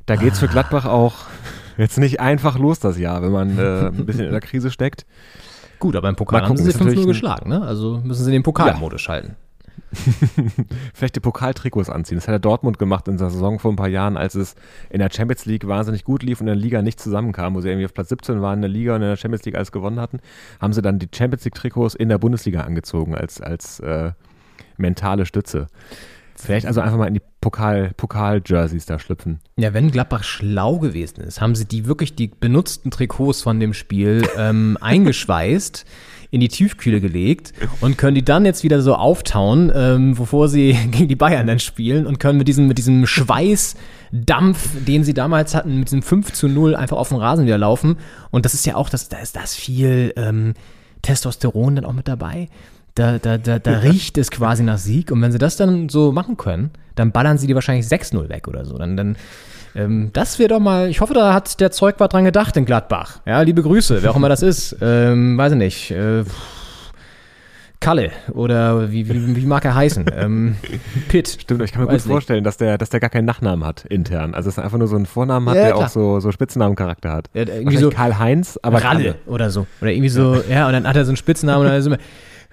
da 0.06 0.16
geht's 0.16 0.40
für 0.40 0.48
Gladbach 0.48 0.86
auch 0.86 1.26
jetzt 1.76 1.98
nicht 1.98 2.20
einfach 2.20 2.58
los 2.58 2.78
das 2.80 2.98
Jahr, 2.98 3.22
wenn 3.22 3.32
man 3.32 3.58
äh, 3.58 3.86
ein 3.88 4.06
bisschen 4.06 4.26
in 4.26 4.32
der 4.32 4.40
Krise 4.42 4.70
steckt. 4.70 5.06
Gut, 5.78 5.94
aber 5.96 6.08
im 6.08 6.16
Pokal 6.16 6.42
haben 6.42 6.56
sie 6.56 6.68
ist 6.68 6.76
5-0 6.76 6.84
natürlich 6.84 7.00
ein- 7.04 7.08
geschlagen, 7.08 7.50
ne? 7.50 7.62
Also 7.62 8.00
müssen 8.02 8.24
sie 8.24 8.30
den 8.30 8.42
Pokalmodus 8.42 9.00
schalten. 9.00 9.36
Vielleicht 10.94 11.16
die 11.16 11.20
Pokaltrikots 11.20 11.90
anziehen. 11.90 12.16
Das 12.16 12.26
hat 12.26 12.32
der 12.32 12.38
Dortmund 12.38 12.78
gemacht 12.78 13.08
in 13.08 13.18
der 13.18 13.30
Saison 13.30 13.58
vor 13.58 13.72
ein 13.72 13.76
paar 13.76 13.88
Jahren, 13.88 14.16
als 14.16 14.34
es 14.34 14.54
in 14.90 14.98
der 15.00 15.10
Champions 15.12 15.44
League 15.44 15.66
wahnsinnig 15.66 16.04
gut 16.04 16.22
lief 16.22 16.40
und 16.40 16.46
in 16.48 16.54
der 16.54 16.62
Liga 16.62 16.82
nicht 16.82 16.98
zusammenkam, 17.00 17.54
wo 17.54 17.60
sie 17.60 17.68
irgendwie 17.68 17.84
auf 17.84 17.94
Platz 17.94 18.08
17 18.08 18.40
waren 18.40 18.56
in 18.56 18.62
der 18.62 18.70
Liga 18.70 18.94
und 18.94 19.02
in 19.02 19.08
der 19.08 19.16
Champions 19.16 19.44
League 19.44 19.54
alles 19.54 19.72
gewonnen 19.72 20.00
hatten, 20.00 20.18
haben 20.60 20.72
sie 20.72 20.82
dann 20.82 20.98
die 20.98 21.08
Champions 21.14 21.44
League 21.44 21.54
Trikots 21.54 21.94
in 21.94 22.08
der 22.08 22.18
Bundesliga 22.18 22.62
angezogen 22.62 23.14
als, 23.14 23.40
als 23.40 23.80
äh, 23.80 24.12
mentale 24.76 25.26
Stütze. 25.26 25.66
Vielleicht 26.34 26.66
also 26.66 26.80
einfach 26.80 26.98
mal 26.98 27.06
in 27.08 27.14
die 27.14 27.22
Pokal, 27.46 27.92
Pokal-Jerseys 27.96 28.86
da 28.86 28.98
schlüpfen. 28.98 29.38
Ja, 29.56 29.72
wenn 29.72 29.92
Gladbach 29.92 30.24
schlau 30.24 30.80
gewesen 30.80 31.20
ist, 31.20 31.40
haben 31.40 31.54
sie 31.54 31.64
die 31.64 31.86
wirklich 31.86 32.16
die 32.16 32.26
benutzten 32.26 32.90
Trikots 32.90 33.42
von 33.42 33.60
dem 33.60 33.72
Spiel 33.72 34.28
ähm, 34.36 34.76
eingeschweißt, 34.80 35.84
in 36.32 36.40
die 36.40 36.48
Tiefkühle 36.48 37.00
gelegt 37.00 37.52
und 37.80 37.98
können 37.98 38.16
die 38.16 38.24
dann 38.24 38.46
jetzt 38.46 38.64
wieder 38.64 38.80
so 38.82 38.96
auftauen, 38.96 39.70
ähm, 39.72 40.16
bevor 40.16 40.48
sie 40.48 40.72
gegen 40.90 41.06
die 41.06 41.14
Bayern 41.14 41.46
dann 41.46 41.60
spielen 41.60 42.04
und 42.04 42.18
können 42.18 42.36
mit 42.36 42.48
diesem, 42.48 42.66
mit 42.66 42.78
diesem 42.78 43.06
Schweißdampf, 43.06 44.84
den 44.84 45.04
sie 45.04 45.14
damals 45.14 45.54
hatten, 45.54 45.78
mit 45.78 45.86
diesem 45.86 46.02
5 46.02 46.32
zu 46.32 46.48
0 46.48 46.74
einfach 46.74 46.96
auf 46.96 47.10
den 47.10 47.18
Rasen 47.18 47.46
wieder 47.46 47.58
laufen. 47.58 47.98
Und 48.32 48.44
das 48.44 48.54
ist 48.54 48.66
ja 48.66 48.74
auch, 48.74 48.88
das, 48.88 49.08
da 49.08 49.18
ist 49.18 49.36
das 49.36 49.54
viel 49.54 50.12
ähm, 50.16 50.54
Testosteron 51.02 51.76
dann 51.76 51.84
auch 51.84 51.92
mit 51.92 52.08
dabei. 52.08 52.48
Da, 52.96 53.20
da, 53.20 53.38
da, 53.38 53.60
da 53.60 53.78
riecht 53.78 54.18
es 54.18 54.32
quasi 54.32 54.64
nach 54.64 54.78
Sieg. 54.78 55.12
Und 55.12 55.22
wenn 55.22 55.30
sie 55.30 55.38
das 55.38 55.56
dann 55.56 55.88
so 55.88 56.10
machen 56.10 56.36
können, 56.36 56.72
dann 56.96 57.12
ballern 57.12 57.38
sie 57.38 57.46
die 57.46 57.54
wahrscheinlich 57.54 57.86
6-0 57.86 58.28
weg 58.28 58.48
oder 58.48 58.64
so. 58.64 58.76
Dann, 58.76 58.96
dann 58.96 59.16
ähm, 59.76 60.10
das 60.12 60.38
wäre 60.38 60.48
doch 60.48 60.60
mal, 60.60 60.88
ich 60.88 61.00
hoffe, 61.00 61.14
da 61.14 61.32
hat 61.34 61.60
der 61.60 61.70
Zeugwart 61.70 62.12
dran 62.12 62.24
gedacht 62.24 62.56
in 62.56 62.64
Gladbach. 62.64 63.20
Ja, 63.26 63.40
liebe 63.42 63.62
Grüße, 63.62 64.02
wer 64.02 64.10
auch 64.10 64.16
immer 64.16 64.28
das 64.28 64.42
ist. 64.42 64.76
Ähm, 64.80 65.38
weiß 65.38 65.52
ich 65.52 65.58
nicht. 65.58 65.90
Äh, 65.92 66.24
Kalle 67.78 68.10
oder 68.32 68.90
wie, 68.90 69.06
wie, 69.08 69.36
wie 69.36 69.46
mag 69.46 69.64
er 69.66 69.74
heißen? 69.74 70.06
ähm, 70.16 70.56
Pitt. 71.08 71.28
Stimmt, 71.42 71.62
ich 71.62 71.72
kann 71.72 71.82
mir 71.82 71.88
Weiß 71.88 72.02
gut 72.02 72.06
nicht. 72.06 72.12
vorstellen, 72.14 72.42
dass 72.42 72.56
der, 72.56 72.78
dass 72.78 72.88
der 72.88 73.00
gar 73.00 73.10
keinen 73.10 73.26
Nachnamen 73.26 73.66
hat 73.66 73.84
intern. 73.84 74.34
Also 74.34 74.48
dass 74.48 74.56
er 74.56 74.64
einfach 74.64 74.78
nur 74.78 74.88
so 74.88 74.96
einen 74.96 75.04
Vornamen 75.04 75.48
hat, 75.50 75.56
Ja, 75.56 75.62
der 75.64 75.72
klar. 75.72 75.84
auch 75.84 75.88
so, 75.90 76.18
so 76.20 76.32
Spitznamencharakter 76.32 77.12
hat. 77.12 77.28
Ja, 77.34 77.42
irgendwie 77.42 77.76
so 77.76 77.90
Karl-Heinz, 77.90 78.58
aber 78.62 78.82
Ralle 78.82 79.02
Kalle. 79.02 79.14
oder 79.26 79.50
so. 79.50 79.66
Oder 79.82 79.90
irgendwie 79.92 80.08
so, 80.08 80.42
ja, 80.48 80.66
und 80.66 80.72
dann 80.72 80.88
hat 80.88 80.96
er 80.96 81.04
so 81.04 81.10
einen 81.10 81.18
Spitznamen 81.18 81.60
und 81.60 81.66
dann 81.68 81.78
ist 81.78 81.86
immer, 81.86 81.98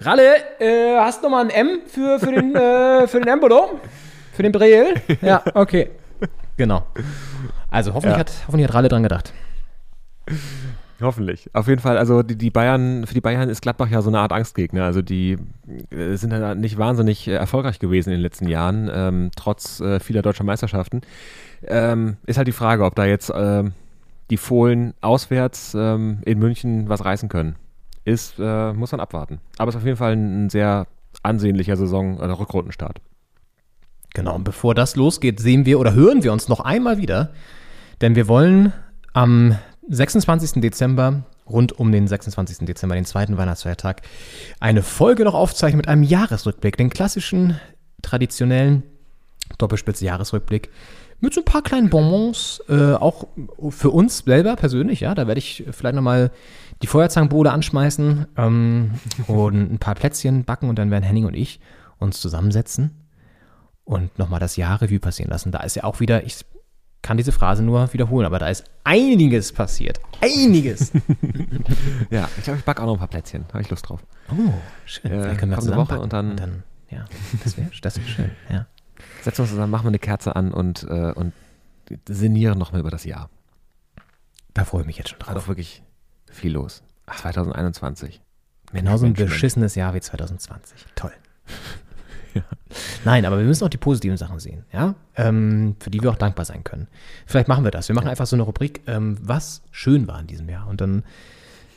Ralle, 0.02 0.24
äh, 0.60 0.98
hast 1.00 1.20
du 1.24 1.30
noch 1.30 1.38
mal 1.38 1.46
ein 1.46 1.50
M 1.52 1.80
für, 1.88 2.20
für 2.20 2.32
den, 2.34 2.54
äh, 2.54 3.08
für 3.08 3.20
den 3.20 3.28
Embolo? 3.30 3.80
Für 4.34 4.44
den 4.44 4.52
Breel? 4.52 4.96
Ja, 5.22 5.44
okay. 5.54 5.90
Genau. 6.58 6.86
Also 7.70 7.94
hoffentlich, 7.94 8.14
Ja. 8.14 8.20
hat, 8.20 8.32
hoffentlich 8.48 8.68
hat 8.68 8.76
Ralle 8.76 8.88
dran 8.90 9.04
gedacht. 9.04 9.34
Hoffentlich. 11.02 11.50
Auf 11.54 11.68
jeden 11.68 11.82
Fall, 11.82 11.98
also 11.98 12.24
die, 12.24 12.38
die 12.38 12.50
Bayern, 12.50 13.06
für 13.08 13.14
die 13.14 13.22
Bayern 13.22 13.50
ist 13.50 13.62
Gladbach 13.62 13.90
ja 13.90 14.02
so 14.02 14.10
eine 14.10 14.20
Art 14.20 14.32
Angstgegner. 14.32 14.84
Also 14.86 15.02
die 15.02 15.38
äh, 15.90 16.16
sind 16.16 16.32
ja 16.32 16.56
nicht 16.56 16.78
wahnsinnig 16.78 17.28
äh, 17.28 17.34
erfolgreich 17.34 17.80
gewesen 17.80 18.10
in 18.10 18.16
den 18.18 18.22
letzten 18.22 18.48
Jahren, 18.48 18.90
ähm, 18.94 19.32
trotz 19.36 19.80
äh, 19.82 20.00
vieler 20.00 20.22
deutscher 20.22 20.44
Meisterschaften. 20.46 21.02
Ähm, 21.68 22.18
ist 22.26 22.38
halt 22.38 22.48
die 22.48 22.52
Frage, 22.54 22.86
ob 22.86 22.96
da 22.96 23.06
jetzt 23.06 23.32
ähm, 23.36 23.74
die 24.30 24.38
Fohlen 24.38 24.94
auswärts 25.02 25.76
ähm, 25.78 26.20
in 26.26 26.40
München 26.40 26.88
was 26.88 27.04
reißen 27.04 27.28
können. 27.28 27.56
Ist, 28.06 28.36
äh, 28.40 28.72
muss 28.74 28.92
man 28.92 29.02
abwarten. 29.02 29.40
Aber 29.58 29.70
es 29.70 29.76
ist 29.76 29.82
auf 29.82 29.86
jeden 29.86 29.98
Fall 29.98 30.14
ein, 30.14 30.46
ein 30.46 30.50
sehr 30.50 30.88
ansehnlicher 31.24 31.76
Saison- 31.76 32.18
oder 32.18 32.40
Rückrundenstart. 32.40 33.02
Genau, 34.14 34.36
und 34.36 34.44
bevor 34.44 34.76
das 34.76 34.96
losgeht, 34.96 35.40
sehen 35.40 35.66
wir 35.66 35.80
oder 35.80 35.94
hören 35.94 36.24
wir 36.24 36.32
uns 36.32 36.48
noch 36.48 36.60
einmal 36.60 36.98
wieder, 37.00 37.32
denn 38.02 38.16
wir 38.16 38.28
wollen 38.28 38.72
am 39.14 39.58
26. 39.90 40.62
Dezember, 40.62 41.24
rund 41.50 41.74
um 41.74 41.92
den 41.92 42.08
26. 42.08 42.60
Dezember, 42.66 42.96
den 42.96 43.06
zweiten 43.06 43.38
Weihnachtsfeiertag, 43.38 44.04
eine 44.60 44.84
Folge 44.84 45.24
noch 45.24 45.34
aufzeichnen 45.34 45.78
mit 45.78 45.88
einem 45.88 46.04
Jahresrückblick, 46.04 46.78
den 46.78 46.92
klassischen, 46.92 47.60
traditionellen 48.04 48.84
Doppelspitze-Jahresrückblick 49.58 50.70
mit 51.20 51.34
so 51.34 51.42
ein 51.42 51.46
paar 51.46 51.62
kleinen 51.62 51.90
Bonbons, 51.90 52.62
äh, 52.70 52.94
auch 52.94 53.28
für 53.70 53.90
uns 53.90 54.20
selber 54.20 54.56
persönlich, 54.58 55.00
ja, 55.00 55.16
da 55.16 55.26
werde 55.26 55.40
ich 55.40 55.64
vielleicht 55.72 55.96
nochmal 55.96 56.32
die 56.82 56.88
Feuerzangenbowle 56.88 57.52
anschmeißen 57.52 58.28
ähm, 58.38 58.92
und 59.28 59.74
ein 59.74 59.80
paar 59.80 59.96
Plätzchen 59.96 60.44
backen 60.44 60.70
und 60.70 60.78
dann 60.78 60.92
werden 60.92 61.04
Henning 61.04 61.26
und 61.26 61.34
ich 61.34 61.60
uns 61.98 62.20
zusammensetzen 62.20 63.03
und 63.86 64.18
nochmal 64.20 64.40
das 64.40 64.56
Jahr-Revue 64.56 65.00
passieren 65.00 65.30
lassen. 65.32 65.52
Da 65.52 65.60
ist 65.62 65.76
ja 65.76 65.84
auch 65.84 66.00
wieder, 66.00 66.24
ich 66.26 66.46
kann 67.02 67.18
diese 67.18 67.32
Phrase 67.34 67.64
nur 67.64 67.92
wiederholen, 67.94 68.26
aber 68.26 68.40
da 68.40 68.48
ist 68.48 68.64
einiges 68.84 69.52
passiert. 69.52 70.00
Einiges. 70.22 70.92
Ja, 72.10 72.30
ich 72.38 72.44
glaube, 72.44 72.60
ich 72.60 72.66
backe 72.66 72.82
auch 72.82 72.86
noch 72.86 72.94
ein 72.94 73.00
paar 73.00 73.08
Plätzchen. 73.08 73.46
Habe 73.50 73.62
ich 73.62 73.70
Lust 73.70 73.90
drauf. 73.90 74.06
Oh, 74.32 74.54
schön. 74.86 75.12
Äh, 75.12 75.22
Vielleicht 75.22 75.40
können 75.40 75.52
wir 75.52 75.60
zusammen 75.60 75.78
Woche 75.90 76.00
und 76.00 76.14
dann- 76.14 76.32
und 76.32 76.40
dann 76.40 76.64
ja, 76.90 77.06
das 77.44 77.58
wäre 77.58 77.72
das 77.82 77.98
wär 77.98 78.06
schön. 78.08 78.32
Ja. 78.50 78.68
Setzen 79.24 79.40
wir 79.40 79.44
uns 79.44 79.50
zusammen, 79.50 79.72
machen 79.72 79.86
wir 79.86 79.90
eine 79.90 80.00
Kerze 80.00 80.36
an 80.36 80.54
und, 80.54 80.84
äh, 80.84 81.12
und 81.14 81.34
sinnieren 82.08 82.60
nochmal 82.60 82.82
über 82.82 82.92
das 82.92 83.04
Jahr. 83.04 83.30
Da 84.54 84.64
freue 84.64 84.82
ich 84.82 84.88
mich 84.88 84.98
jetzt 84.98 85.10
schon 85.10 85.20
War 85.22 85.28
drauf. 85.34 85.36
doch 85.44 85.48
wirklich 85.48 85.82
viel 86.32 86.52
los. 86.54 86.84
2021. 87.20 88.22
Genauso 88.72 89.06
ein 89.08 89.14
beschissenes 89.14 89.74
Jahr 89.76 89.94
wie 89.96 90.02
2020. 90.02 90.86
Toll. 90.96 91.12
Nein, 93.06 93.26
aber 93.26 93.38
wir 93.38 93.46
müssen 93.46 93.64
auch 93.64 93.70
die 93.70 93.78
positiven 93.78 94.18
Sachen 94.18 94.40
sehen, 94.40 94.66
ja, 94.72 94.96
ähm, 95.16 95.76
für 95.80 95.90
die 95.90 96.02
wir 96.02 96.12
auch 96.12 96.18
dankbar 96.18 96.46
sein 96.46 96.64
können. 96.64 96.88
Vielleicht 97.26 97.48
machen 97.48 97.64
wir 97.64 97.72
das. 97.72 97.88
Wir 97.88 97.96
machen 97.96 98.08
einfach 98.08 98.28
so 98.28 98.36
eine 98.36 98.44
Rubrik, 98.44 98.82
ähm, 98.88 99.18
was 99.22 99.62
schön 99.72 100.08
war 100.08 100.20
in 100.20 100.28
diesem 100.28 100.50
Jahr. 100.50 100.68
Und 100.68 100.82
dann 100.82 101.04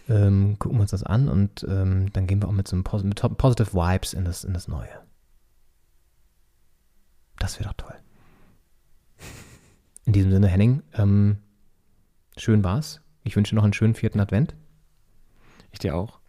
ähm, 0.08 0.56
gucken 0.58 0.78
wir 0.78 0.82
uns 0.82 0.92
das 0.92 1.02
an 1.02 1.28
und 1.28 1.66
ähm, 1.68 2.12
dann 2.12 2.26
gehen 2.26 2.40
wir 2.40 2.48
auch 2.48 2.52
mit 2.52 2.68
so 2.68 2.76
einem 2.76 2.84
Pos 2.84 3.02
mit 3.02 3.20
Positive 3.38 3.72
Vibes 3.72 4.14
in 4.14 4.24
das, 4.24 4.44
in 4.44 4.54
das 4.54 4.68
Neue. 4.68 4.88
Das 7.38 7.58
wäre 7.58 7.68
doch 7.68 7.76
toll. 7.76 7.94
In 10.04 10.12
diesem 10.12 10.30
Sinne, 10.30 10.46
Henning, 10.46 10.82
ähm, 10.94 11.38
schön 12.36 12.62
war's. 12.62 13.00
Ich 13.24 13.34
wünsche 13.34 13.50
dir 13.50 13.56
noch 13.56 13.64
einen 13.64 13.72
schönen 13.72 13.94
vierten 13.94 14.20
Advent. 14.20 14.54
Ich 15.72 15.80
dir 15.80 15.96
auch. 15.96 16.20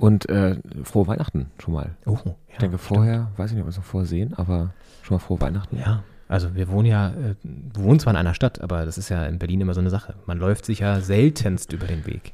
Und 0.00 0.28
äh, 0.28 0.56
frohe 0.82 1.06
Weihnachten 1.06 1.50
schon 1.58 1.74
mal. 1.74 1.94
Oh, 2.06 2.18
ja, 2.24 2.34
ich 2.48 2.58
denke, 2.58 2.78
vorher, 2.78 3.30
weiß 3.36 3.50
ich 3.50 3.56
nicht, 3.56 3.62
ob 3.62 3.66
wir 3.66 3.70
es 3.70 3.76
noch 3.76 3.84
vorher 3.84 4.08
sehen, 4.08 4.34
aber 4.34 4.72
schon 5.02 5.16
mal 5.16 5.20
frohe 5.20 5.40
Weihnachten. 5.40 5.76
Ja, 5.76 6.02
also 6.26 6.54
wir 6.54 6.68
wohnen 6.68 6.86
ja, 6.86 7.08
äh, 7.10 7.34
wir 7.42 7.84
wohnen 7.84 8.00
zwar 8.00 8.12
in 8.12 8.16
einer 8.16 8.34
Stadt, 8.34 8.60
aber 8.60 8.86
das 8.86 8.98
ist 8.98 9.08
ja 9.08 9.26
in 9.26 9.38
Berlin 9.38 9.60
immer 9.60 9.74
so 9.74 9.80
eine 9.80 9.90
Sache. 9.90 10.14
Man 10.26 10.38
läuft 10.38 10.64
sich 10.64 10.78
ja 10.78 11.00
seltenst 11.00 11.72
über 11.72 11.86
den 11.86 12.06
Weg. 12.06 12.32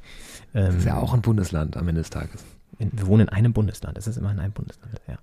Ähm, 0.55 0.67
Das 0.67 0.75
ist 0.77 0.85
ja 0.85 0.97
auch 0.97 1.13
ein 1.13 1.23
Bundesland 1.23 1.77
am 1.77 1.89
Ende 1.89 2.03
des 2.03 2.11
Tages. 2.11 2.45
in, 2.79 2.91
wir 2.93 3.07
wohnen 3.07 3.23
in 3.23 3.29
einem 3.31 3.53
Bundesland. 3.53 3.99
Es 3.99 4.07
ist 4.07 4.17
immer 4.17 4.31
in 4.31 4.39
einem 4.39 4.53
Bundesland, 4.53 5.01
ja. 5.09 5.19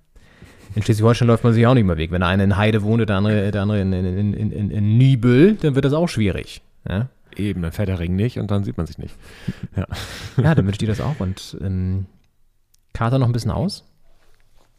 In 0.74 0.82
Schleswig-Holstein 0.82 1.28
läuft 1.28 1.44
man 1.44 1.52
sich 1.52 1.66
auch 1.66 1.74
nicht 1.74 1.84
mehr 1.84 1.96
weg. 1.96 2.10
Wenn 2.10 2.20
der 2.20 2.28
eine 2.28 2.42
in 2.42 2.56
Heide 2.56 2.82
wohnt, 2.82 3.08
der 3.08 3.16
andere, 3.16 3.50
der 3.52 3.62
andere 3.62 3.80
in, 3.80 3.92
in, 3.92 4.34
in, 4.34 4.70
in, 4.70 4.98
Nibel, 4.98 5.54
dann 5.54 5.76
wird 5.76 5.84
das 5.84 5.92
auch 5.92 6.08
schwierig. 6.08 6.62
Ja, 6.88 7.08
Eben, 7.36 7.62
dann 7.62 7.72
fährt 7.72 7.88
der 7.88 7.98
Ring 7.98 8.16
nicht 8.16 8.38
und 8.38 8.50
dann 8.50 8.64
sieht 8.64 8.76
man 8.76 8.86
sich 8.86 8.98
nicht. 8.98 9.14
Ja, 9.76 9.86
ja 10.42 10.54
dann 10.54 10.64
wünsche 10.66 10.74
ich 10.74 10.78
dir 10.78 10.88
das 10.88 11.00
auch. 11.00 11.20
Und 11.20 11.56
ähm, 11.60 12.06
Kater 12.94 13.18
noch 13.18 13.26
ein 13.26 13.32
bisschen 13.32 13.50
aus. 13.50 13.84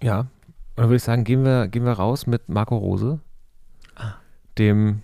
ja. 0.01 0.21
und 0.21 0.27
dann 0.77 0.85
würde 0.85 0.95
ich 0.95 1.03
sagen, 1.03 1.23
gehen 1.23 1.43
wir, 1.45 1.67
gehen 1.67 1.85
wir 1.85 1.93
raus 1.93 2.25
mit 2.25 2.49
Marco 2.49 2.77
Rose, 2.77 3.19
dem, 4.57 5.01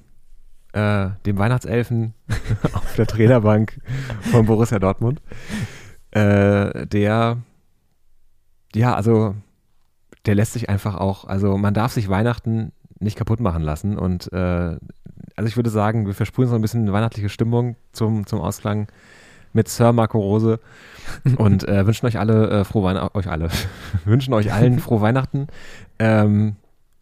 äh, 0.73 1.09
dem 1.25 1.37
Weihnachtselfen 1.37 2.13
auf 2.73 2.95
der 2.95 3.05
Trainerbank 3.05 3.79
von 4.31 4.45
Borussia 4.45 4.79
Dortmund. 4.79 5.21
Äh, 6.11 6.87
der, 6.87 7.37
ja, 8.73 8.95
also 8.95 9.35
der 10.25 10.35
lässt 10.35 10.53
sich 10.53 10.69
einfach 10.69 10.95
auch, 10.95 11.25
also 11.25 11.57
man 11.57 11.73
darf 11.73 11.91
sich 11.91 12.09
Weihnachten 12.09 12.71
nicht 12.99 13.17
kaputt 13.17 13.39
machen 13.39 13.63
lassen 13.63 13.97
und 13.97 14.31
äh, 14.31 14.77
also 15.35 15.47
ich 15.47 15.55
würde 15.55 15.69
sagen, 15.69 16.05
wir 16.05 16.13
versprühen 16.13 16.49
so 16.49 16.55
ein 16.55 16.61
bisschen 16.61 16.91
weihnachtliche 16.91 17.29
Stimmung 17.29 17.75
zum, 17.91 18.25
zum 18.25 18.41
Ausklang 18.41 18.87
mit 19.53 19.69
Sir 19.69 19.93
Marco 19.93 20.19
Rose 20.19 20.59
und 21.37 21.67
äh, 21.67 21.85
wünschen 21.85 22.05
euch 22.05 22.19
alle 22.19 22.49
äh, 22.49 22.63
frohe 22.63 22.83
Weihnachten, 22.83 23.17
euch 23.17 23.27
alle, 23.27 23.49
wünschen 24.05 24.33
euch 24.33 24.53
allen 24.53 24.79
frohe 24.79 25.01
Weihnachten. 25.01 25.47
Ähm, 25.99 26.55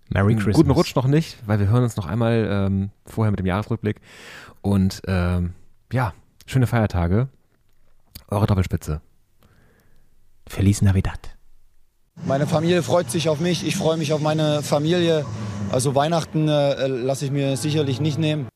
Merry 0.10 0.36
Christmas. 0.36 0.56
Guten 0.56 0.72
Rutsch 0.72 0.96
noch 0.96 1.08
nicht, 1.08 1.38
weil 1.46 1.60
wir 1.60 1.68
hören 1.68 1.84
uns 1.84 1.96
noch 1.96 2.08
einmal 2.08 2.48
ähm, 2.50 2.90
vorher 3.06 3.32
mit 3.32 3.40
dem 3.40 3.46
Jahresrückblick 3.46 4.02
und 4.62 5.02
ähm, 5.08 5.54
ja, 5.94 6.14
schöne 6.46 6.68
Feiertage. 6.68 7.28
Eure 8.28 8.48
Doppelspitze. 8.48 9.02
Feliz 10.48 10.82
Navidad. 10.82 11.20
Meine 12.26 12.48
Familie 12.48 12.84
freut 12.84 13.10
sich 13.10 13.30
auf 13.30 13.40
mich, 13.40 13.66
ich 13.66 13.76
freue 13.78 13.98
mich 13.98 14.14
auf 14.14 14.22
meine 14.22 14.62
Familie. 14.62 15.26
Also 15.72 15.96
Weihnachten 15.96 16.48
äh, 16.48 16.88
lasse 16.88 17.26
ich 17.26 17.32
mir 17.32 17.56
sicherlich 17.56 18.02
nicht 18.02 18.18
nehmen. 18.18 18.48